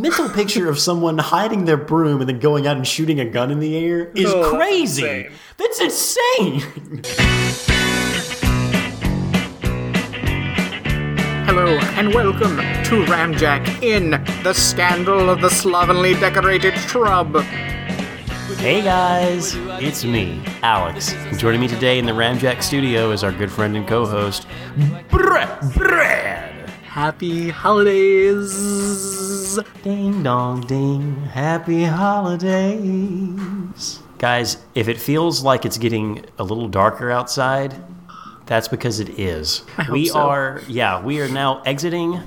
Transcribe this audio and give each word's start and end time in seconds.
mental 0.00 0.28
picture 0.30 0.68
of 0.68 0.78
someone 0.78 1.18
hiding 1.18 1.64
their 1.66 1.76
broom 1.76 2.20
and 2.20 2.28
then 2.28 2.38
going 2.38 2.66
out 2.66 2.76
and 2.76 2.86
shooting 2.86 3.20
a 3.20 3.24
gun 3.24 3.50
in 3.50 3.58
the 3.60 3.76
air 3.76 4.10
is 4.14 4.26
Oh, 4.32 4.42
that's 4.42 4.54
crazy. 4.54 5.02
insane. 5.04 5.32
That's 5.58 5.80
insane. 5.80 6.60
Hello 11.46 11.66
and 11.98 12.14
welcome 12.14 12.56
to 12.56 13.04
Ramjack 13.10 13.82
in 13.82 14.10
the 14.42 14.52
Scandal 14.54 15.28
of 15.28 15.40
the 15.40 15.50
Slovenly 15.50 16.14
Decorated 16.14 16.74
Shrub. 16.78 17.40
Hey 18.58 18.82
guys, 18.82 19.54
it's 19.82 20.04
me, 20.04 20.42
Alex. 20.62 21.14
Joining 21.36 21.60
me 21.60 21.68
today 21.68 21.98
in 21.98 22.06
the 22.06 22.12
Ramjack 22.12 22.62
studio 22.62 23.10
is 23.10 23.22
our 23.24 23.32
good 23.32 23.50
friend 23.50 23.76
and 23.76 23.86
co-host, 23.86 24.46
Brad. 25.10 25.74
Brad. 25.74 26.49
Happy 26.90 27.50
holidays! 27.50 28.50
Ding 29.84 30.24
dong 30.24 30.62
ding, 30.62 31.14
happy 31.26 31.84
holidays. 31.84 32.80
Guys, 34.18 34.56
if 34.74 34.88
it 34.88 34.98
feels 34.98 35.44
like 35.44 35.64
it's 35.64 35.78
getting 35.78 36.24
a 36.36 36.42
little 36.42 36.66
darker 36.66 37.12
outside, 37.12 37.76
that's 38.46 38.66
because 38.66 38.98
it 38.98 39.20
is. 39.20 39.62
we 39.92 40.06
so. 40.06 40.18
are, 40.18 40.62
yeah, 40.66 41.00
we 41.00 41.20
are 41.20 41.28
now 41.28 41.62
exiting 41.62 42.20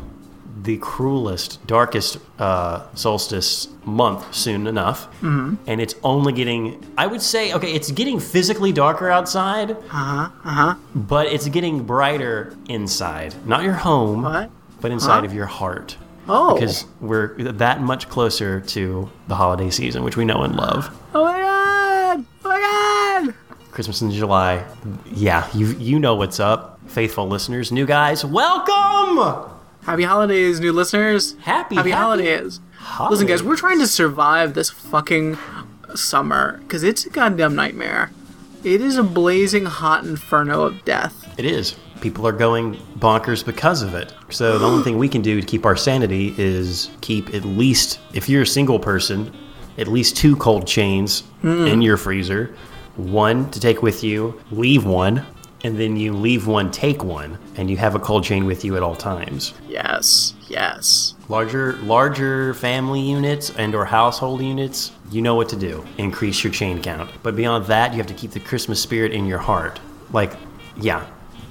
the 0.61 0.77
cruelest, 0.77 1.65
darkest 1.65 2.17
uh, 2.39 2.85
solstice 2.93 3.67
month 3.85 4.33
soon 4.33 4.67
enough. 4.67 5.07
Mm-hmm. 5.21 5.55
And 5.67 5.81
it's 5.81 5.95
only 6.03 6.31
getting, 6.33 6.85
I 6.97 7.07
would 7.07 7.21
say, 7.21 7.53
okay, 7.53 7.73
it's 7.73 7.89
getting 7.91 8.19
physically 8.19 8.71
darker 8.71 9.09
outside, 9.09 9.71
Uh 9.71 9.75
huh, 9.89 10.29
uh 10.45 10.49
huh. 10.49 10.75
but 10.93 11.27
it's 11.27 11.47
getting 11.49 11.83
brighter 11.83 12.55
inside. 12.69 13.33
Not 13.47 13.63
your 13.63 13.73
home, 13.73 14.21
What? 14.21 14.51
but 14.79 14.91
inside 14.91 15.21
Huh? 15.21 15.25
of 15.25 15.33
your 15.33 15.47
heart 15.47 15.97
Oh. 16.29 16.53
because 16.53 16.85
we're 17.01 17.35
that 17.53 17.81
much 17.81 18.07
closer 18.09 18.61
to 18.61 19.09
the 19.27 19.35
holiday 19.35 19.69
season, 19.69 20.03
which 20.03 20.15
we 20.17 20.23
know 20.23 20.43
and 20.43 20.55
love. 20.55 20.89
Oh 21.15 21.23
my 21.25 21.39
god! 21.41 22.25
Oh 22.45 22.49
my 22.49 23.23
god! 23.25 23.33
Christmas 23.71 24.01
in 24.01 24.11
July. 24.11 24.63
Yeah, 25.11 25.47
you 25.53 25.67
you 25.79 25.99
know 25.99 26.15
what's 26.15 26.39
up, 26.39 26.79
faithful 26.87 27.27
listeners, 27.27 27.71
new 27.71 27.85
guys. 27.85 28.23
Welcome. 28.23 29.49
Happy 29.85 30.03
holidays, 30.03 30.59
new 30.59 30.71
listeners. 30.71 31.35
Happy- 31.41 31.75
Happy 31.75 31.89
happy 31.89 31.91
holidays. 31.91 32.61
Listen, 33.09 33.27
guys, 33.27 33.43
we're 33.43 33.57
trying 33.57 33.79
to 33.79 33.87
survive 33.87 34.53
this 34.53 34.69
fucking 34.69 35.37
summer 35.95 36.59
because 36.59 36.83
it's 36.83 37.05
a 37.05 37.09
goddamn 37.09 37.55
nightmare. 37.55 38.11
It 38.63 38.81
is 38.81 38.97
a 38.97 39.03
blazing 39.03 39.65
hot 39.65 40.05
inferno 40.05 40.63
of 40.63 40.85
death. 40.85 41.33
It 41.37 41.45
is. 41.45 41.75
People 42.01 42.25
are 42.27 42.31
going 42.33 42.75
bonkers 42.97 43.45
because 43.45 43.81
of 43.81 43.93
it. 43.93 44.13
So 44.29 44.57
the 44.57 44.65
only 44.65 44.83
thing 44.83 44.97
we 44.97 45.09
can 45.09 45.21
do 45.21 45.39
to 45.39 45.45
keep 45.45 45.65
our 45.65 45.75
sanity 45.75 46.33
is 46.37 46.89
keep 47.01 47.33
at 47.33 47.43
least, 47.43 47.99
if 48.13 48.29
you're 48.29 48.43
a 48.43 48.47
single 48.47 48.79
person, 48.79 49.35
at 49.77 49.87
least 49.87 50.15
two 50.15 50.35
cold 50.37 50.67
chains 50.67 51.23
mm. 51.41 51.69
in 51.69 51.81
your 51.81 51.97
freezer. 51.97 52.55
One 52.95 53.49
to 53.51 53.59
take 53.59 53.81
with 53.81 54.03
you, 54.03 54.39
leave 54.51 54.85
one, 54.85 55.25
and 55.63 55.77
then 55.79 55.95
you 55.95 56.13
leave 56.13 56.45
one, 56.47 56.71
take 56.71 57.03
one, 57.03 57.37
and 57.55 57.69
you 57.69 57.77
have 57.77 57.95
a 57.95 57.99
cold 57.99 58.23
chain 58.23 58.45
with 58.45 58.65
you 58.65 58.75
at 58.75 58.83
all 58.83 58.95
times. 58.95 59.53
Yes, 59.67 60.33
yes. 60.47 61.13
Larger, 61.29 61.73
larger 61.77 62.53
family 62.55 62.99
units 63.01 63.49
and 63.51 63.73
or 63.73 63.85
household 63.85 64.41
units, 64.41 64.91
you 65.09 65.21
know 65.21 65.35
what 65.35 65.49
to 65.49 65.55
do. 65.55 65.85
Increase 65.97 66.43
your 66.43 66.51
chain 66.51 66.81
count. 66.81 67.09
But 67.23 67.35
beyond 67.35 67.65
that, 67.67 67.91
you 67.91 67.97
have 67.97 68.07
to 68.07 68.13
keep 68.13 68.31
the 68.31 68.39
Christmas 68.39 68.81
spirit 68.81 69.13
in 69.13 69.25
your 69.25 69.39
heart. 69.39 69.79
Like, 70.11 70.33
yeah, 70.77 71.05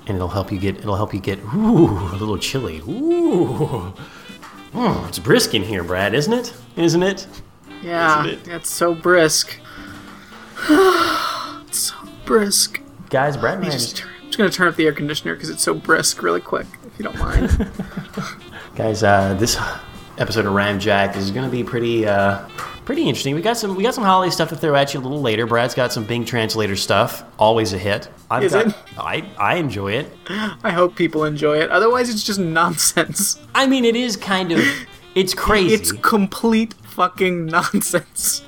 and 0.06 0.16
it'll 0.16 0.28
help 0.28 0.52
you 0.52 0.58
get. 0.58 0.77
It'll 0.78 0.96
help 0.96 1.14
you 1.14 1.20
get. 1.20 1.38
Ooh, 1.55 1.88
a 1.88 2.16
little 2.16 2.38
chilly. 2.38 2.78
Ooh, 2.80 3.92
Mm, 4.72 5.06
it's 5.08 5.18
brisk 5.18 5.52
in 5.55 5.62
here, 5.62 5.84
Brad, 5.84 6.14
isn't 6.14 6.33
it? 6.33 6.55
Isn't 6.77 7.02
it? 7.02 7.27
Yeah, 7.83 8.24
Isn't 8.24 8.48
it? 8.48 8.55
it's 8.55 8.70
so 8.70 8.94
brisk. 8.94 9.58
it's 10.68 11.78
so 11.78 11.94
brisk. 12.24 12.80
Guys, 13.12 13.36
Brad 13.36 13.58
I'm 13.58 13.64
just, 13.64 14.06
I'm 14.06 14.24
just 14.24 14.39
gonna 14.39 14.48
turn 14.48 14.68
up 14.68 14.77
the 14.77 14.86
air 14.86 14.92
conditioner 14.95 15.34
because 15.34 15.50
it's 15.50 15.62
so 15.62 15.74
brisk 15.74 16.23
really 16.23 16.40
quick, 16.40 16.67
if 16.86 16.98
you 16.98 17.05
don't 17.05 17.18
mind. 17.18 17.70
guys, 18.74 19.02
uh, 19.02 19.34
this 19.34 19.58
episode 20.17 20.46
of 20.46 20.55
Ram 20.55 20.80
Jack 20.80 21.14
is 21.14 21.30
going 21.30 21.45
to 21.45 21.51
be 21.51 21.62
pretty, 21.62 22.06
uh, 22.06 22.48
pretty 22.86 23.02
interesting. 23.02 23.34
We 23.34 23.42
got 23.42 23.58
some, 23.58 23.77
we 23.77 23.83
got 23.83 23.92
some 23.92 24.02
holiday 24.02 24.30
stuff 24.30 24.48
to 24.48 24.56
throw 24.56 24.74
at 24.77 24.95
you 24.95 25.01
a 25.01 25.02
little 25.02 25.20
later. 25.20 25.46
Brad's 25.46 25.74
got 25.74 25.92
some 25.92 26.06
Bing 26.06 26.24
Translator 26.24 26.74
stuff, 26.74 27.22
always 27.39 27.74
a 27.74 27.78
hit. 27.78 28.08
I've 28.30 28.45
Is 28.45 28.52
got, 28.52 28.68
it? 28.68 28.74
I, 28.98 29.28
I 29.39 29.56
enjoy 29.56 29.92
it. 29.92 30.08
I 30.64 30.70
hope 30.70 30.96
people 30.96 31.24
enjoy 31.24 31.58
it. 31.58 31.68
Otherwise, 31.68 32.08
it's 32.08 32.24
just 32.24 32.40
nonsense. 32.40 33.39
I 33.55 33.67
mean, 33.67 33.84
it 33.84 33.95
is 33.95 34.17
kind 34.17 34.52
of, 34.52 34.64
it's 35.14 35.34
crazy. 35.34 35.74
It's 35.74 35.92
complete 35.92 36.72
fucking 36.83 37.45
nonsense. 37.45 38.42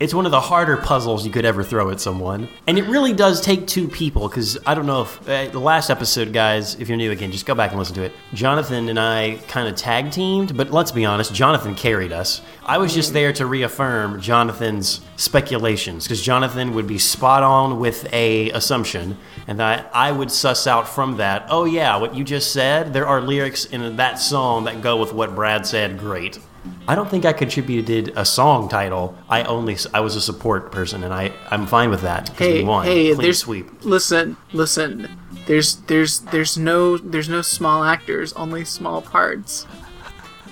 It's 0.00 0.14
one 0.14 0.24
of 0.24 0.32
the 0.32 0.40
harder 0.40 0.78
puzzles 0.78 1.26
you 1.26 1.30
could 1.30 1.44
ever 1.44 1.62
throw 1.62 1.90
at 1.90 2.00
someone. 2.00 2.48
And 2.66 2.78
it 2.78 2.86
really 2.86 3.12
does 3.12 3.42
take 3.42 3.66
two 3.66 3.86
people, 3.86 4.28
because 4.28 4.56
I 4.64 4.74
don't 4.74 4.86
know 4.86 5.02
if 5.02 5.28
uh, 5.28 5.50
the 5.50 5.58
last 5.58 5.90
episode, 5.90 6.32
guys, 6.32 6.74
if 6.80 6.88
you're 6.88 6.96
new 6.96 7.10
again, 7.10 7.30
just 7.30 7.44
go 7.44 7.54
back 7.54 7.68
and 7.72 7.78
listen 7.78 7.96
to 7.96 8.04
it. 8.04 8.12
Jonathan 8.32 8.88
and 8.88 8.98
I 8.98 9.38
kind 9.46 9.68
of 9.68 9.76
tag 9.76 10.10
teamed, 10.10 10.56
but 10.56 10.70
let's 10.70 10.90
be 10.90 11.04
honest, 11.04 11.34
Jonathan 11.34 11.74
carried 11.74 12.12
us. 12.12 12.40
I 12.64 12.78
was 12.78 12.94
just 12.94 13.12
there 13.12 13.30
to 13.34 13.44
reaffirm 13.44 14.22
Jonathan's 14.22 15.02
speculations, 15.16 16.04
because 16.04 16.22
Jonathan 16.22 16.72
would 16.72 16.86
be 16.86 16.96
spot 16.96 17.42
on 17.42 17.78
with 17.78 18.10
a 18.10 18.48
assumption, 18.52 19.18
and 19.46 19.60
that 19.60 19.90
I 19.92 20.12
would 20.12 20.30
suss 20.30 20.66
out 20.66 20.88
from 20.88 21.18
that, 21.18 21.44
oh 21.50 21.66
yeah, 21.66 21.98
what 21.98 22.14
you 22.14 22.24
just 22.24 22.54
said, 22.54 22.94
there 22.94 23.06
are 23.06 23.20
lyrics 23.20 23.66
in 23.66 23.96
that 23.96 24.18
song 24.18 24.64
that 24.64 24.80
go 24.80 24.96
with 24.96 25.12
what 25.12 25.34
Brad 25.34 25.66
said, 25.66 25.98
great. 25.98 26.38
I 26.86 26.94
don't 26.94 27.08
think 27.10 27.24
I 27.24 27.32
contributed 27.32 28.12
a 28.16 28.24
song 28.24 28.68
title. 28.68 29.16
I 29.28 29.44
only 29.44 29.76
I 29.94 30.00
was 30.00 30.16
a 30.16 30.20
support 30.20 30.70
person, 30.72 31.02
and 31.04 31.12
I 31.14 31.32
I'm 31.50 31.66
fine 31.66 31.88
with 31.90 32.02
that 32.02 32.28
Hey, 32.30 32.58
we 32.60 32.64
won. 32.64 32.84
hey, 32.84 33.08
Clean 33.14 33.20
there's 33.22 33.38
sweep. 33.38 33.84
listen, 33.84 34.36
listen. 34.52 35.08
There's 35.46 35.76
there's 35.86 36.20
there's 36.20 36.58
no 36.58 36.96
there's 36.98 37.28
no 37.28 37.42
small 37.42 37.82
actors, 37.84 38.32
only 38.34 38.64
small 38.64 39.00
parts. 39.02 39.66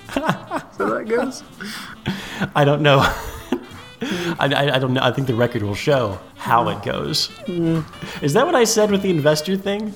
so 0.13 0.89
that 0.97 1.05
goes. 1.07 1.43
I 2.55 2.65
don't 2.65 2.81
know. 2.81 2.99
I, 4.01 4.47
I, 4.55 4.75
I 4.75 4.79
don't 4.79 4.93
know. 4.93 5.01
I 5.03 5.11
think 5.11 5.27
the 5.27 5.35
record 5.35 5.61
will 5.61 5.75
show 5.75 6.17
how 6.37 6.69
it 6.69 6.81
goes. 6.83 7.27
Mm. 7.45 7.83
Is 8.23 8.33
that 8.33 8.45
what 8.45 8.55
I 8.55 8.63
said 8.63 8.89
with 8.91 9.01
the 9.01 9.09
investor 9.09 9.57
thing? 9.57 9.93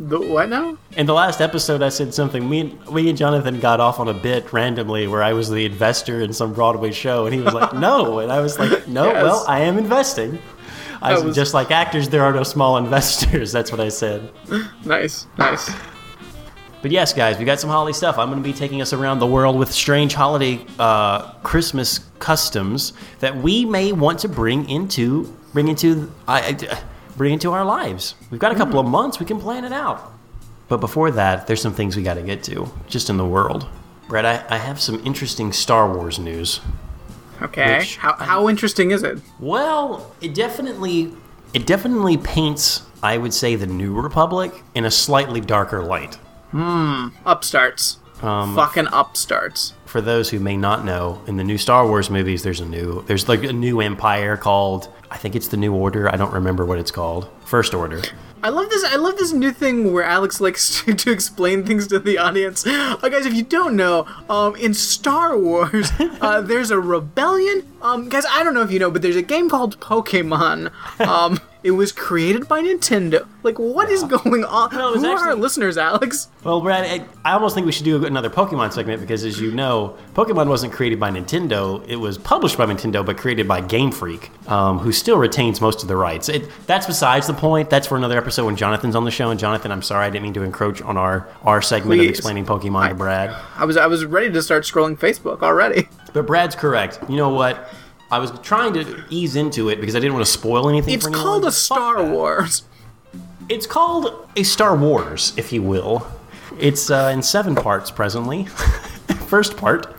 The 0.00 0.18
what 0.20 0.48
now? 0.48 0.76
In 0.96 1.06
the 1.06 1.14
last 1.14 1.40
episode, 1.40 1.80
I 1.82 1.88
said 1.88 2.12
something. 2.12 2.48
Me 2.48 2.60
and, 2.60 2.90
me 2.90 3.08
and 3.08 3.16
Jonathan 3.16 3.60
got 3.60 3.78
off 3.78 4.00
on 4.00 4.08
a 4.08 4.14
bit 4.14 4.52
randomly 4.52 5.06
where 5.06 5.22
I 5.22 5.32
was 5.34 5.48
the 5.48 5.64
investor 5.66 6.20
in 6.20 6.32
some 6.32 6.52
Broadway 6.52 6.90
show, 6.90 7.26
and 7.26 7.34
he 7.34 7.40
was 7.40 7.54
like, 7.54 7.72
"No," 7.74 8.18
and 8.18 8.32
I 8.32 8.40
was 8.40 8.58
like, 8.58 8.88
"No, 8.88 9.04
Yes. 9.06 9.22
well, 9.22 9.44
I 9.46 9.60
am 9.60 9.78
investing." 9.78 10.40
I 11.00 11.16
was- 11.18 11.36
just 11.36 11.54
like 11.54 11.70
actors, 11.70 12.08
there 12.08 12.24
are 12.24 12.32
no 12.32 12.42
small 12.42 12.76
investors. 12.76 13.52
That's 13.56 13.70
what 13.70 13.80
I 13.80 13.88
said. 13.88 14.30
Nice, 14.84 15.26
nice. 15.38 15.70
But 16.82 16.90
yes, 16.90 17.12
guys, 17.14 17.38
we 17.38 17.44
got 17.44 17.60
some 17.60 17.70
holiday 17.70 17.94
stuff. 17.96 18.18
I'm 18.18 18.28
going 18.30 18.42
to 18.42 18.46
be 18.46 18.52
taking 18.52 18.82
us 18.82 18.92
around 18.92 19.18
the 19.20 19.26
world 19.26 19.56
with 19.56 19.70
strange 19.72 20.12
holiday 20.14 20.66
uh, 20.78 21.30
Christmas 21.42 22.00
customs 22.18 22.92
that 23.20 23.34
we 23.36 23.64
may 23.64 23.92
want 23.92 24.18
to 24.20 24.28
bring 24.28 24.68
into 24.68 25.32
bring 25.52 25.68
into 25.68 26.10
I, 26.26 26.40
I- 26.40 26.78
bring 27.16 27.32
into 27.32 27.52
our 27.52 27.64
lives. 27.64 28.14
We've 28.30 28.40
got 28.40 28.52
a 28.52 28.56
couple 28.56 28.78
of 28.78 28.86
months; 28.86 29.20
we 29.20 29.26
can 29.26 29.40
plan 29.40 29.64
it 29.64 29.72
out. 29.72 30.12
But 30.68 30.78
before 30.78 31.10
that, 31.12 31.46
there's 31.46 31.60
some 31.60 31.74
things 31.74 31.96
we 31.96 32.02
got 32.02 32.14
to 32.14 32.22
get 32.22 32.42
to 32.44 32.68
just 32.88 33.10
in 33.10 33.16
the 33.16 33.26
world. 33.26 33.66
Brett, 34.08 34.24
I, 34.24 34.44
I 34.54 34.58
have 34.58 34.80
some 34.80 35.00
interesting 35.04 35.52
Star 35.52 35.92
Wars 35.94 36.18
news. 36.18 36.60
Okay. 37.42 37.78
Which- 37.78 37.96
how 37.96 38.14
how 38.14 38.48
interesting 38.48 38.90
is 38.90 39.02
it? 39.02 39.18
Well, 39.38 40.14
it 40.20 40.34
definitely 40.34 41.12
it 41.52 41.66
definitely 41.66 42.16
paints, 42.16 42.82
I 43.02 43.18
would 43.18 43.32
say, 43.34 43.54
the 43.56 43.66
New 43.66 43.92
Republic 43.94 44.52
in 44.74 44.84
a 44.84 44.90
slightly 44.90 45.40
darker 45.40 45.82
light. 45.82 46.16
Hmm. 46.50 47.08
Upstarts. 47.26 47.98
Um, 48.24 48.54
Fucking 48.56 48.88
upstarts. 48.92 49.74
for 49.84 50.00
those 50.00 50.30
who 50.30 50.40
may 50.40 50.56
not 50.56 50.84
know, 50.84 51.22
in 51.26 51.36
the 51.36 51.44
new 51.44 51.58
Star 51.58 51.86
Wars 51.86 52.08
movies, 52.10 52.42
there's 52.42 52.60
a 52.60 52.64
new 52.66 53.02
there's 53.02 53.28
like 53.28 53.44
a 53.44 53.52
new 53.52 53.80
empire 53.80 54.36
called 54.36 54.88
I 55.10 55.16
think 55.16 55.36
it's 55.36 55.48
the 55.48 55.56
New 55.56 55.72
Order. 55.74 56.12
I 56.12 56.16
don't 56.16 56.32
remember 56.32 56.64
what 56.64 56.78
it's 56.78 56.90
called. 56.90 57.28
First 57.44 57.74
Order. 57.74 58.02
I 58.42 58.48
love 58.48 58.68
this. 58.68 58.84
I 58.84 58.96
love 58.96 59.16
this 59.16 59.32
new 59.32 59.52
thing 59.52 59.92
where 59.92 60.04
Alex 60.04 60.40
likes 60.40 60.82
to, 60.84 60.94
to 60.94 61.10
explain 61.12 61.64
things 61.64 61.86
to 61.88 61.98
the 61.98 62.18
audience. 62.18 62.66
Uh, 62.66 62.96
guys, 62.96 63.24
if 63.24 63.32
you 63.32 63.42
don't 63.42 63.76
know, 63.76 64.06
um, 64.28 64.56
in 64.56 64.74
Star 64.74 65.38
Wars, 65.38 65.90
uh, 66.20 66.40
there's 66.40 66.70
a 66.70 66.78
rebellion. 66.78 67.66
Um, 67.80 68.08
guys, 68.08 68.24
I 68.28 68.42
don't 68.42 68.54
know 68.54 68.62
if 68.62 68.70
you 68.70 68.78
know, 68.78 68.90
but 68.90 69.02
there's 69.02 69.16
a 69.16 69.22
game 69.22 69.48
called 69.48 69.78
Pokemon. 69.80 70.72
Um, 71.00 71.40
It 71.64 71.70
was 71.70 71.92
created 71.92 72.46
by 72.46 72.60
Nintendo. 72.60 73.26
Like, 73.42 73.58
what 73.58 73.88
is 73.88 74.02
going 74.04 74.44
on? 74.44 74.68
Well, 74.76 74.90
it 74.90 74.92
was 74.96 75.02
Who 75.02 75.10
are 75.10 75.28
our 75.28 75.34
listeners, 75.34 75.78
Alex? 75.78 76.28
Well, 76.44 76.60
Brad, 76.60 76.84
I, 76.84 77.30
I 77.30 77.32
almost 77.32 77.54
think 77.54 77.64
we 77.64 77.72
should 77.72 77.86
do 77.86 78.04
another 78.04 78.28
Pokemon 78.28 78.74
segment 78.74 79.00
because, 79.00 79.24
as 79.24 79.40
you 79.40 79.50
know, 79.50 79.96
Pokemon 80.12 80.48
wasn't 80.48 80.74
created 80.74 81.00
by 81.00 81.10
Nintendo. 81.10 81.82
It 81.88 81.96
was 81.96 82.18
published 82.18 82.58
by 82.58 82.66
Nintendo, 82.66 83.04
but 83.04 83.16
created 83.16 83.48
by 83.48 83.62
Game 83.62 83.90
Freak, 83.90 84.30
um, 84.50 84.78
who 84.78 84.92
still 84.92 85.16
retains 85.16 85.62
most 85.62 85.80
of 85.80 85.88
the 85.88 85.96
rights. 85.96 86.28
It, 86.28 86.50
that's 86.66 86.86
besides 86.86 87.26
the 87.26 87.32
point. 87.32 87.70
That's 87.70 87.86
for 87.86 87.96
another 87.96 88.18
episode 88.18 88.44
when 88.44 88.56
Jonathan's 88.56 88.94
on 88.94 89.06
the 89.06 89.10
show. 89.10 89.30
And 89.30 89.40
Jonathan, 89.40 89.72
I'm 89.72 89.80
sorry, 89.80 90.04
I 90.04 90.10
didn't 90.10 90.24
mean 90.24 90.34
to 90.34 90.42
encroach 90.42 90.82
on 90.82 90.98
our, 90.98 91.26
our 91.44 91.62
segment 91.62 91.98
of 91.98 92.06
explaining 92.06 92.44
Pokemon 92.44 92.90
to 92.90 92.94
Brad. 92.94 93.34
I 93.56 93.64
was 93.64 93.78
I 93.78 93.86
was 93.86 94.04
ready 94.04 94.30
to 94.30 94.42
start 94.42 94.64
scrolling 94.64 94.98
Facebook 94.98 95.40
already. 95.40 95.88
But 96.12 96.26
Brad's 96.26 96.54
correct. 96.54 97.00
You 97.08 97.16
know 97.16 97.30
what? 97.30 97.72
I 98.10 98.18
was 98.18 98.30
trying 98.40 98.74
to 98.74 99.04
ease 99.10 99.36
into 99.36 99.68
it 99.68 99.80
because 99.80 99.96
I 99.96 100.00
didn't 100.00 100.14
want 100.14 100.26
to 100.26 100.32
spoil 100.32 100.68
anything. 100.68 100.94
It's 100.94 101.06
called 101.06 101.44
a 101.44 101.52
Star. 101.52 102.04
Wars. 102.04 102.62
It's 103.48 103.66
called 103.66 104.28
a 104.36 104.42
Star 104.42 104.76
Wars, 104.76 105.32
if 105.36 105.52
you 105.52 105.62
will. 105.62 106.06
It's 106.58 106.90
uh, 106.90 107.10
in 107.12 107.22
seven 107.22 107.54
parts 107.54 107.90
presently. 107.90 108.44
First 109.26 109.56
part. 109.56 109.94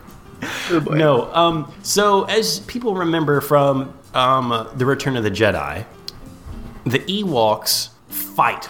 Oh. 0.69 0.79
No. 0.89 1.33
Um, 1.33 1.73
so, 1.83 2.23
as 2.23 2.59
people 2.61 2.95
remember 2.95 3.41
from 3.41 3.97
um, 4.13 4.67
The 4.75 4.85
Return 4.85 5.17
of 5.17 5.23
the 5.23 5.31
Jedi, 5.31 5.85
the 6.85 6.99
Ewoks 6.99 7.89
fight 8.07 8.69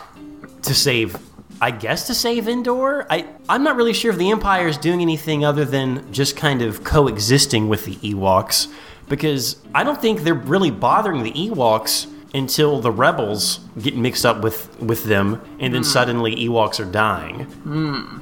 to 0.63 0.73
save, 0.73 1.17
I 1.61 1.71
guess, 1.71 2.07
to 2.07 2.13
save 2.15 2.47
Endor. 2.47 3.05
I, 3.09 3.27
I'm 3.47 3.63
not 3.63 3.75
really 3.75 3.93
sure 3.93 4.11
if 4.11 4.17
the 4.17 4.31
Empire 4.31 4.67
is 4.67 4.77
doing 4.77 5.01
anything 5.01 5.45
other 5.45 5.65
than 5.65 6.11
just 6.11 6.35
kind 6.35 6.61
of 6.61 6.83
coexisting 6.83 7.67
with 7.67 7.85
the 7.85 7.95
Ewoks, 7.97 8.71
because 9.07 9.57
I 9.73 9.83
don't 9.83 10.01
think 10.01 10.21
they're 10.21 10.33
really 10.33 10.71
bothering 10.71 11.23
the 11.23 11.31
Ewoks 11.31 12.11
until 12.33 12.81
the 12.81 12.91
rebels 12.91 13.59
get 13.81 13.95
mixed 13.95 14.25
up 14.25 14.41
with, 14.41 14.79
with 14.81 15.05
them, 15.05 15.41
and 15.59 15.73
then 15.73 15.81
hmm. 15.81 15.87
suddenly 15.87 16.35
Ewoks 16.35 16.79
are 16.79 16.91
dying. 16.91 17.43
Hmm. 17.43 18.19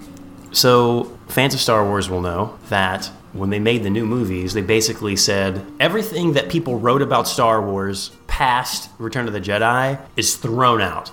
So, 0.52 1.18
fans 1.28 1.56
of 1.56 1.60
Star 1.60 1.84
Wars 1.84 2.10
will 2.10 2.22
know 2.22 2.60
that 2.70 3.10
when 3.34 3.50
they 3.50 3.58
made 3.58 3.82
the 3.82 3.90
new 3.90 4.06
movies, 4.06 4.54
they 4.54 4.62
basically 4.62 5.16
said 5.16 5.66
everything 5.80 6.34
that 6.34 6.50
people 6.50 6.78
wrote 6.78 7.02
about 7.02 7.28
Star 7.28 7.60
Wars 7.62 8.12
past 8.28 8.92
Return 9.00 9.28
of 9.28 9.34
the 9.34 9.42
Jedi 9.42 10.00
is 10.16 10.36
thrown 10.36 10.80
out 10.80 11.12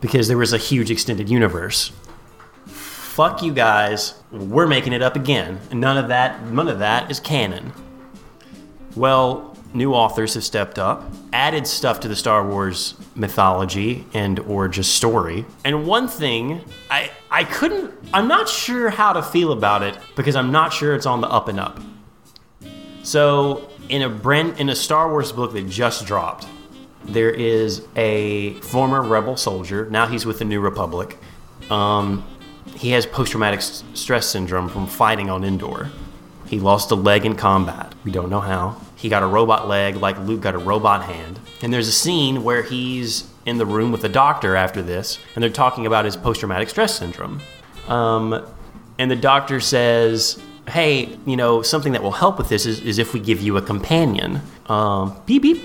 because 0.00 0.28
there 0.28 0.38
was 0.38 0.52
a 0.52 0.58
huge 0.58 0.92
extended 0.92 1.28
universe. 1.28 1.90
Fuck 2.66 3.42
you 3.42 3.52
guys, 3.52 4.14
we're 4.30 4.68
making 4.68 4.92
it 4.92 5.02
up 5.02 5.16
again. 5.16 5.58
None 5.72 5.98
of 5.98 6.06
that 6.08 6.44
none 6.46 6.68
of 6.68 6.78
that 6.78 7.10
is 7.10 7.18
canon. 7.18 7.72
Well, 8.98 9.56
new 9.72 9.94
authors 9.94 10.34
have 10.34 10.42
stepped 10.42 10.76
up, 10.76 11.04
added 11.32 11.68
stuff 11.68 12.00
to 12.00 12.08
the 12.08 12.16
Star 12.16 12.44
Wars 12.44 12.94
mythology 13.14 14.04
and 14.12 14.40
or 14.40 14.66
just 14.66 14.96
story. 14.96 15.46
And 15.64 15.86
one 15.86 16.08
thing 16.08 16.62
I 16.90 17.12
I 17.30 17.44
couldn't 17.44 17.94
I'm 18.12 18.26
not 18.26 18.48
sure 18.48 18.90
how 18.90 19.12
to 19.12 19.22
feel 19.22 19.52
about 19.52 19.84
it 19.84 19.96
because 20.16 20.34
I'm 20.34 20.50
not 20.50 20.72
sure 20.72 20.96
it's 20.96 21.06
on 21.06 21.20
the 21.20 21.28
up 21.28 21.46
and 21.46 21.60
up. 21.60 21.78
So, 23.04 23.70
in 23.88 24.02
a 24.02 24.08
brand 24.08 24.58
in 24.58 24.68
a 24.68 24.74
Star 24.74 25.08
Wars 25.08 25.30
book 25.30 25.52
that 25.52 25.68
just 25.68 26.04
dropped, 26.04 26.48
there 27.04 27.30
is 27.30 27.86
a 27.94 28.54
former 28.54 29.00
rebel 29.00 29.36
soldier. 29.36 29.88
Now 29.90 30.08
he's 30.08 30.26
with 30.26 30.40
the 30.40 30.44
New 30.44 30.58
Republic. 30.58 31.18
Um, 31.70 32.24
he 32.74 32.90
has 32.90 33.06
post-traumatic 33.06 33.60
stress 33.60 34.26
syndrome 34.26 34.68
from 34.68 34.88
fighting 34.88 35.30
on 35.30 35.44
Endor. 35.44 35.88
He 36.46 36.58
lost 36.58 36.90
a 36.90 36.96
leg 36.96 37.24
in 37.24 37.36
combat. 37.36 37.94
We 38.04 38.10
don't 38.10 38.30
know 38.30 38.40
how. 38.40 38.80
He 38.98 39.08
got 39.08 39.22
a 39.22 39.26
robot 39.26 39.68
leg, 39.68 39.94
like 39.94 40.18
Luke 40.18 40.40
got 40.40 40.56
a 40.56 40.58
robot 40.58 41.04
hand. 41.04 41.38
And 41.62 41.72
there's 41.72 41.86
a 41.86 41.92
scene 41.92 42.42
where 42.42 42.62
he's 42.62 43.30
in 43.46 43.56
the 43.56 43.64
room 43.64 43.92
with 43.92 44.02
the 44.02 44.08
doctor 44.08 44.56
after 44.56 44.82
this, 44.82 45.20
and 45.34 45.42
they're 45.42 45.50
talking 45.50 45.86
about 45.86 46.04
his 46.04 46.16
post-traumatic 46.16 46.68
stress 46.68 46.98
syndrome. 46.98 47.40
Um, 47.86 48.44
and 48.98 49.08
the 49.08 49.16
doctor 49.16 49.60
says, 49.60 50.42
"Hey, 50.68 51.16
you 51.26 51.36
know, 51.36 51.62
something 51.62 51.92
that 51.92 52.02
will 52.02 52.10
help 52.10 52.38
with 52.38 52.48
this 52.48 52.66
is, 52.66 52.80
is 52.80 52.98
if 52.98 53.14
we 53.14 53.20
give 53.20 53.40
you 53.40 53.56
a 53.56 53.62
companion." 53.62 54.40
Um, 54.66 55.14
beep 55.26 55.42
beep. 55.42 55.64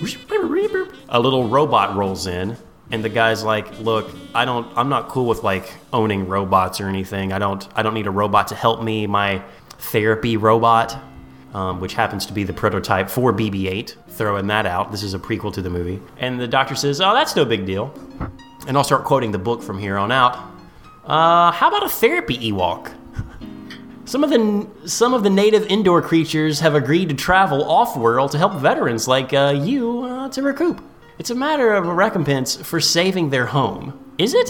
A 1.09 1.19
little 1.19 1.47
robot 1.47 1.95
rolls 1.95 2.27
in, 2.27 2.55
and 2.91 3.03
the 3.03 3.09
guy's 3.09 3.43
like, 3.43 3.79
"Look, 3.79 4.11
I 4.35 4.45
don't. 4.45 4.67
I'm 4.77 4.89
not 4.89 5.09
cool 5.09 5.25
with 5.25 5.41
like 5.43 5.73
owning 5.91 6.27
robots 6.27 6.79
or 6.79 6.87
anything. 6.87 7.33
I 7.33 7.39
don't. 7.39 7.67
I 7.75 7.81
don't 7.81 7.95
need 7.95 8.07
a 8.07 8.11
robot 8.11 8.49
to 8.49 8.55
help 8.55 8.83
me. 8.83 9.07
My 9.07 9.41
therapy 9.79 10.37
robot." 10.37 10.95
Um, 11.53 11.79
which 11.79 11.93
happens 11.93 12.25
to 12.25 12.33
be 12.33 12.43
the 12.43 12.53
prototype 12.53 13.09
for 13.11 13.31
BB-8. 13.31 13.95
Throwing 14.07 14.47
that 14.47 14.65
out. 14.65 14.91
This 14.91 15.03
is 15.03 15.13
a 15.13 15.19
prequel 15.19 15.53
to 15.53 15.61
the 15.61 15.69
movie. 15.69 16.01
And 16.17 16.39
the 16.39 16.47
doctor 16.47 16.73
says, 16.73 16.99
"Oh, 16.99 17.13
that's 17.13 17.35
no 17.35 17.45
big 17.45 17.67
deal." 17.67 17.93
And 18.67 18.75
I'll 18.75 18.83
start 18.83 19.03
quoting 19.03 19.31
the 19.31 19.37
book 19.37 19.61
from 19.61 19.77
here 19.77 19.97
on 19.97 20.11
out. 20.11 20.35
Uh, 21.05 21.51
how 21.51 21.67
about 21.67 21.83
a 21.83 21.89
therapy 21.89 22.37
Ewok? 22.51 22.91
Some 24.05 24.23
of 24.23 24.29
the 24.29 24.67
some 24.87 25.13
of 25.13 25.23
the 25.23 25.29
native 25.29 25.67
Endor 25.67 26.01
creatures 26.01 26.59
have 26.59 26.75
agreed 26.75 27.09
to 27.09 27.15
travel 27.15 27.63
off-world 27.63 28.31
to 28.31 28.37
help 28.37 28.53
veterans 28.53 29.07
like 29.07 29.33
uh, 29.33 29.53
you 29.55 30.03
uh, 30.03 30.29
to 30.29 30.41
recoup. 30.41 30.81
It's 31.19 31.29
a 31.29 31.35
matter 31.35 31.73
of 31.73 31.87
a 31.87 31.93
recompense 31.93 32.55
for 32.55 32.79
saving 32.79 33.29
their 33.29 33.45
home. 33.45 34.13
Is 34.17 34.33
it? 34.33 34.49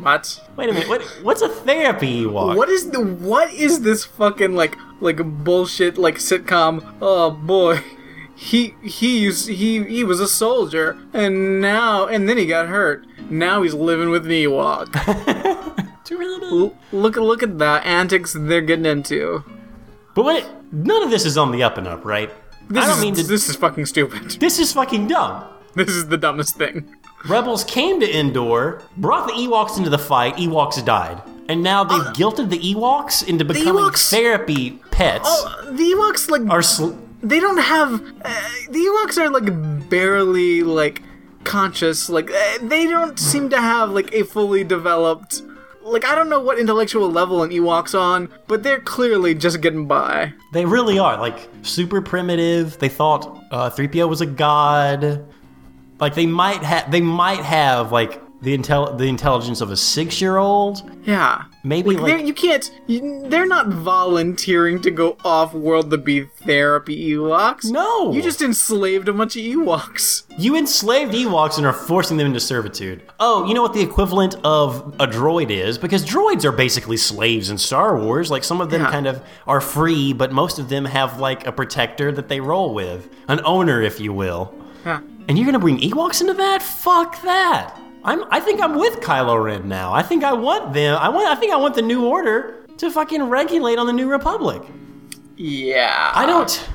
What? 0.00 0.40
Wait 0.56 0.68
a 0.68 0.72
minute. 0.72 0.88
What, 0.88 1.02
what's 1.22 1.42
a 1.42 1.48
therapy 1.48 2.24
Ewok? 2.24 2.56
What 2.56 2.68
is 2.68 2.90
the 2.90 3.00
what 3.00 3.52
is 3.52 3.80
this 3.82 4.04
fucking 4.04 4.54
like 4.54 4.76
like 5.00 5.18
bullshit 5.44 5.96
like 5.98 6.16
sitcom? 6.16 6.94
Oh 7.00 7.30
boy. 7.30 7.80
He 8.36 8.74
he 8.82 9.20
used, 9.20 9.48
he 9.48 9.84
he 9.84 10.02
was 10.02 10.18
a 10.18 10.26
soldier 10.26 10.98
and 11.12 11.60
now 11.60 12.06
and 12.08 12.28
then 12.28 12.36
he 12.36 12.46
got 12.46 12.66
hurt. 12.66 13.06
Now 13.30 13.62
he's 13.62 13.74
living 13.74 14.10
with 14.10 14.26
an 14.26 14.32
Ewok. 14.32 14.90
L- 16.10 16.76
look 16.92 17.14
look 17.16 17.42
at 17.44 17.58
the 17.60 17.80
antics 17.86 18.34
they're 18.36 18.60
getting 18.60 18.86
into. 18.86 19.44
But 20.16 20.24
what? 20.24 20.72
None 20.72 21.04
of 21.04 21.10
this 21.10 21.24
is 21.24 21.38
on 21.38 21.52
the 21.52 21.62
up 21.62 21.78
and 21.78 21.86
up, 21.86 22.04
right? 22.04 22.28
This 22.68 22.82
I 22.84 22.88
don't 22.88 22.96
is 22.98 23.02
mean 23.02 23.14
to. 23.14 23.22
this 23.22 23.48
is 23.48 23.54
fucking 23.54 23.86
stupid. 23.86 24.30
this 24.40 24.58
is 24.58 24.72
fucking 24.72 25.06
dumb. 25.06 25.44
This 25.74 25.90
is 25.90 26.08
the 26.08 26.16
dumbest 26.18 26.56
thing. 26.56 26.92
Rebels 27.28 27.64
came 27.64 28.00
to 28.00 28.18
Endor, 28.18 28.82
brought 28.96 29.26
the 29.26 29.32
Ewoks 29.34 29.78
into 29.78 29.90
the 29.90 29.98
fight. 29.98 30.36
Ewoks 30.36 30.84
died, 30.84 31.22
and 31.48 31.62
now 31.62 31.82
they've 31.84 32.12
guilted 32.14 32.50
the 32.50 32.58
Ewoks 32.58 33.26
into 33.26 33.44
becoming 33.44 33.84
Ewoks- 33.84 34.10
therapy 34.10 34.80
pets. 34.90 35.24
Oh, 35.26 35.70
the 35.70 35.84
Ewoks 35.84 36.28
like 36.30 36.42
Are 36.50 36.62
sl- 36.62 36.92
they 37.22 37.40
don't 37.40 37.58
have 37.58 37.94
uh, 37.94 38.48
the 38.68 38.78
Ewoks 38.80 39.16
are 39.16 39.30
like 39.30 39.88
barely 39.88 40.62
like 40.62 41.02
conscious 41.44 42.08
like 42.08 42.30
uh, 42.30 42.58
they 42.62 42.86
don't 42.86 43.18
seem 43.18 43.48
to 43.50 43.60
have 43.60 43.90
like 43.90 44.12
a 44.14 44.22
fully 44.22 44.64
developed 44.64 45.42
like 45.82 46.04
I 46.04 46.14
don't 46.14 46.28
know 46.30 46.40
what 46.40 46.58
intellectual 46.58 47.10
level 47.10 47.42
an 47.42 47.50
Ewok's 47.50 47.94
on 47.94 48.30
but 48.46 48.62
they're 48.62 48.80
clearly 48.80 49.34
just 49.34 49.60
getting 49.60 49.86
by 49.86 50.32
they 50.52 50.64
really 50.64 50.98
are 50.98 51.18
like 51.18 51.48
super 51.62 52.00
primitive. 52.00 52.78
They 52.78 52.88
thought 52.88 53.42
uh, 53.50 53.70
3PO 53.70 54.08
was 54.08 54.20
a 54.20 54.26
god. 54.26 55.26
Like 56.00 56.14
they 56.14 56.26
might 56.26 56.62
have, 56.62 56.90
they 56.90 57.00
might 57.00 57.40
have 57.44 57.92
like 57.92 58.20
the 58.42 58.56
intel, 58.58 58.98
the 58.98 59.04
intelligence 59.06 59.60
of 59.62 59.70
a 59.70 59.76
six 59.76 60.20
year 60.20 60.36
old. 60.36 60.82
yeah 61.04 61.44
Maybe 61.66 61.96
like, 61.96 62.18
like 62.18 62.26
you 62.26 62.34
can't 62.34 62.70
you, 62.86 63.22
they're 63.28 63.46
not 63.46 63.68
volunteering 63.68 64.82
to 64.82 64.90
go 64.90 65.16
off 65.24 65.54
world 65.54 65.90
to 65.92 65.96
be 65.96 66.24
therapy 66.44 67.08
Ewoks 67.12 67.70
No. 67.70 68.12
you 68.12 68.20
just 68.20 68.42
enslaved 68.42 69.08
a 69.08 69.14
bunch 69.14 69.36
of 69.36 69.42
Ewoks 69.42 70.24
you 70.36 70.56
enslaved 70.56 71.14
Ewoks 71.14 71.56
and 71.56 71.66
are 71.66 71.72
forcing 71.72 72.18
them 72.18 72.26
into 72.26 72.40
servitude. 72.40 73.00
Oh, 73.18 73.46
you 73.46 73.54
know 73.54 73.62
what 73.62 73.72
the 73.72 73.80
equivalent 73.80 74.34
of 74.44 74.94
a 75.00 75.06
droid 75.06 75.48
is? 75.50 75.78
Because 75.78 76.04
droids 76.04 76.44
are 76.44 76.52
basically 76.52 76.96
slaves 76.98 77.48
in 77.48 77.56
Star 77.56 77.96
Wars. 77.98 78.30
Like 78.30 78.44
some 78.44 78.60
of 78.60 78.68
them 78.68 78.82
Yeah. 78.82 78.90
kind 78.90 79.06
of 79.06 79.22
are 79.46 79.60
free, 79.62 80.12
but 80.12 80.32
most 80.32 80.58
of 80.58 80.68
them 80.68 80.84
have 80.84 81.18
like 81.18 81.46
a 81.46 81.52
protector 81.52 82.12
that 82.12 82.28
they 82.28 82.40
roll 82.40 82.74
with, 82.74 83.08
an 83.28 83.40
owner, 83.44 83.80
if 83.80 84.00
you 84.00 84.12
will. 84.12 84.52
yeah 84.84 85.00
And 85.28 85.38
you're 85.38 85.46
gonna 85.46 85.58
bring 85.58 85.78
Ewoks 85.78 86.20
into 86.20 86.34
that? 86.34 86.62
Fuck 86.62 87.22
that! 87.22 87.78
I'm. 88.04 88.24
I 88.30 88.40
think 88.40 88.60
I'm 88.60 88.78
with 88.78 89.00
Kylo 89.00 89.42
Ren 89.42 89.68
now. 89.68 89.92
I 89.92 90.02
think 90.02 90.24
I 90.24 90.32
want 90.34 90.74
them. 90.74 90.98
I 90.98 91.08
want. 91.08 91.26
I 91.26 91.34
think 91.34 91.52
I 91.52 91.56
want 91.56 91.74
the 91.74 91.82
New 91.82 92.04
Order 92.06 92.66
to 92.76 92.90
fucking 92.90 93.22
regulate 93.24 93.78
on 93.78 93.86
the 93.86 93.92
New 93.92 94.10
Republic. 94.10 94.62
yeah 95.36 96.12
I 96.14 96.26
don't. 96.26 96.68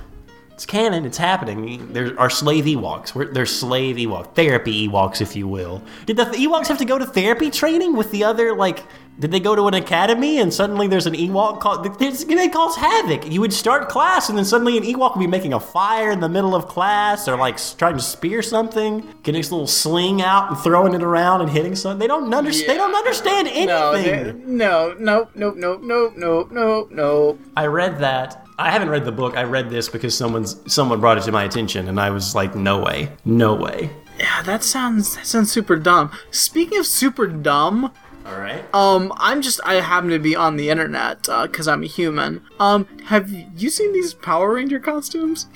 It's 0.52 0.66
canon. 0.66 1.06
It's 1.06 1.18
happening. 1.18 1.94
There 1.94 2.20
are 2.20 2.30
slave 2.30 2.66
Ewoks. 2.66 3.16
We're, 3.16 3.32
they're 3.32 3.46
slave 3.46 3.96
Ewok, 3.96 4.36
therapy 4.36 4.90
Ewoks, 4.90 5.22
if 5.22 5.34
you 5.34 5.48
will. 5.48 5.82
Did 6.06 6.18
the 6.18 6.26
Ewoks 6.26 6.68
have 6.68 6.78
to 6.80 6.86
go 6.86 6.98
to 6.98 7.06
therapy 7.06 7.50
training 7.50 7.96
with 7.96 8.12
the 8.12 8.24
other 8.26 8.54
like? 8.56 8.84
Did 9.20 9.32
they 9.32 9.40
go 9.42 9.54
to 9.54 9.68
an 9.68 9.74
academy 9.74 10.40
and 10.40 10.54
suddenly 10.54 10.88
there's 10.88 11.06
an 11.06 11.14
Ewok 11.14 11.60
called? 11.60 11.86
It's 12.02 12.24
gonna 12.24 12.50
cause 12.50 12.78
havoc. 12.78 13.30
You 13.30 13.42
would 13.42 13.52
start 13.52 13.90
class 13.90 14.30
and 14.30 14.38
then 14.38 14.46
suddenly 14.46 14.78
an 14.78 14.84
Ewok 14.84 15.16
would 15.16 15.20
be 15.20 15.28
making 15.28 15.52
a 15.54 15.60
fire 15.60 16.10
in 16.12 16.22
the 16.22 16.30
middle 16.30 16.56
of 16.56 16.68
class 16.68 17.28
or 17.28 17.36
like 17.36 17.60
trying 17.78 17.98
to 17.98 18.02
spear 18.02 18.42
something, 18.42 19.02
getting 19.24 19.40
his 19.40 19.52
little 19.52 19.68
sling 19.68 20.22
out 20.22 20.50
and 20.50 20.58
throwing 20.58 20.94
it 20.94 21.04
around 21.04 21.42
and 21.42 21.50
hitting 21.50 21.76
something. 21.76 22.00
They 22.00 22.08
don't 22.08 22.34
understand. 22.34 22.70
They 22.70 22.78
don't 22.78 22.96
understand 22.96 23.48
anything. 23.50 24.24
they- 24.46 24.46
no, 24.46 24.96
no, 24.98 25.28
no, 25.36 25.52
no, 25.52 25.76
no, 25.82 26.14
no, 26.16 26.48
no, 26.50 26.88
no. 26.90 27.38
I 27.58 27.66
read 27.66 28.00
that. 28.00 28.46
I 28.58 28.72
haven't 28.72 28.90
read 28.90 29.04
the 29.06 29.12
book. 29.12 29.36
I 29.38 29.44
read 29.44 29.70
this 29.70 29.90
because 29.90 30.16
someone's 30.16 30.58
someone 30.72 31.00
brought 31.02 31.18
it 31.18 31.24
to 31.24 31.32
my 31.32 31.44
attention, 31.44 31.88
and 31.88 32.00
I 32.00 32.10
was 32.10 32.36
like, 32.36 32.56
"No 32.56 32.80
way, 32.80 33.10
no 33.24 33.54
way." 33.54 33.90
Yeah, 34.18 34.42
that 34.44 34.64
sounds 34.66 35.16
that 35.16 35.26
sounds 35.26 35.50
super 35.52 35.78
dumb. 35.78 36.12
Speaking 36.30 36.78
of 36.78 36.86
super 36.86 37.26
dumb, 37.26 37.92
All 38.30 38.40
right. 38.40 38.64
um, 38.76 39.12
I'm 39.18 39.42
just 39.42 39.60
I 39.66 39.76
happen 39.76 40.10
to 40.12 40.20
be 40.20 40.36
on 40.36 40.56
the 40.58 40.70
internet 40.70 41.24
because 41.24 41.68
I'm 41.68 41.84
a 41.84 41.88
human. 41.88 42.42
Um, 42.60 42.88
have 43.06 43.30
you 43.30 43.70
seen 43.70 43.94
these 43.94 44.14
Power 44.14 44.54
Ranger 44.54 44.80
costumes? 44.80 45.48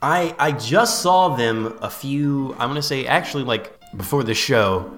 I 0.00 0.34
I 0.38 0.52
just 0.52 1.00
saw 1.02 1.34
them 1.36 1.78
a 1.82 1.90
few. 1.90 2.52
I'm 2.58 2.68
gonna 2.70 2.82
say 2.82 3.06
actually 3.06 3.44
like 3.44 3.78
before 3.96 4.22
the 4.24 4.34
show, 4.34 4.92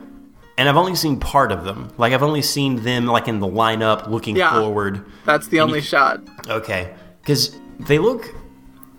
and 0.58 0.68
I've 0.68 0.76
only 0.76 0.94
seen 0.94 1.18
part 1.20 1.52
of 1.52 1.64
them. 1.64 1.90
Like 1.98 2.12
I've 2.12 2.22
only 2.22 2.42
seen 2.42 2.76
them 2.82 3.06
like 3.06 3.28
in 3.28 3.40
the 3.40 3.46
lineup, 3.48 4.08
looking 4.08 4.36
Yeah. 4.36 4.52
forward. 4.58 5.04
That's 5.24 5.48
the 5.48 5.60
only 5.60 5.80
shot. 5.80 6.20
Okay, 6.48 6.94
because 7.20 7.58
they 7.80 7.98
look 7.98 8.32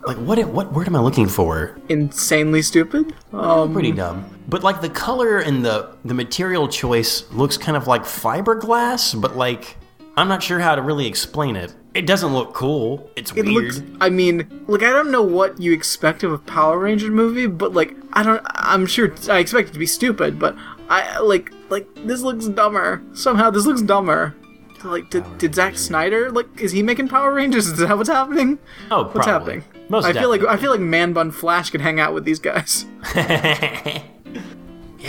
like 0.08 0.18
what? 0.18 0.38
What 0.50 0.74
word 0.74 0.88
am 0.88 0.96
I 0.96 1.00
looking 1.00 1.28
for? 1.28 1.78
Insanely 1.90 2.62
stupid. 2.62 3.14
Um, 3.34 3.74
Pretty 3.74 3.92
dumb. 3.92 4.26
But 4.48 4.64
like 4.64 4.82
the 4.82 4.90
color 4.90 5.40
and 5.40 5.66
the 5.66 5.96
the 6.06 6.14
material 6.14 6.68
choice 6.68 7.30
looks 7.32 7.58
kind 7.58 7.76
of 7.78 7.88
like 7.88 8.04
fiberglass, 8.04 9.20
but 9.20 9.36
like 9.36 9.78
I'm 10.18 10.28
not 10.28 10.42
sure 10.44 10.60
how 10.60 10.76
to 10.76 10.82
really 10.82 11.08
explain 11.08 11.56
it. 11.56 11.74
It 11.94 12.06
doesn't 12.06 12.34
look 12.34 12.54
cool. 12.54 13.10
It's 13.16 13.32
it 13.32 13.46
weird. 13.46 13.76
looks. 13.76 13.82
I 14.02 14.10
mean, 14.10 14.64
like 14.68 14.84
I 14.84 14.92
don't 14.92 15.12
know 15.12 15.22
what 15.24 15.60
you 15.60 15.72
expect 15.74 16.24
of 16.24 16.32
a 16.34 16.38
Power 16.38 16.78
Ranger 16.80 17.10
movie, 17.10 17.48
but 17.48 17.74
like 17.74 17.96
I 18.14 18.24
don't. 18.24 18.42
I'm 18.46 18.86
sure 18.86 19.14
I 19.30 19.40
expect 19.40 19.70
it 19.70 19.74
to 19.74 19.80
be 19.80 19.86
stupid, 19.86 20.38
but 20.38 20.56
I 20.90 21.20
like 21.20 21.52
like 21.70 21.88
this 22.06 22.22
looks 22.22 22.48
dumber. 22.48 23.02
Somehow 23.14 23.50
this 23.50 23.66
looks 23.66 23.82
dumber. 23.82 24.36
Like 24.84 25.10
did, 25.10 25.24
did 25.40 25.56
Zack 25.56 25.78
Snyder 25.78 26.30
like 26.32 26.48
is 26.62 26.72
he 26.72 26.84
making 26.84 27.08
Power 27.08 27.34
Rangers? 27.34 27.66
Is 27.68 27.78
that 27.80 27.98
what's 27.98 28.10
happening? 28.10 28.60
oh, 28.92 29.06
What's 29.06 29.26
probably. 29.26 29.56
happening? 29.62 29.64
Most 29.90 30.06
I 30.06 30.14
feel 30.14 30.30
like. 30.30 30.44
I 30.44 30.58
feel 30.58 30.72
like 30.72 30.80
Man 30.80 31.14
Bun 31.14 31.32
Flash 31.32 31.70
could 31.70 31.82
hang 31.82 32.00
out 32.00 32.14
with 32.14 32.26
these 32.26 32.40
guys. 32.40 32.86
yeah, 33.16 34.02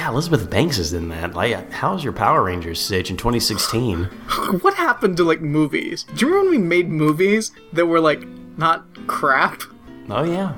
Elizabeth 0.09 0.50
Banks 0.50 0.78
is 0.78 0.92
in 0.92 1.09
that. 1.09 1.35
Like, 1.35 1.73
how's 1.73 2.04
your 2.04 2.12
Power 2.12 2.45
Rangers 2.45 2.80
stage 2.80 3.11
in 3.11 3.16
2016? 3.16 4.04
what 4.61 4.75
happened 4.75 5.16
to 5.16 5.25
like 5.25 5.40
movies? 5.40 6.04
Do 6.14 6.26
you 6.26 6.33
remember 6.33 6.50
when 6.50 6.61
we 6.61 6.66
made 6.66 6.88
movies 6.90 7.52
that 7.73 7.87
were 7.87 8.00
like 8.00 8.26
not 8.59 8.85
crap? 9.06 9.62
Oh 10.11 10.25
yeah. 10.25 10.54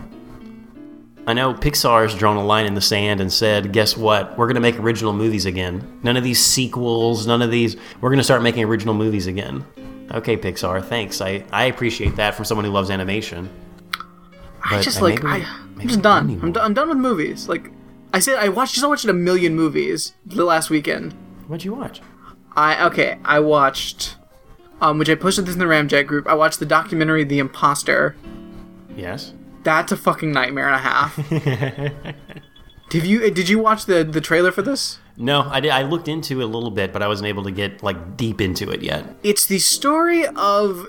I 1.27 1.35
know 1.35 1.53
Pixar's 1.53 2.15
drawn 2.15 2.39
a 2.39 2.45
line 2.45 2.65
in 2.65 2.75
the 2.75 2.81
sand 2.81 3.21
and 3.21 3.31
said, 3.31 3.73
"Guess 3.73 3.97
what? 3.99 4.37
We're 4.39 4.47
going 4.47 4.55
to 4.55 4.61
make 4.61 4.79
original 4.79 5.13
movies 5.13 5.45
again. 5.45 6.01
None 6.03 6.17
of 6.17 6.25
these 6.25 6.43
sequels, 6.43 7.27
none 7.27 7.43
of 7.43 7.51
these. 7.51 7.77
We're 8.01 8.09
going 8.09 8.19
to 8.19 8.25
start 8.25 8.43
making 8.43 8.65
original 8.65 8.95
movies 8.95 9.27
again." 9.27 9.65
Okay, 10.11 10.39
Pixar, 10.39 10.83
thanks. 10.83 11.21
I 11.21 11.45
I 11.53 11.65
appreciate 11.65 12.17
that 12.17 12.35
from 12.35 12.47
someone 12.47 12.65
who 12.65 12.71
loves 12.71 12.91
animation. 12.91 13.51
I 14.65 14.81
just 14.83 15.01
uh, 15.01 15.05
like 15.05 15.23
maybe- 15.23 15.45
I, 15.45 15.61
I'm 15.81 15.89
just 15.89 16.03
done. 16.03 16.39
I'm, 16.43 16.53
do- 16.53 16.61
I'm 16.61 16.75
done 16.75 16.89
with 16.89 16.99
movies. 16.99 17.49
Like 17.49 17.71
I 18.13 18.19
said, 18.19 18.39
I 18.39 18.49
watched 18.49 18.75
just 18.75 18.85
I 18.85 18.89
watched 18.89 19.05
a 19.05 19.13
million 19.13 19.55
movies 19.55 20.15
the 20.27 20.45
last 20.45 20.71
weekend. 20.71 21.13
What'd 21.47 21.65
you 21.65 21.75
watch? 21.75 22.01
I 22.57 22.85
okay, 22.87 23.19
I 23.25 23.39
watched, 23.41 24.17
um, 24.81 24.99
which 24.99 25.09
I 25.09 25.15
posted 25.15 25.47
this 25.47 25.55
in 25.55 25.59
the 25.61 25.67
Ramjack 25.67 26.07
group. 26.07 26.27
I 26.27 26.35
watched 26.35 26.59
the 26.59 26.67
documentary 26.67 27.25
The 27.25 27.39
Imposter. 27.39 28.17
Yes. 28.97 29.33
That's 29.63 29.93
a 29.93 29.97
fucking 29.97 30.33
nightmare 30.33 30.67
and 30.67 30.75
a 30.75 30.79
half. 30.79 31.17
did 32.91 33.05
you 33.05 33.31
did 33.31 33.49
you 33.49 33.59
watch 33.59 33.87
the 33.87 34.03
the 34.05 34.21
trailer 34.21 34.51
for 34.53 34.63
this? 34.63 34.99
No, 35.17 35.43
I 35.51 35.61
did. 35.61 35.71
I 35.71 35.83
looked 35.83 36.09
into 36.09 36.41
it 36.41 36.45
a 36.45 36.47
little 36.47 36.71
bit, 36.71 36.93
but 36.93 37.03
I 37.03 37.09
wasn't 37.09 37.29
able 37.29 37.43
to 37.45 37.51
get 37.51 37.83
like 37.83 38.17
deep 38.17 38.41
into 38.41 38.71
it 38.71 38.83
yet. 38.83 39.05
it's 39.23 39.47
the 39.47 39.59
story 39.59 40.27
of 40.27 40.87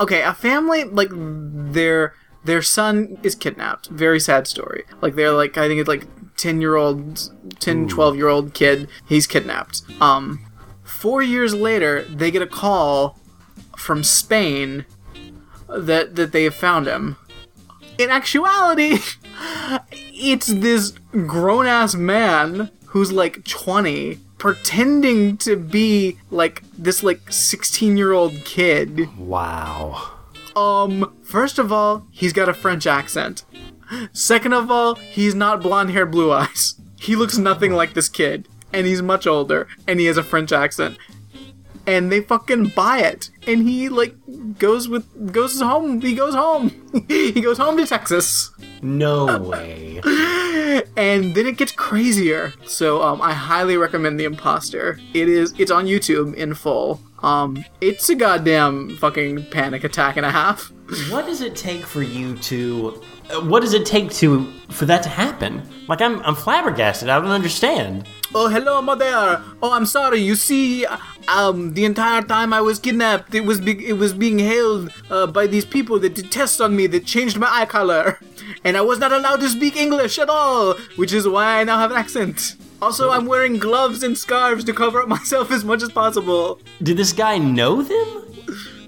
okay 0.00 0.22
a 0.22 0.34
family 0.34 0.84
like 0.84 1.08
their 1.12 2.14
their 2.48 2.62
son 2.62 3.18
is 3.22 3.34
kidnapped. 3.34 3.88
Very 3.88 4.18
sad 4.18 4.46
story. 4.46 4.84
Like 5.02 5.14
they're 5.14 5.32
like 5.32 5.58
i 5.58 5.68
think 5.68 5.80
it's 5.80 5.88
like 5.88 6.06
10 6.38 6.60
year 6.62 6.76
old 6.76 7.30
10 7.60 7.88
12 7.88 8.16
year 8.16 8.28
old 8.28 8.54
kid 8.54 8.88
he's 9.06 9.26
kidnapped. 9.26 9.82
Um 10.00 10.44
four 10.82 11.22
years 11.22 11.54
later 11.54 12.02
they 12.04 12.30
get 12.30 12.40
a 12.40 12.46
call 12.46 13.18
from 13.76 14.02
spain 14.02 14.86
that 15.68 16.16
that 16.16 16.32
they 16.32 16.44
have 16.44 16.54
found 16.54 16.86
him. 16.86 17.16
In 17.98 18.08
actuality 18.08 18.96
it's 19.92 20.46
this 20.46 20.92
grown 21.26 21.66
ass 21.66 21.94
man 21.94 22.70
who's 22.86 23.12
like 23.12 23.44
20 23.44 24.20
pretending 24.38 25.36
to 25.36 25.56
be 25.56 26.16
like 26.30 26.62
this 26.78 27.02
like 27.02 27.30
16 27.30 27.98
year 27.98 28.12
old 28.12 28.32
kid. 28.46 29.14
Wow. 29.18 30.17
Um 30.56 31.14
first 31.22 31.58
of 31.58 31.72
all 31.72 32.06
he's 32.10 32.32
got 32.32 32.48
a 32.48 32.54
french 32.54 32.86
accent 32.86 33.44
second 34.12 34.52
of 34.52 34.70
all 34.70 34.94
he's 34.96 35.34
not 35.34 35.60
blonde 35.62 35.90
hair 35.90 36.06
blue 36.06 36.32
eyes 36.32 36.74
he 36.98 37.16
looks 37.16 37.38
nothing 37.38 37.72
like 37.72 37.94
this 37.94 38.08
kid 38.08 38.48
and 38.72 38.86
he's 38.86 39.02
much 39.02 39.26
older 39.26 39.66
and 39.86 40.00
he 40.00 40.06
has 40.06 40.16
a 40.16 40.22
french 40.22 40.52
accent 40.52 40.96
and 41.86 42.12
they 42.12 42.20
fucking 42.20 42.68
buy 42.76 42.98
it 42.98 43.30
and 43.46 43.66
he 43.66 43.88
like 43.88 44.14
goes 44.58 44.88
with 44.88 45.32
goes 45.32 45.58
home 45.60 46.00
he 46.02 46.14
goes 46.14 46.34
home 46.34 46.70
he 47.08 47.40
goes 47.40 47.56
home 47.58 47.76
to 47.78 47.86
texas 47.86 48.50
No 48.82 49.38
way. 49.50 50.00
and 50.96 51.34
then 51.34 51.46
it 51.46 51.56
gets 51.56 51.72
crazier. 51.72 52.52
So 52.64 53.02
um, 53.02 53.20
I 53.20 53.32
highly 53.32 53.76
recommend 53.76 54.20
The 54.20 54.24
Imposter. 54.24 55.00
It 55.14 55.28
is 55.28 55.52
it's 55.58 55.70
on 55.72 55.86
YouTube 55.86 56.34
in 56.34 56.54
full. 56.54 57.00
Um, 57.22 57.64
it's 57.80 58.08
a 58.08 58.14
goddamn 58.14 58.96
fucking 58.96 59.46
panic 59.50 59.84
attack 59.84 60.16
and 60.16 60.24
a 60.26 60.30
half. 60.30 60.70
what 61.10 61.26
does 61.26 61.40
it 61.40 61.56
take 61.56 61.84
for 61.84 62.02
you 62.02 62.36
to? 62.38 63.02
uh, 63.30 63.40
What 63.40 63.60
does 63.60 63.74
it 63.74 63.84
take 63.84 64.10
to 64.22 64.50
for 64.70 64.84
that 64.86 65.02
to 65.02 65.08
happen? 65.08 65.62
Like 65.88 66.00
I'm 66.00 66.20
I'm 66.22 66.34
flabbergasted. 66.34 67.08
I 67.08 67.18
don't 67.20 67.30
understand. 67.30 68.06
Oh 68.34 68.48
hello 68.48 68.80
mother. 68.82 69.42
Oh 69.62 69.72
I'm 69.72 69.84
sorry. 69.86 70.20
You 70.20 70.34
see, 70.36 70.86
um, 71.26 71.74
the 71.74 71.84
entire 71.84 72.22
time 72.22 72.52
I 72.52 72.60
was 72.60 72.78
kidnapped, 72.78 73.34
it 73.34 73.40
was 73.44 73.60
be- 73.60 73.86
it 73.86 73.94
was 73.94 74.12
being 74.12 74.38
held 74.38 74.90
uh, 75.10 75.26
by 75.26 75.46
these 75.46 75.64
people 75.64 75.98
that 76.00 76.14
detest 76.14 76.60
on 76.60 76.76
me 76.76 76.86
that 76.88 77.04
changed 77.04 77.36
my 77.38 77.48
eye 77.50 77.66
color, 77.66 78.20
and 78.64 78.76
I 78.76 78.80
was 78.82 78.98
not 78.98 79.12
allowed 79.12 79.40
to 79.40 79.48
speak 79.48 79.76
English 79.76 80.18
at 80.18 80.28
all, 80.30 80.74
which 80.96 81.12
is 81.12 81.26
why 81.26 81.60
I 81.60 81.64
now 81.64 81.78
have 81.78 81.90
an 81.90 81.96
accent. 81.96 82.54
Also, 82.80 83.10
I'm 83.10 83.26
wearing 83.26 83.58
gloves 83.58 84.02
and 84.02 84.16
scarves 84.16 84.64
to 84.64 84.72
cover 84.72 85.00
up 85.02 85.08
myself 85.18 85.50
as 85.50 85.64
much 85.64 85.82
as 85.82 85.90
possible. 85.90 86.60
Did 86.82 86.96
this 86.96 87.12
guy 87.12 87.38
know 87.38 87.82
them? 87.82 88.24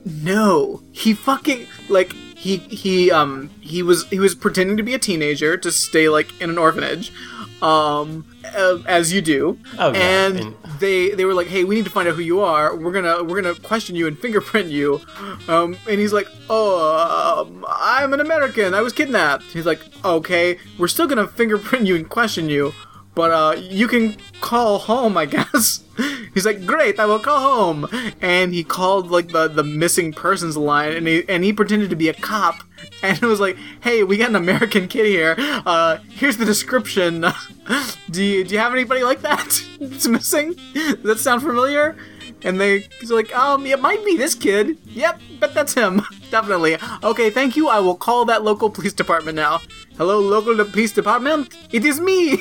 No, 0.05 0.83
he 0.93 1.13
fucking 1.15 1.67
like 1.89 2.13
he 2.13 2.57
he 2.57 3.11
um 3.11 3.51
he 3.61 3.83
was 3.83 4.07
he 4.09 4.19
was 4.19 4.35
pretending 4.35 4.77
to 4.79 4.83
be 4.83 4.95
a 4.95 4.99
teenager 4.99 5.57
to 5.59 5.71
stay 5.71 6.09
like 6.09 6.41
in 6.41 6.49
an 6.51 6.57
orphanage, 6.57 7.13
um 7.61 8.25
uh, 8.57 8.79
as 8.87 9.13
you 9.13 9.21
do. 9.21 9.59
Oh, 9.79 9.93
yeah, 9.93 9.99
And, 10.27 10.39
and- 10.41 10.55
they 10.81 11.11
they 11.11 11.27
were 11.27 11.35
like, 11.35 11.49
hey, 11.49 11.65
we 11.65 11.75
need 11.75 11.85
to 11.85 11.91
find 11.91 12.09
out 12.09 12.15
who 12.15 12.23
you 12.23 12.41
are. 12.41 12.75
We're 12.75 12.93
gonna 12.93 13.23
we're 13.23 13.43
gonna 13.43 13.55
question 13.61 13.95
you 13.95 14.07
and 14.07 14.19
fingerprint 14.19 14.71
you. 14.71 15.03
Um, 15.47 15.77
and 15.87 16.01
he's 16.01 16.15
like, 16.15 16.27
oh, 16.49 17.45
um, 17.47 17.67
I'm 17.69 18.15
an 18.15 18.21
American. 18.21 18.73
I 18.73 18.81
was 18.81 18.95
kidnapped. 18.95 19.45
He's 19.53 19.67
like, 19.67 19.81
okay, 20.03 20.57
we're 20.79 20.89
still 20.89 21.07
gonna 21.07 21.27
fingerprint 21.29 21.87
you 21.87 21.97
and 21.97 22.09
question 22.09 22.49
you. 22.49 22.73
But 23.21 23.33
uh, 23.33 23.61
you 23.61 23.87
can 23.87 24.17
call 24.41 24.79
home, 24.79 25.19
I 25.19 25.27
guess. 25.27 25.85
He's 26.33 26.47
like, 26.47 26.65
great, 26.65 26.99
I 26.99 27.05
will 27.05 27.19
call 27.19 27.39
home. 27.39 28.15
And 28.23 28.55
he 28.55 28.65
called 28.65 29.11
like 29.11 29.29
the, 29.29 29.47
the 29.47 29.63
missing 29.63 30.15
persons 30.15 30.57
line, 30.57 30.95
and 30.95 31.07
he 31.07 31.29
and 31.29 31.45
he 31.45 31.53
pretended 31.53 31.91
to 31.91 31.97
be 31.97 32.09
a 32.09 32.15
cop, 32.15 32.63
and 33.03 33.23
it 33.23 33.27
was 33.27 33.39
like, 33.39 33.59
hey, 33.83 34.05
we 34.05 34.17
got 34.17 34.31
an 34.31 34.37
American 34.37 34.89
kid 34.89 35.05
here. 35.05 35.35
Uh, 35.39 35.99
here's 36.09 36.39
the 36.39 36.47
description. 36.47 37.27
do 38.11 38.25
you 38.25 38.43
do 38.43 38.55
you 38.55 38.59
have 38.59 38.73
anybody 38.73 39.03
like 39.03 39.21
that? 39.21 39.63
It's 39.79 40.09
missing. 40.09 40.55
Does 40.73 41.03
that 41.03 41.19
sound 41.19 41.43
familiar? 41.43 41.99
And 42.43 42.59
they 42.59 42.89
he's 43.01 43.11
like, 43.11 43.37
um, 43.37 43.67
it 43.67 43.83
might 43.83 44.03
be 44.03 44.17
this 44.17 44.35
kid. 44.35 44.79
Yep, 44.87 45.21
bet 45.41 45.53
that's 45.53 45.75
him. 45.75 46.01
Definitely. 46.31 46.79
Okay, 47.03 47.29
thank 47.29 47.55
you. 47.55 47.69
I 47.69 47.81
will 47.81 47.97
call 47.97 48.25
that 48.25 48.45
local 48.45 48.71
police 48.71 48.95
department 48.95 49.37
now. 49.37 49.61
Hello, 49.99 50.19
local 50.21 50.57
police 50.65 50.93
department. 50.93 51.55
It 51.71 51.85
is 51.85 52.01
me. 52.01 52.39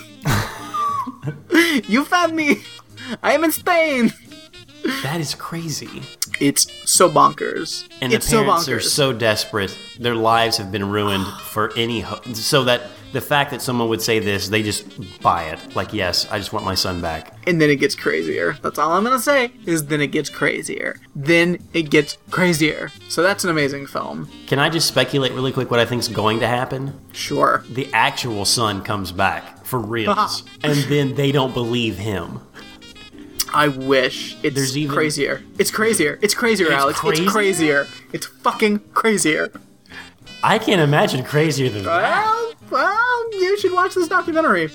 you 1.87 2.05
found 2.05 2.35
me. 2.35 2.63
I 3.23 3.33
am 3.33 3.43
in 3.43 3.51
Spain. 3.51 4.13
That 5.03 5.19
is 5.19 5.35
crazy. 5.35 6.01
It's 6.39 6.71
so 6.89 7.09
bonkers. 7.09 7.87
And 8.01 8.13
it's 8.13 8.25
the 8.25 8.31
so 8.31 8.43
parents 8.43 8.67
bonkers. 8.67 8.75
are 8.75 8.79
so 8.79 9.13
desperate; 9.13 9.77
their 9.99 10.15
lives 10.15 10.57
have 10.57 10.71
been 10.71 10.89
ruined 10.89 11.25
for 11.41 11.71
any. 11.77 12.01
Ho- 12.01 12.21
so 12.33 12.63
that 12.63 12.83
the 13.11 13.19
fact 13.21 13.51
that 13.51 13.61
someone 13.61 13.89
would 13.89 14.01
say 14.01 14.19
this, 14.19 14.47
they 14.49 14.61
just 14.63 14.85
buy 15.21 15.45
it. 15.45 15.75
Like, 15.75 15.93
yes, 15.93 16.29
I 16.31 16.37
just 16.37 16.53
want 16.53 16.63
my 16.63 16.75
son 16.75 17.01
back. 17.01 17.33
and 17.47 17.59
then 17.59 17.69
it 17.69 17.77
gets 17.77 17.95
crazier. 17.95 18.53
That's 18.61 18.77
all 18.77 18.91
I'm 18.91 19.03
gonna 19.03 19.19
say. 19.19 19.51
Is 19.65 19.87
then 19.87 19.99
it 19.99 20.07
gets 20.11 20.29
crazier. 20.29 20.99
Then 21.15 21.57
it 21.73 21.89
gets 21.89 22.17
crazier. 22.31 22.91
So 23.09 23.21
that's 23.23 23.43
an 23.43 23.49
amazing 23.49 23.87
film. 23.87 24.29
Can 24.47 24.59
I 24.59 24.69
just 24.69 24.87
speculate 24.87 25.33
really 25.33 25.51
quick 25.51 25.71
what 25.71 25.79
I 25.79 25.85
think's 25.85 26.07
going 26.07 26.39
to 26.39 26.47
happen? 26.47 26.93
Sure. 27.11 27.65
The 27.69 27.89
actual 27.93 28.45
son 28.45 28.81
comes 28.83 29.11
back 29.11 29.58
for 29.69 29.79
reals, 29.79 30.43
and 30.63 30.75
then 30.85 31.15
they 31.15 31.31
don't 31.31 31.53
believe 31.53 31.97
him. 31.97 32.41
I 33.53 33.67
wish 33.67 34.35
it's 34.43 34.55
There's 34.55 34.77
even- 34.77 34.93
crazier. 34.95 35.43
It's 35.57 35.71
crazier. 35.71 36.19
It's 36.21 36.33
crazier, 36.33 36.67
It's 36.67 36.75
Alex. 36.75 36.99
crazier? 36.99 37.23
It's 37.23 37.31
crazier. 37.31 37.87
It's 38.13 38.25
fucking 38.27 38.79
crazier. 38.93 39.51
I 40.43 40.59
can't 40.59 40.81
imagine 40.81 41.23
crazier 41.23 41.69
than 41.69 41.83
that. 41.83 42.25
Well, 42.25 42.53
well, 42.69 43.33
you 43.33 43.57
should 43.59 43.73
watch 43.73 43.95
this 43.95 44.07
documentary. 44.07 44.69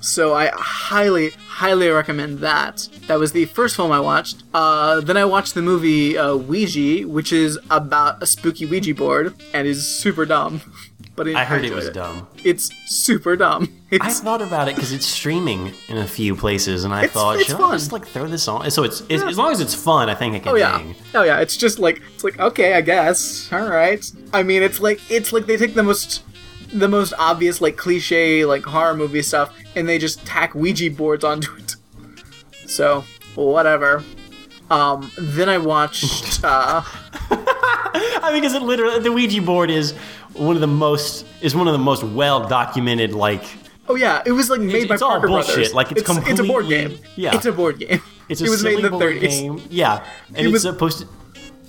So 0.00 0.34
I 0.34 0.50
highly, 0.54 1.30
highly 1.30 1.88
recommend 1.88 2.38
that. 2.40 2.88
That 3.06 3.18
was 3.18 3.32
the 3.32 3.44
first 3.46 3.74
film 3.76 3.90
I 3.92 4.00
watched. 4.00 4.42
Uh, 4.54 5.00
then 5.00 5.16
I 5.16 5.24
watched 5.24 5.54
the 5.54 5.62
movie 5.62 6.16
uh, 6.18 6.34
Ouija, 6.36 7.06
which 7.08 7.32
is 7.32 7.58
about 7.70 8.22
a 8.22 8.26
spooky 8.26 8.64
Ouija 8.66 8.94
board 8.94 9.34
and 9.54 9.66
is 9.66 9.86
super 9.86 10.24
dumb. 10.26 10.60
But 11.18 11.28
I 11.34 11.44
heard 11.44 11.64
it 11.64 11.74
was 11.74 11.90
dumb. 11.90 12.26
It's 12.44 12.70
super 12.86 13.36
dumb. 13.36 13.74
It's 13.90 14.04
I 14.04 14.10
thought 14.10 14.42
about 14.42 14.68
it 14.68 14.74
because 14.74 14.92
it's 14.92 15.06
streaming 15.06 15.72
in 15.88 15.96
a 15.96 16.06
few 16.06 16.36
places, 16.36 16.84
and 16.84 16.92
I 16.92 16.98
It's- 17.04 17.12
thought, 17.14 17.36
it's 17.36 17.46
should 17.48 17.56
fun. 17.56 17.70
I 17.70 17.76
just 17.76 17.90
like 17.90 18.06
throw 18.06 18.26
this 18.26 18.46
on? 18.46 18.70
So 18.70 18.82
it's, 18.84 19.00
it's 19.08 19.22
as 19.22 19.38
long 19.38 19.50
as 19.50 19.62
it's 19.62 19.74
fun, 19.74 20.10
I 20.10 20.14
think 20.14 20.34
it 20.36 20.42
can 20.42 20.52
Oh 20.52 20.56
yeah, 20.56 20.76
hang. 20.78 20.94
oh 21.14 21.22
yeah. 21.22 21.40
It's 21.40 21.56
just 21.56 21.78
like 21.78 22.02
it's 22.14 22.22
like 22.22 22.38
okay, 22.38 22.74
I 22.74 22.82
guess. 22.82 23.48
All 23.50 23.66
right. 23.66 24.04
I 24.34 24.42
mean, 24.42 24.62
it's 24.62 24.78
like 24.78 25.00
it's 25.10 25.32
like 25.32 25.46
they 25.46 25.56
take 25.56 25.72
the 25.74 25.82
most 25.82 26.22
the 26.70 26.86
most 26.86 27.14
obvious 27.18 27.62
like 27.62 27.78
cliche 27.78 28.44
like 28.44 28.62
horror 28.62 28.92
movie 28.94 29.22
stuff 29.22 29.56
and 29.74 29.88
they 29.88 29.96
just 29.96 30.22
tack 30.26 30.54
Ouija 30.54 30.90
boards 30.90 31.24
onto 31.24 31.54
it. 31.56 31.76
So 32.66 33.04
whatever. 33.36 34.04
Um, 34.70 35.10
then 35.16 35.48
I 35.48 35.56
watched. 35.56 36.40
Uh, 36.44 36.82
I 38.28 38.32
mean, 38.32 38.42
because 38.42 38.54
it 38.54 38.62
literally 38.62 39.00
the 39.00 39.10
Ouija 39.12 39.42
board 39.42 39.70
is 39.70 39.92
one 40.34 40.54
of 40.54 40.60
the 40.60 40.66
most 40.66 41.26
is 41.40 41.54
one 41.56 41.66
of 41.68 41.72
the 41.72 41.78
most 41.78 42.02
well 42.04 42.46
documented 42.46 43.12
like 43.12 43.42
oh 43.88 43.94
yeah, 43.94 44.22
it 44.26 44.32
was 44.32 44.50
like 44.50 44.60
made 44.60 44.74
It's- 44.84 44.88
by 44.88 44.94
it's 44.94 45.02
all 45.02 45.20
bullshit, 45.20 45.46
Brothers. 45.54 45.74
like, 45.74 45.92
it's 45.92 46.02
it's 46.08 46.40
a 46.40 46.44
board 46.44 46.68
game. 46.68 46.98
yeah. 47.16 47.34
it's 47.34 47.46
a 47.46 47.52
board 47.52 47.78
game. 47.78 48.02
It's 48.28 48.40
a 48.42 48.44
it 48.44 48.50
was 48.50 48.62
made 48.62 48.76
in 48.76 48.82
the 48.82 48.90
board 48.90 49.16
30s. 49.16 49.20
game. 49.20 49.62
Yeah, 49.70 50.04
and 50.28 50.36
It 50.38 50.44
it's 50.46 50.52
was- 50.52 50.62
supposed 50.62 50.98
to. 51.00 51.08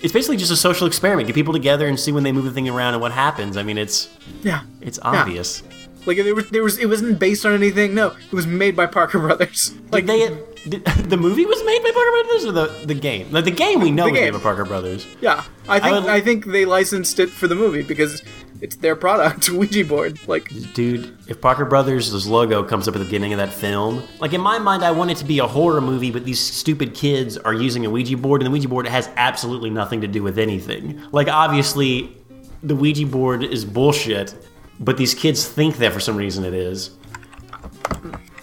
It's 0.01 0.13
basically 0.13 0.37
just 0.37 0.51
a 0.51 0.55
social 0.55 0.87
experiment. 0.87 1.27
Get 1.27 1.33
people 1.35 1.51
together 1.53 1.85
and 1.87 1.99
see 1.99 2.13
when 2.13 2.23
they 2.23 2.31
move 2.31 2.45
the 2.45 2.51
thing 2.51 2.69
around 2.69 2.93
and 2.93 3.01
what 3.01 3.11
happens. 3.11 3.57
I 3.57 3.63
mean, 3.63 3.77
it's 3.77 4.07
Yeah, 4.43 4.61
it's 4.81 4.97
obvious. 5.01 5.61
Like 6.05 6.17
there 6.17 6.35
was 6.35 6.49
there 6.49 6.63
was 6.63 6.77
it 6.77 6.87
wasn't 6.87 7.19
based 7.19 7.45
on 7.45 7.53
anything. 7.53 7.93
No, 7.93 8.07
it 8.07 8.33
was 8.33 8.47
made 8.47 8.75
by 8.75 8.85
Parker 8.85 9.19
Brothers. 9.19 9.73
Like 9.91 9.91
Like 9.91 10.05
they, 10.07 10.37
did, 10.69 10.85
the 10.85 11.17
movie 11.17 11.45
was 11.45 11.63
made 11.65 11.81
by 11.83 11.91
Parker 11.91 12.11
Brothers 12.11 12.45
or 12.45 12.51
the 12.51 12.85
the 12.87 12.93
game? 12.99 13.31
Like 13.31 13.45
the 13.45 13.51
game 13.51 13.81
we 13.81 13.91
know 13.91 14.05
The 14.05 14.11
was 14.11 14.19
made 14.19 14.25
game. 14.27 14.33
by 14.33 14.39
Parker 14.39 14.65
Brothers. 14.65 15.05
Yeah, 15.21 15.43
I 15.67 15.79
think 15.79 15.93
would- 15.95 16.05
I, 16.09 16.19
think 16.21 16.45
they 16.45 16.65
licensed 16.65 17.19
it 17.19 17.29
for 17.29 17.47
the 17.47 17.55
movie 17.55 17.83
because 17.83 18.21
it's 18.61 18.75
their 18.75 18.95
product, 18.95 19.49
Ouija 19.59 19.85
board. 19.85 20.19
Like, 20.27 20.51
Dude, 20.73 21.17
if 21.29 21.39
Parker 21.39 21.63
Brothers' 21.63 22.27
logo 22.27 22.61
comes 22.61 22.89
up 22.89 22.95
at 22.95 22.99
the 22.99 23.05
beginning 23.05 23.31
of 23.31 23.37
that 23.37 23.53
film, 23.53 24.03
like 24.19 24.33
in 24.33 24.41
my 24.41 24.59
mind, 24.59 24.83
I 24.83 24.91
want 24.91 25.11
it 25.11 25.17
to 25.17 25.25
be 25.25 25.39
a 25.39 25.47
horror 25.47 25.79
movie, 25.79 26.11
but 26.11 26.25
these 26.25 26.41
stupid 26.41 26.93
kids 26.93 27.37
are 27.37 27.53
using 27.53 27.85
a 27.85 27.89
Ouija 27.89 28.17
board, 28.17 28.41
and 28.41 28.47
the 28.47 28.51
Ouija 28.51 28.67
board 28.67 28.85
has 28.87 29.09
absolutely 29.15 29.69
nothing 29.69 30.01
to 30.01 30.07
do 30.09 30.21
with 30.23 30.37
anything. 30.37 31.01
Like, 31.13 31.29
obviously, 31.29 32.13
the 32.61 32.75
Ouija 32.75 33.05
board 33.05 33.43
is 33.45 33.63
bullshit, 33.63 34.35
but 34.79 34.97
these 34.97 35.13
kids 35.13 35.47
think 35.47 35.77
that 35.77 35.93
for 35.93 35.99
some 35.99 36.15
reason 36.15 36.43
it 36.43 36.53
is. 36.53 36.91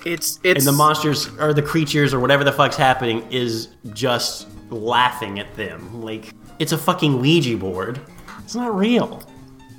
it's 0.04 0.38
it's 0.44 0.66
And 0.66 0.74
the 0.74 0.76
monsters, 0.76 1.28
or 1.38 1.52
the 1.52 1.62
creatures, 1.62 2.14
or 2.14 2.20
whatever 2.20 2.44
the 2.44 2.52
fuck's 2.52 2.76
happening, 2.76 3.26
is 3.30 3.68
just 3.92 4.48
laughing 4.70 5.38
at 5.38 5.54
them. 5.56 6.02
Like, 6.02 6.32
it's 6.58 6.72
a 6.72 6.78
fucking 6.78 7.20
Ouija 7.20 7.56
board. 7.56 8.00
It's 8.40 8.54
not 8.54 8.74
real. 8.76 9.22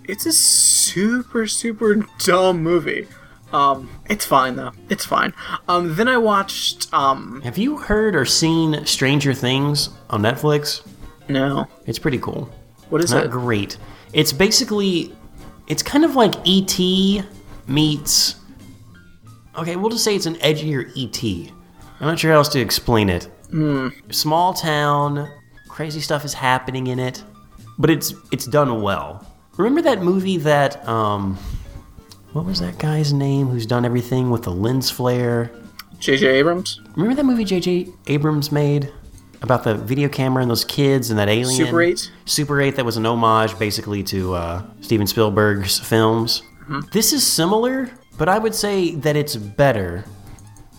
it's 0.06 0.26
a 0.26 0.34
super 0.34 1.48
super 1.48 2.06
dumb 2.20 2.62
movie. 2.64 3.08
Um, 3.54 3.90
it's 4.10 4.26
fine 4.26 4.58
though. 4.58 4.72
It's 4.90 5.06
fine. 5.06 5.34
Um, 5.70 5.96
then 5.96 6.10
I 6.10 6.18
watched 6.18 6.94
um 6.94 7.42
Have 7.44 7.58
you 7.58 7.78
heard 7.78 8.14
or 8.16 8.26
seen 8.26 8.86
Stranger 8.86 9.34
Things 9.34 9.90
on 10.10 10.22
Netflix? 10.22 10.86
no, 11.30 11.66
It's 11.86 12.00
pretty 12.00 12.18
cool. 12.20 12.50
what 12.90 13.02
is 13.04 13.12
Not 13.14 13.26
it? 13.26 13.32
great. 13.32 13.78
It's 14.14 14.32
basically, 14.34 15.14
it's 15.68 15.84
kind 15.84 16.06
of 16.06 16.16
like 16.16 16.34
E.T. 16.44 17.22
meets. 17.68 18.36
Okay, 19.58 19.76
we'll 19.76 19.90
just 19.90 20.04
say 20.04 20.16
it's 20.16 20.26
an 20.26 20.36
edgier 20.36 20.92
E.T. 20.96 21.52
I'm 22.00 22.08
not 22.08 22.20
sure 22.20 22.32
how 22.32 22.38
else 22.38 22.50
to 22.50 22.60
explain 22.60 23.10
it. 23.10 23.28
Small 24.12 24.54
town, 24.54 25.30
crazy 25.68 26.00
stuff 26.02 26.26
is 26.26 26.34
happening 26.34 26.88
in 26.88 27.00
it, 27.00 27.24
but 27.78 27.90
it's 27.90 28.14
it's 28.32 28.46
done 28.46 28.82
well. 28.82 29.26
Remember 29.58 29.82
that 29.82 30.02
movie 30.04 30.38
that 30.38 30.88
um, 30.88 31.38
what 32.34 32.46
was 32.46 32.60
that 32.60 32.78
guy's 32.78 33.14
name 33.14 33.48
who's 33.48 33.66
done 33.66 33.86
everything 33.86 34.30
with 34.30 34.44
the 34.44 34.52
lens 34.52 34.92
flare? 34.92 35.50
J.J. 36.00 36.28
Abrams, 36.28 36.80
Remember 36.96 37.16
that 37.16 37.26
movie 37.26 37.44
J.J. 37.44 37.88
Abrams 38.06 38.52
made 38.52 38.92
about 39.42 39.64
the 39.64 39.76
video 39.76 40.10
camera 40.10 40.42
and 40.42 40.50
those 40.50 40.66
kids 40.66 41.10
and 41.10 41.20
that 41.20 41.30
alien? 41.30 41.66
Super 41.66 41.82
8? 41.82 42.12
Super 42.26 42.62
8 42.62 42.76
that 42.76 42.86
was 42.86 42.98
an 42.98 43.06
homage 43.06 43.58
basically 43.60 44.04
to 44.04 44.34
uh, 44.34 44.64
Steven 44.82 45.08
Spielberg's 45.08 45.80
films. 45.80 46.42
Mm-hmm. 46.64 46.82
This 46.92 47.14
is 47.14 47.26
similar, 47.26 47.90
but 48.18 48.28
I 48.28 48.40
would 48.40 48.56
say 48.56 48.96
that 48.96 49.16
it's 49.16 49.36
better 49.36 50.06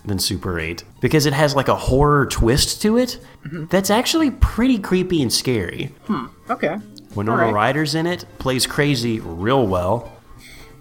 than 0.04 0.18
Super 0.18 0.58
8 0.58 0.84
because 1.00 1.26
it 1.26 1.32
has 1.32 1.54
like 1.54 1.68
a 1.68 1.74
horror 1.74 2.26
twist 2.26 2.82
to 2.82 2.98
it 2.98 3.20
mm-hmm. 3.44 3.66
that's 3.66 3.90
actually 3.90 4.30
pretty 4.30 4.78
creepy 4.78 5.22
and 5.22 5.32
scary. 5.32 5.94
Hmm, 6.06 6.26
okay, 6.50 6.78
Winona 7.14 7.44
Alright. 7.44 7.54
Ryder's 7.54 7.94
in 7.94 8.06
it, 8.06 8.24
plays 8.38 8.66
crazy 8.66 9.20
real 9.20 9.66
well. 9.66 10.12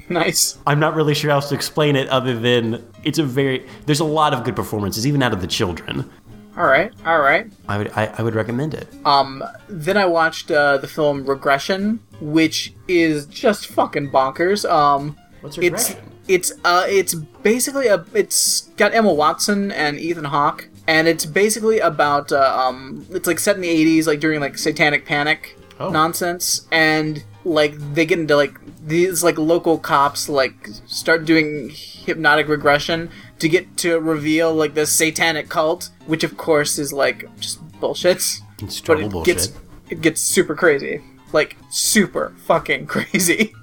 nice. 0.09 0.57
I'm 0.65 0.79
not 0.79 0.95
really 0.95 1.13
sure 1.13 1.29
how 1.29 1.37
else 1.37 1.49
to 1.49 1.55
explain 1.55 1.95
it 1.95 2.07
other 2.09 2.37
than 2.39 2.85
it's 3.03 3.19
a 3.19 3.23
very 3.23 3.67
there's 3.85 3.99
a 3.99 4.05
lot 4.05 4.33
of 4.33 4.43
good 4.43 4.55
performances 4.55 5.05
even 5.05 5.21
out 5.21 5.33
of 5.33 5.41
the 5.41 5.47
children. 5.47 6.09
All 6.57 6.65
right, 6.65 6.91
all 7.05 7.19
right. 7.19 7.51
I 7.67 7.77
would 7.77 7.91
I, 7.95 8.05
I 8.17 8.23
would 8.23 8.33
recommend 8.33 8.73
it. 8.73 8.87
Um, 9.05 9.43
then 9.69 9.95
I 9.95 10.05
watched 10.05 10.49
uh, 10.49 10.77
the 10.79 10.87
film 10.87 11.23
Regression, 11.25 11.99
which 12.19 12.73
is 12.87 13.27
just 13.27 13.67
fucking 13.67 14.09
bonkers. 14.09 14.67
Um, 14.69 15.15
What's 15.41 15.57
it's 15.59 15.95
it's 16.27 16.51
uh 16.65 16.85
it's 16.87 17.13
basically 17.13 17.87
a 17.87 18.03
it's 18.13 18.69
got 18.75 18.93
Emma 18.95 19.13
Watson 19.13 19.71
and 19.71 19.99
Ethan 19.99 20.25
Hawke, 20.25 20.67
and 20.87 21.07
it's 21.07 21.25
basically 21.27 21.79
about 21.79 22.31
uh, 22.31 22.57
um 22.67 23.05
it's 23.11 23.27
like 23.27 23.37
set 23.37 23.55
in 23.55 23.61
the 23.61 23.69
'80s, 23.69 24.07
like 24.07 24.19
during 24.19 24.39
like 24.41 24.57
Satanic 24.57 25.05
Panic 25.05 25.53
Oh. 25.79 25.91
nonsense, 25.91 26.65
and 26.71 27.23
like 27.45 27.75
they 27.93 28.03
get 28.07 28.17
into 28.17 28.35
like 28.35 28.57
these 28.83 29.23
like 29.23 29.37
local 29.37 29.77
cops 29.77 30.27
like 30.27 30.69
start 30.87 31.23
doing 31.23 31.69
hypnotic 31.71 32.47
regression 32.47 33.11
to 33.39 33.49
get 33.49 33.77
to 33.77 33.99
reveal 33.99 34.53
like 34.53 34.73
the 34.73 34.85
satanic 34.85 35.49
cult, 35.49 35.89
which 36.05 36.23
of 36.23 36.37
course 36.37 36.77
is 36.79 36.91
like 36.93 37.25
just 37.39 37.59
bullshit. 37.79 38.17
It's 38.61 38.81
But 38.81 38.99
it 38.99 39.11
bullshit. 39.11 39.35
gets 39.35 39.51
it 39.89 40.01
gets 40.01 40.21
super 40.21 40.55
crazy, 40.55 41.01
like 41.33 41.55
super 41.69 42.33
fucking 42.45 42.85
crazy. 42.93 43.53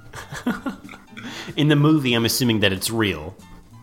In 1.57 1.69
the 1.69 1.77
movie, 1.77 2.15
I'm 2.15 2.25
assuming 2.25 2.61
that 2.61 2.73
it's 2.73 2.91
real. 2.91 3.37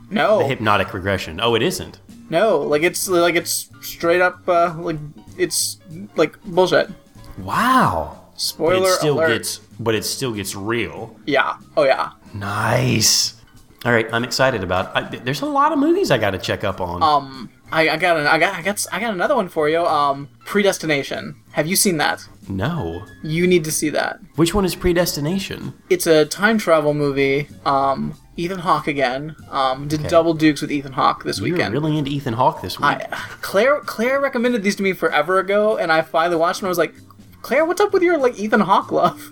No, 0.10 0.40
the 0.40 0.46
Hypnotic 0.48 0.94
regression. 0.94 1.40
Oh, 1.42 1.56
it 1.56 1.62
isn't. 1.62 2.00
no, 2.30 2.60
like 2.60 2.84
it's 2.84 3.08
like 3.08 3.36
it's 3.36 3.70
straight 3.82 4.22
up 4.22 4.48
uh, 4.48 4.74
like 4.78 4.98
it's 5.38 5.78
like 6.16 6.42
bullshit. 6.44 6.90
Wow. 7.38 8.18
But 8.34 8.40
Spoiler 8.40 8.90
it 8.90 8.94
still 8.94 9.16
alert. 9.20 9.28
gets 9.38 9.58
but 9.80 9.94
it 9.96 10.04
still 10.04 10.34
gets 10.34 10.56
real. 10.56 11.16
yeah. 11.26 11.58
Oh 11.78 11.84
yeah. 11.84 12.12
Nice. 12.34 13.36
All 13.84 13.92
right, 13.92 14.08
I'm 14.14 14.24
excited 14.24 14.64
about. 14.64 14.96
I, 14.96 15.02
there's 15.02 15.42
a 15.42 15.46
lot 15.48 15.72
of 15.74 15.80
movies 15.80 16.12
I 16.12 16.18
got 16.20 16.32
to 16.32 16.38
check 16.38 16.64
up 16.64 16.80
on. 16.80 17.02
Um, 17.02 17.50
I, 17.72 17.90
I 17.90 17.98
got 17.98 18.18
an, 18.18 18.28
I 18.28 18.38
got 18.38 18.54
I 18.54 18.62
got 18.62 18.86
I 18.92 19.00
got 19.00 19.14
another 19.14 19.36
one 19.36 19.50
for 19.50 19.70
you. 19.70 19.84
Um, 19.86 20.30
Predestination. 20.46 21.36
Have 21.54 21.66
you 21.68 21.76
seen 21.76 21.98
that? 21.98 22.28
no. 22.48 23.06
You 23.24 23.48
need 23.48 23.64
to 23.64 23.72
see 23.72 23.90
that. 23.90 24.20
Which 24.36 24.54
one 24.54 24.66
is 24.66 24.76
Predestination? 24.76 25.74
It's 25.90 26.06
a 26.06 26.26
time 26.26 26.58
travel 26.60 26.94
movie. 26.94 27.48
Um, 27.66 28.14
Ethan 28.38 28.60
Hawke 28.60 28.88
again. 28.88 29.36
Um, 29.50 29.88
did 29.88 30.08
double 30.08 30.34
dukes 30.34 30.62
with 30.62 30.72
Ethan 30.72 30.94
Hawke 30.94 31.24
this 31.24 31.40
You're 31.40 31.52
weekend. 31.54 31.74
really 31.74 31.98
into 31.98 32.12
Ethan 32.12 32.34
Hawke 32.34 32.62
this 32.62 32.78
week. 32.80 32.86
I, 32.86 33.08
Claire 33.42 33.80
Claire 33.82 34.20
recommended 34.22 34.62
these 34.62 34.76
to 34.76 34.84
me 34.84 34.94
forever 34.94 35.40
ago, 35.40 35.78
and 35.78 35.92
I 35.92 36.02
finally 36.04 36.38
watched 36.38 36.60
them. 36.60 36.68
I 36.68 36.70
was 36.70 36.78
like, 36.78 36.94
Claire, 37.42 37.66
what's 37.66 37.82
up 37.82 37.94
with 37.94 38.04
your 38.04 38.20
like 38.20 38.38
Ethan 38.38 38.62
Hawke 38.62 38.92
love? 38.92 39.32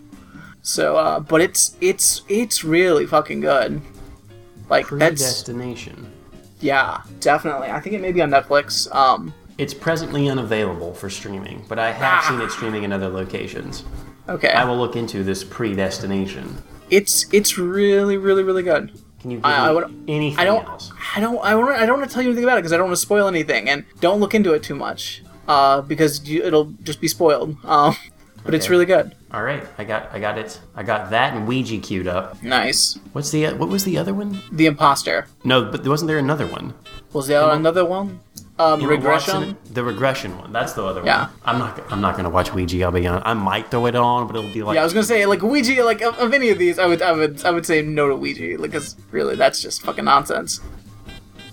So, 0.62 0.98
uh, 0.98 1.20
but 1.20 1.40
it's 1.42 1.78
it's 1.82 2.24
it's 2.28 2.64
really 2.64 3.06
fucking 3.06 3.42
good. 3.42 3.82
Like 4.70 4.88
that's 4.90 4.90
Predestination. 4.90 6.12
yeah, 6.60 7.02
definitely. 7.20 7.70
I 7.70 7.80
think 7.80 7.96
it 7.96 8.02
may 8.02 8.12
be 8.12 8.22
on 8.22 8.30
Netflix. 8.30 8.94
Um, 8.94 9.34
It's 9.58 9.74
presently 9.74 10.30
unavailable 10.30 10.94
for 10.94 11.10
streaming, 11.10 11.66
but 11.68 11.80
I 11.80 11.92
have 11.92 12.24
seen 12.26 12.40
it 12.42 12.52
streaming 12.52 12.84
in 12.84 12.94
other 12.94 13.10
locations. 13.10 13.84
okay, 14.28 14.50
I 14.52 14.64
will 14.66 14.78
look 14.78 14.96
into 14.96 15.24
this 15.24 15.44
Predestination. 15.44 16.62
it's 16.90 17.26
it's 17.34 17.58
really 17.58 18.18
really 18.18 18.44
really 18.44 18.64
good. 18.64 18.92
Can 19.22 19.32
you 19.32 19.38
give 19.38 19.46
I- 19.46 19.50
me 19.50 19.56
I 19.70 19.72
would- 19.72 20.04
anything 20.08 20.40
I 20.40 20.46
don't 20.46 20.66
else? 20.68 20.92
I 21.16 21.20
don't 21.20 21.40
I 21.44 21.52
don't 21.52 21.70
I 21.70 21.86
don't 21.86 21.98
want 22.00 22.10
to 22.10 22.14
tell 22.14 22.24
you 22.24 22.30
anything 22.30 22.46
about 22.46 22.58
it 22.58 22.62
because 22.62 22.74
I 22.74 22.78
don't 22.78 22.88
want 22.88 22.98
to 22.98 23.02
spoil 23.02 23.28
anything, 23.28 23.68
and 23.70 23.84
don't 24.00 24.20
look 24.20 24.34
into 24.36 24.54
it 24.54 24.64
too 24.64 24.76
much. 24.76 25.24
Uh, 25.48 25.82
because 25.82 26.30
you, 26.30 26.44
it'll 26.44 26.66
just 26.84 27.02
be 27.02 27.08
spoiled. 27.08 27.58
Um, 27.66 27.96
but 28.44 28.54
it's 28.54 28.70
really 28.70 28.86
good. 28.86 29.16
All 29.32 29.44
right, 29.44 29.64
I 29.78 29.84
got 29.84 30.10
I 30.14 30.20
got 30.20 30.38
it. 30.38 30.60
I 30.76 30.84
got 30.84 31.10
that 31.12 31.34
and 31.36 31.48
Ouija 31.48 31.78
queued 31.78 32.08
up. 32.08 32.42
Nice. 32.44 32.98
What's 33.14 33.32
the 33.32 33.48
what 33.54 33.70
was 33.70 33.84
the 33.84 33.98
other 33.98 34.14
one? 34.14 34.40
The 34.52 34.66
Imposter. 34.66 35.28
No, 35.44 35.66
but 35.72 35.86
wasn't 35.88 36.08
there 36.08 36.18
another 36.18 36.48
one? 36.48 36.74
Was 37.14 37.28
there 37.28 37.50
another 37.50 37.86
one? 37.86 38.20
Um, 38.58 38.84
regression. 38.86 39.36
Watson- 39.36 39.58
the 39.74 39.84
regression 39.84 40.38
one. 40.38 40.52
That's 40.52 40.74
the 40.74 40.84
other 40.84 41.02
Yeah. 41.06 41.22
one. 41.28 41.30
I'm 41.46 41.60
not. 41.60 41.82
I'm 41.92 42.02
not 42.02 42.16
gonna 42.18 42.30
watch 42.30 42.54
Ouija. 42.54 42.84
I'll 42.84 42.92
be 42.92 43.08
honest. 43.08 43.26
I 43.26 43.34
might 43.34 43.72
throw 43.72 43.86
it 43.86 43.96
on, 43.96 44.28
but 44.28 44.36
it'll 44.36 44.52
be 44.52 44.64
like. 44.64 44.76
Yeah, 44.76 44.82
I 44.82 44.84
was 44.84 44.94
gonna 44.94 45.06
say 45.06 45.26
like 45.26 45.42
Ouija. 45.42 45.84
Like 45.84 46.02
of, 46.02 46.18
of 46.20 46.34
any 46.34 46.50
of 46.50 46.58
these, 46.58 46.78
I 46.80 46.86
would 46.86 47.02
I 47.02 47.12
would 47.14 47.46
I 47.46 47.52
would 47.52 47.66
say 47.66 47.82
no 47.82 48.10
to 48.10 48.16
Ouija. 48.16 48.58
Like, 48.60 48.72
cause 48.74 48.96
really, 49.12 49.36
that's 49.36 49.62
just 49.62 49.82
fucking 49.84 50.06
nonsense. 50.06 50.60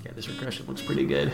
Yeah, 0.04 0.10
this 0.16 0.28
regression 0.28 0.66
looks 0.66 0.82
pretty 0.82 1.04
good. 1.06 1.32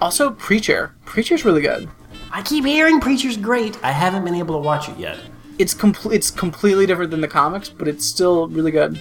Also, 0.00 0.30
Preacher. 0.30 0.94
Preacher's 1.04 1.44
really 1.44 1.60
good. 1.62 1.88
I 2.30 2.42
keep 2.42 2.64
hearing 2.64 3.00
Preacher's 3.00 3.36
great. 3.36 3.82
I 3.82 3.92
haven't 3.92 4.24
been 4.24 4.34
able 4.34 4.60
to 4.60 4.64
watch 4.66 4.88
it 4.88 4.98
yet. 4.98 5.18
It's 5.58 5.74
complete. 5.74 6.14
It's 6.14 6.30
completely 6.30 6.86
different 6.86 7.10
than 7.10 7.20
the 7.20 7.28
comics, 7.28 7.68
but 7.68 7.88
it's 7.88 8.04
still 8.04 8.48
really 8.48 8.70
good. 8.70 8.98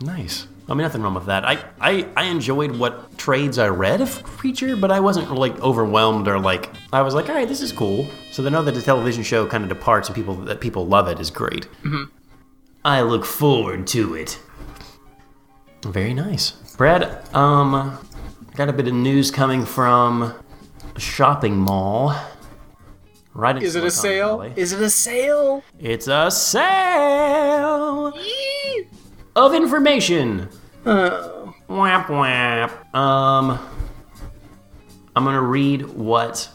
Nice. 0.00 0.46
I 0.68 0.74
mean, 0.74 0.82
nothing 0.82 1.02
wrong 1.02 1.14
with 1.14 1.26
that. 1.26 1.44
I, 1.44 1.64
I, 1.80 2.06
I 2.16 2.24
enjoyed 2.24 2.76
what 2.76 3.18
trades 3.18 3.58
I 3.58 3.68
read 3.68 4.00
of 4.00 4.22
Preacher, 4.22 4.76
but 4.76 4.92
I 4.92 5.00
wasn't 5.00 5.32
like 5.32 5.58
overwhelmed 5.60 6.28
or 6.28 6.38
like 6.38 6.70
I 6.92 7.02
was 7.02 7.12
like, 7.12 7.28
all 7.28 7.34
right, 7.34 7.48
this 7.48 7.60
is 7.60 7.72
cool. 7.72 8.06
So 8.30 8.44
to 8.44 8.50
know 8.50 8.62
that 8.62 8.74
the 8.74 8.82
television 8.82 9.24
show 9.24 9.46
kind 9.46 9.64
of 9.64 9.68
departs 9.68 10.08
and 10.08 10.14
people 10.14 10.36
that 10.36 10.60
people 10.60 10.86
love 10.86 11.08
it 11.08 11.18
is 11.18 11.28
great. 11.28 11.66
Mm-hmm. 11.82 12.04
I 12.84 13.02
look 13.02 13.24
forward 13.24 13.88
to 13.88 14.14
it. 14.14 14.38
Very 15.84 16.14
nice, 16.14 16.52
Brad. 16.76 17.34
Um, 17.34 17.98
got 18.54 18.68
a 18.68 18.72
bit 18.72 18.86
of 18.86 18.94
news 18.94 19.30
coming 19.30 19.64
from 19.64 20.34
a 20.94 21.00
shopping 21.00 21.56
mall. 21.56 22.14
Right. 23.32 23.56
in 23.56 23.62
Is 23.62 23.76
it 23.76 23.84
a 23.84 23.90
sale? 23.90 24.38
Valley. 24.38 24.52
Is 24.56 24.72
it 24.72 24.80
a 24.80 24.90
sale? 24.90 25.62
It's 25.78 26.08
a 26.08 26.30
sale 26.30 28.12
of 29.36 29.54
information. 29.54 30.48
Oh. 30.84 31.54
Whap 31.68 32.10
whap. 32.10 32.94
Um, 32.94 33.58
I'm 35.14 35.24
gonna 35.24 35.40
read 35.40 35.82
what. 35.82 36.48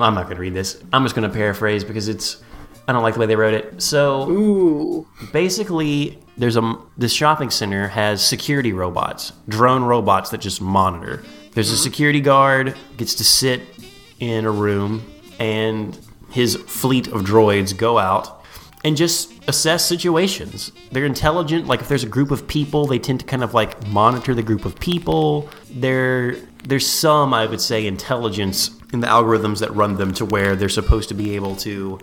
I'm 0.00 0.14
not 0.14 0.28
gonna 0.28 0.40
read 0.40 0.54
this. 0.54 0.82
I'm 0.92 1.02
just 1.04 1.14
gonna 1.14 1.28
paraphrase 1.28 1.84
because 1.84 2.08
it's. 2.08 2.42
I 2.86 2.92
don't 2.92 3.02
like 3.02 3.12
the 3.12 3.20
way 3.20 3.26
they 3.26 3.36
wrote 3.36 3.52
it. 3.52 3.82
So 3.82 4.30
Ooh. 4.30 5.06
basically, 5.32 6.18
there's 6.38 6.56
a 6.56 6.78
this 6.96 7.12
shopping 7.12 7.50
center 7.50 7.88
has 7.88 8.24
security 8.24 8.72
robots, 8.72 9.32
drone 9.48 9.84
robots 9.84 10.30
that 10.30 10.40
just 10.40 10.62
monitor. 10.62 11.22
There's 11.52 11.70
a 11.70 11.76
security 11.76 12.20
guard 12.22 12.74
gets 12.96 13.14
to 13.16 13.24
sit 13.24 13.60
in 14.20 14.46
a 14.46 14.50
room, 14.50 15.04
and 15.38 15.98
his 16.30 16.56
fleet 16.56 17.08
of 17.08 17.22
droids 17.22 17.76
go 17.76 17.98
out 17.98 18.44
and 18.84 18.96
just 18.96 19.32
assess 19.48 19.84
situations. 19.84 20.72
They're 20.92 21.04
intelligent. 21.04 21.66
Like 21.66 21.80
if 21.80 21.88
there's 21.88 22.04
a 22.04 22.08
group 22.08 22.30
of 22.30 22.46
people, 22.46 22.86
they 22.86 22.98
tend 22.98 23.20
to 23.20 23.26
kind 23.26 23.42
of 23.42 23.54
like 23.54 23.86
monitor 23.88 24.34
the 24.34 24.42
group 24.42 24.64
of 24.64 24.78
people. 24.78 25.48
There, 25.70 26.36
there's 26.64 26.86
some, 26.86 27.34
I 27.34 27.46
would 27.46 27.60
say, 27.60 27.86
intelligence 27.86 28.70
in 28.92 29.00
the 29.00 29.06
algorithms 29.06 29.60
that 29.60 29.74
run 29.74 29.96
them 29.96 30.14
to 30.14 30.24
where 30.24 30.56
they're 30.56 30.68
supposed 30.68 31.08
to 31.10 31.14
be 31.14 31.34
able 31.34 31.56
to 31.56 31.98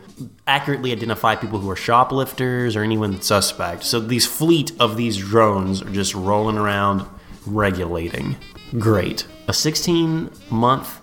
accurately 0.46 0.92
identify 0.92 1.36
people 1.36 1.60
who 1.60 1.70
are 1.70 1.76
shoplifters 1.76 2.76
or 2.76 2.84
anyone 2.84 3.12
that's 3.12 3.28
suspect. 3.28 3.84
So 3.84 4.00
these 4.00 4.28
fleet 4.28 4.72
of 4.80 4.98
these 4.98 5.18
drones 5.18 5.82
are 5.82 5.90
just 5.90 6.14
rolling 6.14 6.58
around 6.58 7.08
regulating. 7.46 8.36
Great. 8.78 9.26
A 9.48 9.54
16 9.54 10.32
month 10.50 11.02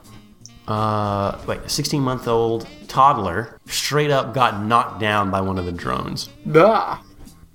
uh, 0.68 1.38
wait, 1.46 1.60
a 1.60 1.68
16 1.68 2.00
month 2.00 2.28
old 2.28 2.66
toddler 2.88 3.58
straight 3.66 4.10
up 4.10 4.34
got 4.34 4.62
knocked 4.62 5.00
down 5.00 5.30
by 5.30 5.40
one 5.40 5.58
of 5.58 5.64
the 5.64 5.72
drones. 5.72 6.28
Duh. 6.50 6.96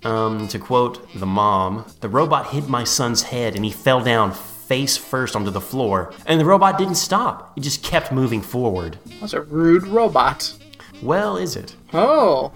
Um, 0.04 0.48
to 0.50 0.60
quote 0.60 1.12
the 1.16 1.26
mom, 1.26 1.86
the 2.02 2.10
robot 2.10 2.48
hit 2.48 2.70
my 2.70 2.84
son's 2.84 3.24
head 3.24 3.56
and 3.56 3.66
he 3.66 3.72
fell 3.72 4.02
down 4.02 4.32
face 4.32 4.98
first 4.98 5.36
onto 5.36 5.50
the 5.50 5.62
floor. 5.62 6.14
And 6.26 6.40
the 6.40 6.46
robot 6.46 6.78
didn't 6.78 6.96
stop, 6.96 7.54
it 7.58 7.62
just 7.62 7.84
kept 7.84 8.12
moving 8.12 8.42
forward. 8.42 9.00
That's 9.20 9.34
a 9.34 9.42
rude 9.42 9.88
robot. 9.88 10.54
Well, 11.02 11.38
is 11.38 11.56
it? 11.56 11.76
Oh. 11.94 12.52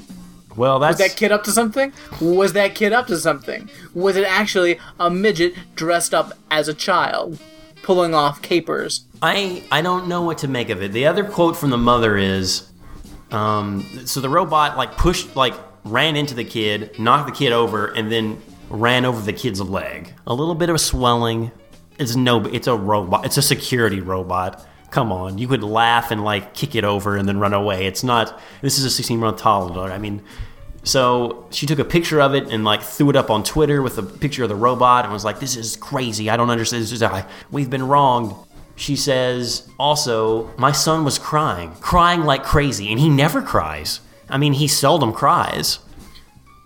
Well, 0.57 0.79
that's. 0.79 0.99
Was 0.99 1.07
that 1.09 1.17
kid 1.17 1.31
up 1.31 1.43
to 1.45 1.51
something? 1.51 1.93
Was 2.19 2.53
that 2.53 2.75
kid 2.75 2.91
up 2.91 3.07
to 3.07 3.17
something? 3.17 3.69
Was 3.93 4.17
it 4.17 4.25
actually 4.25 4.79
a 4.99 5.09
midget 5.09 5.53
dressed 5.75 6.13
up 6.13 6.33
as 6.49 6.67
a 6.67 6.73
child, 6.73 7.39
pulling 7.83 8.13
off 8.13 8.41
capers? 8.41 9.05
I 9.21 9.63
I 9.71 9.81
don't 9.81 10.07
know 10.07 10.21
what 10.21 10.39
to 10.39 10.47
make 10.47 10.69
of 10.69 10.81
it. 10.81 10.91
The 10.91 11.05
other 11.05 11.23
quote 11.23 11.55
from 11.55 11.69
the 11.69 11.77
mother 11.77 12.17
is, 12.17 12.69
um, 13.31 13.85
so 14.05 14.19
the 14.19 14.29
robot 14.29 14.77
like 14.77 14.97
pushed 14.97 15.35
like 15.35 15.53
ran 15.83 16.15
into 16.15 16.33
the 16.33 16.43
kid, 16.43 16.99
knocked 16.99 17.27
the 17.27 17.35
kid 17.35 17.53
over, 17.53 17.87
and 17.87 18.11
then 18.11 18.41
ran 18.69 19.05
over 19.05 19.21
the 19.21 19.33
kid's 19.33 19.61
leg. 19.61 20.13
A 20.27 20.33
little 20.33 20.55
bit 20.55 20.69
of 20.69 20.79
swelling. 20.79 21.51
It's 21.97 22.15
no, 22.15 22.43
it's 22.45 22.67
a 22.67 22.75
robot. 22.75 23.25
It's 23.25 23.37
a 23.37 23.41
security 23.41 23.99
robot. 23.99 24.65
Come 24.89 25.11
on, 25.11 25.37
you 25.37 25.47
could 25.47 25.63
laugh 25.63 26.11
and 26.11 26.23
like 26.23 26.53
kick 26.53 26.75
it 26.75 26.83
over 26.83 27.15
and 27.15 27.27
then 27.27 27.39
run 27.39 27.53
away. 27.53 27.85
It's 27.85 28.03
not. 28.03 28.39
This 28.61 28.77
is 28.77 28.85
a 28.85 28.89
16 28.91 29.19
month 29.19 29.37
toddler. 29.37 29.91
I 29.91 29.97
mean. 29.97 30.21
So 30.83 31.45
she 31.51 31.65
took 31.65 31.79
a 31.79 31.85
picture 31.85 32.19
of 32.21 32.33
it 32.33 32.47
and 32.51 32.63
like 32.63 32.81
threw 32.81 33.09
it 33.09 33.15
up 33.15 33.29
on 33.29 33.43
Twitter 33.43 33.81
with 33.81 33.97
a 33.97 34.03
picture 34.03 34.43
of 34.43 34.49
the 34.49 34.55
robot 34.55 35.05
and 35.05 35.13
was 35.13 35.23
like, 35.23 35.39
"This 35.39 35.55
is 35.55 35.75
crazy. 35.75 36.29
I 36.29 36.37
don't 36.37 36.49
understand. 36.49 36.83
This 36.83 36.91
is 36.91 37.03
I, 37.03 37.25
we've 37.51 37.69
been 37.69 37.87
wronged." 37.87 38.33
She 38.75 38.95
says, 38.95 39.67
"Also, 39.77 40.49
my 40.57 40.71
son 40.71 41.05
was 41.05 41.19
crying, 41.19 41.73
crying 41.81 42.21
like 42.23 42.43
crazy, 42.43 42.89
and 42.89 42.99
he 42.99 43.09
never 43.09 43.41
cries. 43.41 43.99
I 44.29 44.37
mean, 44.37 44.53
he 44.53 44.67
seldom 44.67 45.13
cries." 45.13 45.79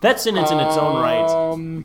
That 0.02 0.22
sentence 0.22 0.52
in 0.52 0.60
its 0.60 0.78
own 0.78 1.02
right, 1.02 1.28
Um, 1.30 1.84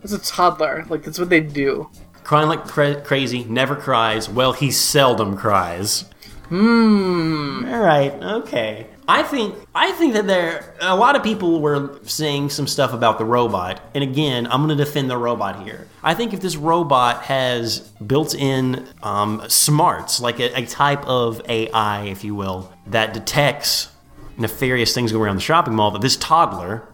that's 0.00 0.12
a 0.12 0.18
toddler. 0.20 0.86
Like 0.88 1.02
that's 1.02 1.18
what 1.18 1.28
they 1.28 1.40
do. 1.40 1.90
crying 2.24 2.48
like 2.48 2.66
cra- 2.66 3.00
crazy, 3.02 3.44
never 3.44 3.74
cries. 3.76 4.28
Well, 4.28 4.52
he 4.52 4.70
seldom 4.70 5.36
cries. 5.36 6.04
Hmm. 6.48 7.64
All 7.68 7.80
right. 7.80 8.12
Okay. 8.12 8.86
I 9.06 9.22
think 9.22 9.54
I 9.74 9.92
think 9.92 10.12
that 10.12 10.26
there 10.26 10.74
a 10.80 10.94
lot 10.94 11.16
of 11.16 11.22
people 11.22 11.62
were 11.62 11.98
saying 12.04 12.50
some 12.50 12.66
stuff 12.66 12.92
about 12.92 13.18
the 13.18 13.24
robot, 13.24 13.80
and 13.94 14.04
again, 14.04 14.46
I'm 14.46 14.64
going 14.64 14.76
to 14.76 14.84
defend 14.84 15.08
the 15.08 15.16
robot 15.16 15.62
here. 15.62 15.88
I 16.02 16.14
think 16.14 16.34
if 16.34 16.40
this 16.40 16.56
robot 16.56 17.22
has 17.22 17.80
built-in 18.06 18.86
um, 19.02 19.42
smarts, 19.48 20.20
like 20.20 20.40
a, 20.40 20.58
a 20.58 20.66
type 20.66 21.06
of 21.06 21.40
AI, 21.48 22.04
if 22.04 22.22
you 22.22 22.34
will, 22.34 22.70
that 22.86 23.14
detects 23.14 23.88
nefarious 24.36 24.94
things 24.94 25.10
going 25.10 25.24
around 25.24 25.36
the 25.36 25.42
shopping 25.42 25.74
mall, 25.74 25.90
that 25.92 26.02
this 26.02 26.16
toddler, 26.16 26.86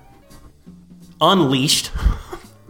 unleashed, 1.21 1.91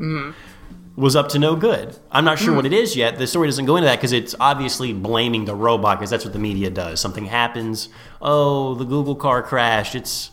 was 0.97 1.17
up 1.17 1.29
to 1.31 1.39
no 1.39 1.57
good. 1.57 1.97
I'm 2.11 2.25
not 2.25 2.39
sure 2.39 2.55
what 2.55 2.67
it 2.67 2.73
is 2.73 2.95
yet. 2.97 3.19
The 3.19 3.27
story 3.27 3.49
doesn't 3.49 3.65
go 3.65 3.77
into 3.77 3.87
that 3.87 3.97
because 3.97 4.13
it's 4.13 4.35
obviously 4.39 4.93
blaming 4.93 5.45
the 5.45 5.55
robot 5.55 5.99
because 5.99 6.11
that's 6.11 6.25
what 6.25 6.33
the 6.33 6.39
media 6.39 6.71
does. 6.71 7.01
Something 7.01 7.27
happens. 7.27 7.89
Oh, 8.23 8.75
the 8.75 8.85
Google 8.85 9.17
car 9.17 9.43
crashed. 9.43 9.95
It's 9.95 10.31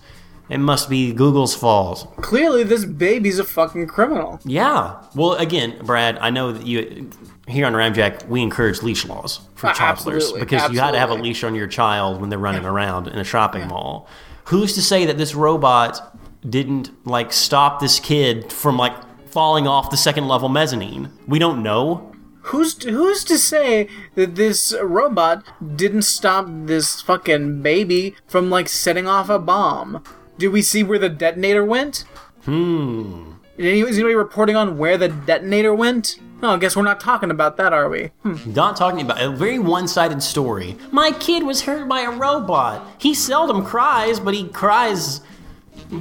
it 0.49 0.59
must 0.59 0.89
be 0.89 1.13
Google's 1.13 1.55
fault. 1.55 2.13
Clearly, 2.17 2.63
this 2.63 2.83
baby's 2.85 3.39
a 3.39 3.43
fucking 3.43 3.87
criminal. 3.87 4.39
Yeah. 4.43 5.01
Well, 5.15 5.33
again, 5.33 5.79
Brad, 5.83 6.17
I 6.19 6.29
know 6.29 6.51
that 6.51 6.67
you 6.67 7.09
here 7.47 7.65
on 7.65 7.73
Ramjack 7.73 8.27
we 8.27 8.41
encourage 8.41 8.81
leash 8.83 9.05
laws 9.05 9.39
for 9.55 9.67
Ah, 9.67 9.73
toddlers 9.73 10.15
absolutely, 10.23 10.41
because 10.41 10.71
you 10.71 10.79
had 10.79 10.91
to 10.91 10.99
have 10.99 11.09
a 11.09 11.15
leash 11.15 11.43
on 11.43 11.55
your 11.55 11.67
child 11.67 12.21
when 12.21 12.29
they're 12.29 12.37
running 12.39 12.65
around 12.65 13.07
in 13.07 13.17
a 13.17 13.23
shopping 13.23 13.67
mall. 13.67 14.07
Who's 14.45 14.73
to 14.73 14.81
say 14.81 15.05
that 15.05 15.17
this 15.17 15.33
robot 15.33 16.17
didn't 16.47 16.91
like 17.07 17.31
stop 17.31 17.79
this 17.79 17.99
kid 17.99 18.51
from 18.51 18.77
like 18.77 18.93
falling 19.31 19.67
off 19.67 19.89
the 19.89 19.97
second 19.97 20.27
level 20.27 20.49
mezzanine? 20.49 21.11
We 21.27 21.39
don't 21.39 21.63
know. 21.63 22.11
Who's 22.45 22.81
who's 22.83 23.23
to 23.25 23.37
say 23.37 23.87
that 24.15 24.35
this 24.35 24.75
robot 24.81 25.43
didn't 25.75 26.01
stop 26.03 26.47
this 26.49 27.01
fucking 27.01 27.61
baby 27.61 28.15
from 28.27 28.49
like 28.49 28.67
setting 28.67 29.07
off 29.07 29.29
a 29.29 29.37
bomb? 29.37 30.03
Do 30.39 30.49
we 30.49 30.61
see 30.63 30.81
where 30.81 30.97
the 30.97 31.09
detonator 31.09 31.63
went? 31.63 32.03
Hmm. 32.45 33.33
Is 33.57 33.97
anybody 33.97 34.15
reporting 34.15 34.55
on 34.55 34.79
where 34.79 34.97
the 34.97 35.09
detonator 35.09 35.75
went? 35.75 36.17
Oh, 36.41 36.55
I 36.55 36.57
guess 36.57 36.75
we're 36.75 36.81
not 36.81 36.99
talking 36.99 37.29
about 37.29 37.57
that, 37.57 37.73
are 37.73 37.87
we? 37.87 38.09
Hmm. 38.23 38.53
Not 38.53 38.75
talking 38.75 39.01
about 39.01 39.21
a 39.21 39.29
very 39.29 39.59
one-sided 39.59 40.23
story. 40.23 40.75
My 40.91 41.11
kid 41.11 41.43
was 41.43 41.61
hurt 41.61 41.87
by 41.87 42.01
a 42.01 42.09
robot. 42.09 42.87
He 42.97 43.13
seldom 43.13 43.63
cries, 43.63 44.19
but 44.19 44.33
he 44.33 44.47
cries. 44.47 45.21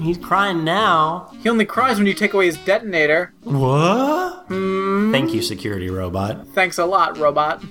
He's 0.01 0.19
crying 0.19 0.63
now. 0.65 1.33
He 1.43 1.49
only 1.49 1.65
cries 1.65 1.99
when 1.99 2.07
you 2.07 2.15
take 2.15 2.33
away 2.33 2.47
his 2.47 2.57
detonator. 2.59 3.33
What? 3.43 4.47
Thank 4.49 5.35
you, 5.35 5.43
security 5.43 5.91
robot. 5.91 6.47
Thanks 6.49 6.79
a 6.79 6.87
lot, 6.87 7.19
robot. 7.19 7.63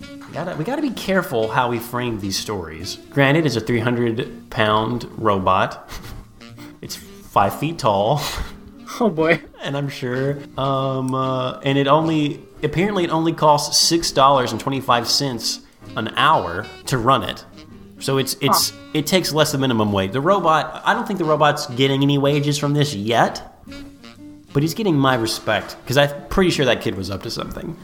We 0.00 0.32
gotta, 0.34 0.56
we 0.56 0.64
gotta 0.64 0.82
be 0.82 0.90
careful 0.90 1.48
how 1.48 1.70
we 1.70 1.78
frame 1.78 2.20
these 2.20 2.38
stories. 2.38 2.96
Granted, 3.10 3.46
it's 3.46 3.56
a 3.56 3.60
300 3.60 4.50
pound 4.50 5.06
robot. 5.18 5.88
It's 6.80 6.96
five 6.96 7.58
feet 7.58 7.78
tall, 7.78 8.20
Oh 9.00 9.08
boy. 9.08 9.40
and 9.62 9.76
I'm 9.76 9.88
sure. 9.88 10.38
Um, 10.58 11.14
uh, 11.14 11.58
and 11.60 11.78
it 11.78 11.86
only 11.86 12.40
apparently 12.62 13.04
it 13.04 13.10
only 13.10 13.32
costs 13.32 13.78
six 13.78 14.10
dollars 14.10 14.52
and 14.52 14.60
twenty 14.60 14.80
five 14.80 15.08
cents 15.08 15.60
an 15.96 16.08
hour 16.16 16.66
to 16.86 16.98
run 16.98 17.22
it. 17.22 17.44
So 18.02 18.18
it's 18.18 18.36
it's 18.40 18.72
it 18.94 19.06
takes 19.06 19.32
less 19.32 19.52
than 19.52 19.60
minimum 19.60 19.92
wage. 19.92 20.12
The 20.12 20.20
robot, 20.20 20.82
I 20.84 20.92
don't 20.92 21.06
think 21.06 21.18
the 21.18 21.24
robot's 21.24 21.66
getting 21.68 22.02
any 22.02 22.18
wages 22.18 22.58
from 22.58 22.74
this 22.74 22.94
yet, 22.94 23.62
but 24.52 24.62
he's 24.62 24.74
getting 24.74 24.96
my 24.96 25.14
respect 25.14 25.76
because 25.82 25.96
I'm 25.96 26.26
pretty 26.28 26.50
sure 26.50 26.64
that 26.66 26.80
kid 26.80 26.96
was 26.96 27.10
up 27.10 27.22
to 27.22 27.30
something. 27.30 27.76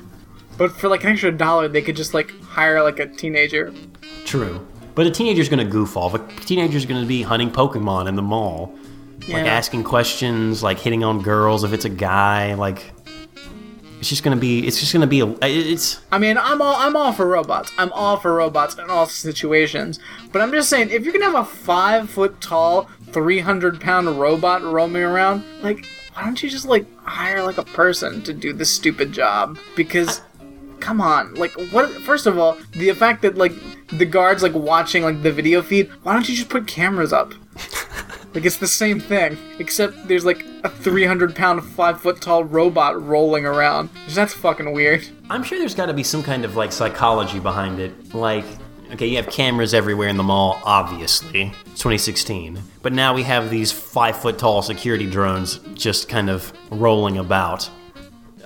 But 0.56 0.72
for 0.72 0.88
like 0.88 1.04
an 1.04 1.10
extra 1.10 1.30
dollar, 1.30 1.68
they 1.68 1.82
could 1.82 1.94
just 1.94 2.14
like 2.14 2.32
hire 2.40 2.82
like 2.82 2.98
a 2.98 3.06
teenager. 3.06 3.72
True. 4.24 4.66
But 4.96 5.06
a 5.06 5.10
teenager's 5.10 5.48
gonna 5.48 5.64
goof 5.64 5.96
off. 5.96 6.14
A 6.14 6.18
teenager's 6.44 6.84
gonna 6.84 7.06
be 7.06 7.22
hunting 7.22 7.52
Pokemon 7.52 8.08
in 8.08 8.16
the 8.16 8.22
mall. 8.22 8.76
Like 9.28 9.44
asking 9.44 9.84
questions, 9.84 10.62
like 10.62 10.78
hitting 10.78 11.04
on 11.04 11.20
girls 11.20 11.62
if 11.62 11.72
it's 11.72 11.84
a 11.84 11.90
guy, 11.90 12.54
like 12.54 12.97
It's 13.98 14.08
just 14.08 14.22
gonna 14.22 14.36
be. 14.36 14.66
It's 14.66 14.78
just 14.78 14.92
gonna 14.92 15.06
be. 15.06 15.20
A, 15.20 15.36
it's. 15.42 16.00
I 16.12 16.18
mean, 16.18 16.38
I'm 16.38 16.62
all 16.62 16.76
I'm 16.76 16.94
all 16.94 17.12
for 17.12 17.26
robots. 17.26 17.72
I'm 17.78 17.92
all 17.92 18.16
for 18.16 18.34
robots 18.34 18.76
in 18.78 18.88
all 18.88 19.06
situations. 19.06 19.98
But 20.30 20.40
I'm 20.40 20.52
just 20.52 20.68
saying, 20.68 20.90
if 20.90 21.04
you're 21.04 21.12
gonna 21.12 21.24
have 21.24 21.34
a 21.34 21.44
five 21.44 22.08
foot 22.08 22.40
tall, 22.40 22.88
three 23.10 23.40
hundred 23.40 23.80
pound 23.80 24.08
robot 24.20 24.62
roaming 24.62 25.02
around, 25.02 25.44
like, 25.62 25.84
why 26.14 26.24
don't 26.24 26.40
you 26.42 26.48
just 26.48 26.66
like 26.66 26.86
hire 27.02 27.42
like 27.42 27.58
a 27.58 27.64
person 27.64 28.22
to 28.22 28.32
do 28.32 28.52
this 28.52 28.70
stupid 28.70 29.12
job? 29.12 29.58
Because. 29.76 30.22
Come 30.80 31.00
on, 31.00 31.34
like 31.34 31.50
what? 31.72 31.90
First 32.02 32.26
of 32.26 32.38
all, 32.38 32.56
the 32.70 32.92
fact 32.92 33.22
that 33.22 33.36
like 33.36 33.52
the 33.88 34.04
guards 34.04 34.44
like 34.44 34.54
watching 34.54 35.02
like 35.02 35.24
the 35.24 35.32
video 35.32 35.60
feed. 35.60 35.90
Why 36.04 36.12
don't 36.12 36.28
you 36.28 36.36
just 36.36 36.48
put 36.48 36.68
cameras 36.68 37.12
up? 37.12 37.34
Like 38.34 38.44
it's 38.44 38.58
the 38.58 38.68
same 38.68 39.00
thing, 39.00 39.38
except 39.58 40.06
there's 40.06 40.24
like 40.24 40.44
a 40.64 40.68
300 40.68 41.34
pound, 41.34 41.64
5 41.64 42.00
foot 42.00 42.20
tall 42.20 42.44
robot 42.44 43.02
rolling 43.02 43.46
around. 43.46 43.88
That's 44.10 44.34
fucking 44.34 44.72
weird. 44.72 45.08
I'm 45.30 45.42
sure 45.42 45.58
there's 45.58 45.74
got 45.74 45.86
to 45.86 45.94
be 45.94 46.02
some 46.02 46.22
kind 46.22 46.44
of 46.44 46.56
like 46.56 46.72
psychology 46.72 47.40
behind 47.40 47.80
it. 47.80 48.14
Like, 48.14 48.44
okay, 48.92 49.06
you 49.06 49.16
have 49.16 49.28
cameras 49.30 49.74
everywhere 49.74 50.08
in 50.08 50.16
the 50.16 50.22
mall, 50.22 50.60
obviously. 50.64 51.52
It's 51.66 51.80
2016. 51.80 52.60
But 52.82 52.92
now 52.92 53.14
we 53.14 53.22
have 53.22 53.50
these 53.50 53.72
five 53.72 54.16
foot 54.16 54.38
tall 54.38 54.62
security 54.62 55.08
drones 55.08 55.58
just 55.74 56.08
kind 56.08 56.28
of 56.28 56.52
rolling 56.70 57.18
about. 57.18 57.68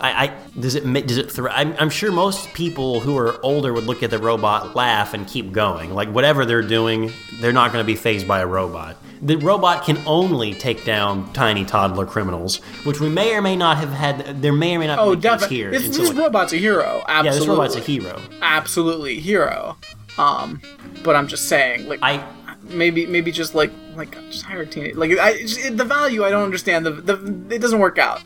I, 0.03 0.25
I 0.27 0.37
does 0.59 0.75
it 0.75 0.85
does 1.07 1.17
it 1.17 1.31
thro- 1.31 1.51
I'm, 1.51 1.75
I'm 1.79 1.89
sure 1.91 2.11
most 2.13 2.53
people 2.55 3.01
who 3.01 3.17
are 3.17 3.41
older 3.45 3.73
would 3.73 3.85
look 3.85 4.03
at 4.03 4.11
the 4.11 4.19
robot, 4.19 4.75
laugh, 4.75 5.15
and 5.15 5.27
keep 5.29 5.53
going. 5.53 5.95
Like 5.95 6.09
whatever 6.11 6.45
they're 6.45 6.61
doing, 6.61 7.13
they're 7.41 7.53
not 7.53 7.73
going 7.73 7.83
to 7.83 7.87
be 7.87 7.95
phased 7.97 8.27
by 8.27 8.41
a 8.41 8.47
robot. 8.47 8.97
The 9.23 9.37
robot 9.37 9.85
can 9.85 9.99
only 10.05 10.53
take 10.55 10.85
down 10.85 11.33
tiny 11.33 11.65
toddler 11.65 12.05
criminals, 12.07 12.57
which 12.85 12.99
we 12.99 13.09
may 13.09 13.35
or 13.37 13.41
may 13.41 13.55
not 13.55 13.77
have 13.79 13.91
had. 13.91 14.43
There 14.43 14.53
may 14.53 14.75
or 14.75 14.81
may 14.81 14.89
not 14.89 14.99
Oh, 14.99 15.15
be 15.15 15.21
definitely. 15.21 15.57
here. 15.57 15.71
This, 15.71 15.97
this 15.97 16.13
robot's 16.13 16.53
a 16.53 16.57
hero. 16.57 17.05
Absolutely. 17.07 17.25
yeah, 17.31 17.39
this 17.39 17.47
robot's 17.49 17.77
a 17.77 17.81
hero. 17.81 18.21
Absolutely 18.43 19.21
hero. 19.21 19.77
Um, 20.19 20.61
but 21.05 21.15
I'm 21.15 21.29
just 21.29 21.49
saying, 21.49 21.87
like, 21.89 22.01
I 22.03 22.25
maybe 22.65 23.07
maybe 23.07 23.31
just 23.31 23.55
like 23.55 23.71
like 23.95 24.13
just 24.31 24.43
hire 24.45 24.63
a 24.63 24.67
teenage. 24.67 24.97
Like, 24.97 25.13
I 25.19 25.35
the 25.71 25.85
value 25.87 26.25
I 26.25 26.31
don't 26.31 26.43
understand. 26.43 26.85
The 26.85 26.91
the 26.91 27.55
it 27.55 27.61
doesn't 27.61 27.79
work 27.79 27.99
out. 27.99 28.21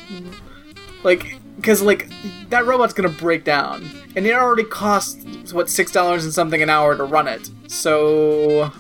Like, 1.04 1.36
because 1.56 1.82
like 1.82 2.08
that 2.50 2.66
robot's 2.66 2.92
gonna 2.92 3.08
break 3.08 3.44
down, 3.44 3.90
and 4.14 4.26
it 4.26 4.32
already 4.34 4.64
costs 4.64 5.52
what 5.52 5.68
six 5.70 5.90
dollars 5.92 6.24
and 6.24 6.32
something 6.32 6.62
an 6.62 6.70
hour 6.70 6.96
to 6.96 7.04
run 7.04 7.28
it. 7.28 7.50
So 7.68 8.70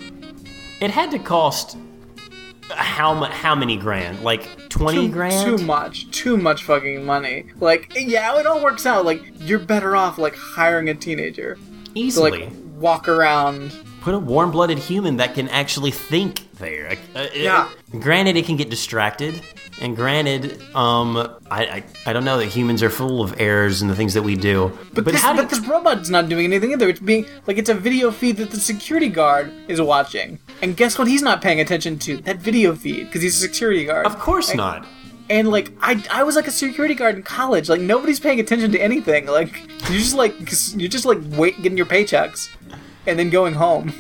it 0.80 0.90
had 0.90 1.10
to 1.12 1.18
cost 1.18 1.76
how 2.70 3.14
mu- 3.14 3.26
how 3.26 3.54
many 3.54 3.76
grand? 3.76 4.22
Like 4.22 4.68
twenty 4.68 5.06
too, 5.06 5.12
grand? 5.12 5.58
too 5.58 5.64
much 5.64 6.10
too 6.10 6.36
much 6.36 6.64
fucking 6.64 7.04
money 7.06 7.46
like 7.60 7.92
yeah 7.96 8.38
it 8.38 8.46
all 8.46 8.62
works 8.62 8.84
out 8.84 9.04
like 9.06 9.22
you're 9.38 9.58
better 9.58 9.96
off 9.96 10.18
like 10.18 10.34
hiring 10.34 10.88
a 10.90 10.94
teenager 10.94 11.56
easily. 11.94 12.30
to 12.32 12.44
like 12.46 12.52
walk 12.76 13.08
around 13.08 13.72
Put 14.06 14.14
a 14.14 14.20
warm-blooded 14.20 14.78
human 14.78 15.16
that 15.16 15.34
can 15.34 15.48
actually 15.48 15.90
think 15.90 16.48
there. 16.60 16.96
Uh, 17.16 17.26
Yeah. 17.34 17.62
uh, 17.92 17.98
granted, 17.98 18.36
it 18.36 18.46
can 18.46 18.56
get 18.56 18.70
distracted, 18.70 19.42
and 19.80 19.96
granted, 19.96 20.62
um, 20.76 21.16
I, 21.50 21.64
I 21.66 21.84
I 22.06 22.12
don't 22.12 22.24
know 22.24 22.38
that 22.38 22.46
humans 22.46 22.84
are 22.84 22.88
full 22.88 23.20
of 23.20 23.34
errors 23.40 23.82
and 23.82 23.90
the 23.90 23.96
things 23.96 24.14
that 24.14 24.22
we 24.22 24.36
do. 24.36 24.70
but, 24.94 25.04
this, 25.06 25.20
how 25.20 25.32
do 25.32 25.38
but 25.42 25.50
this 25.50 25.58
robot's 25.66 26.08
not 26.08 26.28
doing 26.28 26.44
anything 26.44 26.70
either 26.70 26.88
it's 26.88 27.00
being 27.00 27.26
like 27.48 27.58
it's 27.58 27.68
a 27.68 27.74
video 27.74 28.12
feed 28.12 28.36
that 28.36 28.52
the 28.52 28.60
security 28.60 29.08
guard 29.08 29.52
is 29.66 29.80
watching 29.82 30.38
and 30.62 30.76
guess 30.76 30.96
what 31.00 31.08
he's 31.08 31.20
not 31.22 31.42
paying 31.42 31.60
attention 31.60 31.98
to 31.98 32.18
that 32.18 32.36
video 32.38 32.76
feed 32.76 33.06
because 33.06 33.22
he's 33.22 33.36
a 33.36 33.40
security 33.48 33.84
guard 33.84 34.06
Of 34.06 34.20
course 34.20 34.50
And- 34.50 34.58
not. 34.58 34.86
and 35.28 35.48
like 35.48 35.72
I, 35.82 36.00
I 36.12 36.22
was 36.22 36.36
like 36.36 36.46
a 36.46 36.52
security 36.52 36.94
guard 36.94 37.16
in 37.16 37.24
college 37.24 37.68
like 37.68 37.80
nobody's 37.80 38.20
paying 38.20 38.38
attention 38.38 38.70
to 38.70 38.78
anything 38.78 39.26
like 39.26 39.52
you're 39.90 39.98
just 39.98 40.14
like 40.14 40.34
you're 40.76 40.88
just 40.96 41.04
like 41.04 41.18
wait 41.32 41.60
getting 41.60 41.76
your 41.76 41.86
paychecks 41.86 42.50
and 43.06 43.18
then 43.18 43.30
going 43.30 43.54
home 43.54 43.92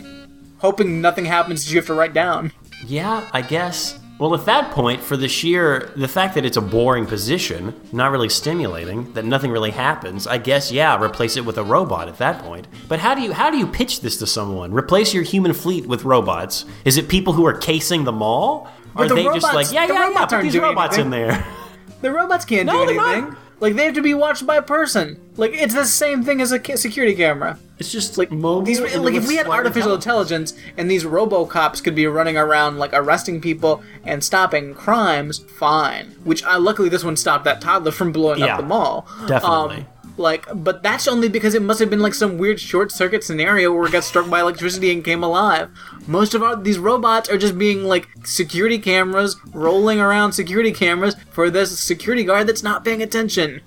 hoping 0.58 1.00
nothing 1.00 1.24
happens 1.24 1.64
that 1.64 1.70
you 1.70 1.76
have 1.78 1.86
to 1.86 1.94
write 1.94 2.14
down 2.14 2.50
Yeah, 2.86 3.28
I 3.32 3.42
guess. 3.42 3.98
Well, 4.18 4.34
at 4.34 4.46
that 4.46 4.70
point, 4.70 5.02
for 5.02 5.14
the 5.18 5.28
sheer 5.28 5.92
the 5.94 6.08
fact 6.08 6.34
that 6.36 6.44
it's 6.46 6.56
a 6.56 6.62
boring 6.62 7.04
position, 7.04 7.74
not 7.92 8.10
really 8.12 8.30
stimulating, 8.30 9.12
that 9.12 9.26
nothing 9.26 9.50
really 9.50 9.70
happens, 9.72 10.26
I 10.26 10.38
guess 10.38 10.72
yeah, 10.72 10.98
replace 11.02 11.36
it 11.36 11.44
with 11.44 11.58
a 11.58 11.62
robot 11.64 12.08
at 12.08 12.16
that 12.16 12.38
point. 12.42 12.66
But 12.88 12.98
how 12.98 13.14
do 13.14 13.20
you 13.20 13.32
how 13.34 13.50
do 13.50 13.58
you 13.58 13.66
pitch 13.66 14.00
this 14.00 14.16
to 14.18 14.26
someone? 14.26 14.72
Replace 14.72 15.12
your 15.12 15.22
human 15.22 15.52
fleet 15.52 15.86
with 15.86 16.04
robots? 16.04 16.64
Is 16.86 16.96
it 16.96 17.08
people 17.10 17.34
who 17.34 17.44
are 17.44 17.52
casing 17.52 18.04
the 18.04 18.12
mall? 18.12 18.68
Or 18.94 19.04
are 19.04 19.08
the 19.08 19.14
they 19.16 19.24
just 19.24 19.44
robots- 19.44 19.54
like, 19.54 19.72
yeah, 19.72 19.86
the 19.86 19.92
yeah, 19.92 20.00
yeah, 20.00 20.06
robots 20.08 20.32
put 20.32 20.42
these 20.42 20.58
robots 20.58 20.96
in 20.98 21.10
there? 21.10 21.44
The 22.02 22.10
robots 22.12 22.44
can't 22.44 22.66
No, 22.66 22.80
do 22.86 22.94
they're 22.94 22.96
not. 23.20 23.36
Like 23.58 23.74
they 23.74 23.86
have 23.86 23.94
to 23.94 24.02
be 24.02 24.14
watched 24.14 24.46
by 24.46 24.56
a 24.56 24.62
person. 24.62 25.18
Like 25.36 25.52
it's 25.54 25.74
the 25.74 25.84
same 25.86 26.22
thing 26.22 26.40
as 26.40 26.52
a 26.52 26.58
ca- 26.58 26.76
security 26.76 27.14
camera. 27.14 27.58
It's 27.78 27.92
just 27.92 28.16
Like 28.16 28.30
mobile. 28.30 28.62
these, 28.62 28.80
like 28.80 29.14
if 29.14 29.28
we 29.28 29.36
had 29.36 29.46
artificial 29.46 29.94
intelligence 29.94 30.54
and 30.78 30.90
these 30.90 31.04
RoboCops 31.04 31.82
could 31.84 31.94
be 31.94 32.06
running 32.06 32.36
around 32.38 32.78
like 32.78 32.90
arresting 32.94 33.40
people 33.40 33.82
and 34.04 34.24
stopping 34.24 34.72
crimes, 34.74 35.38
fine. 35.58 36.06
Which 36.24 36.42
I 36.44 36.56
luckily 36.56 36.88
this 36.88 37.04
one 37.04 37.16
stopped 37.16 37.44
that 37.44 37.60
toddler 37.60 37.92
from 37.92 38.12
blowing 38.12 38.40
Yeah, 38.40 38.54
up 38.56 38.60
the 38.60 38.66
mall. 38.66 39.06
definitely. 39.26 39.76
Um, 39.78 39.86
like, 40.18 40.46
but 40.54 40.82
that's 40.82 41.06
only 41.06 41.28
because 41.28 41.54
it 41.54 41.62
must 41.62 41.80
have 41.80 41.90
been 41.90 42.00
like 42.00 42.14
some 42.14 42.38
weird 42.38 42.58
short 42.60 42.90
circuit 42.92 43.22
scenario 43.22 43.72
where 43.72 43.86
it 43.86 43.92
got 43.92 44.04
struck 44.04 44.28
by 44.30 44.40
electricity 44.40 44.90
and 44.92 45.04
came 45.04 45.22
alive. 45.22 45.68
Most 46.06 46.34
of 46.34 46.42
our 46.42 46.56
these 46.56 46.78
robots 46.78 47.28
are 47.28 47.38
just 47.38 47.58
being 47.58 47.84
like 47.84 48.08
security 48.24 48.78
cameras 48.78 49.36
rolling 49.52 50.00
around 50.00 50.32
security 50.32 50.72
cameras 50.72 51.16
for 51.30 51.50
this 51.50 51.78
security 51.78 52.24
guard 52.24 52.46
that's 52.46 52.62
not 52.62 52.84
paying 52.84 53.02
attention. 53.02 53.60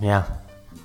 Yeah. 0.00 0.24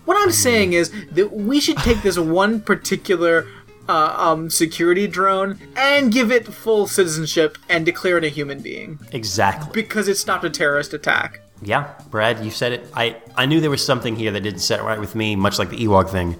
What 0.06 0.18
I'm 0.20 0.32
saying 0.32 0.74
is 0.74 0.92
that 1.12 1.32
we 1.32 1.60
should 1.60 1.78
take 1.78 2.02
this 2.02 2.18
one 2.42 2.62
particular 2.62 3.48
uh, 3.88 4.16
um, 4.18 4.50
security 4.50 5.08
drone 5.08 5.60
and 5.76 6.12
give 6.12 6.32
it 6.32 6.46
full 6.48 6.88
citizenship 6.88 7.58
and 7.70 7.86
declare 7.86 8.18
it 8.18 8.24
a 8.24 8.30
human 8.30 8.62
being 8.62 9.00
Exactly. 9.12 9.70
because 9.74 10.08
it 10.08 10.16
stopped 10.16 10.44
a 10.44 10.50
terrorist 10.50 10.94
attack. 10.94 11.42
Yeah, 11.62 11.94
Brad, 12.10 12.44
you 12.44 12.52
said 12.52 12.72
it. 12.72 12.88
I, 12.96 13.18
I 13.36 13.46
knew 13.46 13.60
there 13.60 13.70
was 13.70 13.86
something 13.86 14.16
here 14.16 14.32
that 14.32 14.40
didn't 14.42 14.62
set 14.62 14.82
right 14.84 15.00
with 15.00 15.14
me, 15.14 15.36
much 15.36 15.60
like 15.60 15.70
the 15.70 15.78
Ewok 15.78 16.10
thing. 16.10 16.38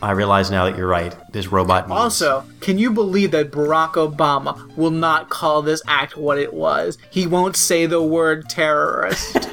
I 0.00 0.12
realize 0.12 0.50
now 0.52 0.66
that 0.66 0.76
you're 0.76 0.86
right. 0.86 1.14
This 1.32 1.48
robot 1.48 1.88
needs... 1.88 1.98
Also, 2.00 2.44
can 2.60 2.78
you 2.78 2.92
believe 2.92 3.32
that 3.32 3.50
Barack 3.50 3.94
Obama 3.94 4.74
will 4.76 4.92
not 4.92 5.28
call 5.30 5.62
this 5.62 5.82
act 5.88 6.16
what 6.16 6.38
it 6.38 6.54
was? 6.54 6.96
He 7.10 7.26
won't 7.26 7.56
say 7.56 7.86
the 7.86 8.02
word 8.02 8.48
terrorist. 8.48 9.36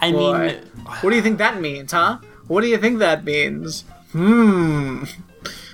I 0.00 0.10
Boy. 0.10 0.38
mean, 0.38 0.56
What 1.02 1.10
do 1.10 1.16
you 1.16 1.22
think 1.22 1.38
that 1.38 1.60
means, 1.60 1.92
huh? 1.92 2.18
What 2.46 2.62
do 2.62 2.66
you 2.68 2.78
think 2.78 2.98
that 2.98 3.24
means? 3.24 3.84
Hmm. 4.12 5.04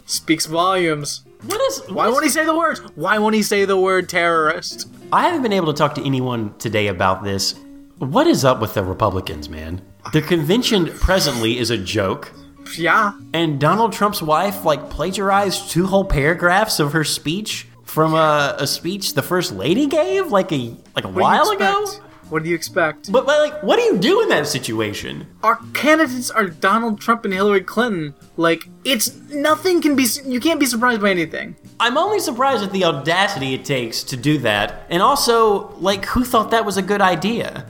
Speaks 0.06 0.46
volumes. 0.46 1.22
What 1.46 1.60
is... 1.62 1.82
Why 1.88 2.08
won't 2.08 2.24
he 2.24 2.30
say 2.30 2.44
the 2.44 2.56
words? 2.56 2.80
Why 2.94 3.18
won't 3.18 3.34
he 3.34 3.42
say 3.42 3.64
the 3.64 3.76
word 3.76 4.08
terrorist? 4.08 4.88
I 5.12 5.22
haven't 5.26 5.42
been 5.42 5.52
able 5.52 5.72
to 5.72 5.76
talk 5.78 5.94
to 5.96 6.04
anyone 6.04 6.54
today 6.58 6.86
about 6.88 7.24
this. 7.24 7.54
What 7.98 8.26
is 8.26 8.44
up 8.44 8.60
with 8.60 8.74
the 8.74 8.82
Republicans, 8.84 9.48
man? 9.48 9.82
The 10.12 10.22
convention 10.22 10.86
presently 10.98 11.58
is 11.58 11.70
a 11.70 11.76
joke, 11.76 12.32
Yeah. 12.76 13.12
and 13.34 13.60
Donald 13.60 13.92
Trump's 13.92 14.22
wife 14.22 14.64
like 14.64 14.88
plagiarized 14.90 15.70
two 15.70 15.86
whole 15.86 16.04
paragraphs 16.04 16.80
of 16.80 16.92
her 16.92 17.04
speech 17.04 17.66
from 17.84 18.14
a, 18.14 18.54
a 18.58 18.66
speech 18.66 19.14
the 19.14 19.22
first 19.22 19.52
lady 19.52 19.86
gave 19.86 20.28
like 20.28 20.52
a 20.52 20.74
like 20.94 21.04
a 21.04 21.08
What 21.08 21.22
while 21.22 21.50
ago. 21.50 21.86
What 22.30 22.44
do 22.44 22.48
you 22.48 22.54
expect? 22.54 23.10
But, 23.10 23.26
but 23.26 23.38
like, 23.40 23.60
what 23.62 23.76
do 23.76 23.82
you 23.82 23.98
do 23.98 24.20
in 24.22 24.28
that 24.28 24.46
situation? 24.46 25.26
Our 25.42 25.56
candidates 25.74 26.30
are 26.30 26.46
Donald 26.46 27.00
Trump 27.00 27.24
and 27.24 27.34
Hillary 27.34 27.62
Clinton. 27.62 28.14
Like, 28.36 28.68
it's 28.84 29.14
nothing 29.30 29.82
can 29.82 29.96
be. 29.96 30.06
You 30.24 30.38
can't 30.38 30.60
be 30.60 30.66
surprised 30.66 31.02
by 31.02 31.10
anything. 31.10 31.56
I'm 31.80 31.98
only 31.98 32.20
surprised 32.20 32.62
at 32.62 32.72
the 32.72 32.84
audacity 32.84 33.52
it 33.54 33.64
takes 33.64 34.04
to 34.04 34.16
do 34.16 34.38
that, 34.38 34.86
and 34.90 35.02
also 35.02 35.70
like, 35.78 36.04
who 36.06 36.24
thought 36.24 36.52
that 36.52 36.64
was 36.64 36.76
a 36.76 36.82
good 36.82 37.02
idea? 37.02 37.66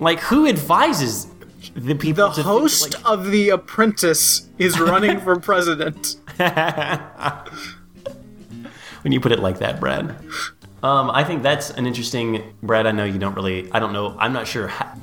Like, 0.00 0.18
who 0.20 0.46
advises 0.48 1.28
the 1.76 1.94
people? 1.94 2.28
The 2.28 2.30
to 2.30 2.34
think, 2.36 2.46
host 2.46 2.94
like- 2.94 3.04
of 3.08 3.30
The 3.30 3.50
Apprentice 3.50 4.48
is 4.58 4.80
running 4.80 5.20
for 5.20 5.38
president. 5.38 6.16
when 9.02 9.12
you 9.12 9.20
put 9.20 9.30
it 9.30 9.38
like 9.40 9.58
that, 9.60 9.78
Brad. 9.78 10.16
Um, 10.82 11.10
I 11.10 11.24
think 11.24 11.42
that's 11.42 11.70
an 11.70 11.86
interesting, 11.86 12.54
Brad. 12.62 12.86
I 12.86 12.92
know 12.92 13.04
you 13.04 13.18
don't 13.18 13.34
really. 13.34 13.70
I 13.72 13.78
don't 13.78 13.92
know. 13.92 14.16
I'm 14.18 14.32
not 14.32 14.46
sure. 14.46 14.68
How, 14.68 14.94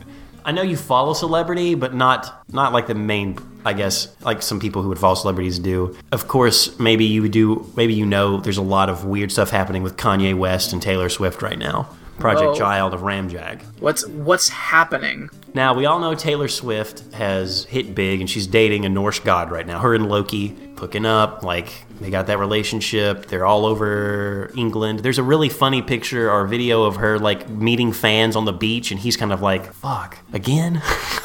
I 0.44 0.52
know 0.52 0.62
you 0.62 0.78
follow 0.78 1.13
celebrity, 1.13 1.76
but 1.76 1.94
not 1.94 2.46
not 2.52 2.74
like 2.74 2.88
the 2.88 2.96
main. 2.96 3.38
I 3.66 3.74
guess 3.74 4.16
like 4.22 4.42
some 4.42 4.60
people 4.60 4.82
who 4.82 4.90
would 4.90 5.00
follow 5.00 5.16
celebrities 5.16 5.60
do. 5.60 5.96
Of 6.12 6.28
course, 6.28 6.80
maybe 6.80 7.06
you 7.06 7.28
do. 7.28 7.70
Maybe 7.76 7.94
you 7.94 8.06
know 8.06 8.40
there's 8.40 8.58
a 8.58 8.62
lot 8.62 8.90
of 8.90 9.06
weird 9.06 9.32
stuff 9.32 9.50
happening 9.50 9.84
with 9.84 9.98
Kanye 9.98 10.38
West 10.38 10.74
and 10.74 10.82
Taylor 10.82 11.10
Swift 11.10 11.42
right 11.42 11.60
now. 11.60 11.90
Project 12.18 12.48
Whoa. 12.48 12.56
Child 12.56 12.94
of 12.94 13.02
Ramjack. 13.02 13.62
What's 13.80 14.08
what's 14.08 14.50
happening? 14.50 15.30
Now, 15.54 15.74
we 15.74 15.86
all 15.86 16.00
know 16.00 16.13
Taylor 16.16 16.48
Swift 16.48 17.13
has 17.13 17.66
hit 17.66 17.96
big 17.96 18.20
and 18.20 18.30
she's 18.30 18.48
dating 18.48 18.86
a 18.86 18.90
Norse 18.90 19.20
god 19.20 19.52
right 19.52 19.66
now. 19.66 19.80
Her 19.80 19.96
and 19.96 20.08
Loki 20.08 20.56
hooking 20.78 21.06
up, 21.06 21.44
like 21.44 21.70
they 22.00 22.10
got 22.10 22.28
that 22.28 22.40
relationship. 22.40 23.26
They're 23.28 23.46
all 23.46 23.66
over 23.66 24.52
England. 24.56 25.00
There's 25.00 25.18
a 25.18 25.24
really 25.24 25.50
funny 25.50 25.82
picture 25.82 26.32
or 26.32 26.46
video 26.46 26.84
of 26.84 26.98
her 26.98 27.18
like 27.20 27.50
meeting 27.50 27.92
fans 27.92 28.36
on 28.36 28.46
the 28.46 28.54
beach 28.54 28.92
and 28.92 29.00
he's 29.00 29.18
kind 29.18 29.34
of 29.34 29.42
like, 29.42 29.74
fuck, 29.74 30.20
again? 30.34 30.82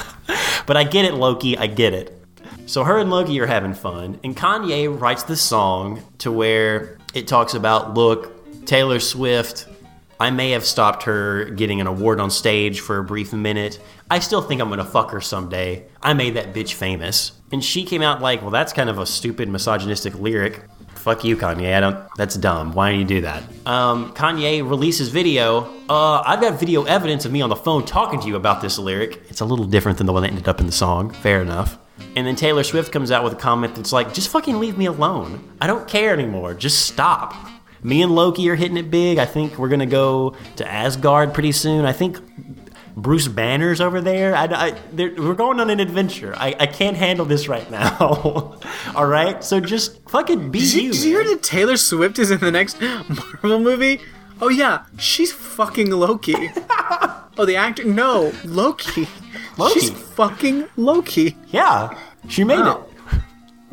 but 0.67 0.77
I 0.77 0.85
get 0.85 1.05
it, 1.05 1.15
Loki, 1.15 1.57
I 1.59 1.67
get 1.67 1.93
it. 1.93 2.19
So 2.67 2.85
her 2.85 2.99
and 2.99 3.11
Loki 3.11 3.39
are 3.41 3.47
having 3.47 3.75
fun, 3.75 4.19
and 4.25 4.37
Kanye 4.37 4.89
writes 4.99 5.25
this 5.25 5.43
song 5.43 6.03
to 6.19 6.33
where 6.33 6.97
it 7.13 7.27
talks 7.29 7.55
about, 7.55 7.95
look, 7.95 8.65
Taylor 8.65 9.01
Swift 9.01 9.67
I 10.23 10.31
may 10.31 10.53
have 10.53 10.65
stopped 10.65 11.03
her 11.03 11.47
getting 11.47 11.81
an 11.81 11.89
award 11.89 12.21
on 12.21 12.31
stage 12.31 12.79
for 12.79 12.99
a 12.99 13.03
brief 13.03 13.33
minute. 13.33 13.81
I 14.09 14.21
still 14.21 14.41
think 14.41 14.61
I'm 14.61 14.69
gonna 14.69 14.85
fuck 14.85 15.11
her 15.11 15.21
someday. 15.21 15.87
I 16.01 16.15
made 16.15 16.35
that 16.35 16.55
bitch 16.55 16.75
famous. 16.75 17.33
And 17.51 17.63
she 17.63 17.83
came 17.83 18.03
out 18.03 18.23
like, 18.23 18.41
well, 18.41 18.53
that's 18.53 18.73
kind 18.73 18.89
of 18.89 19.01
a 19.01 19.05
stupid 19.05 19.49
misogynistic 19.49 20.15
lyric. 20.15 20.63
Fuck 20.95 21.25
you, 21.25 21.37
Kanye. 21.37 21.75
I 21.75 21.81
don't. 21.81 22.07
That's 22.17 22.37
dumb. 22.37 22.73
Why 22.73 22.93
do 22.93 22.99
you 22.99 23.05
do 23.05 23.23
that? 23.23 23.43
Um, 23.67 24.13
Kanye 24.15 24.63
releases 24.63 25.09
video. 25.09 25.65
Uh, 25.89 26.23
I've 26.25 26.41
got 26.41 26.61
video 26.61 26.85
evidence 26.85 27.25
of 27.25 27.33
me 27.33 27.43
on 27.43 27.49
the 27.49 27.57
phone 27.57 27.85
talking 27.85 28.21
to 28.21 28.29
you 28.29 28.37
about 28.37 28.63
this 28.63 28.79
lyric. 28.79 29.25
It's 29.29 29.41
a 29.41 29.45
little 29.45 29.65
different 29.65 29.99
than 29.99 30.07
the 30.07 30.13
one 30.13 30.23
that 30.23 30.29
ended 30.29 30.47
up 30.47 30.61
in 30.61 30.67
the 30.67 30.73
song. 30.73 31.11
Fair 31.11 31.43
enough. 31.43 31.79
And 32.15 32.25
then 32.25 32.37
Taylor 32.37 32.63
Swift 32.63 32.93
comes 32.93 33.11
out 33.11 33.25
with 33.25 33.33
a 33.33 33.37
comment 33.37 33.75
that's 33.75 33.93
like, 33.93 34.15
just 34.15 34.29
fucking 34.29 34.61
leave 34.61 34.79
me 34.79 34.87
alone. 34.87 35.53
I 35.61 35.67
don't 35.67 35.89
care 35.89 36.13
anymore. 36.13 36.55
Just 36.55 36.87
stop. 36.87 37.35
Me 37.83 38.03
and 38.03 38.15
Loki 38.15 38.49
are 38.51 38.55
hitting 38.55 38.77
it 38.77 38.91
big. 38.91 39.19
I 39.19 39.25
think 39.27 39.59
we're 39.59 39.69
gonna 39.69 39.87
go 39.87 40.35
to 40.57 40.67
Asgard 40.71 41.35
pretty 41.35 41.53
soon. 41.53 41.85
I 41.85 41.93
think 41.93 42.19
Bruce 42.97 43.27
Banner's 43.29 43.81
over 43.81 44.01
there. 44.01 44.35
I, 44.37 44.45
I, 44.45 44.75
we're 44.95 45.35
going 45.35 45.59
on 45.61 45.71
an 45.71 45.81
adventure. 45.81 46.35
I, 46.37 46.55
I 46.61 46.67
can't 46.67 46.97
handle 46.97 47.25
this 47.25 47.49
right 47.49 47.69
now. 47.71 47.97
All 48.95 49.07
right, 49.07 49.43
so 49.43 49.61
just 49.61 50.07
fucking 50.11 50.51
be 50.51 50.61
did 50.61 50.73
you. 50.75 50.83
You, 50.83 50.93
did 50.93 51.03
you 51.03 51.11
hear 51.19 51.25
that 51.25 51.43
Taylor 51.43 51.77
Swift 51.77 52.19
is 52.19 52.31
in 52.31 52.39
the 52.41 52.51
next 52.51 52.81
Marvel 52.81 53.59
movie? 53.61 54.01
Oh 54.41 54.49
yeah, 54.49 54.85
she's 54.99 55.33
fucking 55.33 55.91
Loki. 55.91 56.35
oh, 57.39 57.45
the 57.47 57.57
actor? 57.57 57.85
No, 57.85 58.33
Loki. 58.45 59.09
Loki. 59.57 59.81
She's 59.81 59.91
fucking 59.91 60.69
Loki. 60.77 61.37
Yeah, 61.49 61.97
she 62.29 62.45
made 62.45 62.59
Wow. 62.61 62.87
it. 63.13 63.21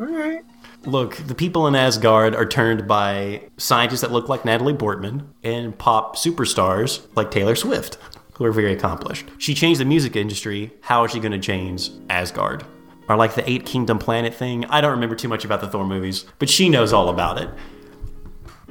All 0.00 0.06
right. 0.06 0.42
Look, 0.84 1.16
the 1.16 1.34
people 1.34 1.66
in 1.66 1.74
Asgard 1.74 2.34
are 2.34 2.46
turned 2.46 2.88
by 2.88 3.42
scientists 3.58 4.00
that 4.00 4.12
look 4.12 4.30
like 4.30 4.46
Natalie 4.46 4.74
Portman 4.74 5.34
and 5.42 5.76
pop 5.76 6.16
superstars 6.16 7.06
like 7.14 7.30
Taylor 7.30 7.54
Swift, 7.54 7.98
who 8.34 8.46
are 8.46 8.52
very 8.52 8.72
accomplished. 8.72 9.26
She 9.36 9.54
changed 9.54 9.78
the 9.78 9.84
music 9.84 10.16
industry. 10.16 10.72
How 10.80 11.04
is 11.04 11.12
she 11.12 11.20
going 11.20 11.32
to 11.32 11.38
change 11.38 11.90
Asgard? 12.08 12.64
Or 13.10 13.16
like 13.16 13.34
the 13.34 13.48
Eight 13.48 13.66
Kingdom 13.66 13.98
Planet 13.98 14.32
thing? 14.32 14.64
I 14.66 14.80
don't 14.80 14.92
remember 14.92 15.16
too 15.16 15.28
much 15.28 15.44
about 15.44 15.60
the 15.60 15.68
Thor 15.68 15.84
movies, 15.84 16.24
but 16.38 16.48
she 16.48 16.70
knows 16.70 16.94
all 16.94 17.10
about 17.10 17.38
it. 17.38 17.50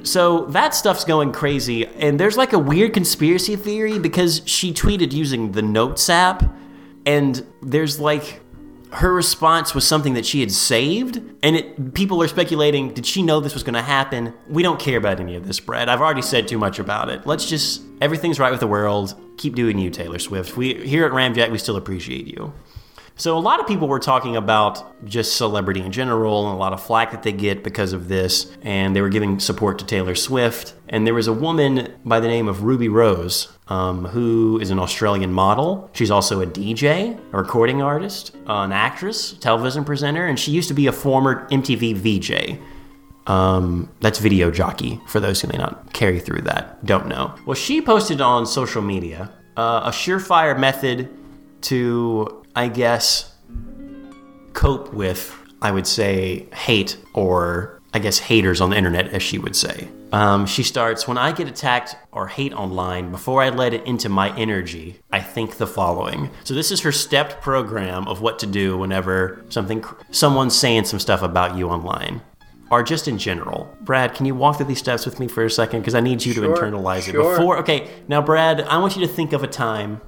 So 0.02 0.46
that 0.46 0.74
stuff's 0.74 1.04
going 1.04 1.30
crazy, 1.30 1.86
and 1.86 2.18
there's 2.18 2.36
like 2.36 2.52
a 2.54 2.58
weird 2.58 2.94
conspiracy 2.94 3.54
theory 3.54 3.98
because 3.98 4.42
she 4.46 4.72
tweeted 4.72 5.12
using 5.12 5.52
the 5.52 5.62
Notes 5.62 6.08
app, 6.08 6.42
and 7.06 7.46
there's 7.62 8.00
like 8.00 8.40
her 8.92 9.12
response 9.12 9.74
was 9.74 9.86
something 9.86 10.14
that 10.14 10.26
she 10.26 10.40
had 10.40 10.50
saved, 10.50 11.20
and 11.42 11.56
it 11.56 11.94
people 11.94 12.22
are 12.22 12.28
speculating 12.28 12.92
did 12.92 13.06
she 13.06 13.22
know 13.22 13.40
this 13.40 13.54
was 13.54 13.62
going 13.62 13.74
to 13.74 13.82
happen? 13.82 14.34
We 14.48 14.62
don't 14.62 14.80
care 14.80 14.98
about 14.98 15.20
any 15.20 15.36
of 15.36 15.46
this, 15.46 15.60
Brad. 15.60 15.88
I've 15.88 16.00
already 16.00 16.22
said 16.22 16.48
too 16.48 16.58
much 16.58 16.78
about 16.78 17.08
it. 17.08 17.26
Let's 17.26 17.48
just 17.48 17.82
everything's 18.00 18.40
right 18.40 18.50
with 18.50 18.60
the 18.60 18.66
world. 18.66 19.14
Keep 19.36 19.54
doing 19.54 19.78
you, 19.78 19.90
Taylor 19.90 20.18
Swift. 20.18 20.56
We 20.56 20.74
here 20.86 21.06
at 21.06 21.12
Ramjack 21.12 21.50
we 21.50 21.58
still 21.58 21.76
appreciate 21.76 22.26
you. 22.26 22.52
So 23.20 23.36
a 23.36 23.38
lot 23.38 23.60
of 23.60 23.66
people 23.66 23.86
were 23.86 23.98
talking 23.98 24.36
about 24.36 25.04
just 25.06 25.36
celebrity 25.36 25.82
in 25.82 25.92
general 25.92 26.46
and 26.46 26.56
a 26.56 26.58
lot 26.58 26.72
of 26.72 26.82
flack 26.82 27.10
that 27.10 27.22
they 27.22 27.32
get 27.32 27.62
because 27.62 27.92
of 27.92 28.08
this, 28.08 28.50
and 28.62 28.96
they 28.96 29.02
were 29.02 29.10
giving 29.10 29.38
support 29.38 29.78
to 29.80 29.84
Taylor 29.84 30.14
Swift. 30.14 30.72
And 30.88 31.06
there 31.06 31.12
was 31.12 31.26
a 31.26 31.32
woman 31.34 31.92
by 32.02 32.18
the 32.18 32.28
name 32.28 32.48
of 32.48 32.62
Ruby 32.62 32.88
Rose, 32.88 33.54
um, 33.68 34.06
who 34.06 34.58
is 34.62 34.70
an 34.70 34.78
Australian 34.78 35.34
model. 35.34 35.90
She's 35.92 36.10
also 36.10 36.40
a 36.40 36.46
DJ, 36.46 37.20
a 37.34 37.36
recording 37.36 37.82
artist, 37.82 38.34
an 38.46 38.72
actress, 38.72 39.34
television 39.34 39.84
presenter, 39.84 40.24
and 40.24 40.38
she 40.40 40.50
used 40.50 40.68
to 40.68 40.74
be 40.74 40.86
a 40.86 40.92
former 40.92 41.46
MTV 41.50 41.96
VJ. 41.96 42.58
Um, 43.30 43.92
that's 44.00 44.18
video 44.18 44.50
jockey 44.50 44.98
for 45.06 45.20
those 45.20 45.42
who 45.42 45.48
may 45.48 45.58
not 45.58 45.92
carry 45.92 46.20
through 46.20 46.40
that, 46.44 46.86
don't 46.86 47.06
know. 47.06 47.34
Well, 47.44 47.54
she 47.54 47.82
posted 47.82 48.22
on 48.22 48.46
social 48.46 48.80
media 48.80 49.30
uh, 49.58 49.82
a 49.84 49.90
surefire 49.90 50.58
method 50.58 51.14
to, 51.62 52.39
I 52.56 52.68
guess, 52.68 53.34
cope 54.52 54.92
with, 54.92 55.34
I 55.62 55.70
would 55.70 55.86
say, 55.86 56.46
hate 56.54 56.96
or 57.14 57.80
I 57.92 57.98
guess 57.98 58.18
haters 58.18 58.60
on 58.60 58.70
the 58.70 58.76
internet, 58.76 59.08
as 59.08 59.22
she 59.22 59.38
would 59.38 59.56
say. 59.56 59.88
Um, 60.12 60.44
she 60.46 60.64
starts 60.64 61.06
When 61.06 61.18
I 61.18 61.30
get 61.30 61.46
attacked 61.46 61.96
or 62.10 62.26
hate 62.26 62.52
online, 62.52 63.12
before 63.12 63.42
I 63.42 63.50
let 63.50 63.72
it 63.72 63.86
into 63.86 64.08
my 64.08 64.36
energy, 64.36 65.00
I 65.12 65.20
think 65.20 65.56
the 65.56 65.66
following. 65.68 66.30
So, 66.42 66.52
this 66.54 66.72
is 66.72 66.80
her 66.80 66.90
stepped 66.92 67.40
program 67.40 68.08
of 68.08 68.20
what 68.20 68.38
to 68.40 68.46
do 68.46 68.76
whenever 68.76 69.44
something, 69.50 69.84
someone's 70.10 70.58
saying 70.58 70.84
some 70.86 70.98
stuff 70.98 71.22
about 71.22 71.56
you 71.56 71.68
online. 71.68 72.22
Or 72.72 72.84
just 72.84 73.08
in 73.08 73.18
general. 73.18 73.72
Brad, 73.80 74.14
can 74.14 74.26
you 74.26 74.34
walk 74.34 74.56
through 74.56 74.66
these 74.66 74.78
steps 74.78 75.04
with 75.04 75.18
me 75.18 75.26
for 75.26 75.44
a 75.44 75.50
second? 75.50 75.80
Because 75.80 75.96
I 75.96 76.00
need 76.00 76.24
you 76.24 76.32
Sure, 76.32 76.54
to 76.54 76.60
internalize 76.60 77.08
it. 77.08 77.14
Before, 77.14 77.58
okay, 77.58 77.90
now, 78.06 78.22
Brad, 78.22 78.60
I 78.60 78.78
want 78.78 78.94
you 78.96 79.04
to 79.04 79.12
think 79.12 79.32
of 79.32 79.42
a 79.42 79.48
time, 79.48 80.00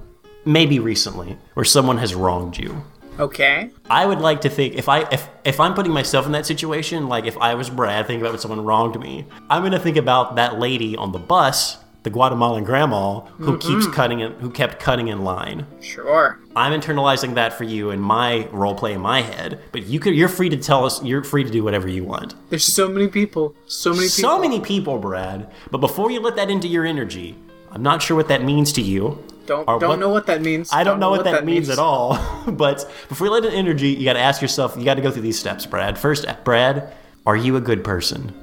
maybe 0.45 0.79
recently, 0.79 1.37
where 1.53 1.65
someone 1.65 1.97
has 1.97 2.15
wronged 2.15 2.57
you. 2.57 2.83
Okay. 3.19 3.69
I 3.89 4.05
would 4.05 4.19
like 4.19 4.41
to 4.41 4.49
think 4.49 4.75
if 4.75 4.89
I 4.89 5.01
if 5.11 5.29
if 5.45 5.59
I'm 5.59 5.73
putting 5.73 5.91
myself 5.91 6.25
in 6.25 6.31
that 6.31 6.45
situation, 6.45 7.07
like 7.07 7.25
if 7.25 7.37
I 7.37 7.53
was 7.53 7.69
Brad, 7.69 8.07
thinking 8.07 8.21
about 8.21 8.31
when 8.31 8.39
someone 8.39 8.63
wronged 8.65 8.99
me, 8.99 9.25
I'm 9.49 9.61
gonna 9.61 9.79
think 9.79 9.97
about 9.97 10.35
that 10.37 10.59
lady 10.59 10.97
on 10.97 11.11
the 11.11 11.19
bus, 11.19 11.77
the 12.01 12.09
Guatemalan 12.09 12.63
grandma, 12.63 13.19
who 13.21 13.57
mm-hmm. 13.57 13.67
keeps 13.67 13.87
cutting 13.87 14.21
in, 14.21 14.33
who 14.33 14.49
kept 14.49 14.79
cutting 14.79 15.09
in 15.09 15.23
line. 15.23 15.67
Sure. 15.79 16.39
I'm 16.55 16.79
internalizing 16.79 17.35
that 17.35 17.53
for 17.53 17.65
you 17.65 17.91
in 17.91 17.99
my 17.99 18.47
role 18.47 18.75
play 18.75 18.93
in 18.93 19.01
my 19.01 19.21
head, 19.21 19.59
but 19.71 19.83
you 19.83 19.99
could 19.99 20.15
you're 20.15 20.27
free 20.27 20.49
to 20.49 20.57
tell 20.57 20.83
us 20.83 21.03
you're 21.03 21.23
free 21.23 21.43
to 21.43 21.51
do 21.51 21.63
whatever 21.63 21.87
you 21.87 22.03
want. 22.03 22.33
There's 22.49 22.65
so 22.65 22.89
many 22.89 23.07
people. 23.07 23.55
So 23.67 23.91
many 23.91 24.01
people. 24.01 24.09
So 24.09 24.39
many 24.39 24.59
people, 24.59 24.97
Brad. 24.97 25.51
But 25.69 25.79
before 25.79 26.09
you 26.09 26.19
let 26.19 26.35
that 26.35 26.49
into 26.49 26.67
your 26.67 26.85
energy, 26.85 27.35
I'm 27.71 27.83
not 27.83 28.01
sure 28.01 28.17
what 28.17 28.27
that 28.27 28.43
means 28.43 28.73
to 28.73 28.81
you. 28.81 29.23
Don't 29.45 29.65
don't 29.65 29.81
what- 29.83 29.99
know 29.99 30.09
what 30.09 30.25
that 30.27 30.41
means. 30.41 30.69
I 30.71 30.83
don't 30.83 30.99
know 30.99 31.09
what, 31.09 31.23
that, 31.25 31.45
means, 31.45 31.69
at 31.69 31.79
all. 31.79 32.17
but 32.47 32.89
before 33.09 33.27
you 33.27 33.33
let 33.33 33.45
it 33.45 33.53
energy, 33.53 33.89
you 33.89 34.05
got 34.05 34.13
to 34.13 34.19
ask 34.19 34.41
yourself. 34.41 34.75
You 34.77 34.85
got 34.85 34.95
to 34.95 35.01
go 35.01 35.11
through 35.11 35.23
these 35.23 35.39
steps, 35.39 35.65
Brad. 35.65 35.97
First, 35.97 36.25
Brad, 36.43 36.93
are 37.25 37.35
you 37.35 37.55
a 37.55 37.61
good 37.61 37.83
person? 37.83 38.33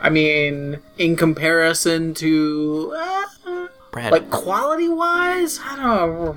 I 0.00 0.10
mean, 0.10 0.78
in 0.96 1.16
comparison 1.16 2.14
to 2.14 2.94
uh, 2.96 3.66
Brad, 3.90 4.12
like 4.12 4.30
quality 4.30 4.88
wise, 4.88 5.58
I 5.64 5.76
don't 5.76 5.86
know. 5.86 6.36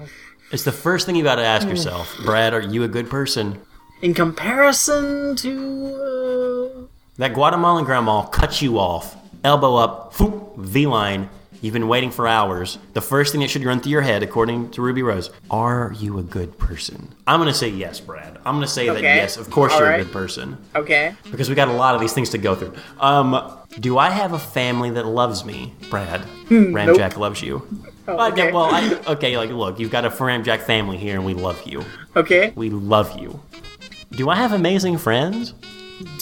it's 0.52 0.64
the 0.64 0.72
first 0.72 1.06
thing 1.06 1.16
you 1.16 1.24
got 1.24 1.36
to 1.36 1.46
ask 1.46 1.68
yourself. 1.68 2.16
Brad, 2.26 2.54
are 2.56 2.62
you 2.62 2.84
a 2.84 2.88
good 2.88 3.10
person? 3.10 3.62
In 4.02 4.16
comparison 4.16 5.36
to 5.38 6.90
That 7.18 7.36
Guatemalan 7.36 7.84
grandma 7.86 8.24
cut 8.24 8.60
you 8.64 8.80
off, 8.80 9.16
elbow 9.44 9.76
up, 9.76 10.16
V 10.58 10.88
line. 10.88 11.30
You've 11.62 11.74
been 11.74 11.88
waiting 11.88 12.10
for 12.10 12.28
hours. 12.28 12.80
The 12.94 13.02
first 13.02 13.32
thing 13.32 13.42
that 13.42 13.50
should 13.52 13.64
run 13.64 13.80
through 13.82 13.92
your 13.92 14.02
head, 14.02 14.24
according 14.24 14.72
to 14.72 14.82
Ruby 14.82 15.04
Rose, 15.04 15.30
are 15.52 15.94
you 16.00 16.18
a 16.18 16.24
good 16.24 16.58
person? 16.58 17.14
I'm 17.28 17.40
gonna 17.40 17.54
say 17.54 17.70
yes, 17.70 18.00
Brad. 18.00 18.38
I'm 18.46 18.56
gonna 18.56 18.68
say 18.68 18.88
that 18.90 19.02
yes. 19.04 19.38
Of 19.38 19.52
course, 19.52 19.72
All 19.74 19.80
you're 19.80 19.92
a 19.94 20.04
good 20.04 20.12
person. 20.12 20.58
okay, 20.76 21.16
because 21.32 21.50
we 21.50 21.56
got 21.56 21.68
a 21.68 21.74
lot 21.74 21.94
of 21.94 22.02
these 22.02 22.14
things 22.14 22.30
to 22.32 22.40
go 22.40 22.56
through. 22.56 22.74
Um, 23.00 23.58
do 23.80 23.98
I 24.00 24.10
have 24.10 24.34
a 24.34 24.40
family 24.40 24.90
that 24.92 25.06
loves 25.06 25.46
me, 25.46 25.74
Brad? 25.92 26.22
Ramjack 26.50 27.18
loves 27.18 27.42
you. 27.44 27.66
Oh, 28.08 28.30
Okay, 28.32 28.46
okay. 28.48 28.52
well, 28.52 28.66
I, 28.72 29.00
okay, 29.14 29.38
like, 29.38 29.52
look, 29.52 29.80
you've 29.80 29.92
got 29.92 30.04
a 30.04 30.10
Ramjack 30.10 30.62
family 30.62 30.98
here, 30.98 31.16
and 31.16 31.24
we 31.26 31.36
love 31.36 31.62
you. 31.68 31.86
okay, 32.16 32.52
We 32.56 32.72
love 32.72 33.20
you. 33.20 33.40
Do 34.12 34.30
I 34.30 34.36
have 34.36 34.52
amazing 34.52 34.98
friends? 34.98 35.54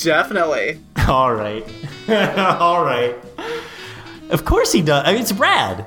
definitely. 0.03 0.79
All 1.07 1.33
right, 1.33 1.65
all 2.09 2.83
right. 2.83 3.15
Of 4.29 4.45
course 4.45 4.71
he 4.71 4.81
does. 4.81 5.03
I 5.05 5.13
mean, 5.13 5.21
it's 5.21 5.31
Brad. 5.31 5.85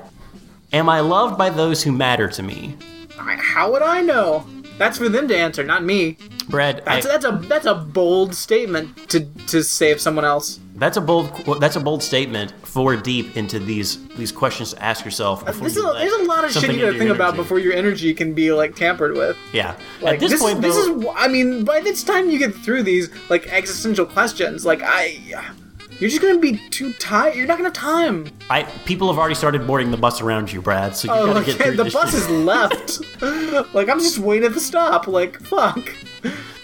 Am 0.71 0.89
I 0.89 0.99
loved 1.01 1.37
by 1.37 1.49
those 1.49 1.83
who 1.83 1.91
matter 1.91 2.27
to 2.27 2.43
me, 2.43 2.75
How 3.17 3.71
would 3.71 3.83
I 3.83 4.01
know? 4.01 4.45
That's 4.77 4.97
for 4.97 5.07
them 5.07 5.27
to 5.27 5.37
answer, 5.37 5.63
not 5.63 5.83
me. 5.83 6.17
Brad? 6.49 6.81
I- 6.87 6.99
That's 6.99 7.07
that's 7.07 7.25
a 7.25 7.31
that's 7.47 7.65
a 7.67 7.75
bold 7.75 8.33
statement 8.35 9.09
to 9.11 9.21
to 9.47 9.63
say 9.63 9.91
of 9.91 10.01
someone 10.01 10.25
else. 10.25 10.59
That's 10.75 10.97
a 10.97 11.01
bold. 11.01 11.29
That's 11.61 11.75
a 11.75 11.79
bold 11.79 12.01
statement. 12.03 12.51
For 12.63 12.95
deep 12.95 13.37
into 13.37 13.59
these 13.59 14.05
these 14.15 14.31
questions 14.31 14.73
to 14.73 14.83
ask 14.83 15.05
yourself. 15.05 15.43
Uh, 15.43 15.45
before 15.45 15.61
There's 15.69 15.75
you 15.75 15.87
a, 15.89 15.93
there's 15.93 16.13
a 16.13 16.23
lot 16.23 16.43
of 16.43 16.51
shit 16.51 16.73
you 16.73 16.81
gotta 16.81 16.97
think 16.97 17.11
about 17.11 17.35
before 17.35 17.59
your 17.59 17.71
energy 17.73 18.13
can 18.15 18.33
be 18.33 18.51
like 18.51 18.75
tampered 18.75 19.15
with. 19.15 19.37
Yeah. 19.53 19.75
Like 20.01 20.15
At 20.15 20.19
this, 20.21 20.41
point, 20.41 20.59
this 20.61 20.75
though, 20.75 20.99
is 21.01 21.07
I 21.15 21.27
mean, 21.27 21.63
by 21.65 21.79
this 21.81 22.03
time 22.03 22.31
you 22.31 22.39
get 22.39 22.55
through 22.55 22.81
these 22.81 23.09
like 23.29 23.45
existential 23.47 24.07
questions, 24.07 24.65
like 24.65 24.81
I 24.83 25.21
You're 26.03 26.09
just 26.09 26.21
gonna 26.21 26.37
be 26.37 26.57
too 26.69 26.91
tired. 26.95 27.33
You're 27.33 27.47
not 27.47 27.55
gonna 27.59 27.69
have 27.69 27.73
time. 27.73 28.27
I 28.49 28.63
people 28.83 29.07
have 29.07 29.17
already 29.17 29.35
started 29.35 29.65
boarding 29.65 29.89
the 29.89 29.95
bus 29.95 30.19
around 30.19 30.51
you, 30.51 30.61
Brad. 30.61 30.97
So 30.97 31.07
you 31.07 31.13
Oh, 31.17 31.25
gotta 31.27 31.39
like, 31.39 31.45
get 31.45 31.55
through 31.55 31.77
the 31.77 31.85
bus 31.85 32.11
shit. 32.11 32.19
is 32.23 32.29
left. 32.29 32.99
like 33.73 33.87
I'm 33.87 33.99
just 33.99 34.17
waiting 34.19 34.45
at 34.45 34.53
the 34.53 34.59
stop. 34.59 35.07
Like 35.07 35.39
fuck. 35.39 35.77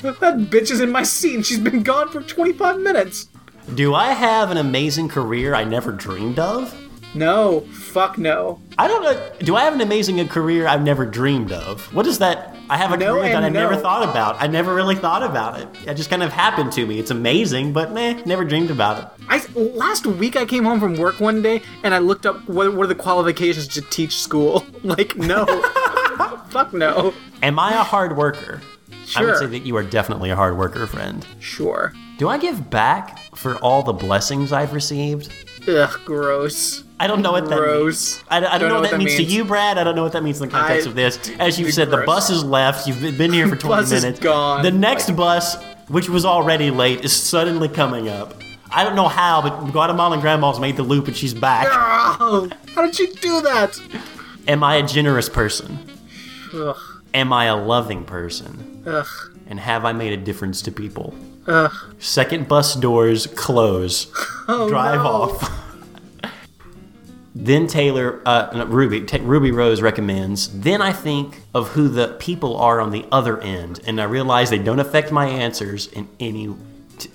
That 0.01 0.39
bitch 0.49 0.71
is 0.71 0.81
in 0.81 0.91
my 0.91 1.03
seat 1.03 1.35
and 1.35 1.45
she's 1.45 1.57
been 1.57 1.83
gone 1.83 2.09
for 2.09 2.21
25 2.21 2.81
minutes. 2.81 3.29
Do 3.75 3.95
I 3.95 4.11
have 4.11 4.51
an 4.51 4.57
amazing 4.57 5.07
career 5.07 5.55
I 5.55 5.63
never 5.63 5.93
dreamed 5.93 6.37
of? 6.37 6.75
No, 7.16 7.62
fuck 7.72 8.18
no. 8.18 8.62
I 8.78 8.88
don't 8.88 9.03
know. 9.03 9.32
Do 9.39 9.55
I 9.55 9.64
have 9.64 9.74
an 9.74 9.82
amazing 9.82 10.26
career 10.28 10.68
I've 10.68 10.84
never 10.84 11.05
dreamed 11.05 11.51
of? 11.51 11.93
What 11.93 12.05
is 12.07 12.20
that? 12.20 12.55
I 12.70 12.78
have 12.78 12.91
a 12.91 12.97
No 12.97 13.16
career 13.16 13.34
that 13.34 13.43
I 13.43 13.49
never 13.49 13.76
thought 13.76 14.07
about. 14.07 14.36
I 14.39 14.45
never 14.45 14.76
really 14.76 14.95
thought 14.95 15.24
about 15.24 15.60
it. 15.60 15.68
It 15.88 15.95
just 15.95 16.12
kind 16.12 16.22
of 16.22 16.32
happened 16.32 16.72
to 16.74 16.86
me. 16.86 16.99
It's 16.99 17.10
amazing, 17.10 17.74
but 17.74 17.91
meh, 17.91 18.22
never 18.26 18.45
dreamed 18.45 18.70
about 18.70 19.03
it. 19.03 19.26
I 19.28 19.43
last 19.55 20.05
week 20.05 20.36
I 20.36 20.45
came 20.45 20.66
home 20.66 20.80
from 20.80 20.95
work 20.97 21.20
one 21.20 21.41
day 21.41 21.64
and 21.84 21.95
I 21.95 21.97
looked 21.97 22.28
up 22.28 22.47
what, 22.47 22.76
what 22.76 22.84
are 22.84 22.88
the 22.88 22.95
qualifications 22.95 23.68
to 23.70 23.82
teach 23.82 24.18
school. 24.18 24.66
Like 24.82 25.18
no, 25.18 25.45
fuck 26.49 26.74
no. 26.74 27.14
Am 27.43 27.60
I 27.60 27.74
a 27.74 27.84
hard 27.84 28.16
worker? 28.16 28.62
Sure. 29.05 29.22
I 29.22 29.26
would 29.26 29.38
say 29.38 29.45
that 29.47 29.60
you 29.66 29.76
are 29.76 29.84
definitely 29.84 30.30
a 30.30 30.36
hard 30.36 30.57
worker, 30.57 30.88
friend. 30.88 31.26
Sure. 31.39 31.93
Do 32.18 32.30
I 32.30 32.38
give 32.38 32.70
back 32.70 33.20
for 33.36 33.55
all 33.57 33.84
the 33.84 33.93
blessings 33.93 34.53
I've 34.53 34.74
received? 34.74 35.34
Ugh, 35.68 35.99
gross. 36.05 36.84
I 36.99 37.07
don't 37.07 37.22
know 37.22 37.32
what 37.32 37.47
that 37.49 37.57
Gross. 37.57 38.18
means. 38.18 38.24
I, 38.30 38.38
I 38.45 38.57
don't, 38.57 38.70
know 38.70 38.82
what 38.82 38.91
that, 38.91 38.97
means, 38.97 39.16
to 39.16 39.24
you, 39.24 39.45
Brad. 39.45 39.78
I 39.78 39.84
don't 39.84 39.95
know 39.95 40.03
what 40.03 40.12
that 40.14 40.24
means 40.24 40.41
in 40.41 40.47
the 40.49 40.51
context 40.51 40.86
I- 40.88 40.89
of 40.89 40.95
this. 40.95 41.30
As 41.39 41.60
you 41.60 41.72
said, 41.72 41.89
the 41.91 41.97
gross. 41.97 42.05
bus 42.05 42.30
is 42.30 42.43
left. 42.43 42.88
You've 42.88 43.18
been 43.18 43.32
here 43.32 43.47
for 43.47 43.55
20 43.57 43.82
Bus 43.82 43.91
is 43.91 44.03
minutes. 44.03 44.20
gone. 44.20 44.64
The 44.64 44.72
next 44.72 45.07
Like- 45.10 45.18
bus, 45.18 45.64
which 45.88 46.10
was 46.10 46.26
already 46.26 46.72
late, 46.72 47.05
is 47.05 47.14
suddenly 47.14 47.70
coming 47.70 48.10
up. 48.10 48.41
I 48.72 48.84
don't 48.84 48.95
know 48.95 49.07
how, 49.07 49.41
but 49.41 49.72
Guatemalan 49.72 50.20
grandma's 50.20 50.60
made 50.60 50.78
the 50.78 50.84
loop 50.84 51.07
and 51.07 51.16
she's 51.16 51.34
back. 51.34 51.68
How 51.70 52.47
did 52.78 52.99
you 52.99 53.14
do 53.16 53.41
that? 53.41 53.80
Am 54.47 54.64
I 54.64 54.76
a 54.76 54.84
generous 54.86 55.28
person? 55.30 55.80
Ugh, 56.53 56.78
Am 57.14 57.34
I 57.34 57.45
a 57.45 57.55
loving 57.55 58.03
person? 58.05 58.84
ugh, 58.86 59.07
And 59.47 59.60
have 59.60 59.86
I 59.86 59.93
made 59.93 60.14
a 60.14 60.18
difference 60.18 60.62
to 60.64 60.72
people? 60.72 61.16
Ugh. 61.50 61.72
Second 62.00 62.47
bus 62.47 62.76
doors 62.76 63.28
close. 63.28 64.06
Drive 64.45 65.00
Oh, 65.02 65.04
no. 65.04 65.08
off. 65.08 65.56
then 67.36 67.68
Taylor, 67.68 68.22
uh, 68.26 68.50
no, 68.54 68.66
Ruby, 68.66 69.02
Ta 69.02 69.18
Ruby 69.22 69.52
Rose 69.52 69.82
recommends. 69.82 70.47
Then 70.62 70.82
I 70.82 70.91
think 70.91 71.41
of 71.54 71.70
who 71.70 71.88
the 71.88 72.10
people 72.20 72.58
are 72.58 72.82
on 72.82 72.91
the 72.91 73.06
other 73.12 73.39
end, 73.41 73.80
and 73.86 74.02
I 74.02 74.06
realize 74.06 74.50
they 74.50 74.58
don't 74.60 74.80
affect 74.80 75.12
my 75.12 75.28
answers 75.28 75.88
in 75.88 76.08
any 76.20 76.54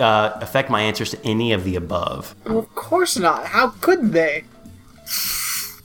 uh, 0.01 0.30
affect 0.41 0.70
my 0.70 0.80
answers 0.82 1.11
to 1.11 1.18
any 1.26 1.53
of 1.53 1.64
the 1.64 1.76
above. 1.76 2.35
Well, 2.47 2.59
of 2.59 2.74
course 2.74 3.18
not. 3.18 3.45
How 3.47 3.68
could 3.80 4.12
they? 4.12 4.45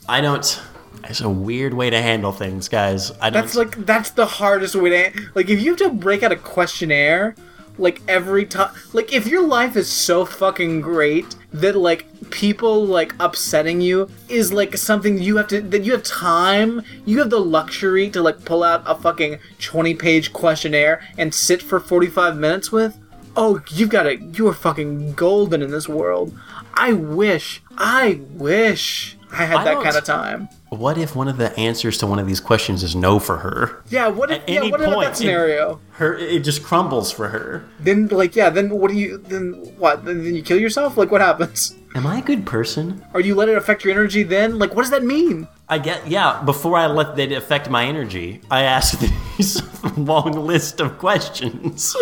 I 0.08 0.20
don't. 0.20 0.60
It's 1.04 1.20
a 1.20 1.28
weird 1.28 1.74
way 1.74 1.90
to 1.90 2.00
handle 2.00 2.32
things, 2.32 2.68
guys. 2.68 3.10
I 3.20 3.30
don't. 3.30 3.42
That's 3.42 3.56
like 3.56 3.84
that's 3.84 4.10
the 4.10 4.26
hardest 4.26 4.74
way 4.74 4.90
to 5.10 5.20
like 5.34 5.48
if 5.50 5.60
you 5.60 5.70
have 5.72 5.78
to 5.80 5.90
break 5.90 6.22
out 6.22 6.32
a 6.32 6.36
questionnaire 6.36 7.34
like 7.80 8.00
every 8.06 8.44
time 8.44 8.72
like 8.92 9.12
if 9.12 9.26
your 9.26 9.46
life 9.46 9.76
is 9.76 9.90
so 9.90 10.24
fucking 10.24 10.80
great 10.80 11.34
that 11.52 11.74
like 11.74 12.06
people 12.30 12.84
like 12.84 13.14
upsetting 13.18 13.80
you 13.80 14.08
is 14.28 14.52
like 14.52 14.76
something 14.76 15.18
you 15.18 15.36
have 15.36 15.48
to 15.48 15.60
that 15.60 15.82
you 15.82 15.92
have 15.92 16.02
time 16.02 16.82
you 17.04 17.18
have 17.18 17.30
the 17.30 17.40
luxury 17.40 18.08
to 18.10 18.22
like 18.22 18.44
pull 18.44 18.62
out 18.62 18.82
a 18.86 18.94
fucking 18.94 19.38
20 19.58 19.94
page 19.94 20.32
questionnaire 20.32 21.02
and 21.18 21.34
sit 21.34 21.62
for 21.62 21.80
45 21.80 22.36
minutes 22.36 22.70
with 22.70 22.98
oh 23.36 23.62
you've 23.70 23.90
got 23.90 24.06
it 24.06 24.20
you 24.38 24.46
are 24.46 24.54
fucking 24.54 25.12
golden 25.14 25.62
in 25.62 25.70
this 25.70 25.88
world. 25.88 26.36
I 26.74 26.92
wish 26.92 27.62
i 27.76 28.20
wish 28.32 29.16
i 29.32 29.44
had 29.44 29.58
I 29.58 29.64
that 29.64 29.82
kind 29.82 29.96
of 29.96 30.04
time 30.04 30.48
what 30.70 30.96
if 30.98 31.16
one 31.16 31.26
of 31.28 31.36
the 31.36 31.56
answers 31.58 31.98
to 31.98 32.06
one 32.06 32.18
of 32.18 32.26
these 32.28 32.40
questions 32.40 32.82
is 32.82 32.94
no 32.94 33.18
for 33.18 33.38
her? 33.38 33.82
yeah 33.88 34.06
what 34.08 34.30
if 34.30 34.42
At 34.42 34.48
yeah 34.48 34.60
any 34.60 34.70
what 34.70 34.80
about 34.80 34.94
point, 34.94 35.08
that 35.08 35.16
scenario 35.16 35.80
Her, 35.92 36.16
it 36.16 36.44
just 36.44 36.62
crumbles 36.62 37.10
for 37.12 37.28
her. 37.28 37.64
Then, 37.78 38.08
like, 38.08 38.34
yeah, 38.34 38.48
then 38.48 38.70
what 38.70 38.90
do 38.90 38.96
you, 38.96 39.18
then 39.18 39.52
what? 39.76 40.04
Then, 40.06 40.24
then 40.24 40.34
you 40.34 40.42
kill 40.42 40.58
yourself? 40.58 40.96
Like, 40.96 41.10
what 41.10 41.20
happens? 41.20 41.76
Am 41.94 42.06
I 42.06 42.20
a 42.20 42.22
good 42.22 42.46
person? 42.46 43.04
Or 43.12 43.20
you 43.20 43.34
let 43.34 43.50
it 43.50 43.56
affect 43.58 43.84
your 43.84 43.92
energy 43.92 44.22
then? 44.22 44.58
Like, 44.58 44.74
what 44.74 44.82
does 44.82 44.90
that 44.92 45.04
mean? 45.04 45.46
I 45.68 45.76
get 45.78 46.06
yeah. 46.08 46.40
Before 46.42 46.76
I 46.78 46.86
let 46.86 47.16
that 47.16 47.32
affect 47.32 47.68
my 47.68 47.84
energy, 47.84 48.40
I 48.50 48.62
ask 48.62 48.98
these 49.36 49.60
long 49.98 50.32
list 50.32 50.80
of 50.80 50.96
questions, 50.98 51.94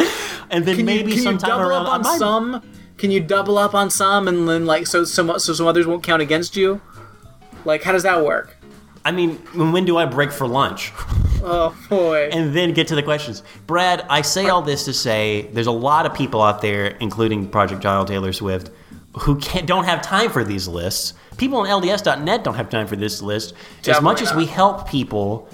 and 0.50 0.64
then 0.64 0.76
Can 0.76 0.86
maybe 0.86 1.10
you, 1.10 1.16
can 1.16 1.16
you 1.16 1.22
sometime 1.22 1.48
double 1.50 1.70
around 1.70 1.86
up 1.86 1.92
on 1.94 2.06
I 2.06 2.18
some? 2.18 2.62
Can 2.98 3.10
you 3.10 3.20
double 3.20 3.58
up 3.58 3.74
on 3.74 3.90
some 3.90 4.28
and 4.28 4.48
then, 4.48 4.66
like, 4.66 4.86
so 4.86 5.04
some, 5.04 5.38
so 5.38 5.52
some 5.54 5.66
others 5.66 5.86
won't 5.86 6.02
count 6.02 6.20
against 6.22 6.56
you? 6.56 6.80
Like, 7.64 7.82
how 7.82 7.92
does 7.92 8.02
that 8.04 8.24
work? 8.24 8.56
I 9.04 9.12
mean, 9.12 9.36
when 9.54 9.84
do 9.84 9.96
I 9.96 10.04
break 10.04 10.32
for 10.32 10.46
lunch? 10.46 10.92
Oh, 11.42 11.76
boy. 11.88 12.30
and 12.32 12.54
then 12.54 12.72
get 12.74 12.88
to 12.88 12.94
the 12.94 13.02
questions. 13.02 13.42
Brad, 13.66 14.04
I 14.10 14.22
say 14.22 14.48
all 14.48 14.60
this 14.60 14.84
to 14.86 14.92
say 14.92 15.48
there's 15.52 15.68
a 15.68 15.72
lot 15.72 16.04
of 16.04 16.12
people 16.12 16.42
out 16.42 16.60
there, 16.60 16.86
including 17.00 17.48
Project 17.48 17.80
Child 17.80 18.08
Taylor 18.08 18.32
Swift, 18.32 18.70
who 19.20 19.36
can't 19.38 19.66
don't 19.66 19.84
have 19.84 20.02
time 20.02 20.30
for 20.30 20.44
these 20.44 20.66
lists. 20.68 21.14
People 21.36 21.58
on 21.58 21.66
LDS.net 21.68 22.42
don't 22.42 22.56
have 22.56 22.68
time 22.68 22.86
for 22.86 22.96
this 22.96 23.22
list. 23.22 23.54
as 23.86 24.02
much 24.02 24.18
Definitely 24.18 24.26
as 24.26 24.34
we 24.34 24.46
help 24.46 24.88
people, 24.88 25.48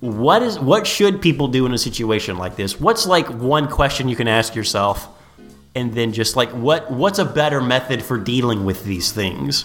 what 0.00 0.42
is 0.42 0.58
what 0.58 0.86
should 0.86 1.20
people 1.20 1.48
do 1.48 1.66
in 1.66 1.72
a 1.72 1.78
situation 1.78 2.36
like 2.36 2.56
this? 2.56 2.78
What's 2.78 3.06
like 3.06 3.26
one 3.28 3.68
question 3.68 4.08
you 4.08 4.16
can 4.16 4.28
ask 4.28 4.54
yourself, 4.54 5.08
and 5.74 5.92
then 5.94 6.12
just 6.12 6.36
like 6.36 6.50
what 6.50 6.90
what's 6.90 7.18
a 7.18 7.24
better 7.24 7.60
method 7.60 8.02
for 8.02 8.18
dealing 8.18 8.64
with 8.64 8.84
these 8.84 9.12
things? 9.12 9.64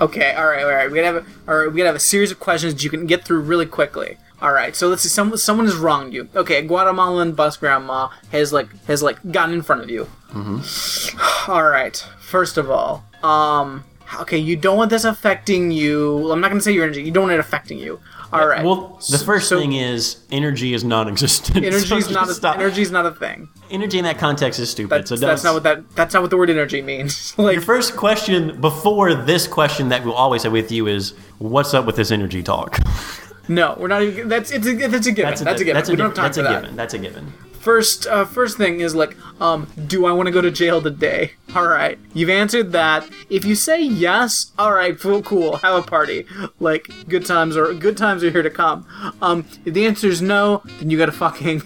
Okay, 0.00 0.34
all 0.34 0.46
right, 0.46 0.62
all 0.62 0.70
right. 0.70 0.90
We 0.90 0.96
gotta 0.96 1.06
have, 1.06 1.16
a, 1.16 1.50
all 1.50 1.58
right, 1.58 1.72
we 1.72 1.78
gotta 1.78 1.88
have 1.88 1.96
a 1.96 2.00
series 2.00 2.30
of 2.30 2.38
questions 2.38 2.74
that 2.74 2.84
you 2.84 2.90
can 2.90 3.06
get 3.06 3.24
through 3.24 3.40
really 3.40 3.66
quickly. 3.66 4.18
All 4.42 4.52
right, 4.52 4.76
so 4.76 4.88
let's 4.88 5.02
see. 5.02 5.08
Some, 5.08 5.34
someone 5.38 5.64
has 5.64 5.76
wronged 5.76 6.12
you. 6.12 6.28
Okay, 6.36 6.58
a 6.58 6.62
Guatemalan 6.62 7.32
bus 7.32 7.56
grandma 7.56 8.10
has 8.32 8.52
like 8.52 8.68
has 8.84 9.02
like 9.02 9.18
gotten 9.32 9.54
in 9.54 9.62
front 9.62 9.82
of 9.82 9.90
you. 9.90 10.06
Mm-hmm. 10.32 11.50
All 11.50 11.64
right. 11.64 11.96
First 12.20 12.58
of 12.58 12.70
all, 12.70 13.04
um, 13.22 13.84
okay, 14.20 14.36
you 14.36 14.56
don't 14.56 14.76
want 14.76 14.90
this 14.90 15.04
affecting 15.04 15.70
you. 15.70 16.30
I'm 16.30 16.40
not 16.40 16.48
gonna 16.48 16.60
say 16.60 16.72
your 16.72 16.84
energy. 16.84 17.02
You 17.02 17.10
don't 17.10 17.24
want 17.24 17.34
it 17.34 17.40
affecting 17.40 17.78
you. 17.78 17.98
All 18.40 18.46
right. 18.48 18.64
Well, 18.64 18.98
the 19.10 19.18
first 19.18 19.48
so- 19.48 19.58
thing 19.58 19.72
is 19.72 20.18
energy 20.30 20.74
is 20.74 20.84
non-existent. 20.84 21.56
So 21.56 21.66
energy's 21.66 22.10
not 22.10 22.28
a, 22.28 22.34
stop. 22.34 22.56
energy's 22.56 22.90
not 22.90 23.06
a 23.06 23.12
thing. 23.12 23.48
Energy 23.70 23.98
in 23.98 24.04
that 24.04 24.18
context 24.18 24.58
is 24.60 24.70
stupid. 24.70 24.90
That's, 24.90 25.08
so 25.08 25.16
that's 25.16 25.42
don't- 25.42 25.54
what 25.54 25.62
that 25.64 25.94
that's 25.96 26.14
not 26.14 26.22
what 26.22 26.30
the 26.30 26.36
word 26.36 26.50
energy 26.50 26.82
means. 26.82 27.36
like 27.38 27.54
Your 27.54 27.62
first 27.62 27.96
question 27.96 28.60
before 28.60 29.14
this 29.14 29.46
question 29.46 29.88
that 29.90 30.04
we'll 30.04 30.14
always 30.14 30.42
have 30.44 30.52
with 30.52 30.70
you 30.70 30.86
is, 30.86 31.14
"What's 31.38 31.74
up 31.74 31.86
with 31.86 31.96
this 31.96 32.10
energy 32.10 32.42
talk?" 32.42 32.78
no, 33.48 33.76
we're 33.78 33.88
not 33.88 34.02
even. 34.02 34.28
That's 34.28 34.50
it's 34.50 34.66
a, 34.66 34.70
it's 34.70 35.06
a 35.06 35.12
given. 35.12 35.30
That's 35.30 35.40
a, 35.42 35.64
given. 35.64 35.74
That's 35.74 35.88
a, 35.88 35.92
we 35.92 35.96
don't 35.96 36.08
have 36.08 36.14
time 36.14 36.24
that's 36.24 36.36
for 36.36 36.40
a 36.42 36.44
that. 36.44 36.62
given. 36.62 36.76
That's 36.76 36.94
a 36.94 36.98
given. 36.98 37.32
First, 37.66 38.06
uh, 38.06 38.24
first 38.24 38.56
thing 38.56 38.78
is 38.78 38.94
like, 38.94 39.16
um, 39.40 39.66
do 39.88 40.06
I 40.06 40.12
want 40.12 40.28
to 40.28 40.30
go 40.30 40.40
to 40.40 40.52
jail 40.52 40.80
today? 40.80 41.32
All 41.56 41.66
right, 41.66 41.98
you've 42.14 42.30
answered 42.30 42.70
that. 42.70 43.10
If 43.28 43.44
you 43.44 43.56
say 43.56 43.82
yes, 43.82 44.52
all 44.56 44.72
right, 44.72 44.96
cool, 45.00 45.20
cool, 45.22 45.56
have 45.56 45.74
a 45.74 45.82
party. 45.82 46.26
Like, 46.60 46.88
good 47.08 47.26
times 47.26 47.56
are 47.56 47.74
good 47.74 47.96
times 47.96 48.22
are 48.22 48.30
here 48.30 48.44
to 48.44 48.50
come. 48.50 48.86
Um, 49.20 49.44
if 49.64 49.74
the 49.74 49.84
answer 49.84 50.06
is 50.06 50.22
no, 50.22 50.62
then 50.78 50.90
you 50.90 50.96
gotta 50.96 51.10
fucking, 51.10 51.58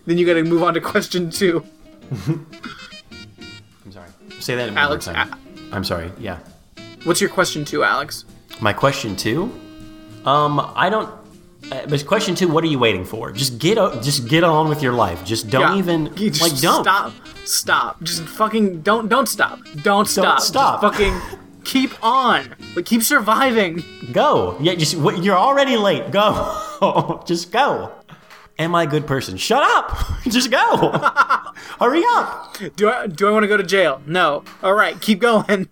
then 0.06 0.16
you 0.16 0.24
gotta 0.24 0.44
move 0.44 0.62
on 0.62 0.72
to 0.72 0.80
question 0.80 1.28
two. 1.28 1.62
I'm 2.10 2.46
sorry. 3.92 4.08
Say 4.40 4.56
that 4.56 4.70
Alex, 4.70 5.04
time. 5.04 5.34
I'm 5.72 5.84
sorry. 5.84 6.10
Yeah. 6.18 6.38
What's 7.02 7.20
your 7.20 7.28
question 7.28 7.66
two, 7.66 7.84
Alex? 7.84 8.24
My 8.62 8.72
question 8.72 9.14
two. 9.14 9.52
Um, 10.24 10.72
I 10.74 10.88
don't. 10.88 11.23
Uh, 11.72 11.86
but 11.88 12.06
question 12.06 12.34
two, 12.34 12.48
what 12.48 12.62
are 12.64 12.68
you 12.68 12.78
waiting 12.78 13.04
for? 13.04 13.32
Just 13.32 13.58
get 13.58 13.78
o- 13.78 14.00
just 14.00 14.28
get 14.28 14.44
on 14.44 14.68
with 14.68 14.82
your 14.82 14.92
life. 14.92 15.24
Just 15.24 15.48
don't 15.50 15.72
Yeah. 15.72 15.78
even 15.78 16.14
just 16.16 16.42
like 16.42 16.58
don't. 16.60 16.82
stop. 16.84 17.12
Stop. 17.44 18.02
Just 18.02 18.22
fucking 18.22 18.82
don't 18.82 19.08
don't 19.08 19.28
stop. 19.28 19.60
Don't 19.82 20.06
stop. 20.08 20.38
Just 20.38 20.48
stop. 20.48 20.80
fucking 20.80 21.14
keep 21.64 21.92
on. 22.04 22.54
Like 22.76 22.84
keep 22.84 23.02
surviving. 23.02 23.82
Go. 24.12 24.56
Yeah, 24.60 24.74
just 24.74 24.94
you're 24.94 25.36
already 25.36 25.76
late. 25.76 26.10
Go. 26.10 27.22
just 27.26 27.50
go. 27.52 27.92
Am 28.58 28.74
I 28.74 28.84
a 28.84 28.86
good 28.86 29.06
person? 29.06 29.36
Shut 29.36 29.62
up. 29.62 29.96
just 30.28 30.50
go. 30.50 30.92
Hurry 31.80 32.02
up. 32.10 32.56
Do 32.76 32.88
I 32.90 33.06
do 33.08 33.26
I 33.26 33.30
want 33.32 33.42
to 33.44 33.48
go 33.48 33.56
to 33.56 33.64
jail? 33.64 34.00
No. 34.06 34.44
All 34.62 34.74
right, 34.74 35.00
keep 35.00 35.18
going. 35.20 35.68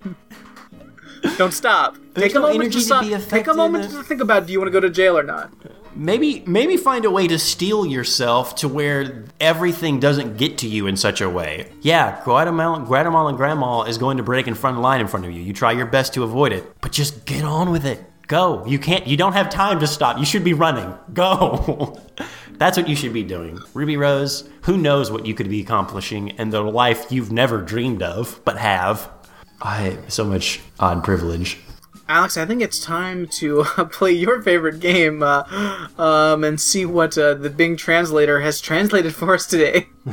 Don't 1.37 1.53
stop. 1.53 1.97
There's 2.15 2.33
take 2.33 2.37
a 2.37 2.41
moment 2.41 2.73
to, 2.73 2.79
to 2.79 2.85
stop. 2.85 3.05
be 3.05 3.17
Take 3.17 3.47
a 3.47 3.55
moment 3.55 3.91
to 3.91 4.03
think 4.03 4.21
about 4.21 4.47
do 4.47 4.53
you 4.53 4.59
want 4.59 4.69
to 4.69 4.73
go 4.73 4.81
to 4.81 4.91
jail 4.91 5.17
or 5.17 5.23
not? 5.23 5.53
Maybe 5.95 6.43
maybe 6.47 6.77
find 6.77 7.05
a 7.05 7.11
way 7.11 7.29
to 7.29 7.39
steel 7.39 7.85
yourself 7.85 8.55
to 8.57 8.69
where 8.69 9.25
everything 9.41 10.01
doesn't 10.01 10.39
get 10.39 10.59
to 10.59 10.69
you 10.69 10.87
in 10.87 10.97
such 10.97 11.21
a 11.21 11.29
way. 11.29 11.71
Yeah, 11.83 12.23
Guatemalan, 12.25 12.87
Guatemalan 12.87 13.37
grandma 13.37 13.83
is 13.83 13.99
going 13.99 14.17
to 14.17 14.23
break 14.23 14.47
in 14.47 14.55
front 14.55 14.77
of 14.77 14.79
the 14.79 14.83
line 14.83 15.01
in 15.01 15.09
front 15.09 15.27
of 15.27 15.33
you. 15.33 15.43
You 15.43 15.53
try 15.53 15.73
your 15.73 15.87
best 15.87 16.15
to 16.15 16.23
avoid 16.23 16.53
it, 16.53 16.65
but 16.81 16.93
just 16.93 17.27
get 17.27 17.45
on 17.45 17.71
with 17.71 17.85
it. 17.85 18.03
Go. 18.27 18.65
You 18.65 18.79
can't. 18.79 19.07
You 19.07 19.17
don't 19.19 19.35
have 19.35 19.51
time 19.51 19.81
to 19.81 19.87
stop. 19.87 20.19
You 20.19 20.25
should 20.25 20.45
be 20.45 20.55
running. 20.55 20.95
Go. 21.13 22.01
That's 22.53 22.77
what 22.79 22.89
you 22.89 22.97
should 22.97 23.13
be 23.13 23.25
doing. 23.25 23.59
Ruby 23.75 23.97
Rose, 23.97 24.49
who 24.63 24.79
knows 24.79 25.11
what 25.11 25.27
you 25.27 25.35
could 25.35 25.51
be 25.51 25.61
accomplishing 25.61 26.29
in 26.29 26.51
the 26.51 26.63
life 26.63 27.11
you've 27.11 27.33
never 27.33 27.61
dreamed 27.61 28.03
of, 28.03 28.41
but 28.45 28.57
have. 28.57 29.11
I 29.63 29.97
so 30.09 30.25
much 30.25 30.61
odd 30.81 31.05
privilege. 31.05 31.59
Alex, 32.09 32.37
I 32.37 32.45
think 32.45 32.61
it's 32.61 32.85
time 32.85 33.27
to 33.39 33.61
uh, 33.61 33.85
play 33.91 34.13
your 34.13 34.43
favorite 34.43 34.81
game 34.81 35.23
uh, 35.23 35.45
um, 35.99 36.45
and 36.45 36.61
see 36.61 36.85
what 36.85 37.17
uh, 37.17 37.35
the 37.35 37.49
Bing 37.49 37.77
translator 37.77 38.41
has 38.41 38.61
translated 38.61 39.15
for 39.15 39.35
us 39.35 39.47
today. 39.47 39.87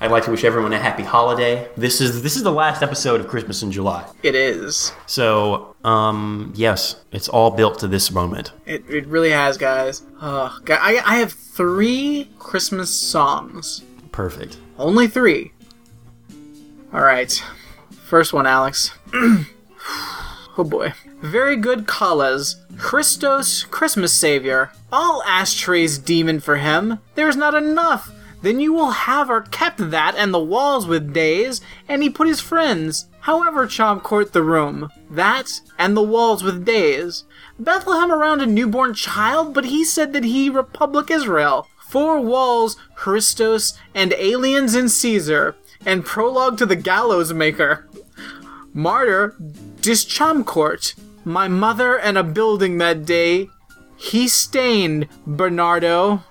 I'd 0.00 0.10
like 0.10 0.24
to 0.24 0.32
wish 0.32 0.42
everyone 0.42 0.72
a 0.72 0.80
happy 0.80 1.04
holiday. 1.04 1.68
This 1.76 2.00
is 2.00 2.24
this 2.24 2.34
is 2.34 2.42
the 2.42 2.50
last 2.50 2.82
episode 2.82 3.20
of 3.20 3.28
Christmas 3.28 3.62
in 3.62 3.70
July. 3.70 4.04
It 4.24 4.34
is. 4.34 4.90
So, 5.06 5.76
um, 5.84 6.52
yes, 6.56 6.96
it's 7.12 7.28
all 7.28 7.52
built 7.52 7.78
to 7.80 7.86
this 7.86 8.10
moment. 8.10 8.50
It, 8.66 8.82
it 8.90 9.06
really 9.06 9.30
has, 9.30 9.56
guys. 9.58 10.02
Uh, 10.20 10.58
gu- 10.64 10.72
I, 10.72 11.00
I 11.06 11.16
have 11.18 11.32
three 11.32 12.30
Christmas 12.40 12.92
songs. 12.92 13.84
Perfect. 14.10 14.58
Only 14.76 15.06
three. 15.06 15.52
All 16.92 17.02
right. 17.02 17.40
First 18.12 18.34
one, 18.34 18.46
Alex. 18.46 18.90
oh 19.14 19.46
boy. 20.58 20.92
Very 21.22 21.56
good 21.56 21.86
colors. 21.86 22.56
Christos, 22.76 23.62
Christmas 23.62 24.12
Savior. 24.12 24.70
All 24.92 25.22
ashtrays 25.22 25.96
demon 25.96 26.38
for 26.38 26.56
him. 26.56 26.98
There's 27.14 27.36
not 27.36 27.54
enough. 27.54 28.12
Then 28.42 28.60
you 28.60 28.74
will 28.74 28.90
have 28.90 29.28
her 29.28 29.40
kept 29.40 29.90
that 29.92 30.14
and 30.14 30.34
the 30.34 30.38
walls 30.38 30.86
with 30.86 31.14
days, 31.14 31.62
and 31.88 32.02
he 32.02 32.10
put 32.10 32.28
his 32.28 32.38
friends. 32.38 33.06
However, 33.20 33.66
Chomp 33.66 34.02
court 34.02 34.34
the 34.34 34.42
room. 34.42 34.90
That 35.10 35.62
and 35.78 35.96
the 35.96 36.02
walls 36.02 36.44
with 36.44 36.66
days. 36.66 37.24
Bethlehem 37.58 38.12
around 38.12 38.42
a 38.42 38.46
newborn 38.46 38.92
child, 38.92 39.54
but 39.54 39.64
he 39.64 39.86
said 39.86 40.12
that 40.12 40.24
he 40.24 40.50
Republic 40.50 41.10
Israel. 41.10 41.66
Four 41.88 42.20
walls, 42.20 42.76
Christos, 42.94 43.72
and 43.94 44.12
aliens 44.12 44.74
in 44.74 44.90
Caesar, 44.90 45.56
and 45.86 46.04
prologue 46.04 46.58
to 46.58 46.66
the 46.66 46.76
gallows 46.76 47.32
maker. 47.32 47.88
Martyr, 48.74 49.36
Dischamcourt, 49.80 50.94
my 51.24 51.48
mother 51.48 51.98
and 51.98 52.16
a 52.18 52.24
building 52.24 52.78
that 52.78 53.04
day. 53.04 53.48
He 53.96 54.28
stained 54.28 55.08
Bernardo. 55.26 56.22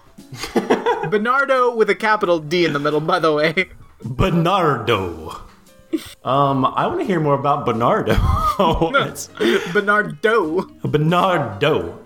Bernardo 1.09 1.75
with 1.75 1.89
a 1.89 1.95
capital 1.95 2.39
D 2.39 2.65
in 2.65 2.73
the 2.73 2.79
middle, 2.79 3.01
by 3.01 3.19
the 3.19 3.33
way. 3.33 3.69
Bernardo. 4.03 5.41
Um, 6.23 6.65
I 6.65 6.87
want 6.87 6.99
to 6.99 7.05
hear 7.05 7.19
more 7.19 7.35
about 7.35 7.65
Bernardo. 7.65 8.15
Bernardo. 9.73 10.61
Bernardo. 10.83 11.99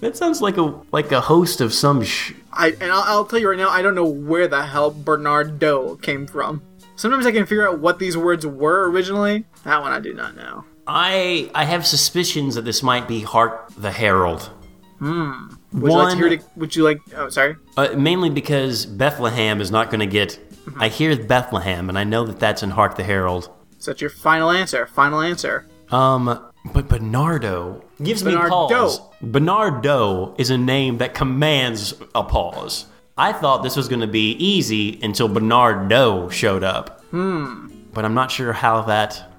That 0.00 0.16
sounds 0.16 0.42
like 0.42 0.56
a 0.56 0.74
like 0.90 1.12
a 1.12 1.20
host 1.20 1.60
of 1.60 1.72
some 1.72 2.02
sh- 2.02 2.32
I 2.52 2.70
and 2.80 2.90
I'll, 2.90 3.02
I'll 3.02 3.24
tell 3.24 3.38
you 3.38 3.48
right 3.48 3.58
now, 3.58 3.68
I 3.68 3.82
don't 3.82 3.94
know 3.94 4.04
where 4.04 4.48
the 4.48 4.66
hell 4.66 4.90
Bernardo 4.90 5.94
came 5.96 6.26
from. 6.26 6.60
Sometimes 6.96 7.26
I 7.26 7.32
can 7.32 7.46
figure 7.46 7.68
out 7.68 7.78
what 7.80 7.98
these 7.98 8.16
words 8.16 8.46
were 8.46 8.90
originally. 8.90 9.44
That 9.64 9.80
one 9.80 9.92
I 9.92 10.00
do 10.00 10.12
not 10.14 10.36
know. 10.36 10.64
I 10.86 11.50
I 11.54 11.64
have 11.64 11.86
suspicions 11.86 12.54
that 12.54 12.64
this 12.64 12.82
might 12.82 13.06
be 13.08 13.20
Hark 13.22 13.70
the 13.76 13.90
Herald. 13.90 14.50
Would 15.00 15.90
you 15.90 15.96
like 15.96 16.18
to? 16.18 16.44
Would 16.56 16.76
you 16.76 16.84
like? 16.84 17.00
Oh, 17.16 17.28
sorry. 17.28 17.56
Uh, 17.76 17.88
mainly 17.96 18.30
because 18.30 18.86
Bethlehem 18.86 19.60
is 19.60 19.70
not 19.70 19.90
going 19.90 20.00
to 20.00 20.06
get. 20.06 20.38
I 20.76 20.88
hear 20.88 21.16
Bethlehem, 21.16 21.88
and 21.88 21.98
I 21.98 22.04
know 22.04 22.24
that 22.24 22.38
that's 22.38 22.62
in 22.62 22.70
Hark 22.70 22.96
the 22.96 23.02
Herald. 23.02 23.50
Is 23.78 23.86
that 23.86 24.00
your 24.00 24.10
final 24.10 24.50
answer? 24.50 24.86
Final 24.86 25.20
answer. 25.20 25.66
Um, 25.90 26.52
but 26.72 26.88
Bernardo 26.88 27.82
gives 28.02 28.22
me 28.24 28.34
pause. 28.36 29.00
Bernardo 29.20 30.34
is 30.38 30.50
a 30.50 30.58
name 30.58 30.98
that 30.98 31.14
commands 31.14 31.94
a 32.14 32.22
pause. 32.22 32.86
I 33.16 33.32
thought 33.32 33.62
this 33.62 33.76
was 33.76 33.88
going 33.88 34.00
to 34.00 34.06
be 34.06 34.32
easy 34.32 34.98
until 35.02 35.28
Bernardo 35.28 36.28
showed 36.28 36.64
up. 36.64 37.02
Hmm. 37.10 37.68
But 37.92 38.04
I'm 38.04 38.14
not 38.14 38.30
sure 38.30 38.52
how 38.52 38.82
that 38.82 39.30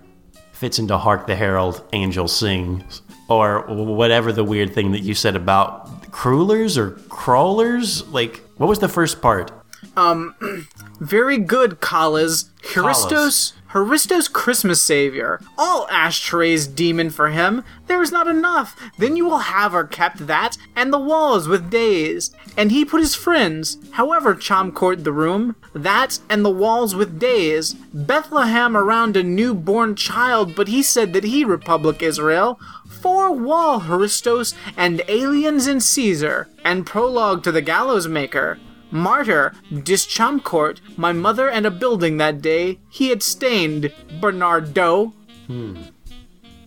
fits 0.51 0.77
into 0.77 0.97
Hark 0.97 1.25
the 1.25 1.35
Herald 1.35 1.83
Angel 1.93 2.27
Sings. 2.27 3.01
Or 3.29 3.61
whatever 3.67 4.31
the 4.31 4.43
weird 4.43 4.73
thing 4.73 4.91
that 4.91 4.99
you 4.99 5.15
said 5.15 5.35
about 5.35 6.11
crullers 6.11 6.77
or 6.77 6.91
crawlers. 7.09 8.05
Like, 8.09 8.41
what 8.57 8.67
was 8.67 8.79
the 8.79 8.89
first 8.89 9.21
part? 9.21 9.51
Um, 9.97 10.35
Very 10.99 11.37
good, 11.37 11.81
Kalas. 11.81 12.49
Haristos, 12.73 13.53
Haristos 13.73 14.31
Christmas 14.31 14.83
Savior. 14.83 15.41
All 15.57 15.87
ashtrays 15.89 16.67
demon 16.67 17.09
for 17.09 17.29
him. 17.29 17.63
There 17.87 18.03
is 18.03 18.11
not 18.11 18.27
enough. 18.27 18.79
Then 18.99 19.17
you 19.17 19.25
will 19.25 19.39
have 19.39 19.71
her 19.71 19.83
kept 19.83 20.27
that, 20.27 20.57
and 20.75 20.93
the 20.93 20.99
walls 20.99 21.47
with 21.47 21.71
days. 21.71 22.29
And 22.55 22.71
he 22.71 22.85
put 22.85 23.01
his 23.01 23.15
friends, 23.15 23.79
however 23.93 24.35
Chom 24.35 24.75
court 24.75 25.03
the 25.03 25.11
room, 25.11 25.55
that 25.73 26.19
and 26.29 26.45
the 26.45 26.51
walls 26.51 26.93
with 26.93 27.17
days. 27.17 27.73
Bethlehem 27.91 28.77
around 28.77 29.17
a 29.17 29.23
newborn 29.23 29.95
child, 29.95 30.53
but 30.53 30.67
he 30.67 30.83
said 30.83 31.13
that 31.13 31.23
he 31.23 31.43
Republic 31.43 32.03
Israel. 32.03 32.59
Four 32.87 33.31
wall 33.31 33.79
Haristos 33.79 34.53
and 34.77 35.01
aliens 35.07 35.65
in 35.65 35.79
Caesar, 35.79 36.47
and 36.63 36.85
prologue 36.85 37.43
to 37.43 37.51
the 37.51 37.63
gallows 37.63 38.07
maker. 38.07 38.59
Martyr, 38.93 39.53
Dischamcourt, 39.71 40.79
my 40.97 41.11
mother 41.11 41.49
and 41.49 41.65
a 41.65 41.71
building 41.71 42.17
that 42.17 42.41
day, 42.41 42.79
he 42.89 43.09
had 43.09 43.21
stained 43.21 43.91
Bernardo. 44.21 45.13
Hmm. 45.47 45.81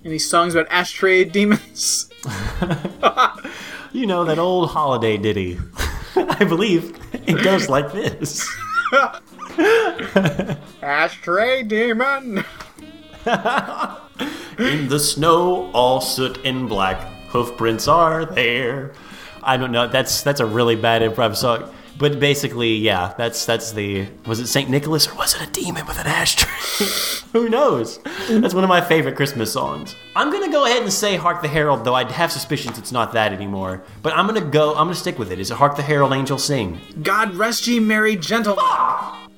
Any 0.05 0.19
songs 0.19 0.55
about 0.55 0.71
ashtray 0.71 1.25
demons? 1.25 2.11
You 3.97 4.07
know, 4.07 4.25
that 4.25 4.39
old 4.39 4.69
holiday 4.73 5.17
ditty. 5.17 5.59
I 6.17 6.45
believe 6.45 6.99
it 7.27 7.43
goes 7.43 7.71
like 7.71 7.93
this. 7.93 8.47
ashtray 10.83 11.63
demon! 11.63 12.45
In 14.59 14.89
the 14.89 14.99
snow, 14.99 15.71
all 15.73 16.03
soot 16.03 16.39
and 16.45 16.69
black, 16.69 17.01
hoof 17.29 17.57
prints 17.57 17.89
are 17.89 18.27
there. 18.27 18.93
I 19.43 19.57
don't 19.57 19.73
know. 19.73 19.89
That's 19.89 20.23
that's 20.23 20.41
a 20.41 20.47
really 20.47 20.77
bad 20.77 21.01
improv 21.01 21.35
song. 21.35 21.73
But 21.99 22.21
basically, 22.21 22.75
yeah, 22.77 23.15
that's 23.17 23.47
that's 23.47 23.73
the 23.73 24.07
was 24.27 24.39
it 24.41 24.49
Saint 24.49 24.69
Nicholas 24.69 25.07
or 25.09 25.15
was 25.15 25.35
it 25.35 25.49
a 25.49 25.51
demon 25.51 25.87
with 25.87 25.99
an 25.99 26.07
ashtray? 26.07 26.87
Who 27.33 27.49
knows? 27.49 27.99
That's 28.29 28.55
one 28.55 28.65
of 28.65 28.69
my 28.69 28.81
favorite 28.81 29.17
Christmas 29.17 29.53
songs. 29.53 29.97
I'm 30.15 30.31
gonna 30.31 30.51
go 30.53 30.67
ahead 30.67 30.83
and 30.83 30.93
say 30.93 31.17
"Hark 31.17 31.41
the 31.43 31.49
Herald," 31.49 31.85
though 31.85 31.95
I 31.95 32.05
have 32.11 32.31
suspicions 32.31 32.79
it's 32.79 32.93
not 32.93 33.13
that 33.13 33.33
anymore. 33.33 33.83
But 34.03 34.13
I'm 34.15 34.27
gonna 34.27 34.41
go. 34.43 34.71
I'm 34.73 34.87
gonna 34.87 34.95
stick 34.95 35.19
with 35.19 35.33
it. 35.33 35.39
Is 35.39 35.51
it 35.51 35.57
"Hark 35.57 35.77
the 35.77 35.83
Herald 35.83 36.13
Angels 36.13 36.45
Sing"? 36.45 36.79
God 37.03 37.35
rest 37.35 37.67
ye 37.67 37.81
merry 37.81 38.15
gentlemen! 38.17 38.65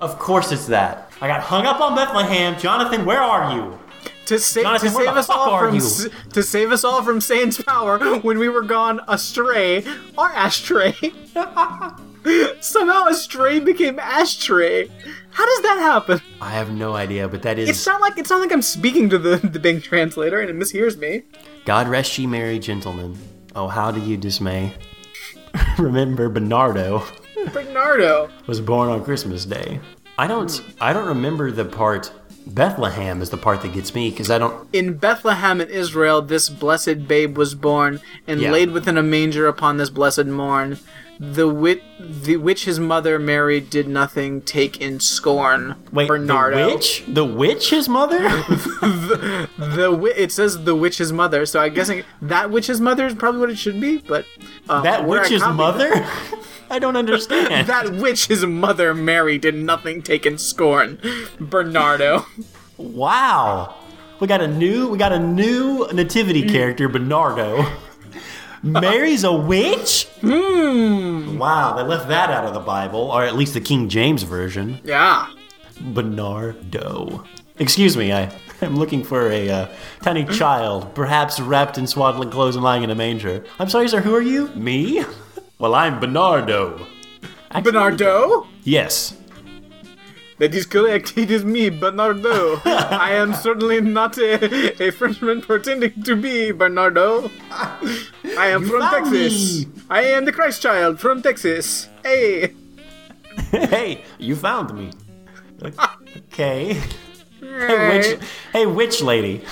Of 0.01 0.19
course 0.19 0.51
it's 0.53 0.67
that. 0.67 1.13
I 1.21 1.29
got 1.29 1.41
hung 1.43 1.65
up 1.67 1.81
on 1.81 1.95
Bethlehem. 1.95 2.59
Jonathan, 2.59 3.05
where 3.05 3.21
are 3.23 3.55
you? 3.55 3.79
To, 4.27 4.39
sa- 4.39 4.63
Jonathan, 4.63 4.89
to 4.91 4.95
save 4.95 5.09
us 5.09 5.31
all 5.31 5.59
from 5.59 5.77
s- 5.77 6.09
to 6.33 6.43
save 6.43 6.71
us 6.73 6.85
all 6.85 7.03
from 7.03 7.21
Satan's 7.21 7.61
power 7.63 7.99
when 8.19 8.39
we 8.39 8.49
were 8.49 8.63
gone 8.63 9.01
astray, 9.09 9.85
our 10.17 10.31
ashtray. 10.33 10.95
Somehow 12.61 13.07
astray 13.07 13.61
became 13.61 13.99
ashtray. 13.99 14.89
How 15.31 15.47
does 15.47 15.62
that 15.62 15.79
happen? 15.81 16.21
I 16.41 16.51
have 16.51 16.71
no 16.73 16.95
idea, 16.95 17.29
but 17.29 17.43
that 17.43 17.59
is 17.59 17.69
It's 17.69 17.87
not 17.87 18.01
like 18.01 18.19
it's 18.19 18.31
not 18.31 18.41
like 18.41 18.53
I'm 18.53 18.62
speaking 18.62 19.09
to 19.11 19.19
the 19.19 19.37
the 19.37 19.59
Bing 19.59 19.81
translator 19.81 20.41
and 20.41 20.51
it 20.51 20.57
mishears 20.57 20.97
me. 20.97 21.23
God 21.64 21.89
rest 21.89 22.19
ye 22.19 22.27
merry 22.27 22.59
gentlemen. 22.59 23.16
Oh, 23.55 23.69
how 23.69 23.91
do 23.91 24.01
you 24.01 24.16
dismay? 24.16 24.73
Remember 25.79 26.29
Bernardo 26.29 27.05
Bernardo. 27.53 28.31
was 28.47 28.61
born 28.61 28.89
on 28.89 29.05
Christmas 29.05 29.45
Day. 29.45 29.81
I 30.19 30.27
don't 30.27 30.61
I 30.81 30.93
don't 30.93 31.07
remember 31.09 31.51
the 31.53 31.64
part 31.64 32.12
Bethlehem 32.47 33.21
is 33.23 33.31
the 33.31 33.37
part 33.37 33.61
that 33.62 33.73
gets 33.75 33.95
me 33.95 34.11
because 34.11 34.31
I 34.31 34.39
don't 34.39 34.69
In 34.73 34.97
Bethlehem 34.97 35.61
in 35.61 35.69
Israel, 35.69 36.23
this 36.23 36.49
blessed 36.49 37.07
babe 37.07 37.37
was 37.37 37.55
born, 37.55 38.01
and 38.27 38.41
Yeah. 38.41 38.51
laid 38.53 38.71
within 38.73 38.97
a 38.99 39.03
manger 39.03 39.47
upon 39.47 39.77
this 39.77 39.91
blessed 39.91 40.27
morn. 40.27 40.79
The 41.21 41.49
wit, 41.49 41.83
the 41.99 42.37
which 42.37 42.64
his 42.64 42.79
mother 42.79 43.19
Mary 43.19 43.61
did 43.61 43.89
nothing 43.89 44.41
take 44.41 44.81
in 44.81 45.01
scorn. 45.01 45.75
wait 45.93 46.07
Bernardo. 46.07 46.69
the 46.69 46.75
witch 46.75 47.05
the 47.09 47.25
witch 47.25 47.71
his 47.71 47.89
mother 47.89 48.19
The 49.59 49.89
wi- 49.91 50.14
it 50.16 50.31
says 50.31 50.62
the 50.64 50.77
witch's 50.77 51.12
mother, 51.12 51.45
so 51.45 51.61
I'm 51.61 51.75
guessing 51.75 52.05
that 52.23 52.51
witch's 52.51 52.81
mother 52.81 53.05
is 53.07 53.14
probably 53.14 53.41
what 53.41 53.51
it 53.51 53.59
should 53.59 53.81
be. 53.81 53.99
But 53.99 54.27
uh, 54.69 54.83
that 54.83 55.01
I 55.01 55.07
witch's 55.07 55.43
mother 55.43 55.91
I 56.71 56.79
don't 56.79 56.97
understand 56.97 57.66
That 57.66 57.95
witch's 57.95 58.45
mother 58.47 58.95
Mary 58.95 59.39
did 59.39 59.55
nothing 59.55 60.03
take 60.03 60.25
in 60.27 60.39
scorn. 60.39 61.01
Bernardo. 61.41 62.27
wow 62.77 63.75
we 64.21 64.27
got 64.27 64.41
a 64.41 64.49
new 64.49 64.89
we 64.89 64.99
got 64.99 65.12
a 65.12 65.19
new 65.19 65.87
nativity 65.93 66.49
character 66.49 66.89
Bernardo 66.89 67.64
Mary's 68.63 69.25
a 69.25 69.33
witch 69.33 70.07
Hmm. 70.21 71.39
wow 71.39 71.75
they 71.77 71.83
left 71.83 72.09
that 72.09 72.31
out 72.31 72.45
of 72.45 72.55
the 72.55 72.61
Bible 72.61 73.11
or 73.11 73.23
at 73.25 73.37
least 73.37 73.55
the 73.55 73.61
King 73.61 73.89
James 73.89 74.23
version 74.25 74.81
Yeah. 74.85 75.27
Bernardo. 75.81 77.25
Excuse 77.59 77.97
me, 77.97 78.13
I 78.13 78.31
am 78.63 78.77
looking 78.77 79.03
for 79.05 79.31
a 79.31 79.49
uh, 79.51 79.69
tiny 80.03 80.25
child, 80.25 80.95
perhaps 80.95 81.39
wrapped 81.41 81.79
in 81.79 81.87
swaddling 81.87 82.31
clothes 82.31 82.55
and 82.57 82.65
lying 82.65 82.83
in 82.83 82.91
a 82.91 82.95
manger. 82.95 83.45
I'm 83.59 83.69
sorry, 83.69 83.89
sir, 83.89 84.01
who 84.01 84.15
are 84.15 84.23
you? 84.23 84.49
Me? 84.55 85.05
Well, 85.61 85.75
I'm 85.75 85.99
Bernardo. 85.99 86.87
Actually, 87.51 87.73
Bernardo. 87.73 88.47
Yes. 88.63 89.17
That 90.39 90.55
is 90.55 90.66
correct. 90.66 91.14
It 91.16 91.30
is 91.30 91.45
me, 91.45 91.68
Bernardo. 91.68 92.61
I 92.64 93.12
am 93.12 93.34
certainly 93.34 93.80
not 93.80 94.16
a, 94.18 94.82
a 94.82 94.91
Frenchman 94.93 95.43
pretending 95.43 96.03
to 96.05 96.16
be 96.16 96.53
Bernardo. 96.53 97.30
I 97.51 98.49
am 98.49 98.64
from 98.64 98.82
Texas. 98.82 99.66
me. 99.66 99.72
I 99.91 100.03
am 100.03 100.24
the 100.24 100.32
Christ 100.32 100.62
child 100.62 101.01
from 101.01 101.22
Texas. 101.22 101.89
Hey. 102.05 102.55
hey, 103.51 104.05
you 104.18 104.36
found 104.36 104.74
me. 104.74 104.91
Okay. 105.62 106.80
Hey, 107.41 107.99
witch, 107.99 108.20
hey, 108.53 108.66
witch 108.66 109.03
lady. 109.03 109.43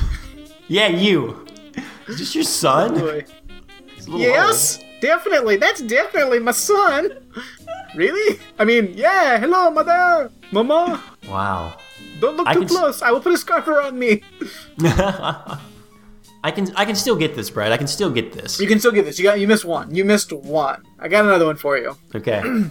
Yeah, 0.69 0.89
you. 0.89 1.47
Is 2.07 2.19
this 2.19 2.35
your 2.35 2.45
son? 2.45 2.95
Oh, 2.95 3.01
boy. 3.01 3.25
He's 3.95 4.07
a 4.07 4.11
little 4.11 4.27
Yes, 4.27 4.79
definitely. 5.01 5.57
That's 5.57 5.83
definitely 5.83 6.39
my 6.39 6.53
son. 6.53 7.11
Really? 7.97 8.39
I 8.59 8.65
mean, 8.65 8.93
yeah. 8.95 9.39
Hello, 9.39 9.71
mother, 9.71 10.31
mama. 10.53 11.03
Wow. 11.29 11.79
Don't 12.21 12.37
look 12.37 12.47
I 12.47 12.55
too 12.55 12.67
close. 12.67 13.01
I 13.03 13.11
will 13.11 13.21
put 13.21 13.33
a 13.33 13.39
scarf 13.39 13.67
around 13.67 13.99
me. 13.99 14.23
I 16.45 16.51
can 16.55 16.69
I 16.77 16.85
can 16.85 16.95
still 16.95 17.17
get 17.17 17.35
this, 17.35 17.51
Brad. 17.51 17.73
I 17.73 17.79
can 17.79 17.87
still 17.87 18.11
get 18.11 18.33
this. 18.33 18.61
You 18.61 18.69
can 18.69 18.79
still 18.79 18.93
get 18.93 19.07
this. 19.07 19.19
You 19.19 19.25
got. 19.25 19.41
You 19.41 19.49
missed 19.49 19.65
one. 19.65 19.95
You 19.95 20.05
missed 20.05 20.33
one. 20.33 20.85
I 20.99 21.09
got 21.09 21.25
another 21.25 21.47
one 21.47 21.57
for 21.57 21.79
you. 21.79 21.97
Okay. 22.15 22.43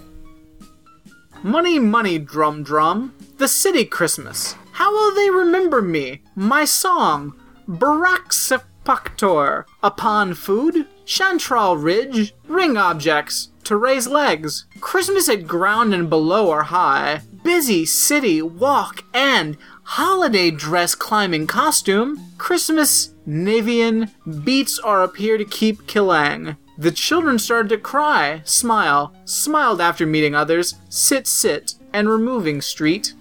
Money, 1.44 1.78
money, 1.78 2.18
drum, 2.18 2.64
drum. 2.64 3.14
The 3.38 3.48
city 3.48 3.86
Christmas. 3.86 4.56
How 4.72 4.92
will 4.92 5.14
they 5.14 5.30
remember 5.30 5.80
me? 5.80 6.22
My 6.34 6.66
song. 6.66 7.40
Baraxipactor. 7.68 9.66
Upon 9.84 10.34
food. 10.34 10.88
Chantral 11.06 11.78
Ridge. 11.78 12.34
Ring 12.48 12.78
objects. 12.78 13.50
To 13.66 13.76
raise 13.76 14.08
legs. 14.08 14.66
Christmas 14.80 15.28
at 15.28 15.48
ground 15.48 15.92
and 15.92 16.08
below 16.08 16.52
are 16.52 16.64
high. 16.64 17.22
Busy 17.44 17.84
city 17.84 18.40
walk 18.40 19.04
and 19.12 19.58
holiday 19.82 20.52
dress 20.52 20.94
climbing 20.94 21.48
costume. 21.48 22.20
Christmas 22.38 23.16
Navian 23.28 24.12
beats 24.44 24.78
are 24.78 25.02
up 25.02 25.16
here 25.16 25.40
to 25.40 25.46
keep 25.46 25.88
killing. 25.88 26.58
The 26.78 26.92
children 26.92 27.40
started 27.40 27.70
to 27.70 27.80
cry, 27.80 28.44
smile, 28.46 29.16
smiled 29.26 29.82
after 29.82 30.06
meeting 30.06 30.36
others, 30.36 30.76
sit, 30.90 31.26
sit, 31.26 31.74
and 31.92 32.08
removing 32.08 32.62
street. 32.62 33.14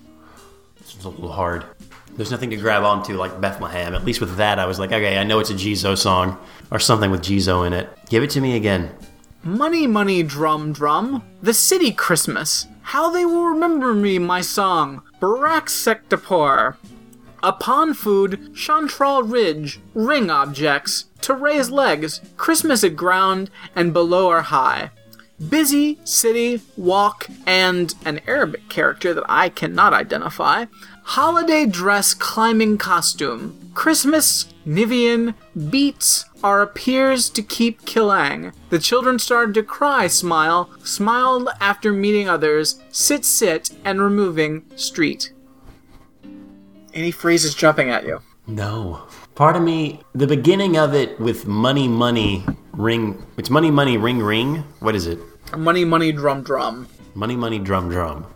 It's 0.79 1.03
a 1.05 1.09
little 1.09 1.33
hard. 1.33 1.65
There's 2.17 2.31
nothing 2.31 2.51
to 2.51 2.57
grab 2.57 2.83
onto 2.85 3.17
like 3.17 3.41
Bethlehem. 3.41 3.95
At 3.95 4.05
least 4.05 4.21
with 4.21 4.37
that, 4.37 4.59
I 4.59 4.67
was 4.67 4.79
like, 4.79 4.93
okay, 4.93 5.17
I 5.17 5.25
know 5.25 5.39
it's 5.39 5.49
a 5.49 5.55
Jizo 5.55 5.97
song 5.97 6.39
or 6.71 6.79
something 6.79 7.11
with 7.11 7.23
Jizo 7.23 7.67
in 7.67 7.73
it. 7.73 7.89
Give 8.11 8.23
it 8.23 8.29
to 8.31 8.43
me 8.43 8.57
again. 8.57 8.95
Money, 9.45 9.87
money, 9.87 10.23
drum, 10.23 10.73
drum. 10.73 11.23
The 11.43 11.53
city 11.53 11.93
Christmas. 11.93 12.67
How 12.81 13.11
they 13.11 13.27
will 13.27 13.45
remember 13.45 13.93
me, 13.93 14.19
my 14.19 14.41
song. 14.41 15.03
Barak 15.21 15.67
Sectapor. 15.67 16.77
Upon 17.43 17.93
food, 17.93 18.57
Chantral 18.57 19.23
Ridge. 19.23 19.81
Ring 19.93 20.31
objects. 20.31 21.05
To 21.21 21.35
raise 21.35 21.71
legs. 21.71 22.23
Christmas 22.39 22.83
at 22.85 22.97
ground 22.97 23.51
and 23.77 23.93
below 23.93 24.31
are 24.31 24.41
high. 24.41 24.91
Busy, 25.51 25.99
city, 26.05 26.63
walk, 26.79 27.27
and 27.47 27.95
an 28.07 28.23
Arabic 28.27 28.71
character 28.71 29.13
that 29.13 29.25
I 29.29 29.51
cannot 29.51 29.93
identify. 29.93 30.65
Holiday 31.03 31.67
dress 31.67 32.15
climbing 32.15 32.79
costume. 32.79 33.73
Christmas, 33.75 34.47
Nivian, 34.67 35.35
beats 35.69 36.25
are 36.45 36.61
appears 36.61 37.31
to 37.31 37.43
keep 37.43 37.87
killing. 37.87 38.53
The 38.69 38.79
children 38.79 39.19
started 39.19 39.55
to 39.55 39.63
cry, 39.63 40.09
smile, 40.09 40.69
smiled 40.85 41.49
after 41.59 41.91
meeting 41.91 42.29
others, 42.29 42.83
sit, 42.91 43.25
sit, 43.25 43.71
and 43.83 44.01
removing 44.01 44.67
street. 44.77 45.33
Any 46.93 47.11
phrases 47.11 47.55
jumping 47.55 47.89
at 47.89 48.07
you? 48.07 48.21
No. 48.47 49.07
Part 49.35 49.57
of 49.57 49.63
me, 49.63 50.03
the 50.15 50.27
beginning 50.27 50.77
of 50.77 50.95
it 50.95 51.19
with 51.19 51.47
money, 51.47 51.89
money, 51.89 52.45
ring. 52.73 53.25
It's 53.39 53.49
money, 53.49 53.71
money, 53.71 53.97
ring, 53.97 54.19
ring. 54.19 54.57
What 54.81 54.95
is 54.95 55.07
it? 55.07 55.19
Money, 55.57 55.87
money, 55.87 56.13
drum, 56.13 56.43
drum. 56.43 56.87
Money, 57.15 57.37
money, 57.37 57.59
drum, 57.59 57.89
drum. 57.89 58.27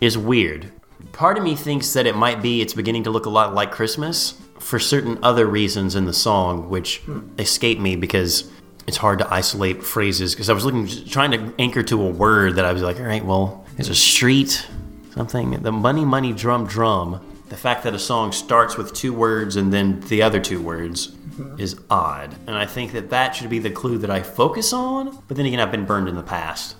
Is 0.00 0.16
weird. 0.16 0.72
Part 1.12 1.36
of 1.36 1.44
me 1.44 1.54
thinks 1.54 1.92
that 1.92 2.06
it 2.06 2.16
might 2.16 2.40
be 2.40 2.62
it's 2.62 2.72
beginning 2.72 3.04
to 3.04 3.10
look 3.10 3.26
a 3.26 3.30
lot 3.30 3.54
like 3.54 3.70
Christmas 3.70 4.40
for 4.64 4.78
certain 4.78 5.18
other 5.22 5.46
reasons 5.46 5.94
in 5.94 6.06
the 6.06 6.12
song, 6.14 6.70
which 6.70 7.02
escape 7.38 7.78
me 7.78 7.96
because 7.96 8.50
it's 8.86 8.96
hard 8.96 9.18
to 9.18 9.30
isolate 9.32 9.82
phrases. 9.82 10.34
Because 10.34 10.48
I 10.48 10.54
was 10.54 10.64
looking, 10.64 10.86
trying 11.06 11.32
to 11.32 11.52
anchor 11.58 11.82
to 11.82 12.00
a 12.00 12.08
word 12.08 12.56
that 12.56 12.64
I 12.64 12.72
was 12.72 12.82
like, 12.82 12.98
all 12.98 13.04
right, 13.04 13.22
well, 13.22 13.66
there's 13.76 13.90
a 13.90 13.94
street, 13.94 14.66
something. 15.10 15.50
The 15.62 15.70
money, 15.70 16.06
money, 16.06 16.32
drum, 16.32 16.66
drum. 16.66 17.20
The 17.50 17.58
fact 17.58 17.84
that 17.84 17.94
a 17.94 17.98
song 17.98 18.32
starts 18.32 18.78
with 18.78 18.94
two 18.94 19.12
words 19.12 19.56
and 19.56 19.70
then 19.70 20.00
the 20.00 20.22
other 20.22 20.40
two 20.40 20.62
words 20.62 21.08
mm-hmm. 21.08 21.60
is 21.60 21.78
odd. 21.90 22.34
And 22.46 22.56
I 22.56 22.64
think 22.64 22.92
that 22.92 23.10
that 23.10 23.34
should 23.36 23.50
be 23.50 23.58
the 23.58 23.70
clue 23.70 23.98
that 23.98 24.10
I 24.10 24.22
focus 24.22 24.72
on. 24.72 25.22
But 25.28 25.36
then 25.36 25.44
again, 25.44 25.60
I've 25.60 25.72
been 25.72 25.84
burned 25.84 26.08
in 26.08 26.14
the 26.14 26.22
past. 26.22 26.76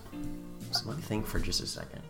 So 0.70 0.89
let 0.89 0.97
me 0.97 1.03
think 1.03 1.26
for 1.26 1.39
just 1.39 1.62
a 1.62 1.66
second. 1.66 2.01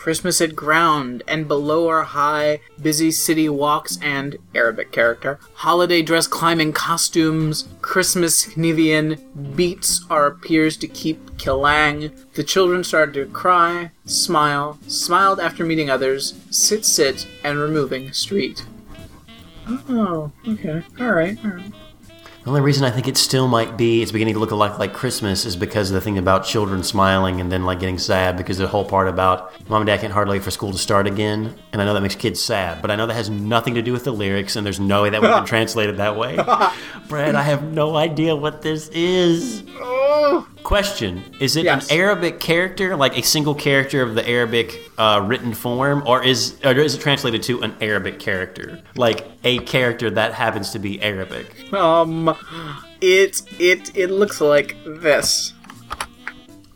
Christmas 0.00 0.40
at 0.40 0.56
ground 0.56 1.22
and 1.28 1.46
below 1.46 1.86
are 1.86 2.04
high, 2.04 2.60
busy 2.80 3.10
city 3.10 3.50
walks 3.50 3.98
and 4.00 4.38
Arabic 4.54 4.92
character. 4.92 5.38
Holiday 5.52 6.00
dress 6.00 6.26
climbing 6.26 6.72
costumes, 6.72 7.68
Christmas 7.82 8.46
Nivian 8.54 9.20
beats 9.54 10.06
are 10.08 10.26
appears 10.26 10.78
to 10.78 10.88
keep 10.88 11.36
killang. 11.36 12.12
The 12.32 12.42
children 12.42 12.82
started 12.82 13.12
to 13.12 13.26
cry, 13.26 13.90
smile, 14.06 14.78
smiled 14.86 15.38
after 15.38 15.66
meeting 15.66 15.90
others, 15.90 16.32
sit, 16.50 16.86
sit, 16.86 17.26
and 17.44 17.58
removing 17.58 18.10
street. 18.14 18.64
Oh, 19.68 20.32
okay. 20.48 20.82
Alright, 20.98 21.44
alright. 21.44 21.72
The 22.42 22.48
only 22.48 22.62
reason 22.62 22.84
I 22.84 22.90
think 22.90 23.06
it 23.06 23.18
still 23.18 23.48
might 23.48 23.76
be 23.76 24.00
it's 24.00 24.12
beginning 24.12 24.32
to 24.34 24.40
look 24.40 24.50
a 24.50 24.54
lot 24.56 24.78
like 24.78 24.94
Christmas 24.94 25.44
is 25.44 25.56
because 25.56 25.90
of 25.90 25.94
the 25.94 26.00
thing 26.00 26.16
about 26.16 26.42
children 26.46 26.82
smiling 26.82 27.38
and 27.38 27.52
then 27.52 27.64
like 27.66 27.80
getting 27.80 27.98
sad 27.98 28.38
because 28.38 28.56
the 28.56 28.66
whole 28.66 28.84
part 28.84 29.08
about 29.08 29.52
mom 29.68 29.82
and 29.82 29.86
dad 29.86 30.00
can't 30.00 30.12
hardly 30.12 30.38
wait 30.38 30.44
for 30.44 30.50
school 30.50 30.72
to 30.72 30.78
start 30.78 31.06
again. 31.06 31.54
And 31.74 31.82
I 31.82 31.84
know 31.84 31.92
that 31.92 32.00
makes 32.00 32.14
kids 32.14 32.40
sad, 32.40 32.80
but 32.80 32.90
I 32.90 32.96
know 32.96 33.06
that 33.06 33.12
has 33.14 33.28
nothing 33.28 33.74
to 33.74 33.82
do 33.82 33.92
with 33.92 34.04
the 34.04 34.12
lyrics 34.12 34.56
and 34.56 34.64
there's 34.64 34.80
no 34.80 35.02
way 35.02 35.10
that 35.10 35.20
would 35.20 35.28
have 35.30 35.40
been 35.40 35.48
translated 35.48 35.98
that 35.98 36.16
way. 36.16 36.36
Brad, 37.08 37.34
I 37.34 37.42
have 37.42 37.62
no 37.62 37.96
idea 37.96 38.34
what 38.34 38.62
this 38.62 38.88
is. 38.88 39.62
Question 40.62 41.22
Is 41.40 41.56
it 41.56 41.64
Yes. 41.64 41.90
an 41.90 41.96
Arabic 41.98 42.38
character, 42.40 42.94
like 42.96 43.16
a 43.18 43.22
single 43.22 43.54
character 43.54 44.02
of 44.02 44.14
the 44.14 44.26
Arabic 44.28 44.90
uh, 44.98 45.22
written 45.26 45.52
form, 45.54 46.02
or 46.06 46.22
is, 46.22 46.56
or 46.64 46.72
is 46.72 46.94
it 46.94 47.00
translated 47.00 47.42
to 47.44 47.62
an 47.62 47.74
Arabic 47.80 48.18
character? 48.20 48.80
Like 48.94 49.26
a 49.42 49.58
character 49.60 50.10
that 50.10 50.34
happens 50.34 50.70
to 50.72 50.78
be 50.78 51.00
Arabic? 51.02 51.72
Um, 51.72 52.29
it, 53.00 53.42
it, 53.58 53.96
it 53.96 54.10
looks 54.10 54.40
like 54.40 54.76
this. 54.84 55.52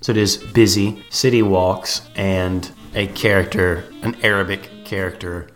So 0.01 0.13
it 0.13 0.19
is 0.19 0.37
busy, 0.37 1.03
city 1.09 1.43
walks, 1.43 2.03
and 2.15 2.71
a 2.95 3.07
character, 3.09 3.85
an 4.03 4.17
Arabic 4.23 4.69
character. 4.85 5.49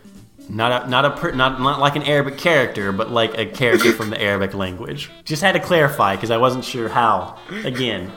Not 0.49 0.85
a, 0.85 0.89
not 0.89 1.05
a 1.05 1.11
per, 1.11 1.31
not 1.31 1.61
not 1.61 1.79
like 1.79 1.95
an 1.95 2.01
Arabic 2.01 2.39
character, 2.39 2.91
but 2.91 3.11
like 3.11 3.37
a 3.37 3.45
character 3.45 3.93
from 3.93 4.09
the 4.09 4.19
Arabic 4.29 4.55
language. 4.55 5.11
Just 5.23 5.43
had 5.43 5.51
to 5.51 5.59
clarify 5.59 6.15
because 6.15 6.31
I 6.31 6.37
wasn't 6.37 6.65
sure 6.65 6.89
how. 6.89 7.37
Again, 7.63 8.11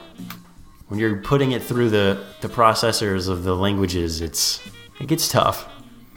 when 0.89 0.99
you're 0.99 1.17
putting 1.17 1.53
it 1.53 1.63
through 1.63 1.91
the 1.91 2.25
the 2.41 2.49
processors 2.49 3.29
of 3.29 3.45
the 3.45 3.55
languages, 3.55 4.23
it's 4.23 4.61
it 4.99 5.09
gets 5.09 5.29
tough. 5.29 5.69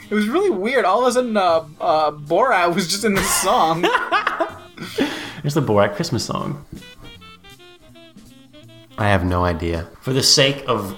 It 0.09 0.13
was 0.13 0.30
really 0.30 0.51
weird. 0.51 0.86
All 0.86 1.01
of 1.01 1.07
a 1.07 1.11
sudden, 1.11 1.36
uh, 1.36 1.66
uh, 1.82 2.11
Borat 2.11 2.74
was 2.74 2.88
just 2.88 3.03
in 3.03 3.16
the 3.16 3.24
song. 3.24 3.82
There's 5.46 5.54
the 5.54 5.62
Borat 5.62 5.96
Christmas 5.96 6.26
song. 6.26 6.66
I 8.98 9.08
have 9.10 9.24
no 9.24 9.46
idea. 9.46 9.88
For 10.02 10.12
the 10.12 10.24
sake 10.24 10.64
of 10.68 10.98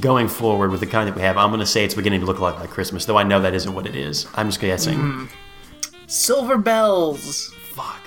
going 0.00 0.28
forward 0.28 0.70
with 0.70 0.80
the 0.80 0.86
kind 0.86 1.06
that 1.06 1.14
we 1.14 1.20
have, 1.20 1.36
I'm 1.36 1.50
going 1.50 1.60
to 1.60 1.66
say 1.66 1.84
it's 1.84 1.92
beginning 1.92 2.20
to 2.20 2.26
look 2.26 2.38
a 2.38 2.42
lot 2.42 2.58
like 2.58 2.70
Christmas, 2.70 3.04
though 3.04 3.18
I 3.18 3.22
know 3.22 3.42
that 3.42 3.52
isn't 3.52 3.74
what 3.74 3.86
it 3.86 3.94
is. 3.94 4.26
I'm 4.32 4.48
just 4.48 4.60
guessing. 4.60 4.98
Mm-hmm. 4.98 5.26
Silver 6.06 6.56
bells. 6.56 7.52
Fuck. 7.74 8.00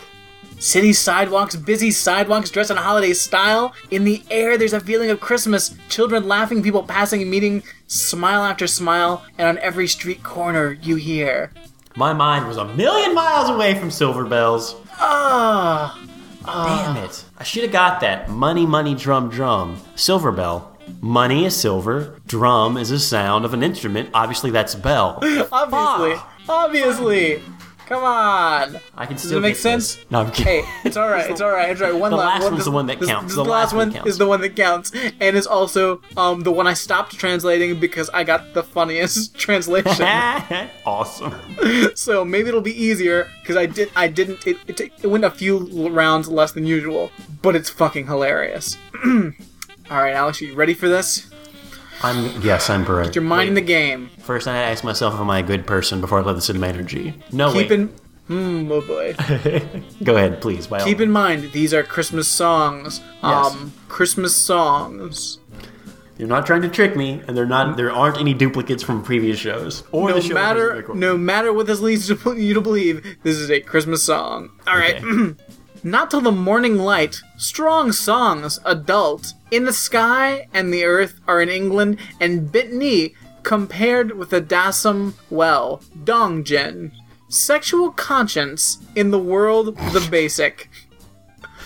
City 0.57 0.91
sidewalks, 0.91 1.55
busy 1.55 1.91
sidewalks 1.91 2.49
dressed 2.49 2.71
in 2.71 2.77
holiday 2.77 3.13
style. 3.13 3.71
In 3.91 4.05
the 4.05 4.23
air, 4.31 4.57
there's 4.57 4.73
a 4.73 4.79
feeling 4.79 5.11
of 5.11 5.19
Christmas. 5.19 5.75
Children 5.89 6.27
laughing, 6.27 6.63
people 6.63 6.81
passing 6.81 7.21
and 7.21 7.29
meeting, 7.29 7.61
smile 7.85 8.41
after 8.41 8.65
smile, 8.65 9.23
and 9.37 9.47
on 9.47 9.59
every 9.59 9.87
street 9.87 10.23
corner 10.23 10.71
you 10.71 10.95
hear. 10.95 11.51
My 11.97 12.11
mind 12.11 12.47
was 12.47 12.57
a 12.57 12.65
million 12.65 13.15
miles 13.15 13.49
away 13.49 13.79
from 13.79 13.89
Silver 13.89 14.25
Bells. 14.25 14.75
Ah, 14.99 15.97
Damn 16.45 16.97
it. 16.97 17.23
I 17.37 17.43
should 17.43 17.63
have 17.63 17.71
got 17.71 18.01
that. 18.01 18.29
Money, 18.29 18.65
money, 18.65 18.95
drum, 18.95 19.29
drum. 19.29 19.79
Silver 19.95 20.31
Bell. 20.31 20.75
Money 21.01 21.45
is 21.45 21.55
silver. 21.55 22.19
Drum 22.27 22.77
is 22.77 22.91
a 22.91 22.99
sound 22.99 23.45
of 23.45 23.53
an 23.53 23.63
instrument. 23.63 24.09
Obviously, 24.13 24.51
that's 24.51 24.75
bell. 24.75 25.19
obviously, 25.51 26.21
obviously. 26.47 27.41
Come 27.87 28.03
on. 28.03 28.79
I 28.95 29.05
can 29.05 29.15
Does 29.15 29.31
it 29.31 29.39
make 29.41 29.55
sense? 29.55 29.95
this. 29.95 30.05
No, 30.09 30.21
I'm 30.21 30.31
kidding. 30.31 30.63
Hey, 30.65 30.69
it's 30.83 30.97
all 30.97 31.07
right. 31.07 31.29
It's 31.29 31.39
all 31.41 31.51
right. 31.51 31.69
It's 31.69 31.81
all 31.81 31.91
right. 31.91 31.99
One 31.99 32.09
The 32.11 32.17
la- 32.17 32.23
last 32.23 32.41
one, 32.41 32.51
one's 32.53 32.57
this- 32.57 32.65
the 32.65 32.71
one 32.71 32.85
that 32.87 32.99
this- 32.99 33.09
counts. 33.09 33.25
This, 33.27 33.35
The 33.35 33.43
the 33.43 33.49
last 33.49 33.73
last 33.73 33.95
one 33.95 34.07
is 34.07 34.17
the 34.17 34.25
one 34.25 34.41
that 34.41 34.55
counts, 34.55 34.91
and 35.19 35.37
is 35.37 35.45
also 35.45 36.01
um 36.17 36.41
the 36.41 36.51
one 36.51 36.65
I 36.65 36.73
stopped 36.73 37.17
translating 37.17 37.79
because 37.79 38.09
I 38.09 38.23
got 38.23 38.53
the 38.55 38.63
funniest 38.63 39.35
translation. 39.37 40.01
awesome. 40.85 41.35
so 41.95 42.25
maybe 42.25 42.49
it'll 42.49 42.61
be 42.61 42.75
easier 42.83 43.29
because 43.41 43.55
I 43.55 43.65
did 43.67 43.91
I 43.95 44.07
didn't 44.07 44.47
it, 44.47 44.57
it 44.67 44.79
it 45.03 45.07
went 45.07 45.23
a 45.23 45.29
few 45.31 45.89
rounds 45.89 46.27
less 46.27 46.53
than 46.53 46.65
usual, 46.65 47.11
but 47.43 47.55
it's 47.55 47.69
fucking 47.69 48.07
hilarious. 48.07 48.77
all 49.05 49.21
right, 49.89 50.13
Alex, 50.15 50.41
are 50.41 50.45
you 50.45 50.55
ready 50.55 50.73
for 50.73 50.89
this? 50.89 51.29
I'm 52.03 52.41
yes, 52.41 52.69
I'm 52.69 52.83
Beret. 52.85 53.15
You're 53.15 53.23
minding 53.23 53.55
Wait, 53.55 53.61
the 53.61 53.65
game. 53.67 54.09
First, 54.19 54.47
I 54.47 54.57
ask 54.57 54.83
myself, 54.83 55.13
if 55.13 55.19
am 55.19 55.29
I 55.29 55.39
a 55.39 55.43
good 55.43 55.65
person 55.65 56.01
before 56.01 56.19
I 56.19 56.21
let 56.21 56.33
this 56.33 56.49
in 56.49 56.59
my 56.59 56.67
energy? 56.67 57.13
No, 57.31 57.51
Keep 57.51 57.69
wait. 57.69 57.71
in 57.71 57.87
hmm, 58.27 58.71
oh 58.71 58.81
boy. 58.81 59.13
Go 60.03 60.15
ahead, 60.17 60.41
please. 60.41 60.67
By 60.67 60.79
all 60.79 60.85
Keep 60.85 61.01
in 61.01 61.11
mind 61.11 61.51
these 61.51 61.73
are 61.73 61.83
Christmas 61.83 62.27
songs. 62.27 63.01
Yes. 63.23 63.53
Um, 63.53 63.73
Christmas 63.87 64.35
songs. 64.35 65.39
You're 66.17 66.29
not 66.29 66.45
trying 66.45 66.61
to 66.61 66.69
trick 66.69 66.95
me, 66.95 67.21
and 67.27 67.35
they're 67.35 67.45
not. 67.45 67.75
There 67.75 67.91
aren't 67.91 68.17
any 68.17 68.33
duplicates 68.33 68.81
from 68.81 69.03
previous 69.03 69.37
shows 69.37 69.83
or 69.91 70.09
No 70.09 70.15
the 70.15 70.21
show. 70.21 70.33
matter 70.33 70.85
no 70.93 71.17
matter 71.17 71.51
what 71.51 71.67
this 71.67 71.81
leads 71.81 72.07
to 72.07 72.33
you 72.37 72.53
to 72.53 72.61
believe, 72.61 73.17
this 73.23 73.35
is 73.37 73.51
a 73.51 73.59
Christmas 73.59 74.01
song. 74.03 74.49
All 74.65 74.77
right. 74.77 75.03
Okay. 75.03 75.35
Not 75.85 76.09
till 76.09 76.21
the 76.21 76.31
morning 76.31 76.77
light. 76.79 77.21
Strong 77.37 77.91
songs, 77.91 78.59
adult. 78.65 79.33
In 79.51 79.65
the 79.65 79.71
sky 79.71 80.47
and 80.51 80.73
the 80.73 80.83
earth 80.83 81.19
are 81.27 81.43
in 81.43 81.49
England 81.49 81.99
and 82.19 82.49
Bitney 82.49 83.13
compared 83.43 84.17
with 84.17 84.31
the 84.31 84.41
Dassam 84.41 85.13
well. 85.29 85.83
Dongjin. 86.03 86.91
Sexual 87.29 87.91
conscience 87.91 88.79
in 88.95 89.11
the 89.11 89.19
world 89.19 89.77
the 89.77 90.07
basic. 90.09 90.71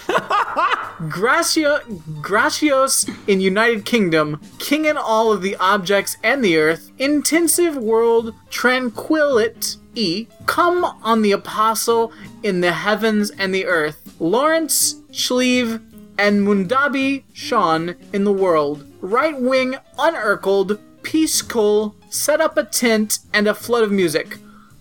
Gracio, 1.07 1.79
Gracios 2.21 3.09
in 3.25 3.39
United 3.39 3.85
Kingdom, 3.85 4.41
king 4.57 4.83
in 4.83 4.97
all 4.97 5.31
of 5.31 5.41
the 5.41 5.55
objects 5.57 6.17
and 6.23 6.43
the 6.43 6.57
earth, 6.57 6.91
intensive 6.97 7.77
world, 7.77 8.33
tranquillit, 8.49 9.77
e, 9.95 10.27
come 10.45 10.83
on 11.03 11.21
the 11.21 11.31
apostle 11.31 12.11
in 12.43 12.61
the 12.61 12.71
heavens 12.71 13.29
and 13.31 13.53
the 13.53 13.65
earth, 13.65 13.98
Lawrence, 14.19 14.95
Schlieve, 15.11 15.81
and 16.17 16.45
Mundabi 16.45 17.23
Sean 17.33 17.95
in 18.11 18.25
the 18.25 18.33
world, 18.33 18.85
right 19.01 19.39
wing, 19.39 19.77
unerkled, 19.97 20.79
peaceful, 21.01 21.95
set 22.09 22.41
up 22.41 22.57
a 22.57 22.63
tent 22.65 23.19
and 23.33 23.47
a 23.47 23.53
flood 23.53 23.83
of 23.83 23.91
music. 23.91 24.37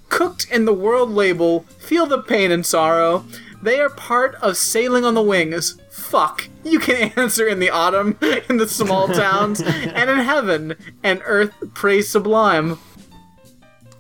Cooked 0.09 0.51
in 0.51 0.65
the 0.65 0.73
world 0.73 1.11
label, 1.11 1.61
feel 1.79 2.07
the 2.07 2.23
pain 2.23 2.51
and 2.51 2.67
sorrow. 2.67 3.25
They 3.63 3.81
are 3.81 3.91
part 3.91 4.35
of 4.37 4.57
sailing 4.57 5.05
on 5.05 5.15
the 5.15 5.23
wings. 5.23 5.81
Fuck. 5.91 6.49
You 6.65 6.81
can 6.81 7.13
answer 7.17 7.47
in 7.47 7.61
the 7.61 7.71
autumn, 7.71 8.19
in 8.49 8.57
the 8.57 8.69
small 8.69 9.07
towns, 9.15 9.61
and 9.61 10.11
in 10.11 10.19
heaven, 10.19 10.75
and 11.03 11.23
earth 11.25 11.53
praise 11.75 12.09
sublime. 12.09 12.79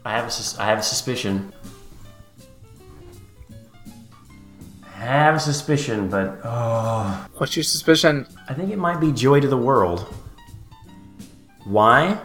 I 0.05 0.13
have 0.13 0.27
a 0.27 0.31
sus- 0.31 0.59
I 0.59 0.65
have 0.65 0.79
a 0.79 0.83
suspicion. 0.83 1.53
Have 5.05 5.35
a 5.37 5.41
suspicion, 5.41 6.09
but 6.09 6.41
oh, 6.45 7.27
What's 7.37 7.57
your 7.57 7.63
suspicion? 7.63 8.27
I 8.49 8.55
think 8.55 8.71
it 8.71 8.79
might 8.79 9.01
be 9.01 9.13
Joy 9.13 9.41
to 9.41 9.49
the 9.49 9.57
World. 9.57 10.13
Why? 11.65 12.19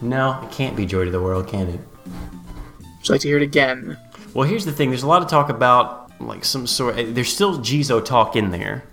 No, 0.00 0.40
it 0.42 0.50
can't 0.50 0.76
be 0.76 0.86
Joy 0.86 1.04
to 1.04 1.10
the 1.10 1.20
World, 1.20 1.46
can 1.48 1.68
it? 1.68 1.80
Would 2.06 3.08
you 3.08 3.14
like 3.14 3.20
to 3.22 3.28
hear 3.28 3.36
it 3.36 3.42
again? 3.42 3.96
Well, 4.34 4.48
here's 4.48 4.64
the 4.64 4.72
thing. 4.72 4.90
There's 4.90 5.02
a 5.02 5.08
lot 5.08 5.22
of 5.22 5.28
talk 5.28 5.48
about 5.48 6.10
like 6.20 6.44
some 6.44 6.66
sort. 6.66 6.96
eh, 6.98 7.06
There's 7.08 7.32
still 7.32 7.58
Jizo 7.58 8.02
talk 8.04 8.36
in 8.36 8.50
there, 8.50 8.84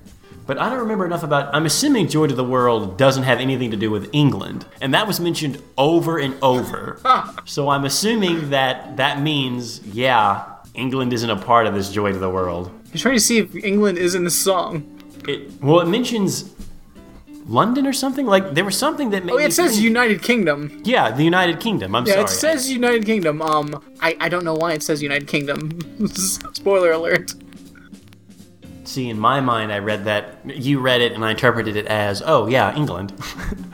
but 0.48 0.58
I 0.58 0.70
don't 0.70 0.80
remember 0.80 1.06
enough 1.06 1.24
about. 1.24 1.54
I'm 1.54 1.66
assuming 1.66 2.08
Joy 2.08 2.28
to 2.28 2.36
the 2.36 2.44
World 2.44 2.98
doesn't 2.98 3.24
have 3.24 3.40
anything 3.40 3.72
to 3.72 3.78
do 3.78 3.90
with 3.92 4.10
England, 4.14 4.66
and 4.82 4.94
that 4.94 5.08
was 5.08 5.20
mentioned 5.20 5.62
over 5.78 6.18
and 6.18 6.36
over. 6.42 7.00
so 7.46 7.70
I'm 7.70 7.86
assuming 7.86 8.50
that 8.50 8.98
that 8.98 9.22
means, 9.22 9.86
yeah, 9.86 10.49
England 10.80 11.14
isn't 11.14 11.30
a 11.30 11.36
part 11.36 11.68
of 11.68 11.74
this 11.74 11.92
Joy 11.92 12.12
to 12.12 12.20
the 12.20 12.30
World. 12.30 12.72
You're 12.92 13.00
trying 13.00 13.16
to 13.16 13.20
see 13.22 13.38
if 13.40 13.56
England 13.56 13.98
is 13.98 14.16
in 14.16 14.24
the 14.24 14.32
song. 14.32 14.84
It 15.28 15.52
well, 15.62 15.82
it 15.82 15.88
mentions 15.88 16.56
London 17.46 17.86
or 17.86 17.94
something. 17.94 18.26
Like 18.26 18.54
there 18.54 18.66
was 18.66 18.78
something 18.78 19.10
that 19.12 19.26
made. 19.26 19.34
Oh, 19.34 19.38
it 19.38 19.54
says 19.54 19.72
think- 19.74 19.84
United 19.84 20.22
Kingdom. 20.22 20.82
Yeah, 20.84 21.12
the 21.12 21.24
United 21.24 21.60
Kingdom. 21.60 21.96
I'm 21.96 22.06
sorry. 22.06 22.20
Yeah, 22.20 22.26
sorry. 22.26 22.54
it 22.54 22.58
says 22.60 22.72
United 22.72 23.06
Kingdom. 23.06 23.42
Um, 23.42 23.84
I, 24.02 24.16
I 24.20 24.30
don't 24.30 24.46
know 24.46 24.54
why 24.54 24.74
it 24.74 24.84
says 24.84 25.04
United 25.04 25.28
Kingdom. 25.28 26.08
Spoiler 26.54 26.92
alert. 26.92 27.34
See, 28.86 29.10
in 29.10 29.20
my 29.20 29.40
mind, 29.40 29.72
I 29.72 29.78
read 29.80 30.06
that 30.06 30.40
you 30.46 30.80
read 30.80 31.02
it, 31.02 31.12
and 31.12 31.24
I 31.24 31.32
interpreted 31.32 31.76
it 31.76 31.86
as, 31.86 32.24
"Oh 32.26 32.48
yeah, 32.48 32.76
England, 32.76 33.14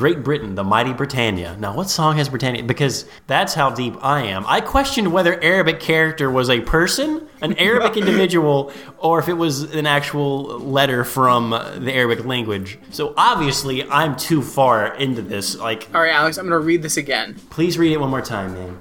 Great 0.00 0.24
Britain, 0.24 0.54
the 0.54 0.64
mighty 0.64 0.94
Britannia." 0.94 1.56
Now, 1.60 1.74
what 1.74 1.90
song 1.90 2.16
has 2.16 2.30
Britannia? 2.30 2.62
Because 2.62 3.04
that's 3.26 3.52
how 3.52 3.68
deep 3.68 3.94
I 4.02 4.22
am. 4.22 4.46
I 4.46 4.62
questioned 4.62 5.12
whether 5.12 5.38
Arabic 5.44 5.78
character 5.78 6.30
was 6.30 6.48
a 6.48 6.60
person, 6.62 7.28
an 7.42 7.52
Arabic 7.58 7.96
individual, 8.02 8.72
or 8.96 9.18
if 9.18 9.28
it 9.28 9.34
was 9.34 9.74
an 9.74 9.84
actual 9.86 10.58
letter 10.58 11.04
from 11.04 11.50
the 11.50 11.92
Arabic 11.92 12.24
language. 12.24 12.78
So 12.90 13.12
obviously, 13.14 13.86
I'm 13.90 14.16
too 14.16 14.40
far 14.40 14.94
into 14.94 15.20
this. 15.20 15.58
Like, 15.58 15.86
All 15.94 16.00
right, 16.00 16.14
Alex, 16.14 16.38
I'm 16.38 16.46
gonna 16.46 16.58
read 16.60 16.80
this 16.80 16.96
again. 16.96 17.34
please 17.50 17.76
read 17.76 17.92
it 17.92 18.00
one 18.00 18.08
more 18.08 18.22
time, 18.22 18.54
man. 18.54 18.78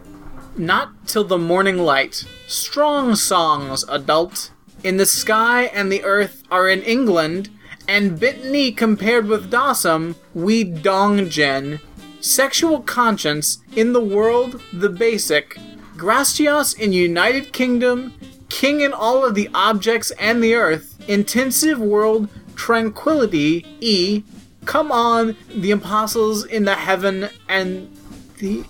Not 0.55 1.05
till 1.05 1.25
the 1.25 1.37
morning 1.37 1.77
light. 1.79 2.23
Strong 2.47 3.15
songs, 3.17 3.83
adult. 3.89 4.51
In 4.85 4.95
the 4.95 5.05
sky 5.05 5.63
and 5.63 5.91
the 5.91 6.01
earth 6.05 6.43
are 6.49 6.69
in 6.69 6.81
England, 6.83 7.49
and 7.89 8.19
Bitney 8.19 8.77
compared 8.77 9.25
with 9.25 9.49
Dossum, 9.49 10.15
we 10.35 10.63
Dongjen. 10.63 11.81
Sexual 12.21 12.81
conscience 12.81 13.63
in 13.75 13.93
the 13.93 13.99
world, 13.99 14.61
the 14.71 14.89
basic. 14.89 15.57
Gracias 15.97 16.73
in 16.73 16.93
United 16.93 17.51
Kingdom, 17.51 18.13
king 18.47 18.81
in 18.81 18.93
all 18.93 19.25
of 19.25 19.33
the 19.33 19.49
objects 19.55 20.11
and 20.19 20.43
the 20.43 20.53
earth. 20.53 21.03
Intensive 21.09 21.79
world, 21.79 22.29
tranquility, 22.55 23.65
E. 23.81 24.21
Come 24.65 24.91
on, 24.91 25.35
the 25.49 25.71
apostles 25.71 26.45
in 26.45 26.65
the 26.65 26.75
heaven 26.75 27.27
and 27.47 27.91
the 28.37 28.63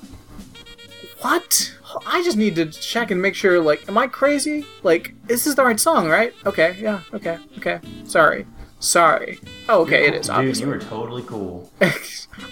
what? 1.20 1.76
I 2.06 2.24
just 2.24 2.38
need 2.38 2.56
to 2.56 2.68
check 2.68 3.12
and 3.12 3.22
make 3.22 3.36
sure, 3.36 3.60
like, 3.60 3.90
am 3.90 3.98
I 3.98 4.08
crazy? 4.08 4.66
Like, 4.84 5.14
this 5.26 5.46
is 5.46 5.56
the 5.56 5.66
right 5.66 5.80
song, 5.80 6.08
right? 6.08 6.34
Okay, 6.46 6.78
yeah, 6.80 7.02
okay, 7.14 7.38
okay. 7.58 7.82
Sorry. 8.06 8.46
Sorry. 8.80 9.40
Oh, 9.68 9.82
okay, 9.82 10.08
it 10.08 10.16
is, 10.16 10.28
Dude, 10.28 10.36
obviously. 10.36 10.66
you 10.66 10.70
were 10.72 10.80
totally 10.80 11.24
cool. 11.24 11.70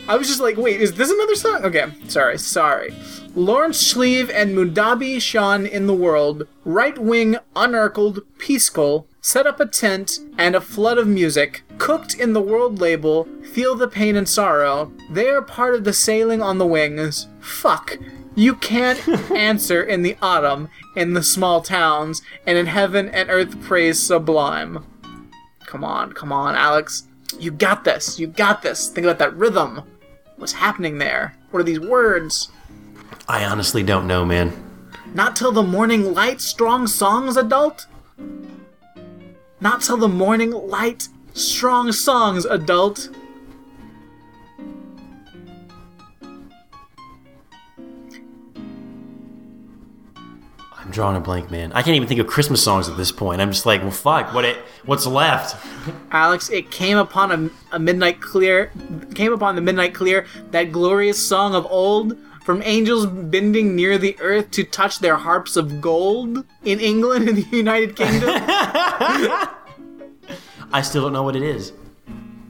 I 0.10 0.18
was 0.18 0.28
just 0.28 0.42
like, 0.42 0.58
wait, 0.58 0.82
is 0.82 0.94
this 0.94 1.10
another 1.10 1.36
song? 1.36 1.64
Okay, 1.64 1.86
sorry, 2.10 2.38
sorry. 2.38 2.94
Lawrence 3.34 3.82
Schlieve 3.82 4.30
and 4.34 4.56
Mudabi 4.56 5.22
Sean 5.22 5.66
in 5.66 5.88
the 5.88 5.94
world, 5.94 6.44
right 6.66 6.98
wing, 6.98 7.38
unerkled, 7.56 8.20
peaceful, 8.38 9.08
set 9.22 9.48
up 9.48 9.60
a 9.60 9.66
tent 9.66 10.20
and 10.38 10.56
a 10.56 10.62
flood 10.62 10.98
of 10.98 11.08
music, 11.08 11.64
cooked 11.78 12.14
in 12.16 12.34
the 12.34 12.42
world 12.42 12.80
label, 12.80 13.26
feel 13.54 13.76
the 13.76 13.88
pain 13.88 14.16
and 14.18 14.28
sorrow. 14.28 14.92
They 15.10 15.30
are 15.30 15.42
part 15.42 15.76
of 15.76 15.84
the 15.86 15.94
sailing 15.94 16.42
on 16.42 16.58
the 16.58 16.68
wings. 16.68 17.28
Fuck. 17.40 17.98
You 18.36 18.56
can't 18.56 19.08
answer 19.32 19.82
in 19.82 20.02
the 20.04 20.18
autumn, 20.22 20.70
in 20.96 21.14
the 21.14 21.24
small 21.24 21.62
towns, 21.62 22.22
and 22.46 22.58
in 22.58 22.66
heaven 22.68 23.08
and 23.10 23.30
earth 23.30 23.62
praise 23.62 24.00
sublime. 24.00 24.86
Come 25.68 25.84
on, 25.84 26.14
come 26.14 26.32
on, 26.32 26.56
Alex. 26.56 27.04
You 27.38 27.52
got 27.52 27.84
this. 27.84 28.18
You 28.18 28.28
got 28.28 28.62
this. 28.62 28.88
Think 28.88 29.06
about 29.06 29.20
that 29.20 29.36
rhythm. 29.36 29.84
What's 30.38 30.54
happening 30.54 30.98
there? 30.98 31.36
What 31.52 31.60
are 31.60 31.64
these 31.64 31.80
words? 31.80 32.50
I 33.28 33.44
honestly 33.44 33.84
don't 33.84 34.08
know, 34.08 34.24
man. 34.24 34.54
Not 35.14 35.36
till 35.36 35.52
the 35.52 35.64
morning 35.64 36.14
light, 36.14 36.40
strong 36.40 36.88
songs, 36.88 37.36
adult? 37.36 37.86
Not 39.60 39.82
till 39.82 39.98
the 39.98 40.08
morning 40.08 40.52
light, 40.52 41.10
strong 41.34 41.92
songs, 41.92 42.46
adult? 42.46 43.10
I'm 50.88 50.94
drawing 50.94 51.18
a 51.18 51.20
blank, 51.20 51.52
man. 51.52 51.74
I 51.74 51.82
can't 51.82 51.98
even 51.98 52.08
think 52.08 52.22
of 52.22 52.28
Christmas 52.28 52.64
songs 52.64 52.88
at 52.88 52.96
this 52.96 53.12
point. 53.12 53.42
I'm 53.42 53.52
just 53.52 53.66
like, 53.66 53.82
well, 53.82 53.92
fuck. 53.92 54.34
What 54.34 54.46
it? 54.46 54.56
What's 54.86 55.06
left? 55.06 55.62
Alex, 56.12 56.50
it 56.50 56.72
came 56.72 56.98
upon 56.98 57.30
a, 57.34 57.76
a 57.76 57.80
midnight 57.80 58.22
clear, 58.22 58.72
came 59.14 59.34
upon 59.34 59.56
the 59.56 59.62
midnight 59.62 59.94
clear, 59.94 60.26
that 60.52 60.72
glorious 60.72 61.22
song 61.22 61.56
of 61.56 61.66
old, 61.66 62.18
from 62.42 62.62
angels 62.64 63.06
bending 63.06 63.76
near 63.76 63.98
the 63.98 64.16
earth 64.22 64.50
to 64.52 64.64
touch 64.64 65.00
their 65.00 65.18
harps 65.18 65.58
of 65.58 65.82
gold 65.82 66.46
in 66.64 66.80
England 66.80 67.28
and 67.28 67.38
the 67.38 67.48
United 67.58 67.98
Kingdom. 67.98 68.30
I 70.72 70.82
still 70.84 71.04
don't 71.04 71.12
know 71.12 71.24
what 71.24 71.36
it 71.36 71.44
is. 71.44 71.74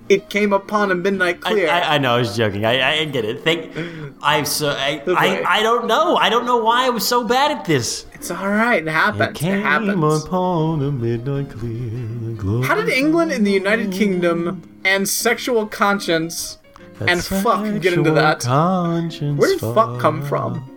It 0.09 0.29
came 0.29 0.53
upon 0.53 0.91
a 0.91 0.95
midnight 0.95 1.41
clear. 1.41 1.69
I, 1.69 1.95
I 1.95 1.97
know. 1.97 2.15
I 2.15 2.19
was 2.19 2.35
joking. 2.35 2.65
I, 2.65 3.01
I 3.01 3.05
get 3.05 3.25
it. 3.25 3.41
Think. 3.43 3.75
I'm 4.21 4.45
so 4.45 4.69
I, 4.69 5.01
Okay. 5.05 5.43
I 5.43 5.59
I 5.59 5.63
don't 5.63 5.87
know. 5.87 6.15
I 6.15 6.29
don't 6.29 6.45
know 6.45 6.57
why 6.57 6.85
I 6.85 6.89
was 6.89 7.07
so 7.07 7.23
bad 7.23 7.51
at 7.51 7.65
this. 7.65 8.05
it's 8.13 8.31
all 8.31 8.47
right. 8.47 8.81
It 8.81 8.89
happens. 8.89 9.41
It, 9.41 9.61
happens. 9.61 10.23
upon 10.25 10.81
a 10.83 10.91
midnight 10.91 11.49
clear. 11.49 12.63
How 12.63 12.75
did 12.75 12.89
England 12.89 13.31
and 13.31 13.45
the 13.45 13.51
United 13.51 13.91
Kingdom 13.91 14.79
and 14.85 15.07
sexual 15.07 15.67
conscience 15.67 16.57
and 17.01 17.23
fuck 17.23 17.63
get 17.81 17.93
into 17.93 18.11
that? 18.11 18.45
Where 18.45 19.49
did 19.49 19.59
fuck 19.59 19.99
come 19.99 20.23
from? 20.23 20.73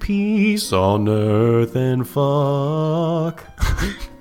Peace 0.00 0.72
on 0.72 1.08
earth 1.08 1.76
and 1.76 2.06
fuck. 2.06 3.44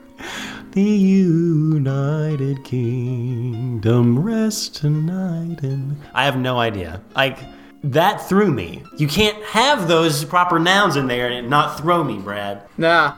the 0.72 0.82
United 0.82 2.64
Kingdom 2.64 4.20
rest 4.20 4.76
tonight 4.76 5.62
and 5.64 6.00
I 6.14 6.24
have 6.24 6.38
no 6.38 6.60
idea. 6.60 7.02
Like 7.16 7.40
that 7.84 8.28
threw 8.30 8.52
me. 8.52 8.84
You 8.98 9.08
can't 9.08 9.44
have 9.44 9.88
those 9.88 10.24
proper 10.24 10.60
nouns 10.60 10.96
in 10.96 11.08
there 11.08 11.28
and 11.28 11.50
not 11.50 11.78
throw 11.78 12.04
me, 12.04 12.20
Brad. 12.20 12.62
Nah. 12.78 13.18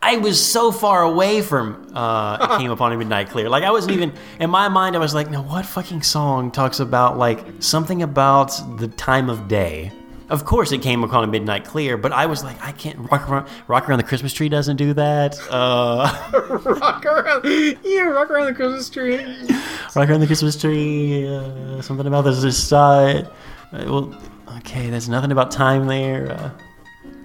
I 0.00 0.18
was 0.18 0.44
so 0.44 0.70
far 0.70 1.02
away 1.02 1.40
from 1.42 1.90
uh, 1.94 2.36
it 2.56 2.58
came 2.60 2.70
upon 2.70 2.92
a 2.92 2.96
midnight 2.96 3.30
clear. 3.30 3.48
Like 3.48 3.64
I 3.64 3.70
wasn't 3.70 3.94
even 3.94 4.12
in 4.38 4.50
my 4.50 4.68
mind. 4.68 4.94
I 4.94 5.00
was 5.00 5.14
like, 5.14 5.30
no, 5.30 5.42
what 5.42 5.66
fucking 5.66 6.02
song 6.02 6.52
talks 6.52 6.78
about 6.78 7.18
like 7.18 7.44
something 7.60 8.02
about 8.02 8.78
the 8.78 8.86
time 8.88 9.28
of 9.28 9.48
day? 9.48 9.90
Of 10.30 10.44
course, 10.46 10.72
it 10.72 10.80
came 10.80 11.04
upon 11.04 11.24
a 11.24 11.26
midnight 11.26 11.64
clear, 11.64 11.96
but 11.98 12.10
I 12.12 12.24
was 12.26 12.42
like, 12.42 12.56
I 12.64 12.72
can't 12.72 12.98
rock 13.10 13.28
around. 13.28 13.46
Rock 13.68 13.88
around 13.88 13.98
the 13.98 14.04
Christmas 14.04 14.32
tree 14.32 14.48
doesn't 14.48 14.76
do 14.76 14.94
that. 14.94 15.38
Uh, 15.50 16.10
rock 16.80 17.04
around. 17.04 17.44
Yeah, 17.84 18.04
rock 18.04 18.30
around 18.30 18.46
the 18.46 18.54
Christmas 18.54 18.88
tree. 18.88 19.18
rock 19.94 20.08
around 20.08 20.20
the 20.20 20.26
Christmas 20.26 20.58
tree. 20.60 21.28
Uh, 21.28 21.82
something 21.82 22.06
about 22.06 22.22
this 22.22 22.56
side. 22.66 23.26
Uh, 23.72 23.84
well, 23.86 24.22
okay, 24.58 24.88
there's 24.88 25.08
nothing 25.10 25.30
about 25.30 25.50
time 25.50 25.86
there. 25.86 26.32
Uh, 26.32 26.50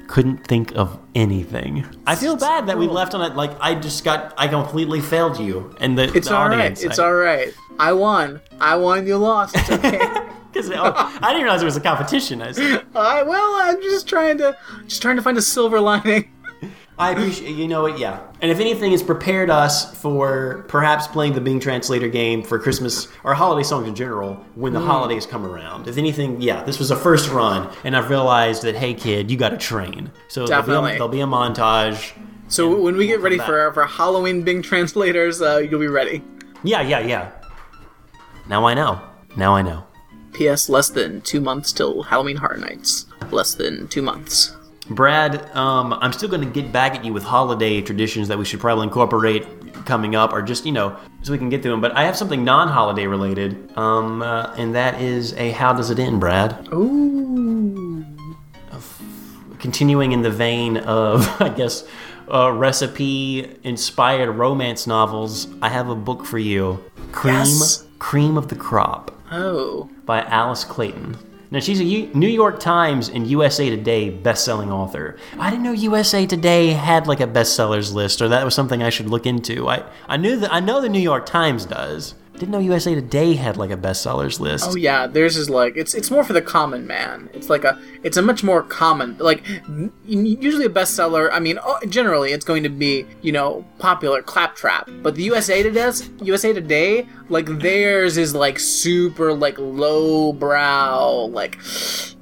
couldn't 0.07 0.45
think 0.47 0.75
of 0.75 0.99
anything. 1.15 1.85
I 2.07 2.15
feel 2.15 2.35
bad 2.35 2.67
that 2.67 2.77
we 2.77 2.87
left 2.87 3.13
on 3.13 3.21
it. 3.21 3.35
Like 3.35 3.51
I 3.61 3.75
just 3.75 4.03
got, 4.03 4.33
I 4.37 4.47
completely 4.47 5.01
failed 5.01 5.39
you 5.39 5.73
and 5.79 5.97
the, 5.97 6.11
It's 6.15 6.27
the 6.27 6.35
all 6.35 6.49
right. 6.49 6.59
audience. 6.59 6.83
It's 6.83 6.99
I, 6.99 7.05
all 7.05 7.13
right. 7.13 7.53
I 7.79 7.93
won. 7.93 8.41
I 8.59 8.75
won. 8.75 9.05
You 9.07 9.17
lost. 9.17 9.55
It's 9.55 9.69
okay. 9.69 9.99
Cause, 10.53 10.69
oh, 10.71 10.93
I 11.21 11.29
didn't 11.29 11.43
realize 11.43 11.61
it 11.61 11.65
was 11.65 11.77
a 11.77 11.81
competition. 11.81 12.41
I, 12.41 12.47
was- 12.47 12.59
I 12.95 13.23
well, 13.23 13.53
I'm 13.61 13.81
just 13.81 14.07
trying 14.07 14.37
to 14.39 14.57
just 14.87 15.01
trying 15.01 15.15
to 15.15 15.21
find 15.21 15.37
a 15.37 15.41
silver 15.41 15.79
lining. 15.79 16.31
I 16.97 17.11
appreciate, 17.11 17.55
you 17.55 17.69
know 17.69 17.83
what, 17.83 17.97
yeah. 17.97 18.19
And 18.41 18.51
if 18.51 18.59
anything, 18.59 18.91
it's 18.91 19.01
prepared 19.01 19.49
us 19.49 19.95
for 20.01 20.65
perhaps 20.67 21.07
playing 21.07 21.31
the 21.31 21.39
Bing 21.39 21.57
Translator 21.61 22.09
game 22.09 22.43
for 22.43 22.59
Christmas 22.59 23.07
or 23.23 23.33
holiday 23.33 23.63
songs 23.63 23.87
in 23.87 23.95
general 23.95 24.33
when 24.55 24.73
the 24.73 24.81
holidays 24.81 25.25
come 25.25 25.45
around. 25.45 25.87
If 25.87 25.97
anything, 25.97 26.41
yeah, 26.41 26.61
this 26.65 26.77
was 26.77 26.91
a 26.91 26.97
first 26.97 27.29
run, 27.29 27.73
and 27.85 27.95
I've 27.95 28.09
realized 28.09 28.63
that, 28.63 28.75
hey, 28.75 28.93
kid, 28.93 29.31
you 29.31 29.37
got 29.37 29.49
to 29.49 29.57
train. 29.57 30.11
So 30.27 30.45
there'll 30.45 30.61
be, 30.63 30.67
Definitely. 30.67 30.91
a, 30.91 30.93
there'll 30.95 31.07
be 31.07 31.21
a 31.21 31.25
montage. 31.25 32.11
So 32.49 32.81
when 32.81 32.97
we 32.97 33.07
get 33.07 33.21
ready 33.21 33.37
back. 33.37 33.47
for 33.47 33.71
for 33.73 33.85
Halloween 33.85 34.41
Bing 34.41 34.61
translators, 34.61 35.41
uh, 35.41 35.59
you'll 35.59 35.79
be 35.79 35.87
ready. 35.87 36.21
Yeah, 36.65 36.81
yeah, 36.81 36.99
yeah. 36.99 37.31
Now 38.49 38.65
I 38.65 38.73
know. 38.73 38.99
Now 39.37 39.55
I 39.55 39.61
know. 39.61 39.85
P.S. 40.39 40.69
Less 40.69 40.89
than 40.89 41.19
two 41.19 41.41
months 41.41 41.73
till 41.73 42.01
Halloween 42.01 42.37
Horror 42.37 42.55
Nights. 42.55 43.07
Less 43.29 43.55
than 43.55 43.89
two 43.89 44.01
months. 44.01 44.55
Brad, 44.89 45.53
um, 45.53 45.91
I'm 45.99 46.13
still 46.13 46.29
going 46.29 46.39
to 46.39 46.49
get 46.49 46.71
back 46.71 46.95
at 46.95 47.03
you 47.03 47.11
with 47.11 47.23
holiday 47.23 47.81
traditions 47.81 48.29
that 48.29 48.37
we 48.37 48.45
should 48.45 48.61
probably 48.61 48.85
incorporate 48.85 49.45
coming 49.85 50.15
up, 50.15 50.31
or 50.31 50.41
just 50.41 50.65
you 50.65 50.71
know, 50.71 50.95
so 51.23 51.33
we 51.33 51.37
can 51.37 51.49
get 51.49 51.61
through 51.61 51.71
them. 51.71 51.81
But 51.81 51.91
I 51.91 52.05
have 52.05 52.15
something 52.15 52.45
non-holiday 52.45 53.05
related, 53.05 53.77
um, 53.77 54.21
uh, 54.21 54.53
and 54.57 54.73
that 54.75 55.01
is 55.01 55.33
a 55.33 55.51
how 55.51 55.73
does 55.73 55.89
it 55.89 55.99
end, 55.99 56.21
Brad? 56.21 56.69
Ooh. 56.71 58.05
Continuing 59.59 60.13
in 60.13 60.21
the 60.21 60.31
vein 60.31 60.77
of, 60.77 61.27
I 61.41 61.49
guess, 61.49 61.83
uh, 62.33 62.49
recipe-inspired 62.53 64.31
romance 64.31 64.87
novels, 64.87 65.49
I 65.61 65.67
have 65.67 65.89
a 65.89 65.95
book 65.95 66.25
for 66.25 66.39
you, 66.39 66.81
Cream, 67.11 67.35
Yes. 67.35 67.85
Cream 67.99 68.37
of 68.37 68.47
the 68.47 68.55
Crop. 68.55 69.13
Oh. 69.31 69.89
By 70.09 70.23
Alice 70.23 70.63
Clayton. 70.63 71.15
Now, 71.51 71.59
she's 71.59 71.79
a 71.79 71.83
U- 71.83 72.09
New 72.15 72.27
York 72.27 72.59
Times 72.59 73.09
and 73.09 73.27
USA 73.27 73.69
Today 73.69 74.09
best-selling 74.09 74.71
author. 74.71 75.17
I 75.39 75.51
didn't 75.51 75.63
know 75.65 75.71
USA 75.71 76.25
Today 76.25 76.69
had 76.69 77.05
like 77.05 77.19
a 77.19 77.27
bestsellers 77.27 77.93
list, 77.93 78.19
or 78.19 78.27
that 78.29 78.43
was 78.43 78.55
something 78.55 78.81
I 78.81 78.89
should 78.89 79.07
look 79.07 79.27
into. 79.27 79.69
I, 79.69 79.83
I 80.07 80.17
knew 80.17 80.35
that 80.37 80.51
I 80.51 80.61
know 80.61 80.81
the 80.81 80.89
New 80.89 80.97
York 80.99 81.27
Times 81.27 81.63
does. 81.65 82.15
Didn't 82.39 82.53
know 82.53 82.59
USA 82.59 82.95
Today 82.95 83.33
had 83.33 83.57
like 83.57 83.69
a 83.69 83.75
bestsellers 83.75 84.39
list. 84.39 84.65
Oh 84.69 84.77
yeah, 84.77 85.07
theirs 85.07 85.35
is 85.35 85.49
like 85.49 85.75
it's 85.75 85.93
it's 85.93 86.09
more 86.09 86.23
for 86.23 86.31
the 86.31 86.41
common 86.41 86.87
man. 86.87 87.29
It's 87.33 87.49
like 87.49 87.65
a 87.65 87.77
it's 88.01 88.15
a 88.15 88.21
much 88.21 88.45
more 88.45 88.63
common 88.63 89.17
like 89.19 89.43
usually 90.05 90.63
a 90.63 90.69
bestseller. 90.69 91.29
I 91.33 91.39
mean, 91.39 91.59
oh, 91.61 91.79
generally 91.89 92.31
it's 92.31 92.45
going 92.45 92.63
to 92.63 92.69
be 92.69 93.05
you 93.21 93.33
know 93.33 93.65
popular 93.77 94.21
claptrap, 94.21 94.89
but 95.03 95.15
the 95.15 95.23
USA 95.23 95.61
Today 95.63 95.91
USA 96.21 96.53
Today 96.53 97.09
like 97.27 97.47
theirs 97.59 98.17
is 98.17 98.33
like 98.33 98.57
super 98.57 99.33
like 99.33 99.59
low 99.59 100.31
brow 100.31 101.29
like 101.31 101.57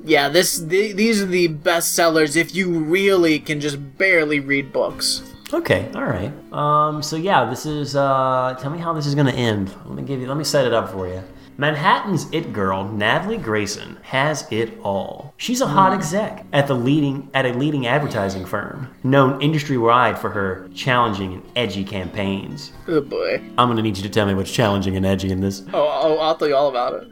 yeah 0.03 0.30
this 0.30 0.59
th- 0.59 0.95
these 0.95 1.22
are 1.22 1.28
the 1.28 1.47
bestsellers 1.47 2.36
if 2.36 2.55
you 2.55 2.80
really 2.80 3.38
can 3.38 3.59
just 3.59 3.78
barely 3.99 4.39
read 4.39 4.74
books. 4.74 5.22
Okay, 5.54 5.89
all 5.95 6.04
right. 6.04 6.32
Um, 6.54 7.02
so 7.02 7.16
yeah, 7.16 7.45
this 7.45 7.66
is. 7.66 7.95
Uh, 7.95 8.58
tell 8.60 8.70
me 8.70 8.80
how 8.80 8.93
this 8.93 9.06
is 9.06 9.16
going 9.16 9.28
to 9.28 9.34
end. 9.34 9.74
Let 9.86 9.95
me 9.95 10.04
give 10.04 10.20
you. 10.20 10.28
Let 10.28 10.38
me 10.38 10.43
set 10.43 10.66
it 10.66 10.74
up 10.74 10.91
for 10.91 11.08
you. 11.08 11.24
Manhattan's 11.60 12.32
it 12.32 12.54
girl, 12.54 12.84
Natalie 12.84 13.38
Grayson, 13.38 13.98
has 14.04 14.48
it 14.52 14.78
all. 14.84 15.34
She's 15.38 15.60
a 15.60 15.66
hot 15.66 15.91
exec 15.91 16.45
at 16.54 16.68
the 16.68 16.76
leading 16.76 17.32
at 17.34 17.48
a 17.48 17.54
leading 17.54 17.88
advertising 17.88 18.45
firm, 18.45 18.93
known 19.04 19.41
industry-wide 19.41 20.20
for 20.20 20.30
her 20.30 20.70
challenging 20.76 21.34
and 21.34 21.43
edgy 21.56 21.84
campaigns. 21.84 22.74
Oh 22.88 23.02
boy. 23.02 23.41
I'm 23.58 23.70
gonna 23.70 23.82
need 23.82 23.98
you 23.98 24.04
to 24.04 24.10
tell 24.10 24.28
me 24.28 24.36
what's 24.36 24.52
challenging 24.52 24.95
and 24.98 25.06
edgy 25.06 25.32
in 25.32 25.41
this. 25.41 25.64
Oh, 25.74 26.00
oh 26.04 26.18
I'll 26.20 26.36
tell 26.36 26.48
you 26.48 26.56
all 26.56 26.70
about 26.70 26.93
it. 26.93 27.12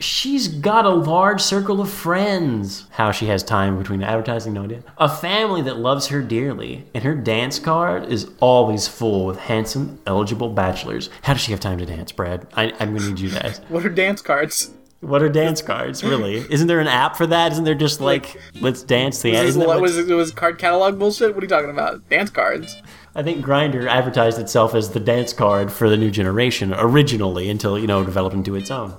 She's 0.00 0.48
got 0.48 0.86
a 0.86 0.90
large 0.90 1.42
circle 1.42 1.78
of 1.78 1.90
friends. 1.90 2.86
How 2.92 3.12
she 3.12 3.26
has 3.26 3.42
time 3.42 3.76
between 3.76 4.02
advertising, 4.02 4.54
no 4.54 4.64
idea. 4.64 4.82
A 4.96 5.08
family 5.08 5.60
that 5.62 5.76
loves 5.76 6.06
her 6.06 6.22
dearly, 6.22 6.86
and 6.94 7.04
her 7.04 7.14
dance 7.14 7.58
card 7.58 8.10
is 8.10 8.30
always 8.40 8.88
full 8.88 9.26
with 9.26 9.38
handsome, 9.38 10.00
eligible 10.06 10.48
bachelors. 10.48 11.10
How 11.20 11.34
does 11.34 11.42
she 11.42 11.50
have 11.52 11.60
time 11.60 11.76
to 11.78 11.86
dance, 11.86 12.12
Brad? 12.12 12.46
I, 12.54 12.72
I'm 12.80 12.96
gonna 12.96 13.10
need 13.10 13.20
you 13.20 13.28
to 13.30 13.44
ask. 13.46 13.62
What 13.68 13.84
are 13.84 13.90
dance 13.90 14.22
cards? 14.22 14.70
What 15.00 15.22
are 15.22 15.28
dance 15.28 15.60
cards, 15.60 16.02
really? 16.02 16.36
Isn't 16.50 16.66
there 16.66 16.80
an 16.80 16.88
app 16.88 17.16
for 17.16 17.26
that? 17.26 17.52
Isn't 17.52 17.64
there 17.64 17.74
just 17.74 18.00
like, 18.00 18.40
let's 18.60 18.82
dance 18.82 19.20
the 19.20 19.32
This 19.32 19.40
is, 19.40 19.48
isn't 19.50 19.66
that 19.68 19.80
was 19.80 19.98
it, 19.98 20.10
it 20.10 20.14
was 20.14 20.30
card 20.30 20.58
catalog 20.58 20.98
bullshit? 20.98 21.34
What 21.34 21.42
are 21.42 21.44
you 21.44 21.48
talking 21.48 21.70
about? 21.70 22.08
Dance 22.08 22.30
cards. 22.30 22.74
I 23.12 23.24
think 23.24 23.44
Grindr 23.44 23.88
advertised 23.88 24.38
itself 24.38 24.72
as 24.72 24.90
the 24.90 25.00
dance 25.00 25.32
card 25.32 25.72
for 25.72 25.88
the 25.88 25.96
new 25.96 26.12
generation 26.12 26.72
originally 26.72 27.50
until, 27.50 27.76
you 27.76 27.88
know, 27.88 28.04
developed 28.04 28.36
into 28.36 28.54
its 28.54 28.70
own. 28.70 28.90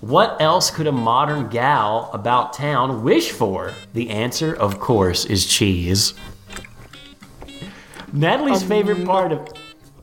What 0.00 0.36
else 0.38 0.70
could 0.70 0.86
a 0.86 0.92
modern 0.92 1.48
gal 1.48 2.10
about 2.12 2.52
town 2.52 3.02
wish 3.02 3.30
for? 3.30 3.72
The 3.94 4.10
answer, 4.10 4.54
of 4.54 4.78
course, 4.80 5.24
is 5.24 5.46
cheese. 5.46 6.12
Natalie's 8.12 8.62
um, 8.62 8.68
favorite 8.68 9.04
part 9.06 9.32
of 9.32 9.48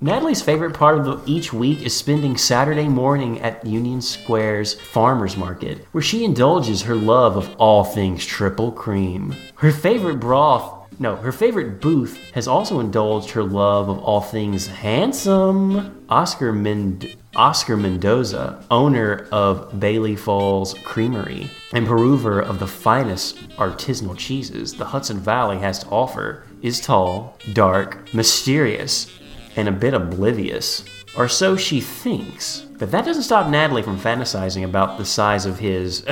Natalie's 0.03 0.41
favorite 0.41 0.73
part 0.73 0.97
of 0.97 1.05
the, 1.05 1.21
each 1.31 1.53
week 1.53 1.83
is 1.83 1.95
spending 1.95 2.35
Saturday 2.35 2.87
morning 2.87 3.39
at 3.41 3.63
Union 3.63 4.01
Square's 4.01 4.73
farmers 4.73 5.37
market, 5.37 5.85
where 5.91 6.01
she 6.01 6.25
indulges 6.25 6.81
her 6.81 6.95
love 6.95 7.37
of 7.37 7.55
all 7.57 7.83
things 7.83 8.25
triple 8.25 8.71
cream. 8.71 9.35
Her 9.57 9.71
favorite 9.71 10.19
broth 10.19 10.80
no, 10.99 11.15
her 11.15 11.31
favorite 11.31 11.81
booth 11.81 12.17
has 12.33 12.47
also 12.47 12.79
indulged 12.79 13.31
her 13.31 13.43
love 13.43 13.89
of 13.89 13.99
all 13.99 14.21
things 14.21 14.67
handsome. 14.67 16.05
Oscar 16.09 16.51
Mend- 16.51 17.15
Oscar 17.35 17.77
Mendoza, 17.77 18.63
owner 18.69 19.27
of 19.31 19.79
Bailey 19.79 20.15
Falls 20.15 20.73
Creamery 20.83 21.49
and 21.73 21.87
peruver 21.87 22.41
of 22.41 22.59
the 22.59 22.67
finest 22.67 23.37
artisanal 23.51 24.17
cheeses 24.17 24.73
the 24.73 24.85
Hudson 24.85 25.19
Valley 25.19 25.57
has 25.59 25.79
to 25.79 25.87
offer, 25.87 26.43
is 26.61 26.81
tall, 26.81 27.37
dark, 27.53 28.13
mysterious, 28.13 29.09
and 29.55 29.67
a 29.69 29.71
bit 29.71 29.93
oblivious. 29.93 30.83
Or 31.17 31.27
so 31.27 31.57
she 31.57 31.81
thinks. 31.81 32.65
But 32.79 32.91
that 32.91 33.05
doesn't 33.05 33.23
stop 33.23 33.49
Natalie 33.49 33.83
from 33.83 33.99
fantasizing 33.99 34.63
about 34.63 34.97
the 34.97 35.05
size 35.05 35.45
of 35.45 35.59
his 35.59 36.05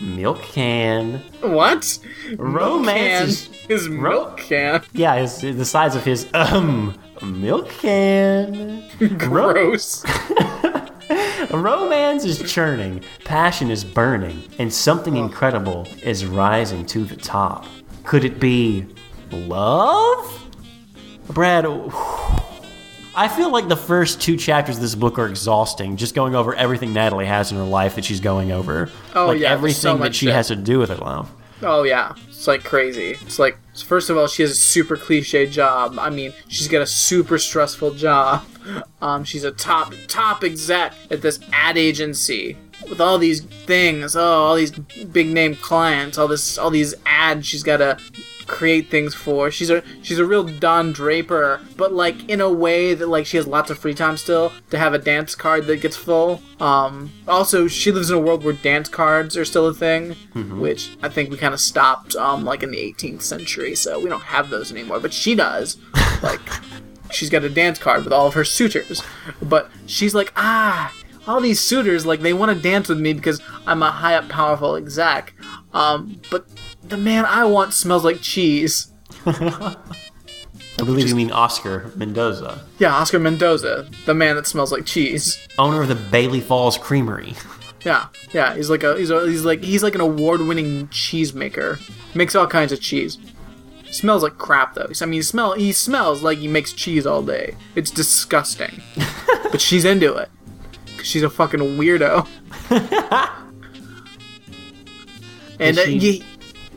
milk 0.00 0.42
can. 0.42 1.22
What? 1.40 1.98
Romance 2.36 3.48
Milk 3.48 3.58
can. 3.60 3.68
His 3.68 3.88
milk 3.88 4.38
can. 4.38 4.82
Yeah, 4.92 5.16
his, 5.16 5.40
the 5.40 5.64
size 5.64 5.94
of 5.94 6.04
his 6.04 6.26
um 6.34 6.98
milk 7.22 7.68
can. 7.68 8.82
Gross. 9.18 10.04
romance 11.50 12.24
is 12.24 12.50
churning, 12.50 13.02
passion 13.24 13.70
is 13.70 13.84
burning, 13.84 14.42
and 14.58 14.72
something 14.72 15.16
incredible 15.16 15.86
is 16.02 16.24
rising 16.26 16.84
to 16.86 17.04
the 17.04 17.16
top. 17.16 17.66
Could 18.04 18.24
it 18.24 18.40
be 18.40 18.86
love? 19.30 20.40
Brad, 21.28 21.64
I 23.16 23.28
feel 23.28 23.50
like 23.50 23.68
the 23.68 23.76
first 23.76 24.20
two 24.20 24.36
chapters 24.36 24.76
of 24.76 24.82
this 24.82 24.94
book 24.94 25.18
are 25.18 25.28
exhausting, 25.28 25.96
just 25.96 26.14
going 26.14 26.34
over 26.34 26.54
everything 26.54 26.92
Natalie 26.92 27.26
has 27.26 27.52
in 27.52 27.58
her 27.58 27.64
life 27.64 27.94
that 27.94 28.04
she's 28.04 28.20
going 28.20 28.50
over. 28.50 28.90
Oh, 29.14 29.28
like 29.28 29.40
yeah, 29.40 29.50
everything 29.50 29.80
so 29.80 29.96
that 29.98 30.14
she 30.14 30.26
shit. 30.26 30.34
has 30.34 30.48
to 30.48 30.56
do 30.56 30.78
with 30.80 30.88
her 30.88 30.96
life. 30.96 31.28
Oh 31.62 31.84
yeah, 31.84 32.14
it's 32.28 32.46
like 32.48 32.64
crazy. 32.64 33.10
It's 33.10 33.38
like 33.38 33.56
first 33.82 34.10
of 34.10 34.16
all, 34.16 34.26
she 34.26 34.42
has 34.42 34.50
a 34.52 34.56
super 34.56 34.96
cliche 34.96 35.46
job. 35.46 35.98
I 35.98 36.10
mean, 36.10 36.32
she's 36.48 36.68
got 36.68 36.82
a 36.82 36.86
super 36.86 37.38
stressful 37.38 37.94
job. 37.94 38.44
Um, 39.02 39.24
she's 39.24 39.44
a 39.44 39.50
top 39.50 39.92
top 40.08 40.42
exec 40.42 40.94
at 41.10 41.20
this 41.20 41.38
ad 41.52 41.76
agency 41.76 42.56
with 42.88 42.98
all 42.98 43.18
these 43.18 43.42
things. 43.42 44.16
Oh, 44.16 44.22
all 44.22 44.54
these 44.54 44.70
big 44.70 45.28
name 45.28 45.54
clients. 45.56 46.16
All 46.16 46.28
this, 46.28 46.56
all 46.56 46.70
these 46.70 46.94
ads 47.04 47.46
she's 47.46 47.62
got 47.62 47.76
to 47.78 47.98
create 48.46 48.90
things 48.90 49.14
for. 49.14 49.50
She's 49.50 49.70
a 49.70 49.82
she's 50.02 50.18
a 50.18 50.24
real 50.24 50.44
Don 50.44 50.92
Draper, 50.92 51.60
but 51.76 51.92
like 51.92 52.28
in 52.28 52.40
a 52.40 52.50
way 52.50 52.94
that 52.94 53.08
like 53.08 53.26
she 53.26 53.36
has 53.36 53.46
lots 53.46 53.70
of 53.70 53.78
free 53.78 53.94
time 53.94 54.16
still 54.16 54.52
to 54.70 54.78
have 54.78 54.94
a 54.94 54.98
dance 54.98 55.34
card 55.34 55.66
that 55.66 55.80
gets 55.80 55.96
full. 55.96 56.40
Um, 56.60 57.12
also, 57.26 57.66
she 57.68 57.90
lives 57.92 58.10
in 58.10 58.16
a 58.16 58.20
world 58.20 58.44
where 58.44 58.52
dance 58.54 58.88
cards 58.88 59.36
are 59.36 59.44
still 59.44 59.66
a 59.66 59.74
thing, 59.74 60.12
which 60.60 60.96
I 61.02 61.08
think 61.08 61.30
we 61.30 61.36
kind 61.36 61.54
of 61.54 61.60
stopped 61.60 62.16
um 62.16 62.44
like 62.44 62.62
in 62.62 62.70
the 62.70 62.78
18th 62.78 63.22
century, 63.22 63.63
so 63.74 63.98
we 64.00 64.08
don't 64.10 64.22
have 64.22 64.50
those 64.50 64.70
anymore. 64.72 65.00
But 65.00 65.12
she 65.14 65.34
does, 65.34 65.78
like. 66.22 66.40
She's 67.12 67.30
got 67.30 67.44
a 67.44 67.48
dance 67.50 67.78
card 67.78 68.02
with 68.02 68.12
all 68.12 68.26
of 68.26 68.34
her 68.34 68.44
suitors, 68.44 69.00
but 69.40 69.70
she's 69.86 70.14
like, 70.16 70.32
ah, 70.36 70.92
all 71.28 71.40
these 71.40 71.60
suitors 71.60 72.04
like 72.06 72.20
they 72.22 72.32
want 72.32 72.50
to 72.56 72.60
dance 72.60 72.88
with 72.88 72.98
me 72.98 73.12
because 73.12 73.40
I'm 73.66 73.82
a 73.84 73.90
high 73.90 74.14
up, 74.16 74.28
powerful 74.28 74.74
exec. 74.74 75.32
Um, 75.74 76.20
but 76.30 76.46
the 76.82 76.96
man 76.96 77.24
I 77.26 77.44
want 77.44 77.72
smells 77.72 78.04
like 78.04 78.20
cheese. 78.20 78.90
I 79.26 79.76
believe 80.78 81.08
you 81.08 81.14
mean 81.14 81.30
Oscar 81.30 81.92
Mendoza, 81.94 82.64
Yeah, 82.78 82.94
Oscar 82.94 83.18
Mendoza, 83.20 83.88
the 84.06 84.14
man 84.14 84.34
that 84.36 84.46
smells 84.48 84.72
like 84.72 84.84
cheese. 84.86 85.46
owner 85.58 85.82
of 85.82 85.88
the 85.88 85.94
Bailey 85.94 86.40
Falls 86.40 86.76
Creamery. 86.78 87.34
Yeah, 87.84 88.06
yeah, 88.32 88.54
he's 88.56 88.70
like 88.70 88.82
a 88.82 88.96
he's 88.96 89.10
a, 89.10 89.28
he's 89.28 89.44
like 89.44 89.62
he's 89.62 89.82
like 89.82 89.94
an 89.94 90.00
award-winning 90.00 90.88
cheese 90.88 91.34
maker. 91.34 91.78
Makes 92.14 92.34
all 92.34 92.46
kinds 92.46 92.72
of 92.72 92.80
cheese. 92.80 93.18
Smells 93.94 94.24
like 94.24 94.38
crap 94.38 94.74
though. 94.74 94.90
I 95.00 95.04
mean, 95.04 95.12
he 95.12 95.22
smell 95.22 95.52
he 95.52 95.70
smells 95.72 96.20
like 96.20 96.38
he 96.38 96.48
makes 96.48 96.72
cheese 96.72 97.06
all 97.06 97.22
day. 97.22 97.54
It's 97.76 97.92
disgusting. 97.92 98.82
but 99.52 99.60
she's 99.60 99.84
into 99.84 100.14
it. 100.16 100.28
Cause 100.96 101.06
she's 101.06 101.22
a 101.22 101.30
fucking 101.30 101.60
weirdo. 101.60 102.26
and 105.60 105.78
uh, 105.78 105.84
she- 105.84 105.98
ye- 105.98 106.24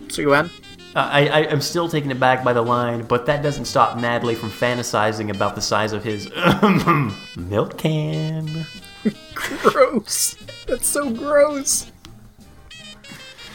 so 0.10 0.24
go 0.24 0.34
ahead. 0.34 0.52
Uh, 0.96 1.10
I, 1.12 1.28
I, 1.28 1.48
I'm 1.50 1.62
still 1.62 1.90
taken 1.90 2.12
aback 2.12 2.44
by 2.44 2.54
the 2.54 2.62
line, 2.62 3.04
but 3.04 3.26
that 3.26 3.42
doesn't 3.42 3.66
stop 3.66 3.98
Natalie 3.98 4.36
from 4.36 4.50
fantasizing 4.52 5.30
about 5.36 5.56
the 5.56 5.62
size 5.62 5.94
of 5.94 6.04
his 6.04 6.30
milk 7.36 7.78
can. 7.80 8.66
Gross. 9.34 10.36
That's 10.68 10.88
so 10.88 11.10
gross. 11.10 11.92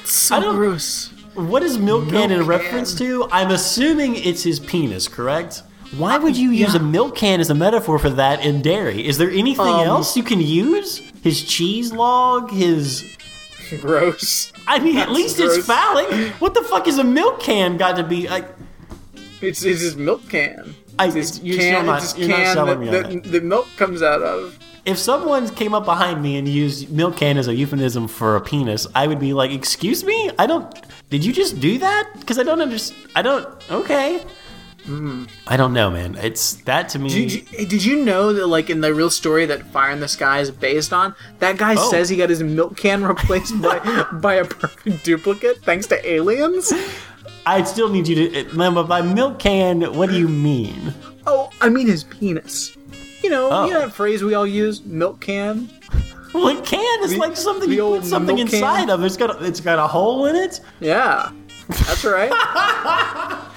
So 0.04 0.52
gross. 0.52 1.11
What 1.34 1.62
is 1.62 1.78
milk 1.78 2.08
can 2.10 2.30
in 2.30 2.42
reference 2.46 2.96
can. 2.96 3.06
to? 3.06 3.28
I'm 3.30 3.50
assuming 3.50 4.16
it's 4.16 4.42
his 4.42 4.60
penis, 4.60 5.08
correct? 5.08 5.62
Why 5.96 6.16
would 6.18 6.36
you 6.36 6.50
use 6.50 6.74
yeah. 6.74 6.80
a 6.80 6.82
milk 6.82 7.16
can 7.16 7.40
as 7.40 7.50
a 7.50 7.54
metaphor 7.54 7.98
for 7.98 8.10
that 8.10 8.44
in 8.44 8.62
dairy? 8.62 9.06
Is 9.06 9.18
there 9.18 9.30
anything 9.30 9.66
Um, 9.66 9.86
else 9.86 10.16
you 10.16 10.22
can 10.22 10.40
use? 10.40 10.98
His 11.22 11.42
cheese 11.44 11.92
log, 11.92 12.50
his. 12.50 13.04
Gross. 13.80 14.52
I 14.66 14.78
mean, 14.78 14.96
at 14.98 15.06
That's 15.06 15.12
least 15.18 15.40
it's 15.40 15.54
gross. 15.54 15.66
phallic. 15.66 16.10
What 16.40 16.52
the 16.54 16.62
fuck 16.62 16.86
is 16.86 16.98
a 16.98 17.04
milk 17.04 17.40
can 17.40 17.76
got 17.78 17.96
to 17.96 18.02
be? 18.04 18.28
Like, 18.28 18.46
It's, 19.40 19.64
it's 19.64 19.80
his 19.80 19.96
milk 19.96 20.28
can. 20.28 20.74
I, 20.98 21.06
It's 21.06 21.14
his 21.14 21.42
you're 21.42 21.56
can, 21.58 21.86
not, 21.86 22.02
it's 22.02 22.12
his 22.12 22.20
you're 22.20 22.28
not 22.28 22.44
can 22.44 22.54
selling 22.54 22.80
me 22.80 22.88
on 22.88 22.92
that 22.92 23.10
that. 23.22 23.32
the 23.32 23.40
milk 23.40 23.66
comes 23.78 24.02
out 24.02 24.20
of. 24.22 24.58
If 24.84 24.98
someone 24.98 25.48
came 25.48 25.74
up 25.74 25.84
behind 25.84 26.22
me 26.22 26.36
and 26.36 26.48
used 26.48 26.90
milk 26.90 27.16
can 27.16 27.38
as 27.38 27.46
a 27.46 27.54
euphemism 27.54 28.08
for 28.08 28.34
a 28.36 28.40
penis, 28.40 28.86
I 28.94 29.06
would 29.06 29.20
be 29.20 29.32
like, 29.32 29.52
"Excuse 29.52 30.02
me, 30.04 30.30
I 30.38 30.46
don't. 30.46 30.66
Did 31.08 31.24
you 31.24 31.32
just 31.32 31.60
do 31.60 31.78
that? 31.78 32.10
Because 32.18 32.38
I 32.38 32.42
don't 32.42 32.60
understand. 32.60 33.08
I 33.14 33.22
don't. 33.22 33.46
Okay. 33.70 34.20
Hmm. 34.84 35.26
I 35.46 35.56
don't 35.56 35.72
know, 35.72 35.88
man. 35.92 36.16
It's 36.20 36.54
that 36.64 36.88
to 36.90 36.98
me. 36.98 37.08
Did 37.10 37.32
you, 37.32 37.66
did 37.66 37.84
you 37.84 38.02
know 38.04 38.32
that, 38.32 38.48
like, 38.48 38.68
in 38.68 38.80
the 38.80 38.92
real 38.92 39.10
story 39.10 39.46
that 39.46 39.64
Fire 39.66 39.92
in 39.92 40.00
the 40.00 40.08
Sky 40.08 40.40
is 40.40 40.50
based 40.50 40.92
on, 40.92 41.14
that 41.38 41.56
guy 41.56 41.76
Oh. 41.78 41.88
says 41.90 42.08
he 42.08 42.16
got 42.16 42.30
his 42.30 42.42
milk 42.42 42.76
can 42.76 43.04
replaced 43.04 43.62
by 43.62 43.78
by 44.14 44.34
a 44.34 44.44
perfect 44.44 45.04
duplicate 45.04 45.62
thanks 45.62 45.86
to 45.86 46.04
aliens? 46.10 46.72
I 47.46 47.62
still 47.62 47.88
need 47.90 48.08
you 48.08 48.16
to. 48.16 48.34
Eh, 48.36 48.44
Lemma, 48.50 48.86
by 48.88 49.02
milk 49.02 49.38
can, 49.38 49.94
what 49.94 50.10
do 50.10 50.18
you 50.18 50.26
mean? 50.28 50.92
Oh, 51.28 51.50
I 51.60 51.68
mean 51.68 51.86
his 51.86 52.02
penis. 52.02 52.76
You 53.22 53.30
know, 53.30 53.48
Oh. 53.50 53.66
you 53.66 53.72
know 53.72 53.80
that 53.80 53.92
phrase 53.92 54.22
we 54.24 54.34
all 54.34 54.46
use, 54.46 54.82
milk 54.84 55.20
can. 55.20 55.68
Well, 56.34 56.48
it 56.48 56.64
can. 56.64 57.08
The- 57.08 57.16
like 57.18 57.36
something 57.36 57.70
you 57.70 57.82
put 57.82 58.04
something 58.04 58.36
milk 58.36 58.48
can? 58.48 58.56
inside 58.58 58.90
of. 58.90 59.04
It's 59.04 59.16
got. 59.16 59.40
A, 59.40 59.44
it's 59.44 59.60
got 59.60 59.78
a 59.78 59.86
hole 59.86 60.26
in 60.26 60.34
it. 60.36 60.60
Yeah, 60.80 61.30
that's 61.68 62.04
right. 62.04 62.30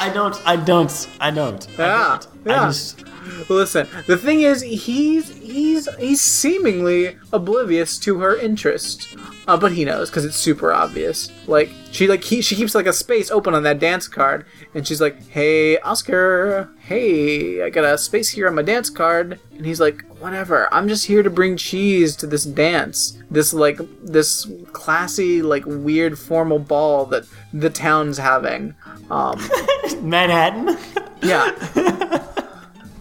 I 0.00 0.10
don't. 0.14 0.40
I 0.46 0.56
don't. 0.56 1.08
I 1.20 1.30
don't. 1.30 1.66
Yeah, 1.78 1.84
I 1.84 2.18
don't. 2.18 2.26
yeah. 2.46 2.62
I 2.62 2.66
just. 2.68 3.04
Listen, 3.50 3.86
the 4.06 4.16
thing 4.16 4.40
is, 4.40 4.62
he's 4.62 5.28
he's 5.36 5.86
he's 5.96 6.20
seemingly 6.20 7.16
oblivious 7.32 7.98
to 7.98 8.18
her 8.20 8.36
interest, 8.38 9.16
uh, 9.46 9.56
but 9.56 9.72
he 9.72 9.84
knows 9.84 10.08
because 10.08 10.24
it's 10.24 10.36
super 10.36 10.72
obvious. 10.72 11.30
Like 11.46 11.68
she 11.90 12.06
like 12.06 12.22
he, 12.24 12.42
she 12.42 12.54
keeps 12.54 12.74
like 12.74 12.86
a 12.86 12.92
space 12.92 13.30
open 13.30 13.54
on 13.54 13.62
that 13.62 13.78
dance 13.78 14.06
card, 14.08 14.44
and 14.74 14.86
she's 14.86 15.00
like, 15.00 15.26
"Hey, 15.28 15.78
Oscar, 15.78 16.68
hey, 16.80 17.62
I 17.62 17.70
got 17.70 17.84
a 17.84 17.96
space 17.98 18.28
here 18.28 18.46
on 18.46 18.54
my 18.54 18.62
dance 18.62 18.90
card," 18.90 19.40
and 19.56 19.64
he's 19.66 19.80
like, 19.80 20.02
"Whatever, 20.20 20.72
I'm 20.72 20.86
just 20.88 21.06
here 21.06 21.22
to 21.22 21.30
bring 21.30 21.56
cheese 21.56 22.14
to 22.16 22.26
this 22.26 22.44
dance, 22.44 23.18
this 23.30 23.52
like 23.54 23.80
this 24.02 24.46
classy 24.72 25.40
like 25.42 25.64
weird 25.66 26.18
formal 26.18 26.58
ball 26.58 27.06
that 27.06 27.24
the 27.52 27.70
town's 27.70 28.18
having." 28.18 28.74
Um, 29.10 29.38
Manhattan. 30.02 30.76
yeah. 31.22 31.50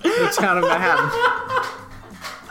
the 0.04 0.34
town 0.40 0.58
of 0.60 0.64
Manhattan. 0.64 1.10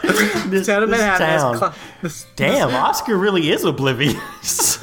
this, 0.50 0.66
town 0.66 0.82
of 0.82 0.90
Manhattan 0.90 1.26
town. 1.38 1.56
cla- 1.56 1.74
this- 2.02 2.26
Damn, 2.36 2.74
Oscar 2.74 3.16
really 3.16 3.48
is 3.50 3.64
oblivious. 3.64 4.78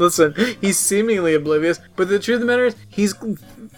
Listen, 0.00 0.34
he's 0.60 0.78
seemingly 0.78 1.34
oblivious, 1.34 1.78
but 1.94 2.08
the 2.08 2.18
truth 2.18 2.36
of 2.36 2.40
the 2.40 2.46
matter 2.46 2.66
is, 2.66 2.74
he's 2.88 3.14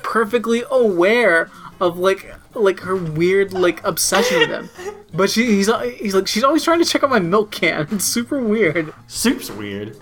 perfectly 0.02 0.62
aware 0.70 1.50
of 1.80 1.98
like 1.98 2.34
like 2.54 2.80
her 2.80 2.96
weird 2.96 3.52
like 3.52 3.84
obsession 3.84 4.38
with 4.40 4.50
him. 4.50 4.70
But 5.14 5.28
she, 5.28 5.44
he's 5.44 5.70
he's 5.98 6.14
like 6.14 6.26
she's 6.26 6.42
always 6.42 6.64
trying 6.64 6.78
to 6.78 6.86
check 6.86 7.04
out 7.04 7.10
my 7.10 7.18
milk 7.18 7.50
can. 7.52 7.86
It's 7.90 8.06
super 8.06 8.40
weird. 8.42 8.94
Soup's 9.08 9.50
weird. 9.50 9.94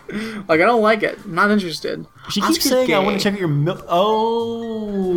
Like 0.47 0.61
I 0.61 0.65
don't 0.65 0.83
like 0.83 1.03
it. 1.03 1.19
I'm 1.25 1.35
not 1.35 1.51
interested. 1.51 2.07
She 2.29 2.41
keeps 2.41 2.59
Oscar's 2.59 2.71
saying, 2.71 2.95
"I 2.95 3.01
want 3.01 3.19
to 3.19 3.23
check 3.25 3.33
out 3.33 3.41
your 3.41 3.49
milk." 3.49 3.85
Oh, 3.89 5.13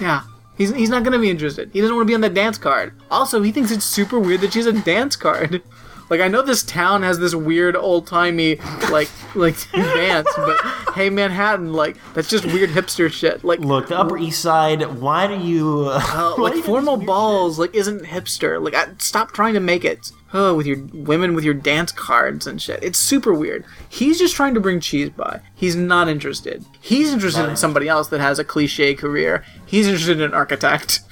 Yeah. 0.00 0.22
He's, 0.56 0.74
he's 0.74 0.88
not 0.90 1.04
gonna 1.04 1.20
be 1.20 1.30
interested. 1.30 1.70
He 1.72 1.80
doesn't 1.80 1.94
want 1.94 2.06
to 2.06 2.10
be 2.10 2.14
on 2.16 2.20
the 2.22 2.28
dance 2.28 2.58
card. 2.58 2.92
Also, 3.08 3.40
he 3.40 3.52
thinks 3.52 3.70
it's 3.70 3.84
super 3.84 4.18
weird 4.18 4.40
that 4.40 4.52
she's 4.52 4.66
a 4.66 4.72
dance 4.72 5.14
card. 5.14 5.62
Like 6.14 6.22
I 6.22 6.28
know 6.28 6.42
this 6.42 6.62
town 6.62 7.02
has 7.02 7.18
this 7.18 7.34
weird 7.34 7.74
old 7.74 8.06
timey 8.06 8.54
like 8.92 9.10
like 9.34 9.56
dance, 9.72 10.28
but 10.36 10.60
hey 10.94 11.10
Manhattan, 11.10 11.72
like 11.72 11.96
that's 12.14 12.28
just 12.28 12.44
weird 12.44 12.70
hipster 12.70 13.10
shit. 13.10 13.42
Like 13.42 13.58
look, 13.58 13.88
the 13.88 13.98
Upper 13.98 14.16
East 14.16 14.40
Side. 14.40 15.00
Why 15.00 15.26
do 15.26 15.34
you? 15.44 15.88
uh, 15.90 16.34
like 16.38 16.54
formal 16.62 16.96
balls 16.98 17.58
like 17.58 17.74
isn't 17.74 18.04
hipster. 18.04 18.62
Like 18.62 18.76
I, 18.76 18.92
stop 18.98 19.32
trying 19.32 19.54
to 19.54 19.60
make 19.60 19.84
it. 19.84 20.12
Oh, 20.32 20.54
with 20.54 20.66
your 20.66 20.78
women 20.92 21.34
with 21.34 21.42
your 21.42 21.52
dance 21.54 21.90
cards 21.90 22.46
and 22.46 22.62
shit. 22.62 22.78
It's 22.80 22.96
super 23.00 23.34
weird. 23.34 23.64
He's 23.88 24.16
just 24.16 24.36
trying 24.36 24.54
to 24.54 24.60
bring 24.60 24.78
cheese 24.78 25.10
by. 25.10 25.40
He's 25.56 25.74
not 25.74 26.08
interested. 26.08 26.64
He's 26.80 27.12
interested 27.12 27.40
in 27.42 27.48
Right. 27.48 27.58
somebody 27.58 27.88
else 27.88 28.06
that 28.10 28.20
has 28.20 28.38
a 28.38 28.44
cliche 28.44 28.94
career. 28.94 29.44
He's 29.66 29.88
interested 29.88 30.18
in 30.18 30.22
an 30.22 30.34
architect. 30.34 31.00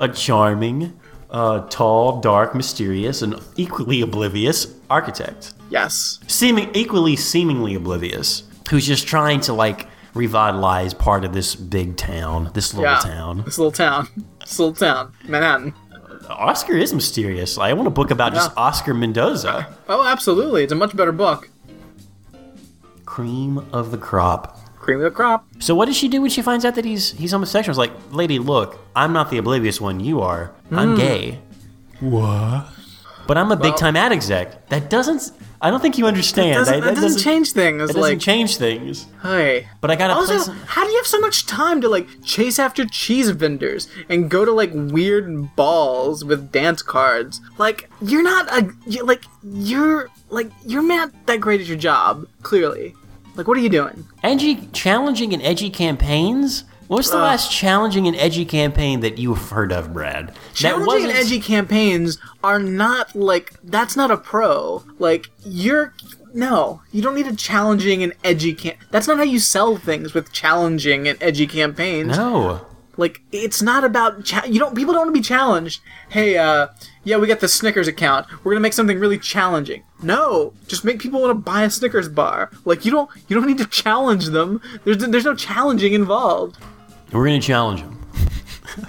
A 0.00 0.08
charming, 0.08 0.98
uh, 1.30 1.66
tall, 1.68 2.20
dark, 2.20 2.54
mysterious, 2.54 3.22
and 3.22 3.40
equally 3.56 4.00
oblivious 4.00 4.74
architect. 4.90 5.54
Yes. 5.70 6.20
Seeming 6.28 6.70
equally 6.74 7.16
seemingly 7.16 7.74
oblivious, 7.74 8.44
who's 8.70 8.86
just 8.86 9.06
trying 9.06 9.40
to 9.42 9.52
like 9.52 9.88
revitalize 10.14 10.94
part 10.94 11.24
of 11.24 11.32
this 11.32 11.54
big 11.54 11.96
town, 11.96 12.50
this 12.54 12.72
little 12.72 12.90
Yeah. 12.90 12.98
town. 13.00 13.42
This 13.44 13.58
little 13.58 13.72
town. 13.72 14.08
This 14.40 14.58
little 14.58 14.74
town. 14.74 15.12
Manhattan. 15.24 15.74
Oscar 16.30 16.76
is 16.76 16.92
mysterious. 16.94 17.58
I 17.58 17.72
want 17.72 17.86
a 17.86 17.90
book 17.90 18.10
about 18.10 18.32
just 18.34 18.50
Oscar 18.56 18.94
Mendoza. 18.94 19.68
Oh, 19.88 20.04
absolutely. 20.04 20.62
It's 20.64 20.72
a 20.72 20.76
much 20.76 20.96
better 20.96 21.12
book. 21.12 21.48
Cream 23.04 23.64
of 23.72 23.90
the 23.92 23.98
crop. 23.98 24.58
Cream 24.86 24.98
of 24.98 25.02
the 25.02 25.10
crop. 25.10 25.44
So 25.58 25.74
what 25.74 25.86
does 25.86 25.96
she 25.96 26.06
do 26.06 26.20
when 26.22 26.30
she 26.30 26.42
finds 26.42 26.64
out 26.64 26.76
that 26.76 26.84
he's 26.84 27.10
he's 27.10 27.32
homosexual? 27.32 27.72
It's 27.72 27.78
like, 27.78 28.12
lady, 28.12 28.38
look, 28.38 28.78
I'm 28.94 29.12
not 29.12 29.32
the 29.32 29.38
oblivious 29.38 29.80
one. 29.80 29.98
You 29.98 30.20
are. 30.20 30.52
I'm 30.70 30.90
hmm. 30.90 30.96
gay. 30.96 31.40
What? 31.98 32.68
But 33.26 33.36
I'm 33.36 33.50
a 33.50 33.56
big 33.56 33.74
time 33.74 33.96
ad 33.96 34.12
exec. 34.12 34.68
That 34.68 34.88
doesn't. 34.88 35.32
I 35.60 35.70
don't 35.70 35.80
think 35.80 35.98
you 35.98 36.06
understand. 36.06 36.54
Doesn't, 36.54 36.74
I- 36.74 36.80
that 36.80 36.94
doesn't, 36.94 37.20
change 37.20 37.50
things. 37.50 37.82
It 37.82 37.86
doesn't 37.94 38.00
like, 38.00 38.20
change 38.20 38.58
things. 38.58 39.06
hey. 39.22 39.66
But 39.80 39.90
I 39.90 39.96
gotta 39.96 40.14
Also, 40.14 40.34
play 40.34 40.44
some- 40.44 40.56
how 40.66 40.84
do 40.84 40.90
you 40.92 40.98
have 40.98 41.06
so 41.08 41.18
much 41.18 41.46
time 41.46 41.80
to 41.80 41.88
like 41.88 42.06
chase 42.22 42.60
after 42.60 42.84
cheese 42.86 43.30
vendors 43.30 43.88
and 44.08 44.30
go 44.30 44.44
to 44.44 44.52
like 44.52 44.70
weird 44.72 45.56
balls 45.56 46.24
with 46.24 46.52
dance 46.52 46.80
cards? 46.82 47.40
Like, 47.58 47.90
you're 48.00 48.22
not 48.22 48.46
a 48.52 48.70
you 48.86 49.04
like 49.04 49.24
you're 49.42 50.10
like 50.30 50.52
you're 50.64 50.86
not 50.86 51.10
that 51.26 51.40
great 51.40 51.60
at 51.60 51.66
your 51.66 51.76
job. 51.76 52.28
Clearly, 52.42 52.94
like, 53.36 53.46
what 53.48 53.56
are 53.56 53.60
you 53.60 53.68
doing? 53.68 54.06
edgy, 54.22 54.68
challenging 54.72 55.32
and 55.32 55.42
edgy 55.42 55.70
campaigns. 55.70 56.64
What's 56.88 57.10
the 57.10 57.16
Uh. 57.18 57.22
last 57.22 57.50
challenging 57.50 58.06
and 58.06 58.16
edgy 58.16 58.44
campaign 58.44 59.00
that 59.00 59.18
you've 59.18 59.50
heard 59.50 59.72
of, 59.72 59.92
Brad? 59.92 60.28
that 60.28 60.34
Challenging 60.54 61.10
and 61.10 61.18
edgy 61.18 61.40
campaigns 61.40 62.18
are 62.44 62.60
not 62.60 63.14
like 63.16 63.54
that's 63.64 63.96
not 63.96 64.10
a 64.12 64.16
pro. 64.16 64.84
Like 64.98 65.30
you're 65.44 65.94
no, 66.32 66.82
you 66.92 67.00
don't 67.02 67.14
need 67.14 67.26
a 67.26 67.34
challenging 67.34 68.02
and 68.02 68.12
edgy 68.22 68.52
cam. 68.54 68.74
That's 68.90 69.08
not 69.08 69.16
how 69.16 69.24
you 69.24 69.38
sell 69.40 69.76
things 69.76 70.12
with 70.14 70.30
challenging 70.32 71.08
and 71.08 71.16
edgy 71.20 71.46
campaigns. 71.46 72.16
No. 72.16 72.60
Like 72.96 73.22
it's 73.32 73.62
not 73.62 73.84
about 73.84 74.24
cha- 74.24 74.44
you 74.46 74.58
don't 74.58 74.74
people 74.74 74.94
don't 74.94 75.06
want 75.06 75.14
to 75.14 75.20
be 75.20 75.24
challenged. 75.24 75.80
Hey, 76.08 76.36
uh, 76.38 76.68
yeah, 77.04 77.16
we 77.18 77.26
got 77.26 77.40
the 77.40 77.48
Snickers 77.48 77.88
account. 77.88 78.26
We're 78.42 78.52
gonna 78.52 78.60
make 78.60 78.72
something 78.72 78.98
really 78.98 79.18
challenging. 79.18 79.82
No, 80.02 80.54
just 80.66 80.84
make 80.84 80.98
people 80.98 81.20
want 81.20 81.30
to 81.30 81.34
buy 81.34 81.62
a 81.64 81.70
Snickers 81.70 82.08
bar. 82.08 82.50
Like 82.64 82.84
you 82.84 82.90
don't 82.90 83.10
you 83.28 83.36
don't 83.36 83.46
need 83.46 83.58
to 83.58 83.66
challenge 83.66 84.26
them. 84.26 84.60
There's 84.84 84.98
there's 84.98 85.24
no 85.24 85.34
challenging 85.34 85.92
involved. 85.92 86.56
We're 87.12 87.24
gonna 87.26 87.40
challenge 87.40 87.82
them. 87.82 87.92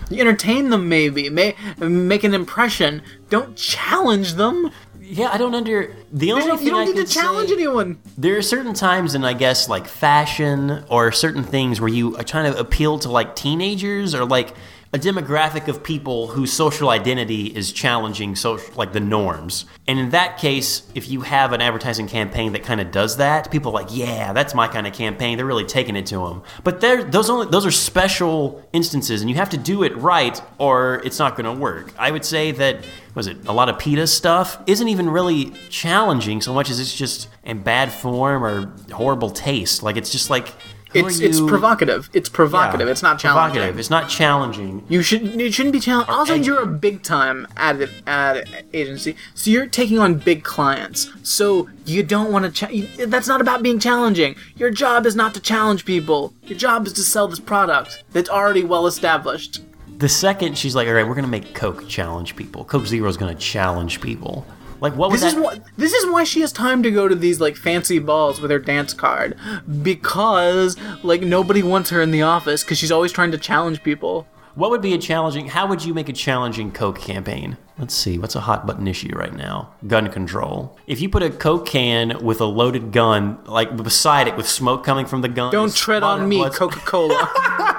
You 0.09 0.19
entertain 0.21 0.69
them 0.69 0.89
maybe, 0.89 1.29
may 1.29 1.55
make 1.79 2.23
an 2.23 2.33
impression. 2.33 3.01
Don't 3.29 3.55
challenge 3.55 4.33
them. 4.33 4.71
Yeah, 5.09 5.29
I 5.31 5.37
don't 5.37 5.55
under. 5.55 5.95
The 6.11 6.33
only 6.33 6.45
You 6.47 6.57
thing 6.57 6.65
you 6.65 6.71
don't 6.71 6.81
I 6.81 6.85
need 6.85 6.95
to 6.97 7.05
challenge 7.05 7.47
say- 7.49 7.55
anyone. 7.55 7.97
There 8.17 8.37
are 8.37 8.41
certain 8.41 8.73
times 8.73 9.15
in, 9.15 9.23
I 9.23 9.33
guess, 9.33 9.69
like 9.69 9.87
fashion 9.87 10.83
or 10.89 11.11
certain 11.13 11.43
things 11.43 11.79
where 11.79 11.87
you 11.89 12.17
are 12.17 12.23
trying 12.23 12.51
to 12.51 12.59
appeal 12.59 12.99
to 12.99 13.09
like 13.09 13.35
teenagers 13.35 14.13
or 14.13 14.25
like 14.25 14.53
a 14.93 14.97
demographic 14.97 15.67
of 15.67 15.83
people 15.83 16.27
whose 16.27 16.51
social 16.51 16.89
identity 16.89 17.47
is 17.47 17.71
challenging 17.71 18.35
social 18.35 18.73
like 18.75 18.93
the 18.93 18.99
norms. 18.99 19.65
And 19.88 19.99
in 19.99 20.11
that 20.11 20.38
case, 20.38 20.83
if 20.95 21.09
you 21.09 21.21
have 21.21 21.51
an 21.51 21.61
advertising 21.61 22.07
campaign 22.07 22.53
that 22.53 22.63
kind 22.63 22.79
of 22.79 22.91
does 22.91 23.17
that, 23.17 23.51
people 23.51 23.71
are 23.71 23.81
like, 23.83 23.95
yeah, 23.95 24.31
that's 24.33 24.53
my 24.53 24.67
kind 24.67 24.88
of 24.88 24.93
campaign. 24.93 25.38
They're 25.38 25.45
really 25.45 25.65
taking 25.65 25.95
it 25.95 26.05
to 26.07 26.17
them. 26.17 26.43
But 26.63 26.79
those 26.81 27.29
only 27.29 27.47
those 27.47 27.65
are 27.65 27.71
special 27.71 28.67
instances, 28.73 29.21
and 29.21 29.29
you 29.29 29.35
have 29.35 29.49
to 29.49 29.57
do 29.57 29.83
it 29.83 29.95
right, 29.97 30.41
or 30.57 31.01
it's 31.03 31.19
not 31.19 31.35
going 31.35 31.53
to 31.53 31.59
work. 31.59 31.93
I 31.97 32.11
would 32.11 32.23
say 32.23 32.51
that 32.51 32.85
was 33.13 33.27
it 33.27 33.45
a 33.47 33.53
lot 33.53 33.67
of 33.67 33.79
PETA 33.79 34.07
stuff 34.07 34.61
isn't 34.67 34.88
even 34.88 35.09
really 35.09 35.51
challenging 35.69 36.39
so 36.41 36.53
much 36.53 36.69
as 36.69 36.79
it's 36.79 36.93
just 36.93 37.29
in 37.43 37.63
bad 37.63 37.91
form 37.91 38.43
or 38.43 38.73
horrible 38.91 39.31
taste. 39.31 39.83
Like 39.83 39.97
it's 39.97 40.11
just 40.11 40.29
like 40.29 40.53
It's 40.97 41.19
are 41.19 41.25
it's 41.25 41.39
provocative. 41.39 42.09
It's 42.13 42.29
provocative. 42.29 42.87
Yeah, 42.87 42.91
it's 42.91 43.03
not 43.03 43.19
challenging. 43.19 43.53
Provocative. 43.53 43.79
It's 43.79 43.89
not 43.89 44.09
challenging. 44.09 44.83
You 44.89 45.01
should 45.01 45.23
it 45.39 45.53
shouldn't 45.53 45.73
be 45.73 45.79
challenged. 45.79 46.09
Also, 46.09 46.35
edgy. 46.35 46.45
you're 46.45 46.61
a 46.61 46.67
big 46.67 47.03
time 47.03 47.47
ad 47.57 47.89
ad 48.05 48.65
agency, 48.73 49.15
so 49.33 49.49
you're 49.51 49.67
taking 49.67 49.99
on 49.99 50.15
big 50.15 50.43
clients. 50.43 51.11
So 51.23 51.69
you 51.85 52.03
don't 52.03 52.31
want 52.31 52.45
to. 52.45 52.51
Cha- 52.51 53.05
that's 53.05 53.27
not 53.27 53.41
about 53.41 53.63
being 53.63 53.79
challenging. 53.79 54.35
Your 54.55 54.71
job 54.71 55.05
is 55.05 55.15
not 55.15 55.33
to 55.35 55.39
challenge 55.39 55.85
people. 55.85 56.33
Your 56.43 56.57
job 56.57 56.87
is 56.87 56.93
to 56.93 57.01
sell 57.01 57.27
this 57.27 57.39
product 57.39 58.03
that's 58.11 58.29
already 58.29 58.63
well 58.63 58.87
established. 58.87 59.61
The 59.97 60.09
second 60.09 60.57
she's 60.57 60.75
like, 60.75 60.87
all 60.87 60.93
right, 60.93 61.07
we're 61.07 61.15
gonna 61.15 61.27
make 61.27 61.55
Coke 61.55 61.87
challenge 61.87 62.35
people. 62.35 62.63
Coke 62.65 62.85
Zero 62.85 63.09
is 63.09 63.17
gonna 63.17 63.35
challenge 63.35 63.99
people. 63.99 64.45
Like 64.80 64.95
what 64.95 65.09
would 65.09 65.19
This 65.19 65.23
is 65.28 65.36
that? 65.36 65.43
why 65.43 65.59
this 65.78 65.93
is 65.93 66.05
why 66.11 66.23
she 66.23 66.41
has 66.41 66.51
time 66.51 66.84
to 66.84 66.91
go 66.91 67.07
to 67.07 67.15
these 67.15 67.39
like 67.41 67.55
fancy 67.55 67.99
balls 67.99 68.39
with 68.41 68.51
her 68.51 68.59
dance 68.59 68.93
card 68.93 69.36
because 69.82 70.78
like 71.03 71.21
nobody 71.21 71.63
wants 71.63 71.89
her 71.89 72.01
in 72.01 72.11
the 72.11 72.21
office 72.21 72.63
because 72.63 72.78
she's 72.78 72.91
always 72.91 73.11
trying 73.11 73.32
to 73.32 73.38
challenge 73.38 73.84
people. 73.84 74.28
What 74.55 74.71
would 74.71 74.82
be 74.82 74.93
a 74.95 74.97
challenging? 74.97 75.47
How 75.49 75.67
would 75.67 75.86
you 75.86 75.93
make 75.93 76.09
a 76.09 76.13
challenging 76.13 76.71
Coke 76.71 76.97
campaign? 76.99 77.57
Let's 77.78 77.93
see. 77.93 78.17
What's 78.17 78.36
a 78.36 78.39
hot 78.39 78.65
button 78.65 78.88
issue 78.88 79.15
right 79.15 79.36
now? 79.36 79.71
Gun 79.86 80.07
control. 80.09 80.75
If 80.88 80.99
you 80.99 81.09
put 81.09 81.21
a 81.21 81.30
Coke 81.30 81.67
can 81.67 82.23
with 82.25 82.41
a 82.41 82.45
loaded 82.45 82.91
gun, 82.91 83.38
like 83.45 83.78
beside 83.78 84.28
it 84.28 84.36
with 84.36 84.47
smoke 84.49 84.84
coming 84.84 85.05
from 85.05 85.21
the 85.21 85.30
gun, 85.30 85.51
Don't 85.51 85.75
tread 85.75 86.01
on 86.01 86.28
me, 86.28 86.49
Coca 86.49 86.80
Cola. 86.80 87.30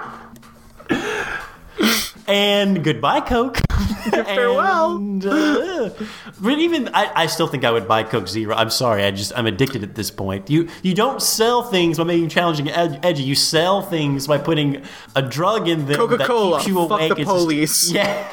And 2.28 2.84
goodbye, 2.84 3.20
Coke. 3.22 3.56
Farewell. 4.10 4.96
And, 4.96 5.24
uh, 5.24 5.90
but 6.40 6.58
even 6.58 6.88
I, 6.94 7.10
I 7.22 7.26
still 7.26 7.46
think 7.46 7.64
I 7.64 7.70
would 7.70 7.88
buy 7.88 8.02
Coke 8.02 8.28
Zero. 8.28 8.54
I'm 8.54 8.68
sorry, 8.70 9.02
I 9.04 9.10
just 9.10 9.32
I'm 9.36 9.46
addicted 9.46 9.82
at 9.82 9.94
this 9.94 10.10
point. 10.10 10.50
You 10.50 10.68
you 10.82 10.94
don't 10.94 11.22
sell 11.22 11.62
things 11.62 11.96
by 11.98 12.04
making 12.04 12.28
challenging 12.28 12.68
ed- 12.68 13.00
edgy. 13.02 13.22
You 13.22 13.34
sell 13.34 13.80
things 13.82 14.26
by 14.26 14.36
putting 14.38 14.82
a 15.16 15.22
drug 15.22 15.68
in 15.68 15.86
them 15.86 16.08
keeps 16.08 16.66
you 16.66 16.74
fuck 16.86 17.00
awake. 17.00 17.14
the 17.14 17.16
It's 17.16 17.16
just- 17.16 17.28
police. 17.28 17.90
yeah. 17.92 18.28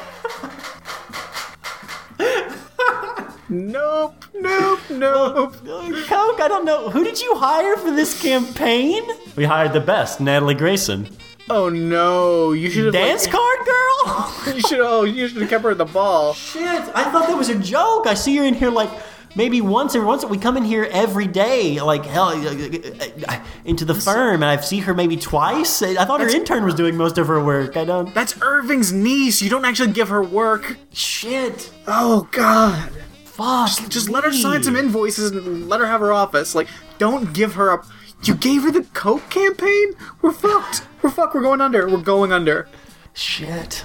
nope, 3.48 4.24
nope, 4.34 4.80
nope. 4.90 5.54
Coke, 6.06 6.40
I 6.40 6.46
don't 6.48 6.64
know. 6.64 6.90
Who 6.90 7.04
did 7.04 7.20
you 7.20 7.34
hire 7.36 7.76
for 7.76 7.90
this 7.90 8.20
campaign? 8.20 9.02
We 9.36 9.44
hired 9.44 9.72
the 9.72 9.80
best, 9.80 10.20
Natalie 10.20 10.54
Grayson. 10.54 11.08
Oh 11.48 11.68
no, 11.68 12.52
you 12.52 12.70
should 12.70 12.86
have 12.86 12.94
Dance 12.94 13.26
like, 13.26 13.34
card 13.34 13.58
girl? 13.66 14.32
You 14.56 14.60
should 14.60 14.80
oh 14.80 15.04
you 15.04 15.28
should 15.28 15.42
have 15.42 15.50
kept 15.50 15.64
her 15.64 15.72
at 15.72 15.78
the 15.78 15.84
ball. 15.84 16.32
Shit, 16.32 16.64
I 16.64 17.10
thought 17.10 17.26
that 17.28 17.36
was 17.36 17.48
a 17.48 17.58
joke. 17.58 18.06
I 18.06 18.14
see 18.14 18.36
her 18.36 18.44
in 18.44 18.54
here 18.54 18.70
like 18.70 18.90
maybe 19.36 19.60
once 19.60 19.94
every 19.94 20.06
once. 20.06 20.24
We 20.24 20.38
come 20.38 20.56
in 20.56 20.64
here 20.64 20.88
every 20.90 21.26
day, 21.26 21.80
like 21.80 22.04
hell, 22.04 22.28
uh, 22.28 23.40
into 23.64 23.84
the 23.84 23.94
firm, 23.94 24.42
and 24.42 24.44
I 24.44 24.56
see 24.56 24.80
her 24.80 24.94
maybe 24.94 25.16
twice. 25.16 25.82
I 25.82 26.04
thought 26.04 26.20
her 26.20 26.28
intern 26.28 26.64
was 26.64 26.74
doing 26.74 26.96
most 26.96 27.18
of 27.18 27.26
her 27.28 27.42
work. 27.42 27.76
I 27.76 27.84
don't. 27.84 28.12
That's 28.14 28.40
Irving's 28.40 28.92
niece. 28.92 29.42
You 29.42 29.50
don't 29.50 29.64
actually 29.64 29.92
give 29.92 30.08
her 30.08 30.22
work. 30.22 30.78
Shit. 30.92 31.70
Oh 31.86 32.28
god. 32.32 32.90
Fuck. 33.24 33.88
Just 33.90 34.08
let 34.08 34.24
her 34.24 34.32
sign 34.32 34.62
some 34.62 34.76
invoices 34.76 35.30
and 35.30 35.68
let 35.68 35.80
her 35.80 35.86
have 35.86 36.00
her 36.00 36.12
office. 36.12 36.54
Like, 36.54 36.68
don't 36.98 37.34
give 37.34 37.54
her 37.54 37.70
a. 37.74 37.84
You 38.22 38.34
gave 38.34 38.62
her 38.62 38.70
the 38.70 38.82
Coke 38.94 39.28
campaign? 39.28 39.92
We're 40.22 40.32
fucked. 40.32 40.82
We're 41.06 41.12
fucked. 41.12 41.36
We're 41.36 41.42
going 41.42 41.60
under. 41.60 41.88
We're 41.88 41.98
going 41.98 42.32
under. 42.32 42.68
Shit. 43.14 43.84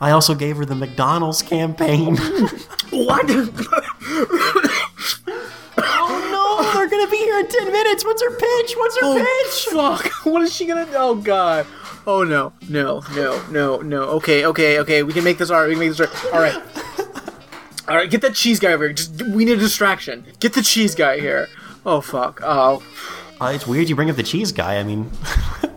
I 0.00 0.10
also 0.10 0.34
gave 0.34 0.56
her 0.56 0.64
the 0.64 0.74
McDonald's 0.74 1.40
campaign. 1.40 2.18
What? 2.92 3.24
oh 5.78 6.18
no, 6.30 6.72
they're 6.74 6.88
gonna 6.90 7.10
be 7.10 7.16
here 7.16 7.38
in 7.38 7.48
ten 7.48 7.72
minutes. 7.72 8.04
What's 8.04 8.22
her 8.22 8.36
pitch? 8.36 8.74
What's 8.76 9.00
her 9.00 9.14
pitch? 9.14 9.66
Fuck. 9.70 10.10
What 10.24 10.42
is 10.42 10.52
she 10.52 10.66
gonna? 10.66 10.84
Do? 10.84 10.92
Oh 10.96 11.14
god. 11.14 11.64
Oh 12.08 12.24
no. 12.24 12.52
No. 12.68 13.02
No. 13.14 13.40
No. 13.50 13.78
No. 13.78 14.02
Okay. 14.02 14.44
Okay. 14.44 14.80
Okay. 14.80 15.04
We 15.04 15.12
can 15.12 15.22
make 15.24 15.38
this 15.38 15.50
alright. 15.50 15.68
We 15.68 15.74
can 15.76 15.80
make 15.80 15.96
this 15.96 16.00
right. 16.00 16.34
All 16.34 16.40
right. 16.40 16.60
All 17.88 17.96
right. 17.96 18.10
Get 18.10 18.20
that 18.22 18.34
cheese 18.34 18.58
guy 18.58 18.72
over 18.72 18.84
here. 18.84 18.92
Just 18.92 19.22
we 19.22 19.44
need 19.44 19.52
a 19.52 19.56
distraction. 19.56 20.26
Get 20.40 20.54
the 20.54 20.62
cheese 20.62 20.96
guy 20.96 21.20
here. 21.20 21.48
Oh 21.86 22.00
fuck. 22.00 22.40
Oh. 22.42 22.82
Uh, 23.40 23.52
it's 23.54 23.66
weird 23.66 23.88
you 23.88 23.96
bring 23.96 24.10
up 24.10 24.16
the 24.16 24.22
cheese 24.22 24.52
guy. 24.52 24.76
I 24.78 24.82
mean, 24.82 25.10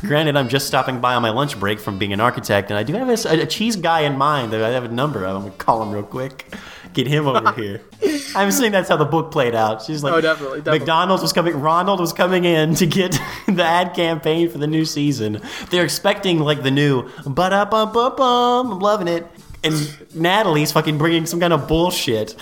granted, 0.00 0.36
I'm 0.36 0.48
just 0.48 0.66
stopping 0.66 1.00
by 1.00 1.14
on 1.14 1.22
my 1.22 1.30
lunch 1.30 1.58
break 1.58 1.80
from 1.80 1.98
being 1.98 2.12
an 2.12 2.20
architect, 2.20 2.70
and 2.70 2.78
I 2.78 2.82
do 2.82 2.94
have 2.94 3.08
a, 3.08 3.42
a 3.42 3.46
cheese 3.46 3.76
guy 3.76 4.00
in 4.00 4.16
mind. 4.16 4.52
that 4.52 4.62
I 4.62 4.70
have 4.70 4.84
a 4.84 4.88
number. 4.88 5.24
I'm 5.24 5.42
gonna 5.42 5.50
call 5.52 5.82
him 5.82 5.92
real 5.92 6.02
quick. 6.02 6.46
Get 6.94 7.06
him 7.06 7.26
over 7.26 7.52
here. 7.52 7.82
I'm 8.34 8.50
saying 8.50 8.72
that's 8.72 8.88
how 8.88 8.96
the 8.96 9.04
book 9.04 9.30
played 9.30 9.54
out. 9.54 9.82
She's 9.82 10.02
like, 10.02 10.14
Oh, 10.14 10.20
definitely, 10.20 10.58
definitely. 10.60 10.78
McDonald's 10.80 11.22
was 11.22 11.32
coming. 11.32 11.60
Ronald 11.60 12.00
was 12.00 12.12
coming 12.12 12.44
in 12.44 12.74
to 12.76 12.86
get 12.86 13.12
the 13.46 13.62
ad 13.62 13.94
campaign 13.94 14.48
for 14.48 14.58
the 14.58 14.66
new 14.66 14.84
season. 14.84 15.40
They're 15.70 15.84
expecting 15.84 16.38
like 16.40 16.62
the 16.62 16.70
new 16.70 17.08
but 17.26 17.52
up 17.52 17.70
bum 17.70 17.92
bum 17.92 18.16
bum. 18.16 18.72
I'm 18.72 18.78
loving 18.80 19.06
it. 19.08 19.26
And 19.62 19.74
Natalie's 20.14 20.72
fucking 20.72 20.98
bringing 20.98 21.26
some 21.26 21.40
kind 21.40 21.52
of 21.52 21.68
bullshit. 21.68 22.34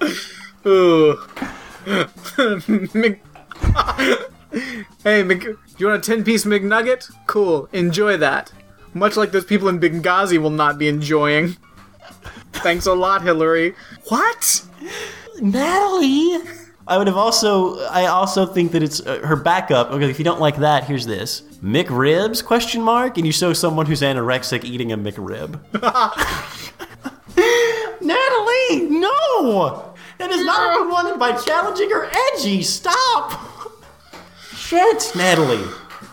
Ooh. 0.66 1.18
Hey, 5.04 5.22
Mc- 5.22 5.56
you 5.78 5.86
want 5.86 6.06
a 6.06 6.10
10 6.10 6.24
piece 6.24 6.44
McNugget? 6.44 7.10
Cool, 7.26 7.68
enjoy 7.72 8.16
that. 8.16 8.52
Much 8.94 9.16
like 9.16 9.30
those 9.32 9.44
people 9.44 9.68
in 9.68 9.78
Benghazi 9.78 10.38
will 10.38 10.50
not 10.50 10.78
be 10.78 10.88
enjoying. 10.88 11.56
Thanks 12.54 12.86
a 12.86 12.92
lot, 12.92 13.22
Hillary. 13.22 13.74
What? 14.08 14.64
Natalie. 15.40 16.38
I 16.88 16.98
would 16.98 17.06
have 17.06 17.16
also. 17.16 17.78
I 17.86 18.06
also 18.06 18.44
think 18.46 18.72
that 18.72 18.82
it's 18.82 19.00
uh, 19.00 19.20
her 19.20 19.36
backup. 19.36 19.92
Okay, 19.92 20.10
if 20.10 20.18
you 20.18 20.24
don't 20.24 20.40
like 20.40 20.56
that, 20.56 20.84
here's 20.84 21.06
this: 21.06 21.42
McRibs? 21.62 22.44
Question 22.44 22.82
mark. 22.82 23.16
And 23.16 23.24
you 23.24 23.32
show 23.32 23.52
someone 23.52 23.86
who's 23.86 24.00
anorexic 24.00 24.64
eating 24.64 24.90
a 24.90 24.98
McRib. 24.98 25.60
Natalie, 28.02 28.88
no, 28.90 29.94
that 30.18 30.30
is 30.30 30.44
not 30.44 30.80
what 30.80 30.86
we 30.86 30.92
wanted 30.92 31.18
by 31.18 31.32
challenging 31.40 31.90
her 31.90 32.10
edgy. 32.34 32.62
Stop. 32.64 33.59
Shit, 34.70 35.10
Natalie. 35.16 35.64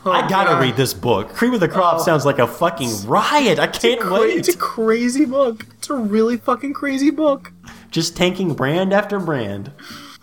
Oh, 0.03 0.11
I 0.11 0.27
gotta 0.27 0.49
God. 0.53 0.61
read 0.63 0.75
this 0.75 0.91
book. 0.91 1.29
Cream 1.29 1.53
of 1.53 1.59
the 1.59 1.67
Crop 1.67 1.99
Oh. 1.99 2.03
sounds 2.03 2.25
like 2.25 2.39
a 2.39 2.47
fucking 2.47 3.05
riot. 3.05 3.59
I 3.59 3.67
can't 3.67 4.01
Cra- 4.01 4.13
wait. 4.21 4.35
It's 4.37 4.47
a 4.47 4.57
crazy 4.57 5.25
book. 5.25 5.67
It's 5.77 5.91
a 5.91 5.93
really 5.93 6.37
fucking 6.37 6.73
crazy 6.73 7.11
book. 7.11 7.51
Just 7.91 8.17
tanking 8.17 8.55
brand 8.55 8.93
after 8.93 9.19
brand. 9.19 9.71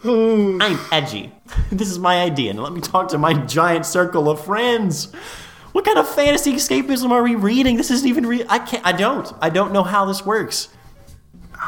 Ooh. 0.04 0.58
I'm 0.60 0.80
edgy. 0.90 1.32
This 1.70 1.88
is 1.88 2.00
my 2.00 2.22
idea. 2.22 2.52
Now 2.54 2.62
let 2.62 2.72
me 2.72 2.80
talk 2.80 3.06
to 3.10 3.18
my 3.18 3.34
giant 3.34 3.86
circle 3.86 4.28
of 4.28 4.44
friends. 4.44 5.12
What 5.70 5.84
kind 5.84 5.98
of 5.98 6.08
fantasy 6.08 6.54
escapism 6.54 7.10
are 7.12 7.22
we 7.22 7.36
reading? 7.36 7.76
This 7.76 7.92
isn't 7.92 8.08
even 8.08 8.26
real. 8.26 8.46
I 8.48 8.58
can't. 8.58 8.84
I 8.84 8.90
don't. 8.90 9.32
I 9.40 9.48
don't 9.48 9.72
know 9.72 9.84
how 9.84 10.06
this 10.06 10.26
works. 10.26 10.68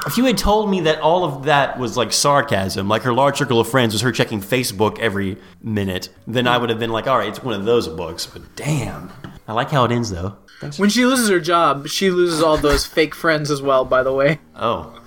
If 0.06 0.16
you 0.18 0.24
had 0.24 0.36
told 0.38 0.70
me 0.70 0.80
that 0.82 1.00
all 1.00 1.24
of 1.24 1.44
that 1.44 1.78
was 1.78 1.96
like 1.96 2.12
sarcasm, 2.12 2.88
like 2.88 3.02
her 3.02 3.12
large 3.12 3.38
circle 3.38 3.58
of 3.60 3.68
friends 3.68 3.92
was 3.94 4.02
her 4.02 4.12
checking 4.12 4.40
Facebook 4.40 4.98
every 4.98 5.36
minute, 5.62 6.08
then 6.26 6.46
I 6.46 6.58
would 6.58 6.70
have 6.70 6.78
been 6.78 6.90
like, 6.90 7.06
all 7.06 7.18
right, 7.18 7.28
it's 7.28 7.42
one 7.42 7.54
of 7.54 7.64
those 7.64 7.88
books. 7.88 8.26
But 8.26 8.54
damn. 8.56 9.10
I 9.48 9.52
like 9.52 9.70
how 9.70 9.84
it 9.84 9.92
ends, 9.92 10.10
though. 10.10 10.36
Thanks. 10.60 10.78
When 10.78 10.90
she 10.90 11.04
loses 11.06 11.28
her 11.28 11.40
job, 11.40 11.86
she 11.88 12.10
loses 12.10 12.42
all 12.42 12.56
those 12.56 12.84
fake 12.96 13.14
friends 13.14 13.50
as 13.50 13.62
well. 13.62 13.84
By 13.84 14.02
the 14.02 14.12
way, 14.12 14.38
Oh. 14.56 15.00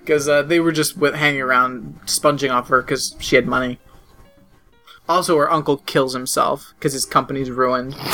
because 0.00 0.28
uh, 0.28 0.42
they 0.42 0.60
were 0.60 0.72
just 0.72 0.96
with, 0.96 1.14
hanging 1.14 1.40
around, 1.42 1.98
sponging 2.06 2.50
off 2.50 2.68
her 2.68 2.80
because 2.82 3.14
she 3.20 3.36
had 3.36 3.46
money. 3.46 3.78
Also, 5.08 5.36
her 5.36 5.50
uncle 5.50 5.78
kills 5.78 6.14
himself 6.14 6.72
because 6.78 6.92
his 6.92 7.04
company's 7.06 7.50
ruined. 7.50 7.94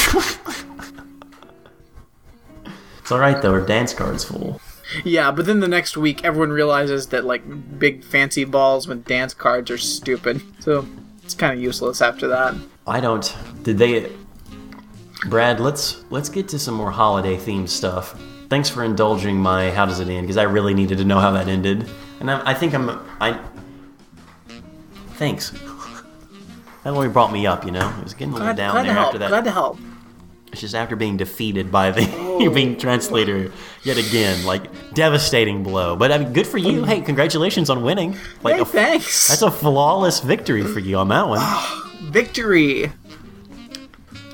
It's 3.03 3.13
all 3.13 3.19
right, 3.19 3.43
though. 3.43 3.53
Her 3.55 3.67
dance 3.67 3.93
card's 3.93 4.23
full. 4.23 4.61
Yeah, 5.05 5.31
but 5.31 5.47
then 5.47 5.61
the 5.61 5.69
next 5.69 5.97
week, 5.97 6.25
everyone 6.25 6.51
realizes 6.51 7.09
that 7.09 7.25
like 7.25 7.43
big 7.79 8.05
fancy 8.05 8.45
balls 8.45 8.87
with 8.89 9.05
dance 9.05 9.35
cards 9.35 9.71
are 9.71 9.79
stupid. 9.79 10.41
So 10.61 10.87
it's 11.23 11.35
kind 11.35 11.53
of 11.53 11.63
useless 11.63 12.01
after 12.03 12.29
that. 12.29 12.55
I 12.87 13.01
don't. 13.01 13.37
Did 13.63 13.79
they? 13.79 14.11
Brad, 15.29 15.61
let's 15.61 16.05
let's 16.11 16.29
get 16.29 16.49
to 16.49 16.59
some 16.59 16.75
more 16.75 16.91
holiday 16.91 17.37
themed 17.37 17.69
stuff. 17.69 18.21
Thanks 18.49 18.69
for 18.69 18.83
indulging 18.83 19.37
my 19.37 19.71
how 19.71 19.87
does 19.87 20.01
it 20.01 20.09
end 20.09 20.23
because 20.27 20.37
I 20.37 20.43
really 20.45 20.75
needed 20.75 20.99
to 20.99 21.05
know 21.05 21.21
how 21.21 21.31
that 21.33 21.47
ended, 21.47 21.89
and 22.21 22.31
I, 22.31 22.51
I 22.51 22.55
think 22.55 22.75
I'm 22.75 22.91
I. 23.21 23.39
Thanks. 25.15 25.53
That 26.83 26.93
really 26.93 27.11
brought 27.11 27.31
me 27.31 27.47
up, 27.47 27.67
you 27.67 27.73
know. 27.73 27.95
It 27.99 28.05
was 28.05 28.15
getting 28.15 28.31
a 28.31 28.37
little 28.37 28.47
Glad, 28.47 28.57
down 28.57 28.73
glad 28.73 28.87
there 28.87 28.95
help. 28.95 29.07
after 29.09 29.19
that. 29.19 29.29
Glad 29.29 29.45
to 29.45 29.51
help. 29.51 29.79
It's 30.53 30.61
just 30.61 30.75
after 30.75 30.97
being 30.97 31.17
defeated 31.17 31.71
by 31.71 31.91
the 31.91 32.03
you're 32.41 32.51
oh. 32.51 32.55
Bing 32.55 32.77
translator 32.77 33.53
yet 33.83 33.99
again, 33.99 34.45
like 34.45 34.95
devastating 34.95 35.63
blow. 35.63 35.97
But 35.97 36.13
I 36.13 36.19
mean, 36.19 36.33
good 36.33 36.47
for 36.47 36.59
you. 36.59 36.81
Oh. 36.81 36.85
Hey, 36.85 37.01
congratulations 37.01 37.71
on 37.71 37.83
winning. 37.83 38.17
Like 38.43 38.57
Hey, 38.57 38.61
a, 38.63 38.65
thanks. 38.65 39.29
that's 39.29 39.43
a 39.43 39.51
flawless 39.51 40.21
victory 40.21 40.65
for 40.65 40.81
you 40.81 40.97
on 40.97 41.09
that 41.09 41.29
one. 41.29 41.39
Ah, 41.41 41.91
victory. 42.03 42.91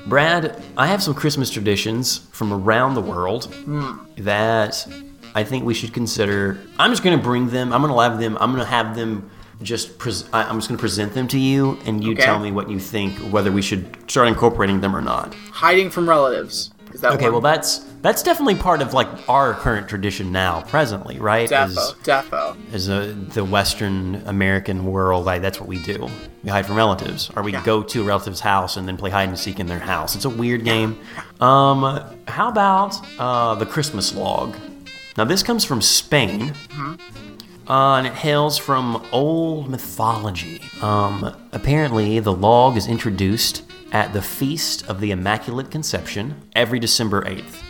Brad, 0.07 0.61
I 0.77 0.87
have 0.87 1.03
some 1.03 1.13
Christmas 1.13 1.49
traditions 1.49 2.19
from 2.31 2.53
around 2.53 2.95
the 2.95 3.01
world 3.01 3.53
hmm. 3.53 3.97
that 4.17 4.87
I 5.35 5.43
think 5.43 5.65
we 5.65 5.73
should 5.73 5.93
consider. 5.93 6.57
I'm 6.79 6.91
just 6.91 7.03
going 7.03 7.17
to 7.17 7.23
bring 7.23 7.49
them. 7.49 7.73
I'm 7.73 7.81
going 7.81 7.93
to 7.93 8.01
have 8.01 8.19
them. 8.19 8.37
I'm 8.39 8.53
going 8.53 8.63
to 8.63 8.69
have 8.69 8.95
them 8.95 9.29
just. 9.61 9.97
Pres- 9.97 10.25
I- 10.33 10.43
I'm 10.43 10.57
just 10.57 10.67
going 10.69 10.77
to 10.77 10.81
present 10.81 11.13
them 11.13 11.27
to 11.29 11.39
you, 11.39 11.77
and 11.85 12.03
you 12.03 12.13
Okay. 12.13 12.23
tell 12.23 12.39
me 12.39 12.51
what 12.51 12.69
you 12.69 12.79
think, 12.79 13.17
whether 13.31 13.51
we 13.51 13.61
should 13.61 13.85
start 14.09 14.27
incorporating 14.27 14.81
them 14.81 14.95
or 14.95 15.01
not. 15.01 15.33
Hiding 15.51 15.89
from 15.89 16.07
relatives. 16.07 16.71
Is 16.93 17.01
that 17.01 17.11
Okay, 17.13 17.25
one? 17.25 17.33
well 17.33 17.41
that's 17.41 17.81
that's 18.01 18.23
definitely 18.23 18.55
part 18.55 18.81
of 18.81 18.93
like 18.93 19.07
our 19.27 19.53
current 19.53 19.89
tradition 19.89 20.31
now, 20.31 20.61
presently, 20.61 21.19
right? 21.19 21.49
Defo. 21.49 21.67
Is, 21.67 21.95
Defo. 22.03 22.55
is 22.73 22.87
a, 22.89 23.13
the 23.33 23.43
Western 23.43 24.23
American 24.25 24.85
world, 24.85 25.25
like 25.25 25.41
that's 25.41 25.59
what 25.59 25.67
we 25.67 25.79
do. 25.83 26.07
We 26.43 26.49
hide 26.49 26.65
from 26.65 26.75
relatives, 26.77 27.29
or 27.35 27.43
we 27.43 27.51
Yeah. 27.51 27.63
go 27.63 27.83
to 27.83 28.01
a 28.01 28.05
relative's 28.05 28.39
house 28.39 28.77
and 28.77 28.87
then 28.87 28.95
play 28.97 29.09
hide 29.09 29.27
and 29.27 29.37
seek 29.37 29.59
in 29.59 29.67
their 29.67 29.79
house. 29.79 30.15
It's 30.15 30.25
a 30.25 30.29
weird 30.29 30.63
game. 30.63 30.97
Um, 31.41 32.01
how 32.27 32.47
about 32.47 32.95
uh, 33.19 33.55
the 33.55 33.65
Christmas 33.65 34.15
log? 34.15 34.55
Now 35.17 35.25
this 35.25 35.43
comes 35.43 35.65
from 35.65 35.81
Spain. 35.81 36.53
Uh, 37.69 37.95
and 37.95 38.07
it 38.07 38.13
hails 38.13 38.57
from 38.57 39.05
old 39.11 39.69
mythology. 39.69 40.61
Um, 40.81 41.35
apparently, 41.51 42.19
the 42.19 42.33
log 42.33 42.77
is 42.77 42.87
introduced 42.87 43.63
at 43.91 44.13
the 44.13 44.21
Feast 44.21 44.87
of 44.87 44.99
the 44.99 45.11
Immaculate 45.11 45.69
Conception 45.69 46.49
every 46.55 46.79
December 46.79 47.23
8th. 47.23 47.63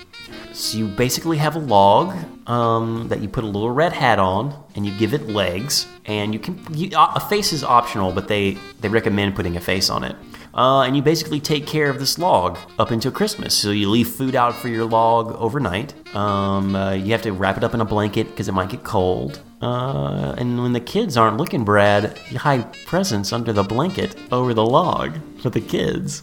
So 0.54 0.78
you 0.80 0.88
basically 0.88 1.38
have 1.38 1.56
a 1.56 1.60
log 1.60 2.16
um, 2.50 3.08
that 3.10 3.20
you 3.22 3.30
put 3.30 3.44
a 3.44 3.48
little 3.48 3.70
red 3.70 3.94
hat 3.94 4.18
on, 4.18 4.64
and 4.76 4.88
you 4.88 4.98
give 4.98 5.14
it 5.14 5.28
legs, 5.28 5.86
and 6.06 6.34
you 6.34 6.40
can 6.40 6.60
you, 6.74 6.98
uh, 6.98 7.14
a 7.16 7.20
face 7.20 7.54
is 7.54 7.64
optional, 7.64 8.12
but 8.12 8.28
they 8.28 8.58
they 8.82 8.90
recommend 8.90 9.36
putting 9.36 9.56
a 9.56 9.62
face 9.62 9.92
on 9.92 10.04
it. 10.04 10.16
Uh, 10.56 10.82
and 10.82 10.96
you 10.96 11.04
basically 11.04 11.40
take 11.40 11.68
care 11.68 11.92
of 11.92 12.00
this 12.00 12.18
log 12.18 12.58
up 12.80 12.90
until 12.90 13.12
Christmas. 13.12 13.54
So 13.54 13.70
you 13.70 13.88
leave 13.92 14.08
food 14.08 14.34
out 14.34 14.56
for 14.56 14.70
your 14.70 14.86
log 14.86 15.36
overnight. 15.36 15.94
Um, 16.16 16.76
uh, 16.76 16.94
you 16.94 17.12
have 17.12 17.22
to 17.22 17.32
wrap 17.32 17.58
it 17.58 17.64
up 17.64 17.76
in 17.76 17.82
a 17.82 17.86
blanket 17.86 18.28
because 18.28 18.48
it 18.48 18.54
might 18.54 18.70
get 18.70 18.84
cold. 18.84 19.40
Uh, 19.62 20.36
and 20.38 20.62
when 20.62 20.74
the 20.74 20.80
kids 20.80 21.18
aren't 21.18 21.38
looking, 21.38 21.64
Brad, 21.64 22.20
you 22.30 22.38
hide 22.38 22.72
presents 22.86 23.34
under 23.34 23.52
the 23.52 23.64
blanket 23.64 24.16
over 24.32 24.54
the 24.54 24.66
log 24.66 25.18
for 25.42 25.50
the 25.50 25.62
kids. 25.62 26.22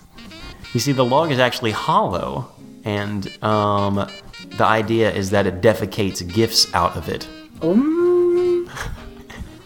You 0.73 0.81
see, 0.81 0.93
the 0.93 1.05
log 1.05 1.31
is 1.33 1.39
actually 1.39 1.73
hollow, 1.73 2.53
and 2.85 3.27
um, 3.43 4.09
the 4.57 4.65
idea 4.65 5.11
is 5.13 5.31
that 5.31 5.47
it 5.47 5.61
defecates 5.61 6.27
gifts 6.33 6.73
out 6.75 6.97
of 6.97 7.09
it. 7.09 7.27
Um, 7.63 8.71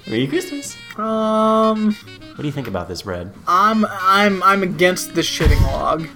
Merry 0.07 0.27
Christmas! 0.27 0.77
um, 0.97 1.95
What 1.95 2.37
do 2.39 2.47
you 2.47 2.53
think 2.53 2.69
about 2.69 2.89
this, 2.89 3.03
Brad? 3.03 3.33
I'm 3.47 3.85
I'm 3.87 4.43
I'm 4.43 4.63
against 4.63 5.15
the 5.15 5.21
shitting 5.23 5.61
log. 5.63 6.09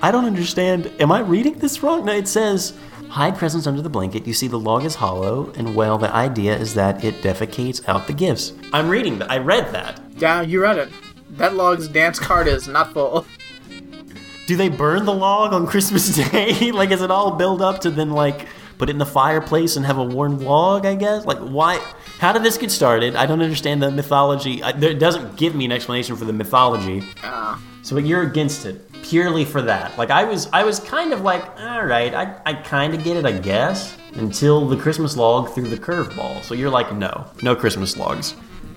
I 0.00 0.10
don't 0.10 0.24
understand. 0.24 0.90
Am 0.98 1.12
I 1.12 1.20
reading 1.20 1.54
this 1.58 1.82
wrong? 1.82 2.04
No, 2.04 2.12
it 2.12 2.26
says 2.26 2.72
hide 3.12 3.36
presents 3.36 3.66
under 3.66 3.82
the 3.82 3.90
blanket. 3.90 4.26
You 4.26 4.32
see, 4.32 4.48
the 4.48 4.58
log 4.58 4.84
is 4.84 4.94
hollow, 4.96 5.52
and 5.56 5.74
well, 5.74 5.98
the 5.98 6.12
idea 6.14 6.56
is 6.56 6.74
that 6.74 7.04
it 7.04 7.16
defecates 7.22 7.86
out 7.88 8.06
the 8.06 8.12
gifts. 8.12 8.52
I'm 8.72 8.88
reading 8.88 9.18
that. 9.18 9.30
I 9.30 9.38
read 9.38 9.72
that. 9.74 10.00
Yeah, 10.16 10.40
you 10.42 10.62
read 10.62 10.78
it. 10.78 10.88
That 11.30 11.54
log's 11.54 11.88
dance 11.88 12.18
card 12.18 12.46
is 12.48 12.68
not 12.68 12.92
full. 12.92 13.26
Do 14.46 14.56
they 14.56 14.68
burn 14.68 15.04
the 15.04 15.14
log 15.14 15.52
on 15.52 15.66
Christmas 15.66 16.08
Day? 16.30 16.72
like, 16.72 16.90
is 16.90 17.02
it 17.02 17.10
all 17.10 17.32
build 17.32 17.62
up 17.62 17.80
to 17.82 17.90
then 17.90 18.10
like 18.10 18.46
put 18.78 18.88
it 18.88 18.92
in 18.92 18.98
the 18.98 19.06
fireplace 19.06 19.76
and 19.76 19.86
have 19.86 19.98
a 19.98 20.04
warm 20.04 20.38
log? 20.40 20.84
I 20.86 20.94
guess. 20.94 21.24
Like, 21.24 21.38
why? 21.38 21.76
How 22.18 22.32
did 22.32 22.42
this 22.42 22.56
get 22.58 22.70
started? 22.70 23.14
I 23.16 23.26
don't 23.26 23.40
understand 23.42 23.82
the 23.82 23.90
mythology. 23.90 24.62
I, 24.62 24.72
there, 24.72 24.90
it 24.90 24.98
doesn't 24.98 25.36
give 25.36 25.54
me 25.54 25.64
an 25.64 25.72
explanation 25.72 26.16
for 26.16 26.24
the 26.24 26.32
mythology. 26.32 27.02
Uh, 27.22 27.58
So 27.82 27.98
you're 27.98 28.22
against 28.22 28.64
it 28.66 28.80
purely 29.02 29.44
for 29.44 29.62
that. 29.62 29.96
Like 29.98 30.10
I 30.10 30.24
was, 30.24 30.48
I 30.52 30.64
was 30.64 30.78
kind 30.80 31.12
of 31.12 31.20
like, 31.22 31.44
all 31.60 31.84
right, 31.84 32.14
I, 32.14 32.40
I 32.46 32.54
kind 32.54 32.94
of 32.94 33.02
get 33.04 33.16
it, 33.16 33.24
I 33.26 33.32
guess, 33.32 33.96
until 34.14 34.66
the 34.66 34.76
Christmas 34.76 35.16
log 35.16 35.50
threw 35.54 35.64
the 35.64 35.76
curveball. 35.76 36.42
So 36.42 36.54
you're 36.54 36.70
like, 36.70 36.94
no, 36.94 37.26
no 37.42 37.54
Christmas 37.56 37.96
logs. 37.96 38.34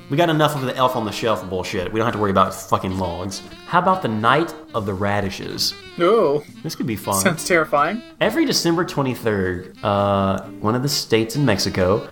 We 0.10 0.18
got 0.18 0.30
enough 0.30 0.56
of 0.56 0.62
the 0.62 0.76
elf 0.76 0.96
on 0.96 1.04
the 1.06 1.12
shelf 1.12 1.48
bullshit. 1.50 1.92
We 1.92 1.98
don't 2.00 2.06
have 2.06 2.14
to 2.14 2.20
worry 2.22 2.30
about 2.30 2.54
fucking 2.54 3.00
logs. 3.00 3.42
How 3.66 3.80
about 3.80 4.04
the 4.04 4.08
night 4.08 4.54
of 4.76 4.86
the 4.86 4.94
radishes? 4.94 5.74
oh, 5.98 6.44
This 6.62 6.76
could 6.76 6.86
be 6.86 6.96
fun. 6.96 7.20
sounds 7.22 7.48
terrifying. 7.48 8.04
Every 8.22 8.46
December 8.46 8.86
23rd, 8.86 9.76
uh, 9.82 10.44
one 10.62 10.76
of 10.76 10.84
the 10.84 10.90
states 10.90 11.36
in 11.36 11.44
Mexico 11.44 12.08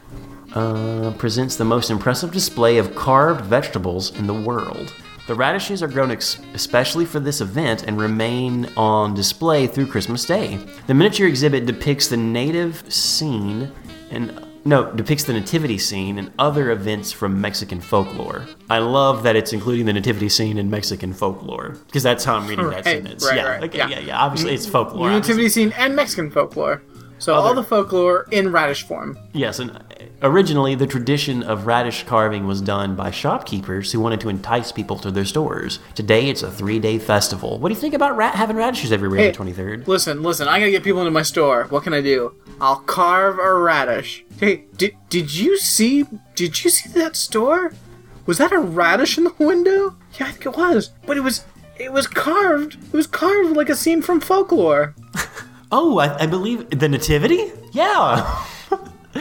uh, 0.55 1.11
presents 1.19 1.55
the 1.55 1.65
most 1.65 1.91
impressive 1.91 2.31
display 2.31 2.77
of 2.79 2.95
carved 2.95 3.45
vegetables 3.45 4.17
in 4.17 4.25
the 4.25 4.33
world. 4.33 4.91
The 5.25 5.35
radishes 5.35 5.81
are 5.81 5.87
grown 5.87 6.11
ex- 6.11 6.37
especially 6.53 7.05
for 7.05 7.19
this 7.19 7.39
event 7.39 7.83
and 7.83 7.97
remain 7.99 8.65
on 8.75 9.13
display 9.13 9.67
through 9.67 9.87
Christmas 9.87 10.25
Day. 10.25 10.59
The 10.87 10.93
miniature 10.93 11.27
exhibit 11.27 11.65
depicts 11.65 12.07
the 12.09 12.17
native 12.17 12.91
scene 12.93 13.71
and 14.11 14.47
no, 14.65 14.91
depicts 14.93 15.25
the 15.25 15.33
nativity 15.33 15.77
scene 15.77 16.17
and 16.17 16.31
other 16.39 16.71
events 16.71 17.11
from 17.11 17.39
Mexican 17.41 17.81
folklore. 17.81 18.45
I 18.69 18.77
love 18.79 19.23
that 19.23 19.35
it's 19.35 19.51
including 19.51 19.85
the 19.85 19.91
nativity 19.93 20.29
scene 20.29 20.57
in 20.57 20.69
Mexican 20.69 21.13
folklore 21.13 21.77
because 21.87 22.03
that's 22.03 22.23
how 22.23 22.35
I'm 22.35 22.47
reading 22.47 22.65
that 22.69 22.75
Right, 22.75 22.85
sentence. 22.85 23.25
right, 23.25 23.35
yeah, 23.35 23.43
right, 23.43 23.63
okay, 23.63 23.77
yeah. 23.79 23.99
yeah. 23.99 24.17
Obviously, 24.23 24.53
it's 24.53 24.65
folklore. 24.65 25.09
The 25.09 25.15
obviously. 25.15 25.33
nativity 25.43 25.49
scene 25.49 25.73
and 25.77 25.95
Mexican 25.97 26.31
folklore. 26.31 26.81
So 27.23 27.35
all 27.35 27.53
the 27.53 27.63
folklore 27.63 28.27
in 28.31 28.51
radish 28.51 28.83
form. 28.83 29.17
Yes, 29.31 29.59
and 29.59 29.81
originally 30.21 30.75
the 30.75 30.85
tradition 30.85 31.41
of 31.41 31.65
radish 31.65 32.03
carving 32.03 32.45
was 32.45 32.59
done 32.59 32.97
by 32.97 33.11
shopkeepers 33.11 33.93
who 33.93 34.01
wanted 34.01 34.19
to 34.19 34.27
entice 34.27 34.73
people 34.73 34.99
to 34.99 35.09
their 35.09 35.23
stores. 35.23 35.79
Today 35.95 36.27
it's 36.27 36.43
a 36.43 36.51
three 36.51 36.79
day 36.79 36.99
festival. 36.99 37.59
What 37.59 37.69
do 37.69 37.75
you 37.75 37.79
think 37.79 37.93
about 37.93 38.17
ra- 38.17 38.31
having 38.31 38.57
radishes 38.57 38.91
everywhere 38.91 39.19
Hey, 39.19 39.33
on 39.33 39.45
the 39.45 39.53
23rd? 39.53 39.87
Listen, 39.87 40.21
listen. 40.21 40.49
I 40.49 40.59
gotta 40.59 40.71
get 40.71 40.83
people 40.83 40.99
into 40.99 41.11
my 41.11 41.21
store. 41.21 41.63
What 41.69 41.83
can 41.83 41.93
I 41.93 42.01
do? 42.01 42.35
I'll 42.59 42.81
carve 42.81 43.39
a 43.39 43.53
radish. 43.53 44.25
Hey, 44.37 44.65
did 44.75 44.97
did 45.07 45.33
you 45.33 45.57
see? 45.57 46.03
Did 46.35 46.61
you 46.61 46.69
see 46.69 46.89
that 46.99 47.15
store? 47.15 47.71
Was 48.25 48.37
that 48.39 48.51
a 48.51 48.59
radish 48.59 49.17
in 49.17 49.23
the 49.23 49.33
window? 49.39 49.95
Yeah, 50.19 50.25
I 50.25 50.31
think 50.31 50.45
it 50.45 50.57
was. 50.57 50.89
But 51.05 51.15
it 51.15 51.21
was 51.21 51.45
it 51.79 51.93
was 51.93 52.05
carved. 52.05 52.75
It 52.83 52.91
was 52.93 53.07
carved 53.07 53.55
like 53.55 53.69
a 53.69 53.77
scene 53.77 54.01
from 54.01 54.19
folklore. 54.19 54.93
Oh, 55.75 55.97
I, 55.97 56.23
I 56.23 56.27
believe 56.27 56.69
the 56.69 56.87
Nativity? 56.87 57.51
Yeah. 57.71 58.45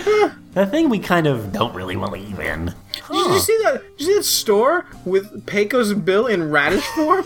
that 0.53 0.71
thing 0.71 0.91
we 0.91 0.99
kind 0.99 1.27
of 1.27 1.51
don't 1.51 1.75
really 1.75 1.97
believe 1.97 2.39
in. 2.39 2.67
Did 2.93 3.09
you 3.33 3.39
see 3.39 3.59
that? 3.65 3.83
Did 3.97 4.01
you 4.01 4.07
see 4.07 4.15
that 4.17 4.25
store 4.25 4.85
with 5.07 5.47
Pecos 5.47 5.95
Bill 5.95 6.27
in 6.27 6.51
radish 6.51 6.85
form? 6.89 7.25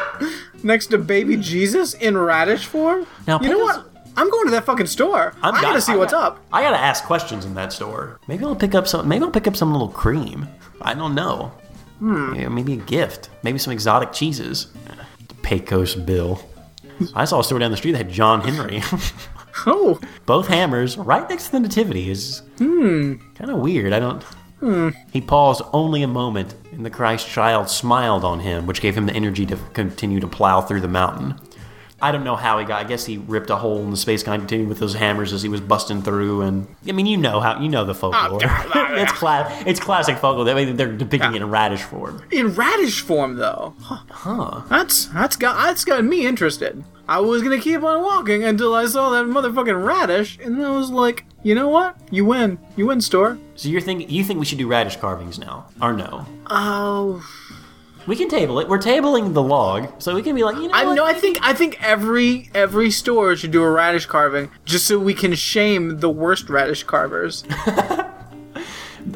Next 0.62 0.86
to 0.86 0.98
baby 0.98 1.36
Jesus 1.36 1.92
in 1.92 2.16
radish 2.16 2.64
form? 2.64 3.06
Now, 3.26 3.40
you 3.40 3.50
know 3.50 3.58
what? 3.58 3.90
I'm 4.16 4.30
going 4.30 4.46
to 4.46 4.50
that 4.52 4.64
fucking 4.64 4.86
store. 4.86 5.34
i 5.42 5.48
I'm 5.48 5.54
gotta 5.54 5.74
got- 5.74 5.82
see 5.82 5.92
I 5.92 5.96
what's 5.96 6.12
got- 6.14 6.32
up. 6.32 6.38
I 6.50 6.62
gotta 6.62 6.78
ask 6.78 7.04
questions 7.04 7.44
in 7.44 7.54
that 7.56 7.74
store. 7.74 8.20
Maybe 8.26 8.42
I'll 8.44 8.56
pick 8.56 8.74
up 8.74 8.88
some. 8.88 9.06
Maybe 9.06 9.22
I'll 9.22 9.30
pick 9.30 9.46
up 9.46 9.56
some 9.56 9.70
little 9.72 9.88
cream. 9.88 10.48
I 10.80 10.94
don't 10.94 11.14
know. 11.14 11.52
Hmm. 11.98 12.34
Yeah, 12.34 12.48
maybe 12.48 12.72
a 12.72 12.76
gift. 12.76 13.28
Maybe 13.42 13.58
some 13.58 13.72
exotic 13.74 14.12
cheeses. 14.14 14.68
Pecos 15.42 15.94
Bill. 15.94 16.42
I 17.14 17.24
saw 17.24 17.40
a 17.40 17.44
store 17.44 17.58
down 17.58 17.70
the 17.70 17.76
street 17.76 17.92
that 17.92 17.98
had 17.98 18.10
John 18.10 18.40
Henry. 18.42 18.82
Oh, 19.66 20.00
Both 20.26 20.48
hammers 20.48 20.96
right 20.96 21.28
next 21.28 21.46
to 21.46 21.52
the 21.52 21.60
nativity 21.60 22.10
is 22.10 22.40
Hmm. 22.58 23.14
kind 23.34 23.50
of 23.50 23.58
weird. 23.58 23.92
I 23.92 24.00
don't. 24.00 24.22
Hmm. 24.60 24.88
He 25.12 25.20
paused 25.20 25.60
only 25.72 26.02
a 26.02 26.08
moment, 26.08 26.54
and 26.72 26.84
the 26.86 26.90
Christ 26.90 27.28
child 27.28 27.68
smiled 27.68 28.24
on 28.24 28.40
him, 28.40 28.66
which 28.66 28.80
gave 28.80 28.96
him 28.96 29.06
the 29.06 29.12
energy 29.14 29.44
to 29.46 29.56
continue 29.74 30.20
to 30.20 30.26
plow 30.26 30.62
through 30.62 30.80
the 30.80 30.88
mountain. 30.88 31.34
I 32.02 32.10
don't 32.12 32.24
know 32.24 32.36
how 32.36 32.58
he 32.58 32.64
got. 32.64 32.84
I 32.84 32.88
guess 32.88 33.06
he 33.06 33.16
ripped 33.18 33.48
a 33.50 33.56
hole 33.56 33.80
in 33.82 33.90
the 33.90 33.96
space 33.96 34.22
continuum 34.22 34.68
with 34.68 34.78
those 34.80 34.94
hammers 34.94 35.32
as 35.32 35.42
he 35.42 35.48
was 35.48 35.60
busting 35.60 36.02
through. 36.02 36.42
And 36.42 36.66
I 36.88 36.92
mean, 36.92 37.06
you 37.06 37.16
know 37.16 37.38
how 37.40 37.60
you 37.60 37.68
know 37.68 37.84
the 37.84 37.94
folklore. 37.94 38.40
Ah, 38.44 38.94
it's 38.94 39.12
cla- 39.12 39.62
It's 39.66 39.80
classic 39.80 40.18
folklore. 40.18 40.48
I 40.48 40.54
mean, 40.54 40.76
they're 40.76 40.92
depicting 40.92 41.34
it 41.34 41.42
in 41.42 41.48
radish 41.48 41.82
form. 41.82 42.22
in 42.30 42.54
radish 42.54 43.00
form 43.00 43.36
though. 43.36 43.74
Huh? 43.80 44.62
That's 44.68 45.06
that's 45.06 45.36
got 45.36 45.56
that's 45.64 45.84
got 45.84 46.04
me 46.04 46.26
interested. 46.26 46.82
I 47.08 47.20
was 47.20 47.42
gonna 47.42 47.58
keep 47.60 47.82
on 47.82 48.02
walking 48.02 48.44
until 48.44 48.74
I 48.74 48.86
saw 48.86 49.10
that 49.10 49.24
motherfucking 49.26 49.84
radish, 49.84 50.38
and 50.42 50.56
then 50.58 50.64
I 50.64 50.70
was 50.70 50.90
like, 50.90 51.24
you 51.42 51.54
know 51.54 51.68
what? 51.68 51.96
You 52.10 52.24
win. 52.24 52.58
You 52.76 52.86
win, 52.86 53.00
store. 53.00 53.38
So 53.54 53.68
you're 53.68 53.80
thinking 53.80 54.08
you 54.08 54.24
think 54.24 54.38
we 54.40 54.46
should 54.46 54.58
do 54.58 54.68
radish 54.68 54.96
carvings 54.96 55.38
now, 55.38 55.66
or 55.80 55.92
no? 55.92 56.26
Oh, 56.48 57.22
We 58.06 58.16
can 58.16 58.28
table 58.28 58.58
it. 58.60 58.68
We're 58.68 58.78
tabling 58.78 59.32
the 59.34 59.42
log, 59.42 59.88
so 60.02 60.14
we 60.14 60.22
can 60.22 60.34
be 60.34 60.42
like, 60.42 60.56
you 60.56 60.68
know, 60.68 60.74
I 60.74 60.84
what? 60.84 60.94
know. 60.94 61.04
I 61.04 61.14
think 61.14 61.38
I 61.40 61.52
think 61.54 61.82
every 61.82 62.50
every 62.54 62.90
store 62.90 63.36
should 63.36 63.50
do 63.52 63.62
a 63.62 63.70
radish 63.70 64.06
carving 64.06 64.50
just 64.64 64.86
so 64.86 64.98
we 64.98 65.14
can 65.14 65.34
shame 65.34 66.00
the 66.00 66.10
worst 66.10 66.48
radish 66.50 66.84
carvers. 66.84 67.44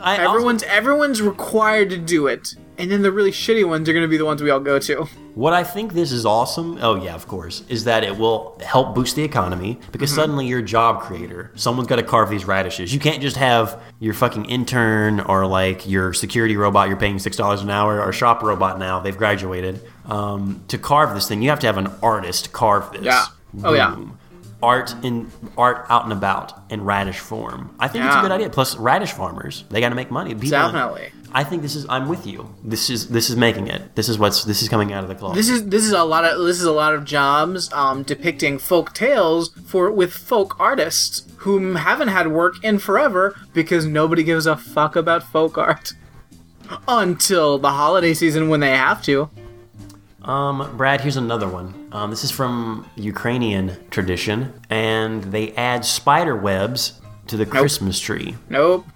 I 0.02 0.18
also- 0.18 0.22
Everyone's 0.32 0.62
everyone's 0.64 1.22
required 1.22 1.90
to 1.90 1.96
do 1.98 2.26
it, 2.26 2.54
and 2.78 2.90
then 2.90 3.02
the 3.02 3.12
really 3.12 3.30
shitty 3.30 3.66
ones 3.66 3.88
are 3.88 3.92
gonna 3.92 4.08
be 4.08 4.16
the 4.16 4.24
ones 4.24 4.42
we 4.42 4.50
all 4.50 4.60
go 4.60 4.78
to. 4.78 5.06
What 5.34 5.52
I 5.52 5.64
think 5.64 5.92
this 5.92 6.12
is 6.12 6.24
awesome, 6.24 6.78
oh 6.80 6.96
yeah, 6.96 7.14
of 7.14 7.28
course, 7.28 7.62
is 7.68 7.84
that 7.84 8.04
it 8.04 8.16
will 8.16 8.58
help 8.64 8.94
boost 8.94 9.16
the 9.16 9.22
economy 9.22 9.78
because 9.92 10.14
suddenly 10.14 10.46
you're 10.46 10.60
a 10.60 10.62
job 10.62 11.02
creator. 11.02 11.52
Someone's 11.56 11.88
got 11.88 11.96
to 11.96 12.02
carve 12.02 12.30
these 12.30 12.46
radishes. 12.46 12.94
You 12.94 13.00
can't 13.00 13.20
just 13.20 13.36
have 13.36 13.78
your 14.00 14.14
fucking 14.14 14.46
intern 14.46 15.20
or 15.20 15.46
like 15.46 15.86
your 15.86 16.14
security 16.14 16.56
robot 16.56 16.88
you're 16.88 16.96
paying 16.96 17.16
$6 17.16 17.62
an 17.62 17.68
hour 17.70 18.02
or 18.02 18.12
shop 18.14 18.42
robot 18.42 18.78
now, 18.78 19.00
they've 19.00 19.16
graduated, 19.16 19.80
um, 20.06 20.64
to 20.68 20.78
carve 20.78 21.14
this 21.14 21.28
thing. 21.28 21.42
You 21.42 21.50
have 21.50 21.60
to 21.60 21.66
have 21.66 21.76
an 21.76 21.88
artist 22.02 22.52
carve 22.52 22.90
this. 22.92 23.02
Yeah. 23.02 23.26
Oh, 23.62 23.74
yeah. 23.74 23.94
Art 24.62 24.94
in 25.04 25.30
art 25.58 25.84
out 25.90 26.04
and 26.04 26.14
about 26.14 26.54
in 26.70 26.82
radish 26.82 27.18
form. 27.18 27.76
I 27.78 27.88
think 27.88 28.06
it's 28.06 28.16
a 28.16 28.22
good 28.22 28.32
idea. 28.32 28.48
Plus, 28.48 28.74
radish 28.76 29.12
farmers 29.12 29.64
they 29.68 29.80
got 29.80 29.90
to 29.90 29.94
make 29.94 30.10
money. 30.10 30.34
People, 30.34 30.48
Definitely. 30.48 31.10
I 31.36 31.44
think 31.44 31.60
this 31.60 31.76
is. 31.76 31.84
I'm 31.90 32.08
with 32.08 32.26
you. 32.26 32.48
This 32.64 32.88
is 32.88 33.10
this 33.10 33.28
is 33.28 33.36
making 33.36 33.66
it. 33.66 33.94
This 33.94 34.08
is 34.08 34.18
what's 34.18 34.44
this 34.44 34.62
is 34.62 34.70
coming 34.70 34.94
out 34.94 35.02
of 35.02 35.10
the 35.10 35.14
closet. 35.14 35.36
This 35.36 35.50
is 35.50 35.66
this 35.66 35.84
is 35.84 35.92
a 35.92 36.02
lot 36.02 36.24
of 36.24 36.42
this 36.46 36.58
is 36.58 36.64
a 36.64 36.72
lot 36.72 36.94
of 36.94 37.04
jobs 37.04 37.70
um, 37.74 38.04
depicting 38.04 38.58
folk 38.58 38.94
tales 38.94 39.50
for 39.66 39.90
with 39.90 40.14
folk 40.14 40.58
artists 40.58 41.30
whom 41.40 41.74
haven't 41.74 42.08
had 42.08 42.28
work 42.28 42.64
in 42.64 42.78
forever 42.78 43.38
because 43.52 43.84
nobody 43.84 44.22
gives 44.22 44.46
a 44.46 44.56
fuck 44.56 44.96
about 44.96 45.22
folk 45.24 45.58
art 45.58 45.92
until 46.88 47.58
the 47.58 47.70
holiday 47.70 48.14
season 48.14 48.48
when 48.48 48.60
they 48.60 48.70
have 48.70 49.02
to. 49.02 49.28
Um, 50.22 50.74
Brad, 50.78 51.02
here's 51.02 51.18
another 51.18 51.50
one. 51.50 51.90
Um, 51.92 52.08
this 52.08 52.24
is 52.24 52.30
from 52.30 52.88
Ukrainian 52.96 53.76
tradition, 53.90 54.54
and 54.70 55.22
they 55.24 55.52
add 55.52 55.84
spider 55.84 56.34
webs 56.34 56.98
to 57.26 57.36
the 57.36 57.44
Christmas 57.44 58.00
tree. 58.00 58.36
Nope. 58.48 58.86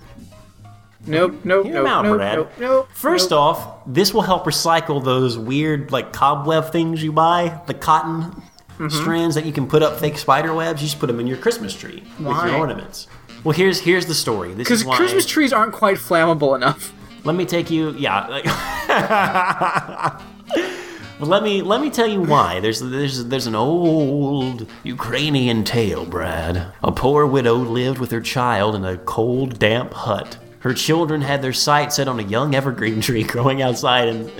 Nope. 1.07 1.41
Nope. 1.45 1.67
Hear 1.67 1.75
Nope. 1.75 1.89
out, 1.89 2.05
nope, 2.05 2.17
Brad. 2.17 2.39
nope. 2.39 2.53
Nope. 2.59 2.89
First 2.93 3.31
nope. 3.31 3.41
off, 3.41 3.79
this 3.87 4.13
will 4.13 4.23
help 4.23 4.45
recycle 4.45 5.03
those 5.03 5.39
weird, 5.39 5.93
like, 5.93 6.13
cobweb 6.13 6.73
things 6.73 7.03
you 7.03 7.13
buy, 7.13 7.61
the 7.67 7.75
cotton 7.75 8.43
Mm-hmm. 8.79 8.97
strands 8.99 9.35
that 9.35 9.45
you 9.45 9.53
can 9.53 9.67
put 9.67 9.83
up 9.83 10.01
fake 10.01 10.17
spider 10.17 10.55
webs. 10.55 10.81
You 10.81 10.89
just 10.89 10.99
put 10.99 11.09
them 11.09 11.21
in 11.21 11.27
your 11.27 11.37
Christmas 11.37 11.75
tree 11.75 12.03
with 12.19 12.29
your 12.35 12.55
ornaments. 12.57 13.09
Well, 13.45 13.53
here's 13.53 13.79
here's 13.79 14.07
the 14.07 14.15
story. 14.15 14.55
This 14.55 14.57
because 14.57 14.81
is 14.81 14.87
why. 14.87 14.97
Christmas 14.97 15.27
trees 15.27 15.53
aren't 15.53 15.75
quite 15.75 15.99
flammable 15.99 16.57
enough. 16.57 16.91
Let 17.23 17.37
me 17.37 17.45
take 17.45 17.71
you. 17.71 17.91
Yeah. 17.91 18.27
Like, 18.29 18.47
well, 21.21 21.29
let 21.29 21.43
me 21.43 21.61
let 21.61 21.83
me 21.83 21.91
tell 21.91 22.07
you 22.07 22.23
why. 22.23 22.61
There's 22.61 22.81
there's 22.81 23.27
there's 23.27 23.47
an 23.47 23.55
old 23.55 24.67
Ukrainian 24.83 25.63
tale, 25.65 26.07
Brad. 26.07 26.73
A 26.83 26.91
poor 26.91 27.27
widow 27.27 27.57
lived 27.57 27.99
with 27.99 28.11
her 28.13 28.23
child 28.23 28.75
in 28.75 28.87
a 28.87 28.97
cold, 28.97 29.59
damp 29.59 29.93
hut. 29.93 30.39
Her 30.61 30.75
children 30.75 31.23
had 31.23 31.43
their 31.43 31.53
sights 31.53 31.97
set 31.97 32.07
on 32.07 32.21
a 32.21 32.23
young 32.23 32.55
evergreen 32.55 33.01
tree 33.07 33.23
growing 33.23 33.63
outside, 33.63 34.09
and 34.09 34.31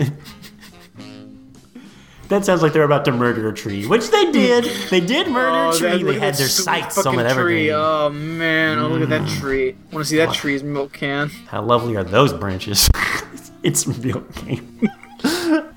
that 2.29 2.45
sounds 2.45 2.63
like 2.63 2.73
they're 2.73 2.85
about 2.85 3.05
to 3.07 3.13
murder 3.13 3.49
a 3.49 3.55
tree, 3.55 3.87
which 3.87 4.11
they 4.11 4.31
did. 4.31 4.65
They 4.91 5.01
did 5.01 5.29
murder 5.29 5.49
a 5.49 5.69
oh, 5.69 5.79
tree. 5.79 6.03
They 6.03 6.19
had 6.19 6.35
their 6.35 6.49
sights 6.49 7.05
on 7.05 7.19
an 7.19 7.27
evergreen. 7.27 7.65
tree. 7.65 7.73
Oh 7.73 8.11
man! 8.11 8.79
Oh 8.79 8.89
look 8.89 9.03
at 9.03 9.09
that 9.09 9.23
mm. 9.23 9.41
tree. 9.41 9.71
I 9.71 9.95
Want 9.95 10.05
to 10.05 10.09
see 10.09 10.17
that 10.19 10.35
tree's 10.35 10.63
milk 10.63 10.93
can? 10.93 11.31
How 11.49 11.63
lovely 11.63 11.97
are 11.97 12.05
those 12.05 12.33
branches? 12.33 12.89
it's 13.63 13.87
milk 13.87 14.35
cane. 14.35 14.91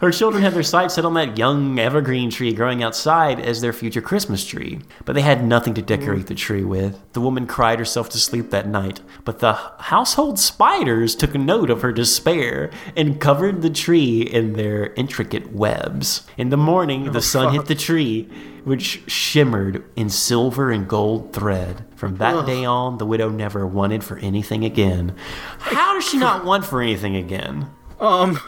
Her 0.00 0.12
children 0.12 0.44
had 0.44 0.54
their 0.54 0.62
sights 0.62 0.94
set 0.94 1.04
on 1.04 1.14
that 1.14 1.36
young 1.36 1.76
evergreen 1.78 2.30
tree 2.30 2.52
growing 2.52 2.84
outside 2.84 3.40
as 3.40 3.60
their 3.60 3.72
future 3.72 4.00
Christmas 4.00 4.46
tree, 4.46 4.78
but 5.04 5.14
they 5.14 5.22
had 5.22 5.44
nothing 5.44 5.74
to 5.74 5.82
decorate 5.82 6.28
the 6.28 6.36
tree 6.36 6.62
with. 6.62 7.00
The 7.14 7.20
woman 7.20 7.48
cried 7.48 7.80
herself 7.80 8.08
to 8.10 8.18
sleep 8.18 8.50
that 8.50 8.68
night, 8.68 9.00
but 9.24 9.40
the 9.40 9.54
household 9.54 10.38
spiders 10.38 11.16
took 11.16 11.34
note 11.34 11.68
of 11.68 11.82
her 11.82 11.90
despair 11.90 12.70
and 12.96 13.20
covered 13.20 13.60
the 13.60 13.70
tree 13.70 14.22
in 14.22 14.52
their 14.52 14.92
intricate 14.94 15.52
webs. 15.52 16.24
In 16.36 16.50
the 16.50 16.56
morning, 16.56 17.10
the 17.10 17.20
sun 17.20 17.52
hit 17.52 17.66
the 17.66 17.74
tree, 17.74 18.28
which 18.62 19.02
shimmered 19.10 19.84
in 19.96 20.10
silver 20.10 20.70
and 20.70 20.86
gold 20.86 21.32
thread. 21.32 21.84
From 21.96 22.18
that 22.18 22.46
day 22.46 22.64
on, 22.64 22.98
the 22.98 23.06
widow 23.06 23.30
never 23.30 23.66
wanted 23.66 24.04
for 24.04 24.18
anything 24.18 24.64
again. 24.64 25.16
How 25.58 25.94
does 25.94 26.08
she 26.08 26.18
not 26.18 26.44
want 26.44 26.64
for 26.64 26.80
anything 26.80 27.16
again? 27.16 27.68
Um, 27.98 28.38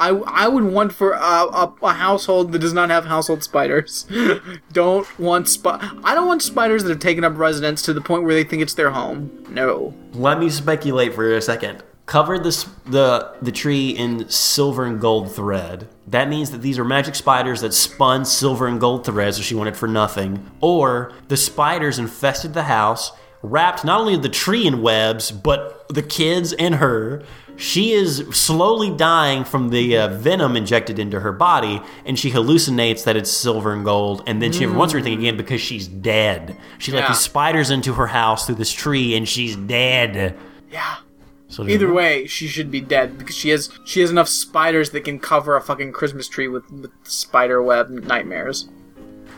I 0.00 0.08
I 0.08 0.48
would 0.48 0.64
want 0.64 0.92
for 0.92 1.12
a, 1.12 1.18
a, 1.18 1.74
a 1.82 1.92
household 1.92 2.52
that 2.52 2.58
does 2.58 2.72
not 2.72 2.88
have 2.90 3.04
household 3.04 3.44
spiders. 3.44 4.06
don't 4.72 5.06
want 5.20 5.48
spi- 5.48 5.78
I 6.02 6.14
don't 6.14 6.26
want 6.26 6.42
spiders 6.42 6.82
that 6.84 6.90
have 6.90 6.98
taken 7.00 7.22
up 7.22 7.36
residence 7.36 7.82
to 7.82 7.92
the 7.92 8.00
point 8.00 8.24
where 8.24 8.34
they 8.34 8.42
think 8.42 8.62
it's 8.62 8.74
their 8.74 8.90
home. 8.90 9.44
No. 9.50 9.94
Let 10.14 10.40
me 10.40 10.48
speculate 10.48 11.14
for 11.14 11.32
a 11.32 11.42
second. 11.42 11.84
Covered 12.06 12.42
this, 12.42 12.64
the 12.86 13.36
the 13.42 13.52
tree 13.52 13.90
in 13.90 14.28
silver 14.28 14.84
and 14.86 15.00
gold 15.00 15.32
thread. 15.32 15.86
That 16.08 16.28
means 16.28 16.50
that 16.50 16.62
these 16.62 16.78
are 16.78 16.84
magic 16.84 17.14
spiders 17.14 17.60
that 17.60 17.74
spun 17.74 18.24
silver 18.24 18.66
and 18.66 18.80
gold 18.80 19.04
threads 19.04 19.36
so 19.36 19.42
she 19.42 19.54
wanted 19.54 19.76
for 19.76 19.86
nothing. 19.86 20.50
Or 20.60 21.12
the 21.28 21.36
spiders 21.36 21.98
infested 21.98 22.54
the 22.54 22.64
house, 22.64 23.12
wrapped 23.42 23.84
not 23.84 24.00
only 24.00 24.16
the 24.16 24.28
tree 24.28 24.66
in 24.66 24.82
webs, 24.82 25.30
but 25.30 25.86
the 25.88 26.02
kids 26.02 26.52
and 26.54 26.76
her. 26.76 27.22
She 27.60 27.92
is 27.92 28.24
slowly 28.32 28.90
dying 28.90 29.44
from 29.44 29.68
the 29.68 29.98
uh, 29.98 30.08
venom 30.08 30.56
injected 30.56 30.98
into 30.98 31.20
her 31.20 31.30
body, 31.32 31.82
and 32.06 32.18
she 32.18 32.30
hallucinates 32.30 33.04
that 33.04 33.16
it's 33.16 33.30
silver 33.30 33.72
and 33.74 33.84
gold, 33.84 34.22
and 34.26 34.40
then 34.40 34.50
she 34.50 34.60
never 34.60 34.78
wants 34.78 34.94
anything 34.94 35.18
again 35.18 35.36
because 35.36 35.60
she's 35.60 35.86
dead. 35.86 36.56
She 36.78 36.90
let 36.90 37.00
Yeah. 37.02 37.08
these 37.08 37.20
spiders 37.20 37.70
into 37.70 37.92
her 37.94 38.06
house 38.06 38.46
through 38.46 38.54
this 38.54 38.72
tree, 38.72 39.14
and 39.14 39.28
she's 39.28 39.56
dead. 39.56 40.36
Yeah. 40.72 40.96
So 41.48 41.66
Either 41.68 41.92
way, 41.92 42.26
she 42.26 42.46
should 42.46 42.70
be 42.70 42.80
dead 42.80 43.18
because 43.18 43.36
she 43.36 43.50
has 43.50 43.68
she 43.84 44.00
has 44.00 44.10
enough 44.10 44.28
spiders 44.28 44.90
that 44.90 45.04
can 45.04 45.18
cover 45.18 45.54
a 45.56 45.60
fucking 45.60 45.92
Christmas 45.92 46.28
tree 46.28 46.48
with, 46.48 46.70
with 46.70 46.92
spider 47.02 47.62
web 47.62 47.90
nightmares. 47.90 48.68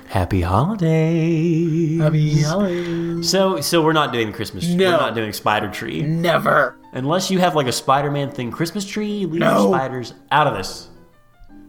Happy 0.09 0.43
holidays. 0.43 2.01
Happy 2.01 2.43
holidays. 2.43 3.29
So, 3.31 3.61
so 3.63 3.83
we're 3.83 3.95
not 3.95 4.13
doing 4.13 4.31
Christmas. 4.33 4.69
No. 4.69 4.91
We're 4.93 4.97
not 4.99 5.15
doing 5.15 5.33
spider 5.33 5.71
tree 5.71 6.03
Never. 6.03 6.77
Unless 6.93 7.31
you 7.31 7.39
have 7.41 7.55
like 7.57 7.67
a 7.67 7.73
Spider-Man 7.73 8.31
thing 8.31 8.51
Christmas 8.51 8.85
tree. 8.85 9.27
Leave 9.27 9.41
No. 9.41 9.69
spiders 9.73 10.15
out 10.31 10.47
of 10.47 10.55
this. 10.55 10.89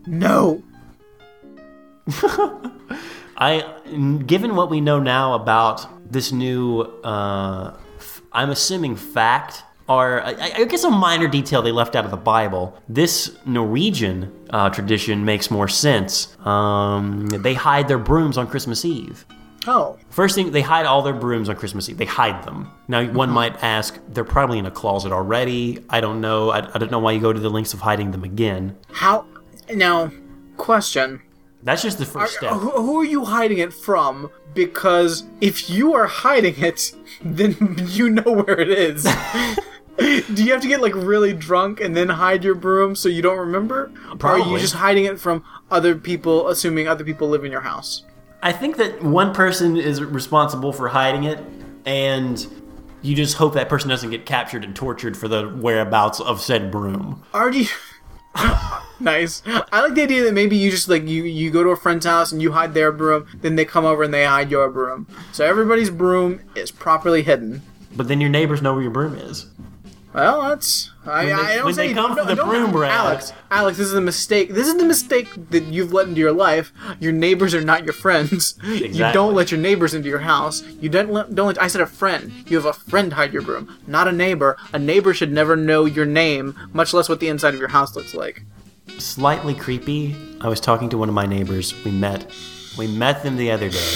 No. 0.06 0.62
I, 3.38 3.66
given 4.26 4.56
what 4.56 4.70
we 4.70 4.82
know 4.82 5.00
now 5.00 5.34
about 5.34 6.12
this 6.12 6.32
new, 6.32 6.82
uh, 6.82 7.76
f- 7.98 8.22
I'm 8.32 8.50
assuming 8.52 8.96
fact, 8.96 9.64
or 9.88 10.22
I, 10.22 10.52
I 10.58 10.64
guess 10.66 10.84
a 10.84 10.90
minor 10.90 11.28
detail 11.28 11.62
they 11.62 11.72
left 11.72 11.96
out 11.96 12.06
of 12.06 12.12
the 12.12 12.18
Bible. 12.18 12.78
This 12.88 13.36
Norwegian 13.46 14.32
uh, 14.50 14.70
tradition 14.70 15.26
makes 15.26 15.50
more 15.50 15.68
sense. 15.68 16.38
Um, 16.46 17.26
they 17.28 17.54
hide 17.54 17.88
their 17.88 17.98
brooms 17.98 18.38
on 18.38 18.48
Christmas 18.48 18.86
Eve. 18.86 19.26
Oh. 19.66 19.98
First 20.10 20.36
thing, 20.36 20.52
they 20.52 20.62
hide 20.62 20.86
all 20.86 21.02
their 21.02 21.14
brooms 21.14 21.48
on 21.50 21.56
Christmas 21.56 21.88
Eve. 21.90 21.98
They 21.98 22.06
hide 22.06 22.44
them. 22.44 22.70
Now, 22.88 23.04
one 23.06 23.30
Mm-hmm. 23.30 23.36
might 23.36 23.64
ask, 23.64 23.98
they're 24.10 24.24
probably 24.26 24.60
in 24.60 24.66
a 24.66 24.72
closet 24.72 25.12
already. 25.12 25.84
I 25.90 26.02
don't 26.02 26.20
know. 26.22 26.50
I, 26.50 26.70
I 26.74 26.78
don't 26.78 26.92
know 26.92 27.00
why 27.00 27.14
you 27.14 27.22
go 27.22 27.32
to 27.32 27.40
the 27.40 27.50
lengths 27.50 27.74
of 27.74 27.80
hiding 27.82 28.12
them 28.12 28.24
again. 28.24 28.76
How? 28.92 29.26
Now, 29.74 30.12
question. 30.58 31.22
That's 31.64 31.82
just 31.82 31.98
the 31.98 32.06
first 32.06 32.36
step. 32.36 32.52
Who, 32.54 32.70
who 32.72 33.00
are 33.00 33.06
you 33.06 33.24
hiding 33.24 33.60
it 33.60 33.74
from? 33.74 34.30
Because 34.54 35.24
if 35.40 35.70
you 35.70 35.94
are 35.94 36.08
hiding 36.08 36.56
it, 36.62 36.94
then 37.24 37.56
you 37.88 38.10
know 38.10 38.32
where 38.34 38.60
it 38.60 38.70
is. 38.70 39.04
Do 39.98 40.44
you 40.44 40.52
have 40.52 40.62
to 40.62 40.68
get 40.68 40.82
like 40.82 40.96
really 40.96 41.34
drunk 41.34 41.80
and 41.80 41.96
then 41.96 42.10
hide 42.10 42.44
your 42.44 42.56
broom 42.56 42.96
so 42.96 43.08
you 43.08 43.22
don't 43.22 43.38
remember? 43.38 43.92
Or 44.24 44.32
are 44.32 44.40
you 44.40 44.58
just 44.58 44.74
hiding 44.74 45.06
it 45.06 45.20
from 45.20 45.44
other 45.70 45.96
people, 45.96 46.50
assuming 46.50 46.88
other 46.88 47.04
people 47.04 47.30
live 47.30 47.46
in 47.46 47.52
your 47.52 47.62
house? 47.62 48.04
I 48.44 48.52
think 48.52 48.76
that 48.76 49.02
one 49.02 49.34
person 49.34 49.78
is 49.78 50.04
responsible 50.04 50.74
for 50.74 50.90
hiding 50.90 51.24
it, 51.24 51.40
and 51.86 52.46
you 53.02 53.16
just 53.16 53.38
hope 53.38 53.54
that 53.54 53.70
person 53.70 53.90
doesn't 53.90 54.10
get 54.10 54.26
captured 54.26 54.66
and 54.66 54.76
tortured 54.76 55.16
for 55.16 55.30
the 55.30 55.48
whereabouts 55.48 56.20
of 56.20 56.42
said 56.42 56.70
broom. 56.70 57.24
Are 57.34 57.50
you? 57.50 57.68
nice. 59.00 59.44
I 59.46 59.80
like 59.80 59.96
the 59.96 60.04
idea 60.04 60.26
that 60.26 60.34
maybe 60.34 60.58
you 60.58 60.72
just 60.72 60.90
like 60.90 61.08
you 61.08 61.24
you 61.24 61.52
go 61.52 61.64
to 61.64 61.70
a 61.70 61.78
friend's 61.78 62.06
house 62.06 62.34
and 62.34 62.42
you 62.42 62.52
hide 62.52 62.74
their 62.74 62.92
broom, 62.92 63.28
then 63.42 63.56
they 63.56 63.64
come 63.64 63.86
over 63.86 64.04
and 64.04 64.14
they 64.14 64.26
hide 64.26 64.52
your 64.52 64.70
broom. 64.70 65.08
So 65.32 65.46
everybody's 65.46 65.90
broom 65.90 66.42
is 66.54 66.70
properly 66.70 67.24
hidden. 67.24 67.62
But 67.96 68.10
then 68.10 68.20
your 68.20 68.30
neighbors 68.30 68.62
know 68.62 68.74
where 68.74 68.82
your 68.82 68.92
broom 68.92 69.16
is. 69.16 69.46
Well, 70.14 70.50
that's 70.50 70.92
I, 71.06 71.26
When 71.26 71.26
they- 71.26 71.34
I 71.42 71.56
don't 71.56 71.66
when 71.66 71.74
say 71.74 71.88
they 71.88 71.94
come 71.94 72.16
no, 72.16 72.24
for 72.26 72.36
the 72.36 72.44
broom, 72.44 72.72
Brad. 72.72 72.92
Alex, 72.92 73.34
Alex, 73.50 73.78
this 73.78 73.88
is 73.88 73.94
a 73.94 74.02
mistake. 74.02 74.54
This 74.54 74.68
is 74.68 74.76
the 74.78 74.86
mistake 74.86 75.28
that 75.50 75.64
you've 75.66 75.92
let 75.92 76.08
into 76.08 76.20
your 76.22 76.32
life. 76.32 76.72
Your 77.00 77.12
neighbors 77.12 77.54
are 77.56 77.62
not 77.62 77.84
your 77.84 77.94
friends. 77.94 78.58
Exactly. 78.64 78.98
You 79.08 79.14
don't 79.14 79.34
let 79.34 79.52
your 79.52 79.60
neighbors 79.60 79.94
into 79.94 80.08
your 80.10 80.20
house. 80.20 80.62
You 80.80 80.90
don't 80.90 81.12
let, 81.12 81.34
don't 81.34 81.48
let. 81.48 81.62
I 81.62 81.68
said 81.68 81.82
a 81.82 81.86
friend. 81.88 82.32
You 82.48 82.58
have 82.58 82.66
a 82.66 82.74
friend 82.74 83.12
hide 83.14 83.34
your 83.34 83.42
broom, 83.42 83.76
not 83.88 84.08
a 84.08 84.12
neighbor. 84.12 84.56
A 84.72 84.80
neighbor 84.80 85.14
should 85.14 85.32
never 85.32 85.56
know 85.56 85.86
your 85.86 86.06
name, 86.06 86.56
much 86.74 86.94
less 86.94 87.10
what 87.10 87.20
the 87.20 87.28
inside 87.28 87.54
of 87.56 87.60
your 87.60 87.70
house 87.70 87.96
looks 87.96 88.14
like. 88.14 88.44
Slightly 89.00 89.56
creepy. 89.56 90.16
I 90.42 90.48
was 90.48 90.60
talking 90.60 90.90
to 90.90 90.98
one 90.98 91.10
of 91.10 91.16
my 91.16 91.26
neighbors. 91.26 91.74
We 91.84 91.92
met. 91.92 92.30
We 92.78 92.88
met 92.88 93.24
them 93.24 93.36
the 93.38 93.52
other 93.52 93.70
day. 93.70 93.90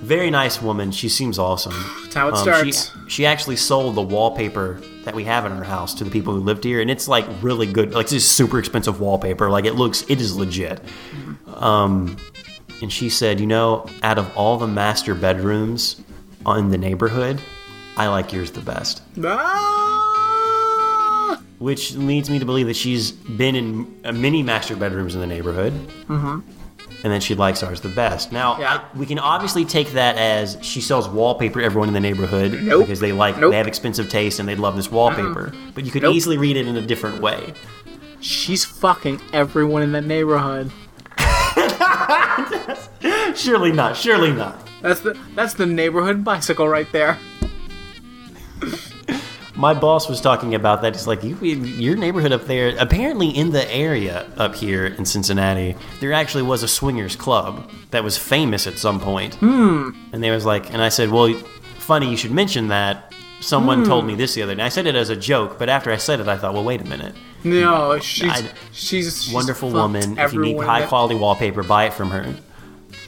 Very 0.00 0.30
nice 0.30 0.62
woman. 0.62 0.92
She 0.92 1.08
seems 1.08 1.38
awesome. 1.38 1.74
That's 2.02 2.14
how 2.14 2.28
it 2.28 2.34
Um, 2.34 2.38
starts. 2.40 2.92
She, 3.06 3.10
she 3.10 3.26
actually 3.26 3.56
sold 3.56 3.94
the 3.96 4.02
wallpaper 4.02 4.80
that 5.04 5.14
we 5.14 5.24
have 5.24 5.44
in 5.44 5.52
our 5.52 5.64
house 5.64 5.94
to 5.94 6.04
the 6.04 6.10
people 6.10 6.32
who 6.34 6.40
lived 6.40 6.64
here, 6.64 6.80
and 6.80 6.90
it's 6.90 7.08
like 7.08 7.26
really 7.42 7.66
good. 7.66 7.92
Like 7.94 8.10
it's 8.12 8.24
super 8.24 8.58
expensive 8.58 9.00
wallpaper. 9.00 9.50
Like 9.50 9.64
it 9.64 9.74
looks, 9.74 10.04
it 10.08 10.20
is 10.20 10.36
legit. 10.36 10.80
Um, 11.54 12.16
and 12.80 12.92
she 12.92 13.10
said, 13.10 13.40
you 13.40 13.46
know, 13.46 13.86
out 14.02 14.18
of 14.18 14.34
all 14.36 14.56
the 14.56 14.68
master 14.68 15.14
bedrooms 15.14 16.00
in 16.46 16.70
the 16.70 16.78
neighborhood, 16.78 17.40
I 17.96 18.06
like 18.08 18.32
yours 18.32 18.52
the 18.52 18.60
best. 18.60 19.02
Ah! 19.24 21.42
Which 21.58 21.94
leads 21.94 22.30
me 22.30 22.38
to 22.38 22.44
believe 22.44 22.68
that 22.68 22.76
she's 22.76 23.10
been 23.10 23.56
in 23.56 24.00
uh, 24.04 24.12
many 24.12 24.44
master 24.44 24.76
bedrooms 24.76 25.16
in 25.16 25.20
the 25.20 25.26
neighborhood. 25.26 25.72
Mm-hmm. 26.06 26.38
And 27.04 27.12
then 27.12 27.20
she 27.20 27.34
likes 27.36 27.62
ours 27.62 27.80
the 27.80 27.88
best. 27.90 28.32
Now, 28.32 28.58
Yeah. 28.58 28.74
I- 28.74 28.98
we 28.98 29.06
can 29.06 29.18
obviously 29.20 29.64
take 29.64 29.92
that 29.92 30.16
as 30.18 30.58
she 30.62 30.80
sells 30.80 31.08
wallpaper 31.08 31.60
to 31.60 31.64
everyone 31.64 31.86
in 31.88 31.94
the 31.94 32.00
neighborhood 32.00 32.58
Nope. 32.62 32.86
because 32.86 32.98
they 33.00 33.12
like 33.12 33.38
Nope. 33.38 33.52
they 33.52 33.56
have 33.56 33.68
expensive 33.68 34.08
taste 34.08 34.40
and 34.40 34.48
they 34.48 34.56
love 34.56 34.74
this 34.76 34.90
wallpaper. 34.90 35.52
But 35.74 35.84
you 35.84 35.90
could 35.92 36.02
Nope. 36.02 36.14
easily 36.16 36.38
read 36.38 36.56
it 36.56 36.66
in 36.66 36.76
a 36.76 36.82
different 36.82 37.20
way. 37.20 37.54
She's 38.20 38.64
fucking 38.64 39.20
everyone 39.32 39.82
in 39.82 39.92
that 39.92 40.04
neighborhood. 40.04 40.70
Surely 43.36 43.70
not. 43.72 43.96
Surely 43.96 44.32
not. 44.32 44.58
That's 44.82 45.00
the 45.00 45.16
that's 45.36 45.54
the 45.54 45.66
neighborhood 45.66 46.24
bicycle 46.24 46.68
right 46.68 46.90
there. 46.92 47.16
My 49.58 49.74
boss 49.74 50.08
was 50.08 50.20
talking 50.20 50.54
about 50.54 50.82
that. 50.82 50.94
He's 50.94 51.08
like, 51.08 51.24
you, 51.24 51.34
your 51.36 51.96
neighborhood 51.96 52.30
up 52.30 52.44
there, 52.44 52.76
apparently 52.78 53.28
in 53.28 53.50
the 53.50 53.68
area 53.74 54.30
up 54.36 54.54
here 54.54 54.86
in 54.86 55.04
Cincinnati, 55.04 55.74
there 56.00 56.12
actually 56.12 56.44
was 56.44 56.62
a 56.62 56.68
swingers 56.68 57.16
club 57.16 57.68
that 57.90 58.04
was 58.04 58.16
famous 58.16 58.68
at 58.68 58.78
some 58.78 59.00
point. 59.00 59.34
Hmm. 59.34 59.90
And 60.12 60.22
they 60.22 60.30
was 60.30 60.46
like, 60.46 60.72
and 60.72 60.80
I 60.80 60.90
said, 60.90 61.10
well, 61.10 61.34
funny 61.78 62.08
you 62.08 62.16
should 62.16 62.30
mention 62.30 62.68
that. 62.68 63.12
Someone 63.40 63.84
told 63.84 64.04
me 64.04 64.14
this 64.14 64.34
the 64.34 64.42
other 64.42 64.54
day. 64.54 64.62
I 64.62 64.68
said 64.68 64.86
it 64.86 64.94
as 64.96 65.10
a 65.10 65.16
joke, 65.16 65.58
but 65.58 65.68
after 65.68 65.92
I 65.92 65.96
said 65.96 66.18
it, 66.20 66.26
I 66.28 66.36
thought, 66.36 66.54
well, 66.54 66.64
wait 66.64 66.80
a 66.80 66.84
minute. 66.84 67.14
No, 67.44 67.98
she's 68.00 68.30
I- 68.30 68.50
she's, 68.72 69.24
she's 69.24 69.32
Wonderful 69.34 69.70
woman. 69.70 70.18
If 70.18 70.32
you 70.32 70.40
need 70.40 70.58
high 70.58 70.86
quality 70.86 71.14
wallpaper, 71.16 71.62
buy 71.62 71.86
it 71.86 71.94
from 71.94 72.10
her. 72.10 72.34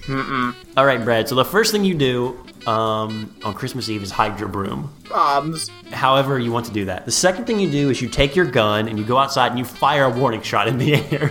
Mm-mm. 0.07 0.55
All 0.77 0.87
right, 0.87 1.03
Brad. 1.03 1.29
So 1.29 1.35
the 1.37 1.45
first 1.45 1.73
thing 1.73 1.85
you 1.85 1.95
do 1.95 2.39
um, 2.67 3.35
on 3.45 3.55
Christmas 3.55 3.89
Eve 3.89 4.03
is 4.03 4.11
hide 4.11 4.39
your 4.39 4.49
broom. 4.49 4.93
bombs. 5.09 5.71
however 5.93 6.39
you 6.39 6.53
want 6.53 6.67
to 6.67 6.73
do 6.73 6.85
that. 6.87 7.05
The 7.05 7.11
second 7.13 7.47
thing 7.47 7.59
you 7.61 7.71
do 7.71 7.91
is 7.91 8.01
you 8.03 8.09
take 8.09 8.37
your 8.37 8.47
gun 8.47 8.89
and 8.89 8.99
you 8.99 9.05
go 9.05 9.17
outside 9.19 9.49
and 9.49 9.59
you 9.59 9.65
fire 9.65 10.05
a 10.05 10.11
warning 10.11 10.43
shot 10.43 10.69
in 10.69 10.79
the 10.79 10.95
air. 11.13 11.31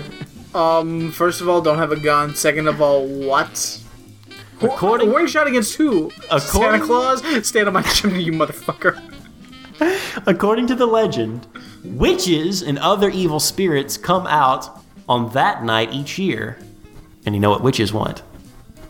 Um, 0.55 1.11
first 1.11 1.41
of 1.41 1.47
all, 1.49 1.61
don't 1.61 1.77
have 1.77 1.91
a 1.91 1.99
gun. 1.99 2.33
Second 2.35 2.67
of 2.67 2.81
all, 2.81 3.05
what? 3.07 3.81
According- 4.61 5.07
a 5.07 5.11
warning 5.11 5.27
shot 5.27 5.47
against 5.47 5.75
who? 5.75 6.11
Santa 6.39 6.79
Claus? 6.85 7.23
Stand 7.47 7.67
on 7.67 7.73
my 7.73 7.81
chimney, 7.83 8.23
you 8.23 8.31
motherfucker. 8.33 8.99
According 10.25 10.67
to 10.67 10.75
the 10.75 10.85
legend, 10.85 11.47
witches 11.83 12.61
and 12.63 12.77
other 12.79 13.09
evil 13.09 13.39
spirits 13.39 13.95
come 13.97 14.27
out 14.27 14.81
on 15.07 15.31
that 15.31 15.63
night 15.63 15.93
each 15.93 16.19
year. 16.19 16.57
And 17.25 17.33
you 17.35 17.39
know 17.39 17.49
what 17.49 17.61
witches 17.63 17.93
want? 17.93 18.21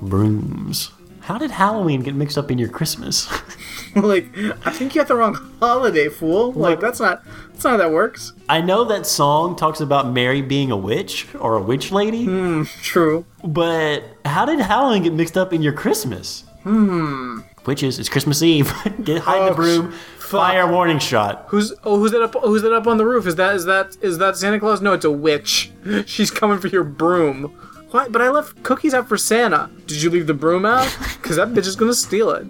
Brooms. 0.02 0.92
How 1.30 1.38
did 1.38 1.52
Halloween 1.52 2.02
get 2.02 2.16
mixed 2.16 2.40
up 2.40 2.50
in 2.50 2.58
your 2.58 2.70
Christmas? 2.70 3.30
like, 3.96 4.36
I 4.66 4.72
think 4.72 4.96
you 4.96 5.02
got 5.02 5.08
the 5.10 5.14
wrong 5.16 5.36
holiday, 5.60 6.10
fool. 6.10 6.54
Like, 6.54 6.80
that's 6.80 7.00
not 7.00 7.24
that's 7.52 7.64
not 7.64 7.70
how 7.74 7.78
that 7.78 7.92
works. 7.92 8.34
I 8.50 8.62
know 8.62 8.84
that 8.86 9.06
song 9.06 9.56
talks 9.56 9.80
about 9.80 10.12
Mary 10.12 10.42
being 10.42 10.72
a 10.72 10.76
witch 10.76 11.28
or 11.40 11.56
a 11.56 11.62
witch 11.62 11.92
lady, 11.92 12.26
True. 12.82 13.28
but 13.44 14.06
how 14.26 14.44
did 14.46 14.60
Halloween 14.60 15.04
get 15.04 15.14
mixed 15.14 15.38
up 15.38 15.54
in 15.54 15.62
your 15.62 15.74
Christmas? 15.74 16.46
Hmm. 16.64 17.42
Witches, 17.64 18.00
it's 18.00 18.10
Christmas 18.10 18.42
Eve. 18.42 18.74
get 19.04 19.22
hide 19.22 19.50
the 19.50 19.52
Oh, 19.52 19.54
broom, 19.54 19.92
fire 20.18 20.66
warning 20.66 20.98
shot. 20.98 21.46
Who's 21.50 21.72
oh 21.84 22.00
who's 22.00 22.12
that 22.12 22.24
up 22.24 22.34
who's 22.42 22.64
that 22.64 22.74
up 22.74 22.88
on 22.88 22.98
the 22.98 23.06
roof? 23.06 23.28
Is 23.28 23.36
that 23.36 23.54
is 23.56 23.66
that 23.66 23.96
is 24.02 24.18
that 24.18 24.36
Santa 24.36 24.60
Claus? 24.60 24.82
No, 24.82 24.94
it's 24.94 25.06
a 25.06 25.12
witch. 25.12 25.72
She's 26.08 26.32
coming 26.32 26.58
for 26.58 26.70
your 26.70 26.84
broom. 26.84 27.56
What? 27.92 28.12
But 28.12 28.22
I 28.22 28.30
left 28.30 28.62
cookies 28.64 28.94
out 28.94 29.08
for 29.08 29.18
Santa. 29.18 29.70
Did 29.88 30.02
you 30.02 30.10
leave 30.10 30.28
the 30.28 30.34
broom 30.34 30.66
out? 30.66 30.86
Cause 31.22 31.36
that 31.38 31.50
bitch 31.50 31.68
is 31.68 31.76
gonna 31.76 31.94
steal 31.94 32.32
it. 32.32 32.48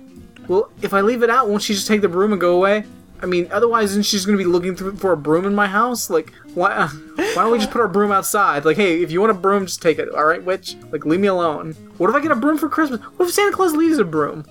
Well, 0.48 0.72
if 0.82 0.94
I 0.94 1.02
leave 1.02 1.24
it 1.24 1.30
out, 1.30 1.48
won't 1.50 1.62
she 1.62 1.74
just 1.74 1.88
take 1.88 2.02
the 2.02 2.10
broom 2.10 2.32
and 2.32 2.42
go 2.42 2.56
away? 2.56 2.84
I 3.22 3.26
mean, 3.26 3.48
otherwise, 3.52 3.92
isn't 3.92 4.06
she 4.06 4.18
just 4.18 4.26
gonna 4.26 4.38
be 4.38 4.46
looking 4.46 4.76
through 4.76 4.96
for 4.96 5.12
a 5.12 5.18
broom 5.18 5.46
in 5.46 5.54
my 5.54 5.68
house? 5.68 6.10
Like, 6.10 6.34
why? 6.54 6.72
Uh, 6.72 6.88
why 6.88 7.36
don't 7.36 7.52
we 7.52 7.58
just 7.58 7.72
put 7.72 7.82
our 7.82 7.88
broom 7.88 8.12
outside? 8.12 8.66
Like, 8.66 8.78
hey, 8.78 9.02
if 9.04 9.12
you 9.12 9.20
want 9.20 9.32
a 9.32 9.36
broom, 9.36 9.66
just 9.66 9.82
take 9.82 10.00
it. 10.00 10.10
All 10.10 10.26
right, 10.26 10.44
witch. 10.44 10.76
Like, 10.92 11.06
leave 11.06 11.20
me 11.20 11.28
alone. 11.28 11.74
What 11.98 12.10
if 12.10 12.16
I 12.16 12.22
get 12.22 12.32
a 12.32 12.36
broom 12.36 12.58
for 12.58 12.70
Christmas? 12.70 13.02
What 13.02 13.28
if 13.28 13.34
Santa 13.34 13.56
Claus 13.56 13.76
leaves 13.76 14.00
a 14.00 14.06
broom? 14.06 14.46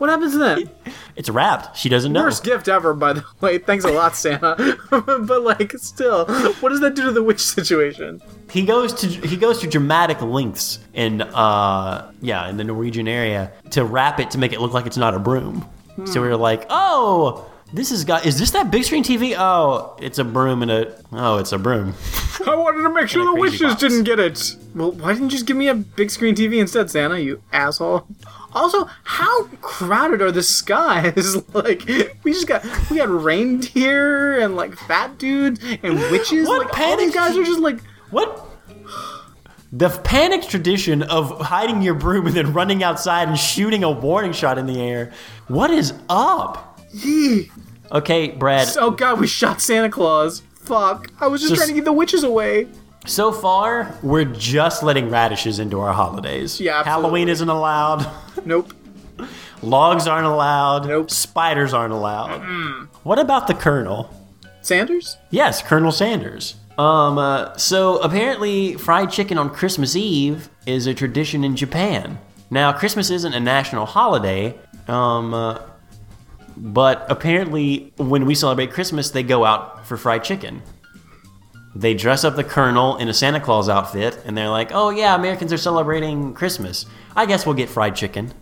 What 0.00 0.08
happens 0.08 0.34
then? 0.34 0.70
It's 1.14 1.28
wrapped. 1.28 1.76
She 1.76 1.90
doesn't 1.90 2.14
know. 2.14 2.22
Worst 2.22 2.42
gift 2.42 2.68
ever, 2.68 2.94
by 2.94 3.12
the 3.12 3.24
way. 3.42 3.58
Thanks 3.58 3.84
a 3.84 3.92
lot, 3.92 4.16
Santa. 4.16 4.78
but 4.90 5.42
like, 5.42 5.72
still, 5.76 6.24
what 6.60 6.70
does 6.70 6.80
that 6.80 6.94
do 6.94 7.02
to 7.02 7.12
the 7.12 7.22
witch 7.22 7.40
situation? 7.40 8.22
He 8.50 8.64
goes 8.64 8.94
to 8.94 9.06
he 9.06 9.36
goes 9.36 9.58
to 9.58 9.66
dramatic 9.66 10.22
lengths 10.22 10.78
in 10.94 11.20
uh 11.20 12.10
yeah 12.22 12.48
in 12.48 12.56
the 12.56 12.64
Norwegian 12.64 13.08
area 13.08 13.52
to 13.72 13.84
wrap 13.84 14.18
it 14.20 14.30
to 14.30 14.38
make 14.38 14.54
it 14.54 14.62
look 14.62 14.72
like 14.72 14.86
it's 14.86 14.96
not 14.96 15.12
a 15.12 15.18
broom. 15.18 15.68
So 16.06 16.22
we 16.22 16.28
were 16.28 16.36
like, 16.38 16.64
oh, 16.70 17.50
this 17.74 17.92
is 17.92 18.04
got 18.04 18.24
is 18.24 18.38
this 18.38 18.52
that 18.52 18.70
big 18.70 18.84
screen 18.84 19.04
TV? 19.04 19.34
Oh, 19.38 19.98
it's 20.00 20.18
a 20.18 20.24
broom 20.24 20.62
and 20.62 20.70
a 20.70 20.96
oh, 21.12 21.36
it's 21.36 21.52
a 21.52 21.58
broom. 21.58 21.92
I 22.46 22.54
wanted 22.54 22.84
to 22.84 22.94
make 22.94 23.08
sure 23.10 23.22
the 23.26 23.38
witches 23.38 23.60
box. 23.60 23.80
didn't 23.80 24.04
get 24.04 24.18
it. 24.18 24.56
Well, 24.74 24.92
why 24.92 25.12
didn't 25.12 25.24
you 25.24 25.30
just 25.32 25.44
give 25.44 25.58
me 25.58 25.68
a 25.68 25.74
big 25.74 26.10
screen 26.10 26.34
TV 26.34 26.58
instead, 26.58 26.90
Santa? 26.90 27.20
You 27.20 27.42
asshole. 27.52 28.06
Also, 28.52 28.88
how 29.04 29.44
crowded 29.60 30.20
are 30.22 30.32
the 30.32 30.42
skies? 30.42 31.36
like, 31.54 31.86
we 32.24 32.32
just 32.32 32.46
got 32.48 32.64
we 32.90 32.96
got 32.96 33.08
reindeer 33.08 34.40
and 34.40 34.56
like 34.56 34.74
fat 34.76 35.18
dudes 35.18 35.60
and 35.82 35.98
witches. 36.10 36.48
What 36.48 36.58
like, 36.58 36.68
all 36.68 36.74
panic- 36.74 36.98
these 37.06 37.14
guys 37.14 37.36
are 37.36 37.44
just 37.44 37.60
like. 37.60 37.80
What? 38.10 38.46
The 39.72 39.88
panic 39.88 40.42
tradition 40.48 41.02
of 41.04 41.40
hiding 41.40 41.80
your 41.80 41.94
broom 41.94 42.26
and 42.26 42.34
then 42.34 42.52
running 42.52 42.82
outside 42.82 43.28
and 43.28 43.38
shooting 43.38 43.84
a 43.84 43.90
warning 43.90 44.32
shot 44.32 44.58
in 44.58 44.66
the 44.66 44.80
air. 44.80 45.12
What 45.46 45.70
is 45.70 45.94
up? 46.08 46.80
Yee. 46.92 47.50
Okay, 47.92 48.28
Brad. 48.32 48.68
Oh 48.78 48.90
god, 48.90 49.20
we 49.20 49.28
shot 49.28 49.60
Santa 49.60 49.88
Claus. 49.88 50.42
Fuck. 50.56 51.08
I 51.20 51.28
was 51.28 51.40
just, 51.40 51.52
Just- 51.52 51.60
trying 51.60 51.68
to 51.68 51.74
get 51.74 51.84
the 51.84 51.92
witches 51.92 52.24
away. 52.24 52.66
So 53.06 53.32
far, 53.32 53.94
we're 54.02 54.24
just 54.26 54.82
letting 54.82 55.08
radishes 55.08 55.58
into 55.58 55.80
our 55.80 55.92
holidays. 55.92 56.60
Yeah, 56.60 56.80
absolutely. 56.80 56.90
Halloween 57.02 57.28
isn't 57.28 57.48
allowed. 57.48 58.06
Nope. 58.44 58.72
Logs 59.62 60.06
aren't 60.06 60.26
allowed. 60.26 60.86
Nope. 60.86 61.10
Spiders 61.10 61.72
aren't 61.72 61.92
allowed. 61.92 62.42
What 63.02 63.18
about 63.18 63.46
the 63.46 63.54
Colonel? 63.54 64.10
Sanders? 64.62 65.16
Yes, 65.30 65.62
Colonel 65.62 65.92
Sanders. 65.92 66.56
Um, 66.78 67.18
uh, 67.18 67.56
so 67.56 67.98
apparently, 67.98 68.74
fried 68.74 69.10
chicken 69.10 69.38
on 69.38 69.50
Christmas 69.50 69.96
Eve 69.96 70.48
is 70.66 70.86
a 70.86 70.94
tradition 70.94 71.44
in 71.44 71.56
Japan. 71.56 72.18
Now, 72.50 72.72
Christmas 72.72 73.10
isn't 73.10 73.32
a 73.34 73.40
national 73.40 73.86
holiday, 73.86 74.58
um, 74.88 75.34
uh, 75.34 75.58
but 76.56 77.06
apparently, 77.08 77.92
when 77.96 78.24
we 78.26 78.34
celebrate 78.34 78.70
Christmas, 78.72 79.10
they 79.10 79.22
go 79.22 79.44
out 79.44 79.86
for 79.86 79.96
fried 79.96 80.24
chicken. 80.24 80.62
They 81.74 81.94
dress 81.94 82.24
up 82.24 82.36
the 82.36 82.44
colonel 82.44 82.96
in 82.96 83.08
a 83.08 83.14
Santa 83.14 83.40
Claus 83.40 83.68
outfit, 83.68 84.18
and 84.24 84.36
they're 84.36 84.48
like, 84.48 84.70
"Oh 84.72 84.90
yeah, 84.90 85.14
Americans 85.14 85.52
are 85.52 85.56
celebrating 85.58 86.34
Christmas. 86.34 86.86
I 87.16 87.26
guess 87.26 87.46
we'll 87.46 87.54
get 87.54 87.68
fried 87.68 87.94
chicken." 87.96 88.32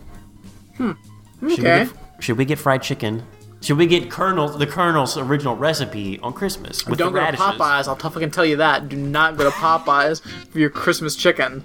Hmm. 0.76 0.92
Should 1.40 1.42
we 1.42 1.52
Okay. 1.54 1.62
get, 1.62 1.88
should 2.20 2.38
we 2.38 2.44
get 2.44 2.58
fried 2.58 2.82
chicken? 2.82 3.22
Should 3.60 3.76
we 3.76 3.86
get 3.86 4.08
Colonel 4.10 4.48
the 4.48 4.66
Colonel's 4.66 5.16
original 5.18 5.56
recipe 5.56 6.18
on 6.22 6.32
Christmas 6.32 6.86
with 6.86 6.98
Don't 6.98 7.12
the 7.12 7.20
go 7.20 7.30
to? 7.32 7.36
Popeyes. 7.36 7.88
I'll 7.88 7.96
fucking 7.96 8.30
tell 8.30 8.44
you 8.46 8.56
that. 8.56 8.88
Do 8.88 8.96
not 8.96 9.36
go 9.36 9.44
to 9.44 9.50
Popeyes 9.50 10.20
for 10.50 10.58
your 10.60 10.70
Christmas 10.70 11.16
chicken. 11.16 11.64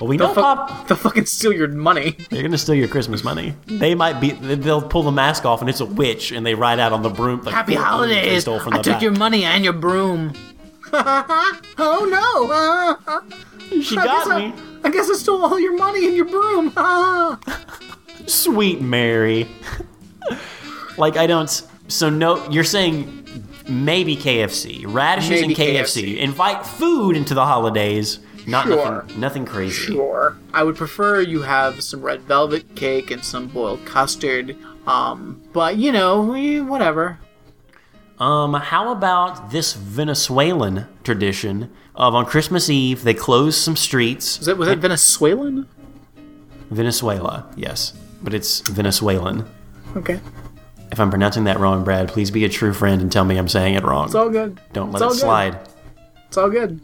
Well, 0.00 0.08
we 0.08 0.16
They'll, 0.16 0.28
know 0.28 0.34
fu- 0.34 0.40
Pop. 0.40 0.88
they'll 0.88 0.96
fucking 0.96 1.26
steal 1.26 1.52
your 1.52 1.68
money. 1.68 2.16
They're 2.30 2.42
gonna 2.42 2.56
steal 2.56 2.74
your 2.76 2.88
Christmas 2.88 3.22
money. 3.22 3.54
They 3.66 3.94
might 3.94 4.18
be. 4.20 4.30
They'll 4.30 4.80
pull 4.80 5.02
the 5.02 5.10
mask 5.12 5.44
off, 5.44 5.60
and 5.60 5.68
it's 5.68 5.80
a 5.80 5.84
witch, 5.84 6.30
and 6.32 6.46
they 6.46 6.54
ride 6.54 6.78
out 6.78 6.92
on 6.92 7.02
the 7.02 7.10
broom. 7.10 7.42
Like, 7.42 7.54
Happy 7.54 7.72
"Ooh, 7.74 7.76
They 7.76 7.82
holidays! 7.82 8.42
stole 8.42 8.60
from 8.60 8.74
I 8.74 8.76
took 8.78 8.94
back." 8.94 9.02
your 9.02 9.12
money 9.12 9.44
and 9.44 9.62
your 9.62 9.74
broom. 9.74 10.32
oh 11.78 12.06
no! 13.70 13.80
She 13.82 13.96
I 13.96 14.04
got 14.04 14.26
guess 14.26 14.38
me. 14.38 14.52
I, 14.84 14.88
I 14.88 14.90
guess 14.90 15.08
I 15.10 15.14
stole 15.14 15.44
all 15.44 15.58
your 15.60 15.76
money 15.76 16.06
and 16.06 16.16
your 16.16 16.24
broom. 16.26 16.72
Sweet 18.26 18.80
Mary. 18.80 19.48
like 20.98 21.16
I 21.16 21.26
don't. 21.26 21.48
So 21.88 22.08
no, 22.10 22.48
you're 22.50 22.64
saying 22.64 23.24
maybe 23.68 24.16
KFC, 24.16 24.84
radishes 24.86 25.30
Maybe 25.42 25.44
and 25.44 25.54
KFC. 25.56 26.02
KFC. 26.14 26.18
Invite 26.18 26.64
food 26.66 27.16
into 27.16 27.34
the 27.34 27.44
holidays. 27.44 28.18
Not 28.46 28.66
Sure. 28.66 29.02
nothing. 29.02 29.20
Nothing 29.20 29.44
crazy. 29.44 29.92
Sure. 29.92 30.36
I 30.54 30.62
would 30.64 30.74
prefer 30.76 31.20
you 31.20 31.42
have 31.42 31.82
some 31.82 32.00
red 32.00 32.22
velvet 32.22 32.74
cake 32.74 33.10
and 33.10 33.22
some 33.24 33.46
boiled 33.48 33.84
custard. 33.84 34.56
Um, 34.86 35.40
but 35.52 35.76
you 35.76 35.92
know, 35.92 36.22
we- 36.22 36.60
whatever. 36.60 37.18
Um, 38.20 38.52
how 38.54 38.92
about 38.92 39.50
this 39.50 39.72
Venezuelan 39.72 40.86
tradition 41.04 41.70
of 41.94 42.14
on 42.14 42.24
Christmas 42.26 42.68
Eve 42.70 43.02
they 43.04 43.14
close 43.14 43.56
some 43.56 43.76
streets. 43.76 44.38
Was 44.38 44.46
that, 44.46 44.56
was 44.56 44.68
it 44.68 44.78
Venezuelan? 44.78 45.68
Venezuela, 46.70 47.50
yes, 47.56 47.92
but 48.22 48.32
it's 48.32 48.60
Venezuelan. 48.60 49.44
Okay, 49.96 50.20
If 50.92 51.00
I'm 51.00 51.10
pronouncing 51.10 51.44
that 51.44 51.58
wrong, 51.58 51.82
Brad, 51.82 52.08
please 52.08 52.30
be 52.30 52.44
a 52.44 52.48
true 52.48 52.72
friend 52.72 53.02
and 53.02 53.10
tell 53.10 53.24
me 53.24 53.36
I'm 53.36 53.48
saying 53.48 53.74
it 53.74 53.82
wrong. 53.84 54.06
it's 54.06 54.14
all 54.14 54.30
good. 54.30 54.60
Don't 54.72 54.92
let 54.92 55.02
it 55.02 55.08
good. 55.08 55.18
slide. 55.18 55.58
It's 56.28 56.36
all 56.36 56.48
good. 56.48 56.80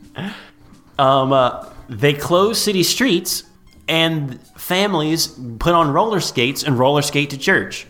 Um, 0.99 1.33
uh, 1.33 1.69
they 1.89 2.13
close 2.15 2.61
city 2.61 2.83
streets, 2.83 3.45
and 3.89 4.41
families 4.57 5.29
put 5.59 5.73
on 5.75 5.93
roller 5.93 6.21
skates 6.21 6.63
and 6.65 6.79
roller 6.79 7.03
skate 7.03 7.31
to 7.31 7.39
church. 7.39 7.87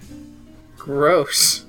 Gross. 0.77 1.66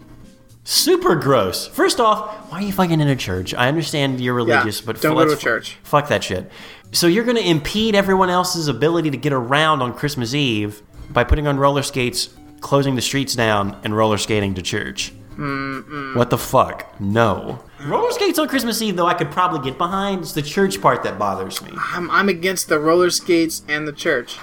Super 0.69 1.15
gross. 1.15 1.65
First 1.65 2.01
off, 2.01 2.51
why 2.51 2.59
are 2.59 2.61
you 2.61 2.73
fucking 2.73 2.99
in 2.99 3.07
a 3.07 3.15
church? 3.15 3.53
I 3.53 3.69
understand 3.69 4.19
you're 4.19 4.33
religious, 4.33 4.81
but 4.81 4.99
don't 4.99 5.15
go 5.15 5.23
to 5.23 5.31
a 5.31 5.37
church. 5.37 5.77
Fuck 5.83 6.09
that 6.09 6.25
shit. 6.25 6.51
So 6.91 7.07
you're 7.07 7.23
going 7.23 7.37
to 7.37 7.49
impede 7.49 7.95
everyone 7.95 8.29
else's 8.29 8.67
ability 8.67 9.11
to 9.11 9.17
get 9.17 9.31
around 9.31 9.81
on 9.81 9.93
Christmas 9.93 10.33
Eve 10.33 10.81
by 11.09 11.23
putting 11.23 11.47
on 11.47 11.55
roller 11.55 11.83
skates, 11.83 12.35
closing 12.59 12.95
the 12.95 13.01
streets 13.01 13.33
down, 13.33 13.79
and 13.85 13.95
roller 13.95 14.17
skating 14.17 14.55
to 14.55 14.61
church. 14.61 15.13
What 15.37 16.31
the 16.31 16.37
fuck? 16.37 16.99
No. 16.99 17.63
Roller 17.85 18.11
skates 18.11 18.37
on 18.37 18.49
Christmas 18.49 18.81
Eve, 18.81 18.97
though, 18.97 19.07
I 19.07 19.13
could 19.13 19.31
probably 19.31 19.61
get 19.61 19.77
behind. 19.77 20.19
It's 20.19 20.33
the 20.33 20.41
church 20.41 20.81
part 20.81 21.01
that 21.03 21.17
bothers 21.17 21.61
me. 21.61 21.71
I'm 21.77 22.11
I'm 22.11 22.27
against 22.27 22.67
the 22.67 22.77
roller 22.77 23.09
skates 23.09 23.63
and 23.69 23.87
the 23.87 23.93
church. 23.93 24.37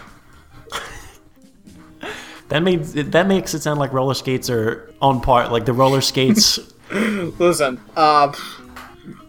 That 2.55 2.63
makes 2.63 2.93
that 2.93 3.27
makes 3.27 3.53
it 3.53 3.63
sound 3.63 3.81
like 3.81 3.93
roller 3.93 4.15
skates 4.15 4.49
are 4.49 4.89
on 5.03 5.21
part. 5.21 5.51
Like 5.51 5.65
the 5.65 5.73
roller 5.73 6.01
skates. 6.01 6.61
Listen, 6.93 7.81
uh, 7.97 8.33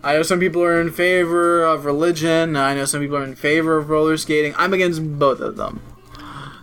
I 0.03 0.13
know 0.13 0.21
some 0.21 0.39
people 0.39 0.61
are 0.61 0.79
in 0.79 0.91
favor 0.91 1.63
of 1.63 1.85
religion. 1.85 2.55
I 2.55 2.75
know 2.75 2.85
some 2.85 3.01
people 3.01 3.17
are 3.17 3.23
in 3.23 3.33
favor 3.33 3.77
of 3.77 3.89
roller 3.89 4.15
skating. 4.17 4.53
I'm 4.59 4.75
against 4.75 5.01
both 5.17 5.39
of 5.39 5.55
them. 5.57 5.81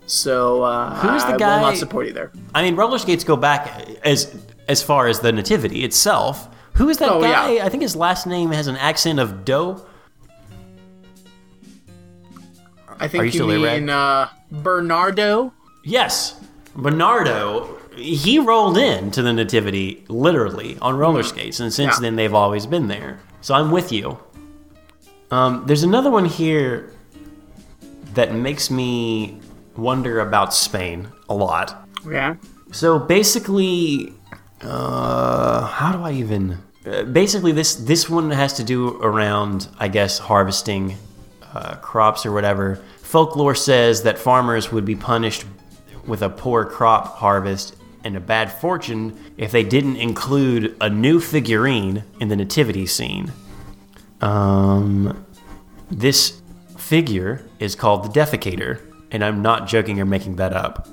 So 0.07 0.63
uh, 0.63 0.95
Who's 1.01 1.25
the 1.25 1.31
I 1.35 1.37
guy- 1.37 1.57
will 1.57 1.63
not 1.67 1.79
support 1.79 2.07
either. 2.07 2.31
I 2.55 2.63
mean, 2.63 2.77
roller 2.77 2.99
skates 2.99 3.25
go 3.25 3.35
back 3.35 3.85
as 4.05 4.33
as 4.69 4.85
far 4.85 5.09
as 5.09 5.19
the 5.19 5.33
nativity 5.33 5.83
itself. 5.83 6.49
Who 6.75 6.89
is 6.91 6.99
that 6.99 7.11
Oh, 7.11 7.21
guy? 7.21 7.55
yeah. 7.55 7.67
I 7.67 7.71
think 7.71 7.83
his 7.83 7.97
last 7.97 8.25
name 8.25 8.53
has 8.53 8.69
an 8.69 8.77
accent 8.77 9.19
of 9.19 9.45
dough. 9.45 9.85
I 13.01 13.09
think 13.09 13.23
Are 13.23 13.27
you 13.27 13.51
you 13.51 13.59
mean 13.65 13.91
uh, 13.91 14.29
Bernardo. 14.53 15.53
Yes, 15.85 16.39
Bernardo. 16.77 17.79
He 17.97 18.39
rolled 18.39 18.79
in 18.79 19.11
to 19.11 19.23
the 19.23 19.33
nativity 19.33 20.05
literally 20.09 20.79
on 20.81 20.97
roller 20.97 21.23
skates, 21.23 21.61
and 21.61 21.73
since. 21.73 21.97
Yeah. 21.97 22.01
then 22.01 22.17
they've 22.17 22.35
always 22.35 22.67
been 22.67 22.89
there. 22.89 23.21
So 23.43 23.55
I'm 23.55 23.71
with 23.71 23.93
you. 23.93 24.19
Um, 25.31 25.65
there's 25.67 25.83
another 25.83 26.11
one 26.11 26.25
here 26.25 26.93
that 28.15 28.35
makes 28.35 28.71
me 28.71 29.41
wonder 29.77 30.21
about 30.21 30.55
Spain 30.55 31.09
a 31.29 31.35
lot. 31.35 31.89
Yeah. 32.09 32.37
So 32.71 32.99
basically, 32.99 34.13
uh, 34.63 35.67
how 35.67 35.93
do 35.93 36.03
I 36.03 36.13
even? 36.13 36.59
Uh, 36.87 37.05
basically, 37.05 37.53
this 37.53 37.75
this 37.75 38.09
one 38.09 38.31
has 38.31 38.55
to 38.55 38.65
do 38.65 39.01
around, 39.03 39.69
I 39.79 39.89
guess, 39.89 40.19
harvesting 40.19 40.97
uh, 41.55 41.77
crops 41.77 42.25
or 42.27 42.33
whatever. 42.33 42.83
Folklore 42.99 43.55
says 43.55 44.03
that 44.05 44.19
farmers 44.19 44.73
would 44.73 44.85
be 44.85 44.97
punished 44.97 45.45
with 46.07 46.23
a 46.23 46.29
poor 46.29 46.65
crop 46.65 47.17
harvest 47.17 47.77
and 48.05 48.17
a 48.17 48.21
bad 48.21 48.53
fortune 48.53 49.19
if 49.37 49.53
they 49.53 49.63
didn't 49.63 49.97
include 49.97 50.77
a 50.81 50.91
new 50.91 51.21
figurine 51.21 52.05
in 52.21 52.29
the 52.29 52.37
nativity 52.37 52.87
scene. 52.87 53.33
Um, 54.21 55.25
this 55.91 56.41
figure 56.77 57.45
is 57.59 57.75
called 57.75 58.05
the 58.05 58.21
Defecator, 58.21 58.81
and 59.11 59.25
I'm 59.25 59.43
not 59.43 59.69
joking 59.69 60.01
or 60.01 60.05
making 60.05 60.37
that 60.37 60.53
up. 60.53 60.89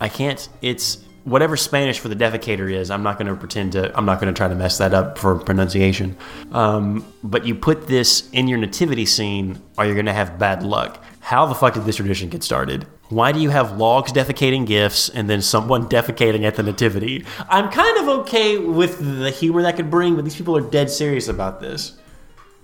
I 0.00 0.08
can't. 0.08 0.48
It's 0.62 1.04
whatever 1.24 1.56
Spanish 1.56 1.98
for 1.98 2.08
the 2.08 2.16
defecator 2.16 2.72
is. 2.72 2.90
I'm 2.90 3.02
not 3.02 3.18
going 3.18 3.28
to 3.28 3.34
pretend 3.34 3.72
to. 3.72 3.96
I'm 3.96 4.04
not 4.04 4.20
going 4.20 4.32
to 4.32 4.36
try 4.36 4.48
to 4.48 4.54
mess 4.54 4.78
that 4.78 4.94
up 4.94 5.18
for 5.18 5.38
pronunciation. 5.38 6.16
Um, 6.52 7.04
but 7.22 7.46
you 7.46 7.54
put 7.54 7.86
this 7.86 8.28
in 8.32 8.48
your 8.48 8.58
nativity 8.58 9.06
scene, 9.06 9.60
or 9.78 9.84
you're 9.84 9.94
going 9.94 10.06
to 10.06 10.12
have 10.12 10.38
bad 10.38 10.62
luck. 10.62 11.02
How 11.24 11.46
the 11.46 11.54
fuck 11.54 11.72
did 11.72 11.86
this 11.86 11.96
tradition 11.96 12.28
get 12.28 12.42
started? 12.42 12.86
Why 13.08 13.32
do 13.32 13.40
you 13.40 13.48
have 13.48 13.78
logs 13.78 14.12
defecating 14.12 14.66
gifts 14.66 15.08
and 15.08 15.28
then 15.28 15.40
someone 15.40 15.88
defecating 15.88 16.44
at 16.44 16.56
the 16.56 16.62
nativity? 16.62 17.24
I'm 17.48 17.70
kind 17.70 17.96
of 17.96 18.08
okay 18.20 18.58
with 18.58 18.98
the 18.98 19.30
humor 19.30 19.62
that 19.62 19.76
could 19.76 19.90
bring, 19.90 20.16
but 20.16 20.24
these 20.24 20.36
people 20.36 20.54
are 20.54 20.60
dead 20.60 20.90
serious 20.90 21.26
about 21.26 21.62
this. 21.62 21.96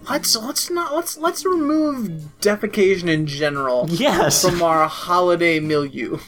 Let's 0.09 0.35
let's 0.37 0.71
not 0.71 0.95
let's 0.95 1.17
let's 1.19 1.45
remove 1.45 2.09
defecation 2.41 3.09
in 3.09 3.27
general 3.27 3.87
Yes. 3.91 4.43
from 4.43 4.63
our 4.71 4.87
holiday 4.89 5.59
milieu. 5.61 6.19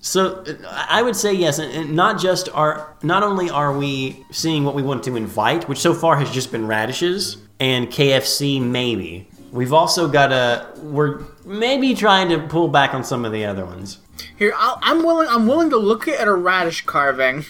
So 0.00 0.44
I 0.70 1.02
would 1.02 1.16
say 1.16 1.32
yes, 1.34 1.58
and 1.58 1.94
not 1.94 2.18
just 2.18 2.48
are 2.54 2.94
not 3.02 3.22
only 3.22 3.48
are 3.50 3.76
we 3.76 4.24
seeing 4.30 4.64
what 4.64 4.74
we 4.74 4.82
want 4.82 5.02
to 5.04 5.16
invite, 5.16 5.68
which 5.68 5.78
so 5.78 5.92
far 5.94 6.16
has 6.16 6.30
just 6.30 6.50
been 6.52 6.66
radishes 6.66 7.38
and 7.60 7.88
KFC 7.88 8.60
maybe. 8.60 9.28
We've 9.54 9.72
also 9.72 10.08
got 10.08 10.32
a 10.32 10.66
we're 10.82 11.20
maybe 11.44 11.94
trying 11.94 12.28
to 12.30 12.40
pull 12.40 12.66
back 12.66 12.92
on 12.92 13.04
some 13.04 13.24
of 13.24 13.30
the 13.30 13.44
other 13.44 13.64
ones. 13.64 13.98
Here, 14.36 14.52
I'll, 14.56 14.80
I'm 14.82 15.04
willing. 15.04 15.28
I'm 15.28 15.46
willing 15.46 15.70
to 15.70 15.76
look 15.76 16.08
at 16.08 16.26
a 16.26 16.34
radish 16.34 16.84
carving, 16.84 17.44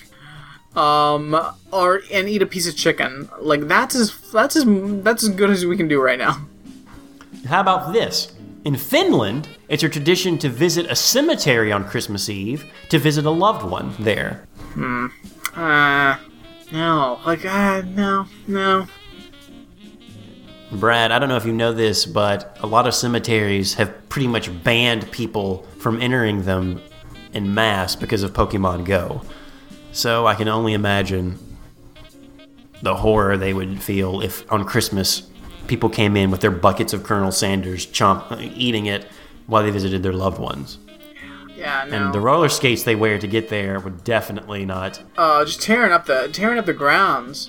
um, 0.76 1.34
or 1.72 2.02
and 2.12 2.28
eat 2.28 2.42
a 2.42 2.46
piece 2.46 2.68
of 2.68 2.76
chicken. 2.76 3.30
Like 3.40 3.68
that's 3.68 3.94
as 3.94 4.30
that's 4.30 4.54
as 4.54 4.64
that's 5.02 5.22
as 5.22 5.30
good 5.30 5.48
as 5.48 5.64
we 5.64 5.78
can 5.78 5.88
do 5.88 5.98
right 5.98 6.18
now. 6.18 6.46
How 7.46 7.62
about 7.62 7.94
this? 7.94 8.34
In 8.66 8.76
Finland, 8.76 9.48
it's 9.68 9.82
a 9.82 9.88
tradition 9.88 10.36
to 10.38 10.50
visit 10.50 10.84
a 10.90 10.96
cemetery 10.96 11.72
on 11.72 11.88
Christmas 11.88 12.28
Eve 12.28 12.70
to 12.90 12.98
visit 12.98 13.24
a 13.24 13.30
loved 13.30 13.64
one 13.64 13.94
there. 13.98 14.46
Hmm. 14.74 15.06
Uh, 15.56 16.18
no, 16.70 17.18
like 17.24 17.46
uh, 17.46 17.80
no, 17.80 18.26
no. 18.46 18.86
Brad, 20.74 21.12
I 21.12 21.18
don't 21.18 21.28
know 21.28 21.36
if 21.36 21.44
you 21.44 21.52
know 21.52 21.72
this, 21.72 22.06
but 22.06 22.56
a 22.60 22.66
lot 22.66 22.86
of 22.86 22.94
cemeteries 22.94 23.74
have 23.74 24.08
pretty 24.08 24.26
much 24.28 24.50
banned 24.62 25.10
people 25.10 25.62
from 25.78 26.00
entering 26.00 26.42
them 26.44 26.80
in 27.32 27.54
mass 27.54 27.96
because 27.96 28.22
of 28.22 28.32
Pokemon 28.32 28.84
Go. 28.84 29.22
So 29.92 30.26
I 30.26 30.34
can 30.34 30.48
only 30.48 30.72
imagine 30.74 31.38
the 32.82 32.96
horror 32.96 33.36
they 33.36 33.52
would 33.54 33.82
feel 33.82 34.20
if 34.20 34.50
on 34.52 34.64
Christmas 34.64 35.28
people 35.66 35.88
came 35.88 36.16
in 36.16 36.30
with 36.30 36.40
their 36.40 36.50
buckets 36.50 36.92
of 36.92 37.02
Colonel 37.04 37.32
Sanders, 37.32 37.86
chomp, 37.86 38.38
eating 38.56 38.86
it 38.86 39.06
while 39.46 39.62
they 39.62 39.70
visited 39.70 40.02
their 40.02 40.12
loved 40.12 40.38
ones. 40.38 40.78
Yeah, 41.56 41.86
no. 41.88 41.96
And 41.96 42.14
the 42.14 42.20
roller 42.20 42.48
skates 42.48 42.82
they 42.82 42.96
wear 42.96 43.18
to 43.18 43.26
get 43.26 43.48
there 43.48 43.78
would 43.80 44.04
definitely 44.04 44.66
not. 44.66 45.00
uh, 45.16 45.44
just 45.44 45.62
tearing 45.62 45.92
up 45.92 46.04
the 46.06 46.28
tearing 46.32 46.58
up 46.58 46.66
the 46.66 46.72
grounds. 46.74 47.48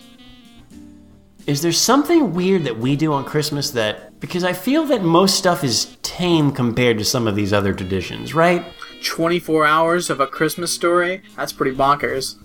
Is 1.48 1.62
there 1.62 1.72
something 1.72 2.34
weird 2.34 2.64
that 2.64 2.80
we 2.80 2.96
do 2.96 3.14
on 3.14 3.24
Christmas 3.24 3.70
that 3.72 4.20
because 4.20 4.44
I 4.44 4.54
feel 4.54 4.86
that 4.86 5.04
most 5.04 5.38
stuff 5.38 5.64
is 5.64 5.96
tame 6.02 6.52
compared 6.52 6.98
to 6.98 7.06
some 7.06 7.28
of 7.28 7.36
these 7.36 7.54
other 7.54 7.72
traditions, 7.72 8.34
right? 8.34 8.66
24 9.04 9.68
hours 9.68 10.10
of 10.10 10.20
a 10.20 10.26
Christmas 10.26 10.74
story. 10.74 11.22
That's 11.36 11.54
pretty 11.54 11.78
bonkers. 11.78 12.38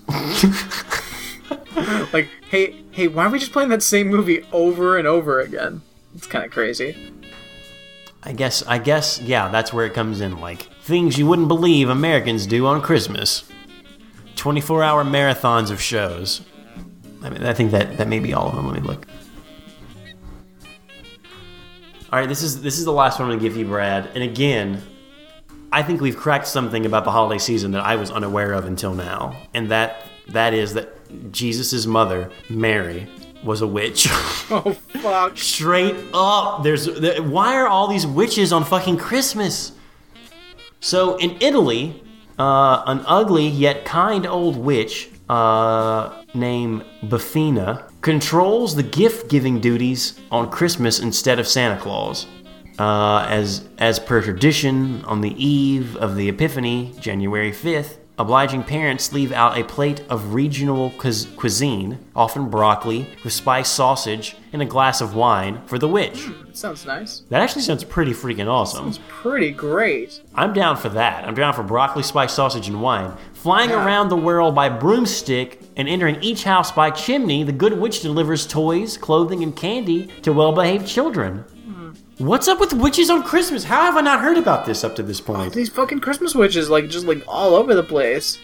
like, 2.13 2.29
hey, 2.51 2.85
hey, 2.91 3.09
why 3.09 3.25
are 3.25 3.31
we 3.31 3.39
just 3.39 3.53
playing 3.53 3.71
that 3.71 3.83
same 3.83 4.09
movie 4.09 4.45
over 4.53 4.99
and 4.99 5.09
over 5.09 5.41
again? 5.41 5.81
It's 6.15 6.27
kind 6.27 6.45
of 6.45 6.51
crazy. 6.51 7.15
I 8.23 8.33
guess, 8.33 8.63
I 8.67 8.77
guess, 8.77 9.19
yeah, 9.23 9.49
that's 9.49 9.73
where 9.73 9.87
it 9.87 9.95
comes 9.95 10.21
in. 10.21 10.41
Like 10.41 10.63
things 10.83 11.19
you 11.19 11.27
wouldn't 11.27 11.49
believe 11.49 11.89
Americans 11.89 12.47
do 12.47 12.67
on 12.67 12.83
Christmas. 12.83 13.45
24 14.37 14.83
hour 14.83 15.05
marathons 15.05 15.71
of 15.71 15.81
shows. 15.81 16.43
I 17.23 17.31
mean, 17.31 17.43
I 17.45 17.53
think 17.53 17.71
that 17.73 17.99
that 17.99 18.09
may 18.09 18.19
be 18.19 18.33
all 18.33 18.49
of 18.49 18.55
them. 18.55 18.67
Let 18.67 18.81
me 18.83 18.87
look. 18.87 19.07
All 22.13 22.19
right, 22.19 22.29
this 22.29 22.43
is 22.43 22.61
this 22.63 22.79
is 22.79 22.85
the 22.85 22.93
last 22.93 23.19
one 23.21 23.31
I'm 23.31 23.37
gonna 23.37 23.49
give 23.49 23.57
you, 23.57 23.67
Brad. 23.67 24.11
And 24.15 24.25
again, 24.25 24.83
I 25.71 25.83
think 25.83 26.01
we've 26.01 26.17
cracked 26.17 26.49
something 26.49 26.85
about 26.85 27.05
the 27.05 27.13
holiday 27.13 27.39
season 27.39 27.71
that 27.73 27.83
I 27.83 27.97
was 27.97 28.11
unaware 28.11 28.53
of 28.53 28.65
until 28.65 28.95
now, 28.95 29.37
and 29.55 29.71
that 29.71 30.07
that 30.29 30.55
is 30.55 30.75
that 30.75 31.33
Jesus' 31.33 31.87
mother, 31.87 32.31
Mary, 32.49 33.09
was 33.45 33.63
a 33.63 33.67
witch. 33.67 34.09
Oh 34.53 34.73
fuck! 34.73 35.39
Straight 35.39 35.95
up, 36.13 36.65
there's 36.65 36.87
there, 36.87 37.23
why 37.23 37.55
are 37.55 37.69
all 37.69 37.87
these 37.87 38.05
witches 38.05 38.53
on 38.53 38.65
fucking 38.65 38.97
Christmas? 38.97 39.71
So 40.81 41.15
in 41.19 41.37
Italy, 41.41 42.03
uh, 42.37 42.83
an 42.87 43.05
ugly 43.07 43.47
yet 43.47 43.85
kind 43.85 44.27
old 44.27 44.57
witch 44.57 45.09
uh, 45.29 46.20
named 46.35 46.85
Befana 47.05 47.91
controls 48.01 48.75
the 48.75 48.83
gift-giving 48.83 49.61
duties 49.61 50.19
on 50.31 50.51
Christmas 50.51 50.99
instead 50.99 51.39
of 51.39 51.47
Santa 51.47 51.81
Claus. 51.81 52.27
Uh, 52.79 53.27
as 53.29 53.69
as 53.79 53.99
per 53.99 54.23
tradition, 54.23 55.05
on 55.05 55.21
the 55.21 55.45
eve 55.45 55.97
of 55.97 56.17
the 56.17 56.29
Epiphany, 56.29 56.95
January 56.99 57.53
fifth, 57.53 58.00
obliging 58.21 58.63
parents 58.63 59.13
leave 59.13 59.33
out 59.33 59.59
a 59.59 59.65
plate 59.65 60.03
of 60.11 60.35
regional 60.35 60.91
cuisine, 60.91 61.99
often 62.15 62.51
broccoli 62.51 63.09
with 63.25 63.33
spiced 63.33 63.73
sausage 63.75 64.37
and 64.53 64.61
a 64.61 64.67
glass 64.67 65.01
of 65.01 65.15
wine 65.15 65.61
for 65.67 65.79
the 65.79 65.89
witch. 65.89 66.25
Hmm, 66.25 66.49
it 66.49 66.57
sounds 66.57 66.85
nice. 66.85 67.21
That 67.31 67.41
actually 67.41 67.63
sounds 67.63 67.83
pretty 67.83 68.13
freaking 68.13 68.47
awesome. 68.49 68.89
It's 68.89 69.01
pretty 69.09 69.53
great. 69.53 70.21
I'm 70.35 70.53
down 70.53 70.77
for 70.77 70.91
that. 70.91 71.27
I'm 71.27 71.35
down 71.35 71.55
for 71.55 71.63
broccoli, 71.63 72.03
spiced 72.03 72.35
sausage, 72.37 72.69
and 72.69 72.83
wine. 72.83 73.13
Flying 73.33 73.71
Yeah. 73.71 73.85
around 73.85 74.09
the 74.11 74.17
world 74.17 74.55
by 74.55 74.69
broomstick 74.69 75.63
and 75.77 75.89
entering 75.89 76.19
each 76.21 76.45
house 76.45 76.71
by 76.71 76.91
chimney, 76.91 77.43
the 77.43 77.53
good 77.53 77.81
witch 77.81 78.03
delivers 78.03 78.47
toys, 78.47 78.99
clothing, 78.99 79.43
and 79.43 79.57
candy 79.57 80.09
to 80.23 80.33
well 80.33 80.53
behaved 80.53 80.87
children. 80.87 81.45
What's 82.21 82.49
up 82.49 82.61
with 82.61 82.75
witches 82.75 83.09
on 83.09 83.23
Christmas? 83.23 83.65
How 83.65 83.81
have 83.81 83.97
I 83.97 84.03
not 84.03 84.21
heard 84.21 84.37
about 84.37 84.67
this 84.67 84.85
up 84.85 84.95
to 84.97 85.03
this 85.03 85.23
point? 85.23 85.55
These 85.55 85.71
fucking 85.71 86.01
Christmas 86.01 86.35
witches, 86.35 86.69
like, 86.69 86.91
just 86.91 87.07
like 87.07 87.25
all 87.27 87.55
over 87.55 87.75
the 87.75 87.83
place. 87.83 88.39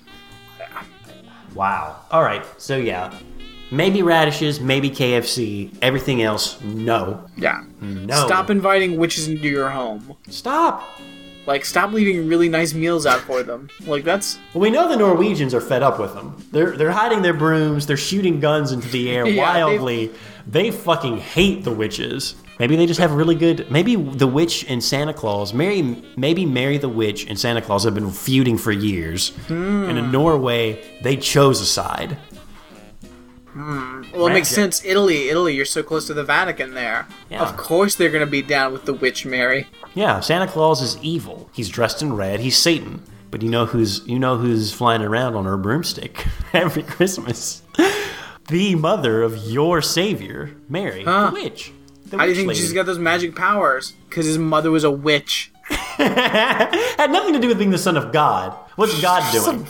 Wow. 1.55 2.01
All 2.11 2.23
right. 2.23 2.43
So 2.57 2.78
yeah, 2.78 3.15
maybe 3.70 4.01
radishes, 4.01 4.61
maybe 4.61 4.89
KFC. 4.89 5.77
Everything 5.82 6.23
else, 6.23 6.59
no. 6.62 7.28
Yeah. 7.36 7.65
No. 7.82 8.24
Stop 8.24 8.48
inviting 8.48 8.97
witches 8.97 9.28
into 9.28 9.47
your 9.47 9.69
home. 9.69 10.16
Stop. 10.31 10.82
Like, 11.47 11.66
stop 11.66 11.93
leaving 11.93 12.28
really 12.28 12.48
nice 12.48 12.73
meals 12.73 13.05
out 13.05 13.20
for 13.20 13.43
them. 13.43 13.69
Like, 13.86 14.05
that's 14.05 14.39
Well, 14.55 14.62
we 14.62 14.70
know 14.70 14.89
the 14.89 14.97
Norwegians 14.97 15.53
are 15.53 15.61
fed 15.61 15.82
up 15.82 16.01
with 16.01 16.15
them. 16.15 16.43
They're 16.51 16.77
they're 16.78 16.90
hiding 16.93 17.20
their 17.20 17.35
brooms. 17.35 17.86
They're 17.86 17.98
shooting 17.98 18.40
guns 18.40 18.73
into 18.73 18.89
the 18.89 19.11
air 19.11 19.27
Yeah, 19.28 19.43
wildly. 19.43 20.12
They 20.47 20.70
fucking 20.70 21.18
hate 21.18 21.64
the 21.64 21.73
witches. 21.73 22.36
Maybe 22.59 22.77
they 22.77 22.86
just 22.86 23.01
have 23.01 23.12
really 23.12 23.35
good. 23.35 23.70
Maybe 23.70 23.97
the 23.97 24.27
witch 24.27 24.64
and 24.68 24.82
Santa 24.82 25.12
Claus, 25.12 25.52
Mary, 25.52 26.02
maybe 26.16 26.47
Mary 26.47 26.78
the 26.78 26.89
witch 26.89 27.27
and 27.27 27.39
Santa 27.39 27.60
Claus 27.60 27.85
have 27.85 27.94
been 27.94 28.10
feuding 28.10 28.56
for 28.56 28.73
years. 28.73 29.32
And 29.48 29.90
Hmm. 29.90 29.98
in 29.98 30.10
Norway, 30.12 30.82
they 31.02 31.16
chose 31.16 31.60
a 31.60 31.66
side. 31.66 32.16
well, 33.55 34.27
it 34.27 34.32
makes 34.32 34.48
sense. 34.48 34.85
Italy, 34.85 35.28
Italy, 35.31 35.55
you're 35.55 35.64
so 35.64 35.82
close 35.82 36.06
to 36.06 36.14
the 36.14 36.24
Vatican 36.24 36.74
there. 36.74 37.06
Yeah. 37.31 37.43
Of 37.43 37.56
course, 37.56 37.94
they're 37.94 38.10
gonna 38.10 38.27
be 38.27 38.43
down 38.43 38.73
with 38.73 38.85
the 38.85 38.93
witch 38.93 39.24
Mary. 39.27 39.66
Yeah, 39.94 40.20
Santa 40.20 40.47
Claus 40.47 40.82
is 40.82 40.98
evil. 41.02 41.48
He's 41.52 41.68
dressed 41.68 42.02
in 42.02 42.14
red. 42.14 42.40
He's 42.40 42.56
Satan. 42.59 43.02
But 43.31 43.43
you 43.43 43.51
know 43.51 43.66
who's 43.66 44.02
you 44.06 44.18
know 44.18 44.36
who's 44.36 44.73
flying 44.73 45.02
around 45.02 45.35
on 45.35 45.44
her 45.47 45.56
broomstick 45.56 46.27
every 46.52 46.82
Christmas? 46.82 47.62
The 48.48 48.74
mother 48.77 49.23
of 49.23 49.36
your 49.39 49.82
savior, 49.82 50.52
Mary, 50.68 51.02
Huh. 51.05 51.27
the 51.31 51.32
witch. 51.43 51.73
The 52.06 52.16
How 52.18 52.24
do 52.24 52.31
you 52.31 52.36
think 52.36 52.48
lady. 52.48 52.60
she's 52.60 52.73
got 52.73 52.86
those 52.86 52.98
magic 52.98 53.35
powers? 53.35 53.94
Because 54.09 54.27
his 54.27 54.39
mother 54.39 54.70
was 54.70 54.85
a 54.85 54.90
witch. 54.90 55.51
Had 55.68 57.10
nothing 57.10 57.32
to 57.32 57.40
do 57.40 57.48
with 57.48 57.59
being 57.59 57.70
the 57.70 57.78
son 57.78 57.97
of 57.97 58.12
God. 58.12 58.52
What's 58.77 59.01
God 59.01 59.23
doing? 59.32 59.66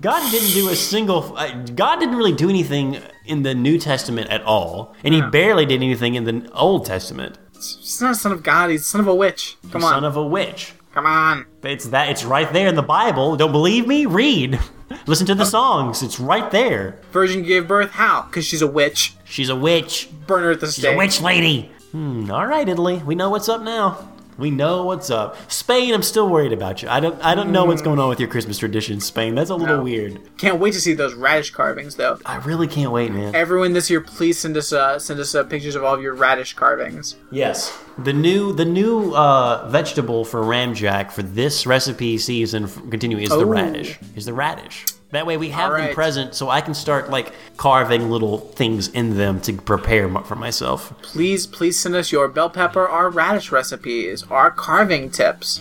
God 0.00 0.30
didn't 0.30 0.50
do 0.52 0.68
a 0.68 0.76
single. 0.76 1.36
Uh, 1.36 1.52
God 1.74 1.98
didn't 1.98 2.16
really 2.16 2.32
do 2.32 2.48
anything 2.48 2.98
in 3.24 3.42
the 3.42 3.54
New 3.54 3.78
Testament 3.78 4.30
at 4.30 4.42
all, 4.42 4.94
and 5.04 5.14
he 5.14 5.20
barely 5.22 5.64
did 5.66 5.82
anything 5.82 6.14
in 6.14 6.24
the 6.24 6.50
Old 6.52 6.86
Testament. 6.86 7.38
He's 7.54 8.00
not 8.00 8.12
a 8.12 8.14
son 8.14 8.32
of 8.32 8.42
God. 8.42 8.70
He's 8.70 8.86
son 8.86 9.00
of 9.00 9.06
a 9.08 9.14
witch. 9.14 9.56
Come 9.70 9.84
on. 9.84 9.92
Son 9.92 10.04
of 10.04 10.16
a 10.16 10.24
witch. 10.26 10.72
Come 10.94 11.06
on. 11.06 11.46
It's 11.62 11.86
that. 11.86 12.10
It's 12.10 12.24
right 12.24 12.52
there 12.52 12.66
in 12.68 12.74
the 12.74 12.82
Bible. 12.82 13.36
Don't 13.36 13.52
believe 13.52 13.86
me? 13.88 14.06
Read. 14.06 14.58
Listen 15.06 15.26
to 15.26 15.34
the 15.34 15.44
songs. 15.44 16.02
It's 16.02 16.18
right 16.20 16.50
there. 16.50 16.98
Virgin 17.12 17.42
gave 17.42 17.66
birth. 17.68 17.90
How? 17.90 18.22
Because 18.22 18.44
she's 18.44 18.62
a 18.62 18.66
witch. 18.66 19.14
She's 19.24 19.48
a 19.48 19.56
witch. 19.56 20.08
Burn 20.26 20.42
her 20.44 20.50
at 20.52 20.60
the 20.60 20.66
She's 20.66 20.76
stake. 20.76 20.94
a 20.94 20.98
witch 20.98 21.20
lady. 21.20 21.70
Hmm. 21.92 22.30
All 22.30 22.46
right, 22.46 22.68
Italy. 22.68 22.98
We 23.04 23.14
know 23.14 23.30
what's 23.30 23.48
up 23.48 23.62
now. 23.62 24.08
We 24.38 24.50
know 24.50 24.84
what's 24.84 25.10
up. 25.10 25.36
Spain, 25.50 25.92
I'm 25.94 26.02
still 26.02 26.28
worried 26.28 26.52
about 26.52 26.82
you. 26.82 26.88
I 26.88 27.00
don't. 27.00 27.22
I 27.22 27.34
don't 27.34 27.52
know 27.52 27.64
what's 27.66 27.82
going 27.82 27.98
on 27.98 28.08
with 28.08 28.18
your 28.18 28.28
Christmas 28.30 28.56
traditions, 28.58 29.04
Spain. 29.04 29.34
That's 29.34 29.50
a 29.50 29.54
little 29.54 29.76
No. 29.76 29.82
weird. 29.82 30.20
Can't 30.38 30.58
wait 30.58 30.72
to 30.72 30.80
see 30.80 30.94
those 30.94 31.14
radish 31.14 31.50
carvings, 31.50 31.96
though. 31.96 32.18
I 32.24 32.36
really 32.36 32.66
can't 32.66 32.92
wait, 32.92 33.12
man. 33.12 33.34
Everyone 33.34 33.72
this 33.74 33.90
year, 33.90 34.00
please 34.00 34.38
send 34.38 34.56
us 34.56 34.72
uh, 34.72 34.98
send 34.98 35.20
us 35.20 35.34
uh, 35.34 35.44
pictures 35.44 35.74
of 35.74 35.84
all 35.84 35.94
of 35.94 36.00
your 36.02 36.14
radish 36.14 36.54
carvings. 36.54 37.16
Yes. 37.30 37.76
The 37.98 38.12
new 38.12 38.52
the 38.54 38.64
new 38.64 39.14
uh, 39.14 39.68
vegetable 39.68 40.24
for 40.24 40.40
Ramjack 40.42 41.12
for 41.12 41.22
this 41.22 41.66
recipe 41.66 42.16
season 42.18 42.68
continuing 42.90 43.24
is 43.24 43.30
the 43.30 43.36
Oh. 43.36 43.44
radish. 43.44 43.98
Is 44.16 44.24
the 44.24 44.32
radish. 44.34 44.86
That 45.12 45.26
way 45.26 45.36
we 45.36 45.50
have 45.50 45.72
All 45.72 45.76
them 45.76 45.94
present, 45.94 46.34
so 46.34 46.48
I 46.48 46.62
can 46.62 46.72
start 46.72 47.10
like 47.10 47.34
carving 47.58 48.10
little 48.10 48.38
things 48.38 48.88
in 48.88 49.18
them 49.18 49.42
to 49.42 49.52
prepare 49.52 50.08
m- 50.08 50.24
for 50.24 50.36
myself. 50.36 50.94
Please, 51.02 51.46
please 51.46 51.78
send 51.78 51.94
us 51.94 52.10
your 52.10 52.28
bell 52.28 52.48
pepper 52.48 52.88
or 52.88 53.10
radish 53.10 53.52
recipes 53.52 54.24
or 54.30 54.50
carving 54.50 55.10
tips. 55.10 55.60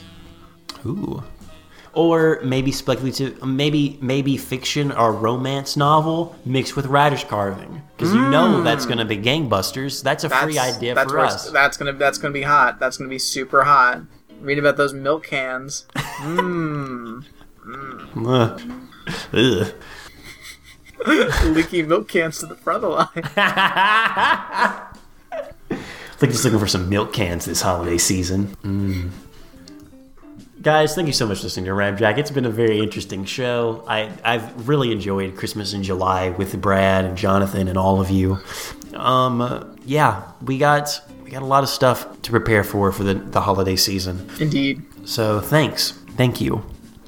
Ooh. 0.85 1.23
Or 1.91 2.39
maybe 2.41 2.71
speculative, 2.71 3.43
maybe 3.43 3.99
maybe 4.01 4.37
fiction 4.37 4.93
or 4.93 5.11
romance 5.11 5.75
novel 5.75 6.33
mixed 6.45 6.77
with 6.77 6.85
radish 6.85 7.25
carving, 7.25 7.81
because 7.97 8.13
you 8.13 8.21
know 8.29 8.61
mm. 8.61 8.63
that's 8.63 8.85
going 8.85 8.99
to 8.99 9.05
be 9.05 9.17
gangbusters. 9.17 10.01
That's 10.01 10.23
a 10.23 10.29
free 10.29 10.57
idea 10.57 10.95
that's 10.95 11.11
for 11.11 11.19
us. 11.19 11.51
That's 11.51 11.75
gonna 11.75 11.91
that's 11.91 12.17
gonna 12.17 12.33
be 12.33 12.43
hot. 12.43 12.79
That's 12.79 12.95
gonna 12.95 13.09
be 13.09 13.19
super 13.19 13.65
hot. 13.65 14.03
Read 14.39 14.59
about 14.59 14.77
those 14.77 14.93
milk 14.93 15.25
cans. 15.25 15.85
Mmm. 15.95 17.25
mmm. 17.65 18.25
Ugh. 18.25 18.90
Leaky 21.45 21.83
milk 21.83 22.07
cans 22.07 22.39
to 22.39 22.45
the 22.45 22.55
front 22.55 22.83
of 22.83 22.89
the 22.89 22.89
line. 22.89 24.87
Like 26.21 26.29
just 26.29 26.43
looking 26.43 26.59
for 26.59 26.67
some 26.67 26.87
milk 26.87 27.13
cans 27.13 27.45
this 27.45 27.61
holiday 27.61 27.97
season. 27.97 28.55
Mm. 28.63 29.09
Guys, 30.61 30.93
thank 30.93 31.07
you 31.07 31.13
so 31.13 31.25
much 31.25 31.39
for 31.39 31.45
listening 31.45 31.65
to 31.65 31.71
Ramjack. 31.71 32.19
It's 32.19 32.29
been 32.29 32.45
a 32.45 32.51
very 32.51 32.79
interesting 32.79 33.25
show. 33.25 33.83
I, 33.87 34.11
I've 34.23 34.67
really 34.67 34.91
enjoyed 34.91 35.35
Christmas 35.35 35.73
in 35.73 35.81
July 35.81 36.29
with 36.29 36.61
Brad 36.61 37.05
and 37.05 37.17
Jonathan 37.17 37.67
and 37.67 37.75
all 37.75 37.99
of 37.99 38.11
you. 38.11 38.37
Um, 38.93 39.75
yeah, 39.83 40.31
we 40.43 40.59
got 40.59 41.01
we 41.23 41.31
got 41.31 41.41
a 41.41 41.45
lot 41.45 41.63
of 41.63 41.69
stuff 41.69 42.21
to 42.21 42.29
prepare 42.29 42.63
for 42.63 42.91
for 42.91 43.03
the, 43.03 43.15
the 43.15 43.41
holiday 43.41 43.75
season. 43.75 44.29
Indeed. 44.39 44.83
So 45.05 45.39
thanks, 45.39 45.91
thank 46.15 46.39
you, 46.39 46.63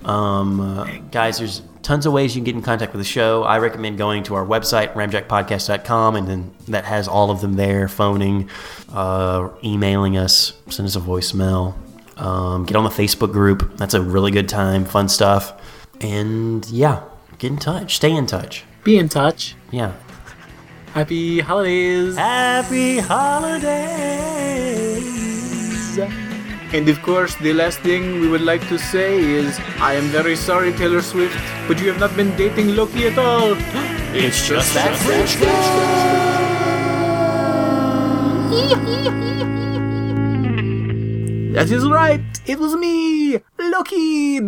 um, 0.05 0.59
uh, 0.59 0.85
guys. 1.11 1.37
There's 1.37 1.61
tons 1.83 2.05
of 2.05 2.13
ways 2.13 2.35
you 2.35 2.39
can 2.39 2.45
get 2.45 2.55
in 2.55 2.61
contact 2.61 2.93
with 2.93 2.99
the 2.99 3.05
show. 3.05 3.43
I 3.43 3.59
recommend 3.59 3.97
going 3.99 4.23
to 4.23 4.35
our 4.35 4.45
website 4.45 4.93
ramjackpodcast.com, 4.93 6.15
and 6.15 6.27
then 6.27 6.51
that 6.69 6.85
has 6.85 7.07
all 7.07 7.29
of 7.29 7.41
them 7.41 7.53
there. 7.53 7.87
Phoning, 7.87 8.49
uh, 8.91 9.49
emailing 9.63 10.17
us, 10.17 10.53
send 10.69 10.87
us 10.87 10.95
a 10.95 10.99
voicemail. 10.99 11.75
Um, 12.17 12.65
get 12.65 12.75
on 12.75 12.83
the 12.83 12.89
Facebook 12.89 13.31
group. 13.31 13.77
That's 13.77 13.93
a 13.93 14.01
really 14.01 14.31
good 14.31 14.49
time, 14.49 14.85
fun 14.85 15.09
stuff. 15.09 15.53
And 16.01 16.67
yeah, 16.69 17.03
get 17.37 17.51
in 17.51 17.57
touch. 17.57 17.95
Stay 17.95 18.11
in 18.11 18.25
touch. 18.25 18.63
Be 18.83 18.97
in 18.97 19.09
touch. 19.09 19.55
Yeah. 19.71 19.93
Happy 20.93 21.39
holidays. 21.39 22.15
Happy 22.15 22.99
holidays. 22.99 24.23
And 26.73 26.89
of 26.89 27.03
course, 27.03 27.35
the 27.35 27.53
last 27.53 27.81
thing 27.81 28.19
we 28.19 28.27
would 28.27 28.41
like 28.41 28.67
to 28.67 28.79
say 28.79 29.19
is 29.19 29.59
I 29.77 29.93
am 29.93 30.05
very 30.05 30.35
sorry, 30.35 30.73
Taylor 30.73 31.03
Swift, 31.03 31.37
but 31.67 31.79
you 31.79 31.87
have 31.91 31.99
not 31.99 32.15
been 32.15 32.35
dating 32.35 32.75
Loki 32.75 33.05
at 33.05 33.17
all. 33.17 33.55
It's 34.15 34.47
just 34.47 34.73
that 34.75 34.95
French 35.05 35.37
That 41.53 41.71
is 41.71 41.87
right. 41.87 42.21
It 42.45 42.59
was 42.59 42.75
me, 42.75 43.39
Loki. 43.59 44.39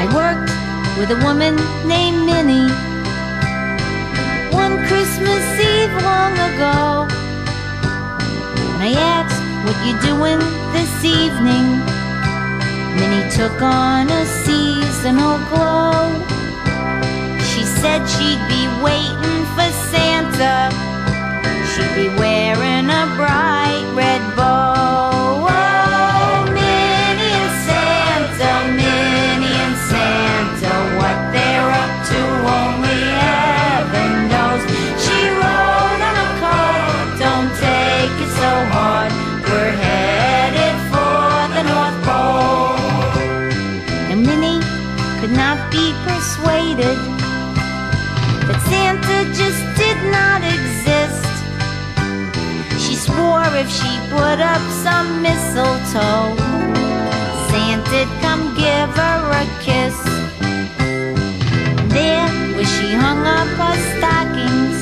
I 0.00 0.06
worked 0.12 0.50
with 0.98 1.10
a 1.10 1.16
woman 1.24 1.56
named 1.86 2.26
Minnie. 2.26 2.75
Ago, 6.56 7.04
and 8.72 8.82
I 8.88 8.92
asked, 8.96 9.40
What 9.64 9.76
you 9.84 9.92
doing 10.00 10.40
this 10.72 10.94
evening? 11.04 11.66
Minnie 12.96 13.28
took 13.30 13.60
on 13.60 14.08
a 14.08 14.24
seasonal 14.24 15.36
glow. 15.50 16.00
She 17.50 17.62
said 17.62 18.00
she'd 18.08 18.42
be 18.48 18.64
waiting 18.82 19.40
for 19.54 19.68
Santa. 19.92 20.72
She'd 21.70 21.94
be 21.94 22.08
wearing 22.16 22.88
a 22.88 23.04
bright 23.16 23.84
red 23.94 24.22
bow. 24.34 25.45
Just 49.34 49.62
did 49.76 49.98
not 50.10 50.42
exist. 50.42 51.24
She 52.78 52.94
swore 52.94 53.48
if 53.56 53.68
she 53.70 53.90
put 54.10 54.38
up 54.40 54.62
some 54.84 55.22
mistletoe, 55.22 56.36
Santa'd 57.48 58.10
come 58.22 58.54
give 58.54 58.90
her 59.02 59.20
a 59.42 59.44
kiss. 59.66 59.96
There, 61.94 62.28
where 62.54 62.70
she 62.74 62.88
hung 62.92 63.22
up 63.38 63.48
her 63.62 63.76
stockings, 63.92 64.78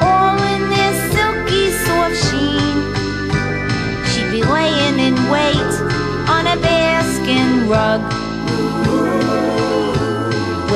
all 0.00 0.38
in 0.54 0.62
their 0.74 0.94
silky 1.12 1.64
soft 1.84 2.16
sheen, 2.26 2.76
she'd 4.10 4.30
be 4.30 4.42
laying 4.42 4.98
in 4.98 5.16
wait 5.30 5.72
on 6.28 6.46
a 6.46 6.56
bearskin 6.56 7.68
rug 7.68 8.25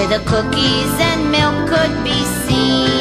where 0.01 0.19
the 0.19 0.25
cookies 0.25 0.95
and 0.99 1.31
milk 1.31 1.69
could 1.69 2.05
be 2.05 2.25
seen. 2.25 3.00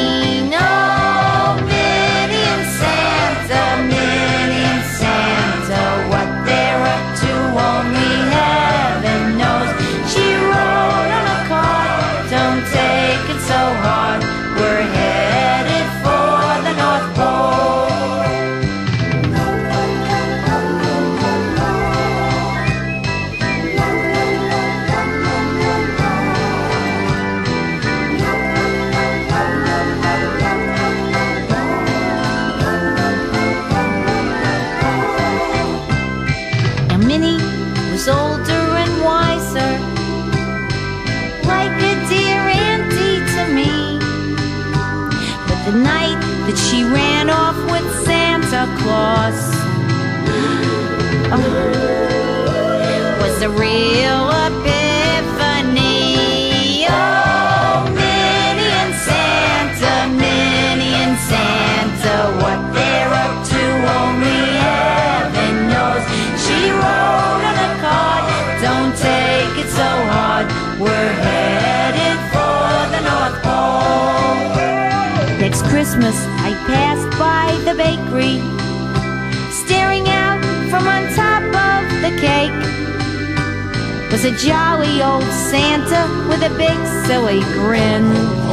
A 84.30 84.36
jolly 84.36 85.02
old 85.02 85.24
Santa 85.24 86.28
with 86.28 86.42
a 86.42 86.54
big 86.56 86.76
silly 87.06 87.40
grin. 87.54 88.49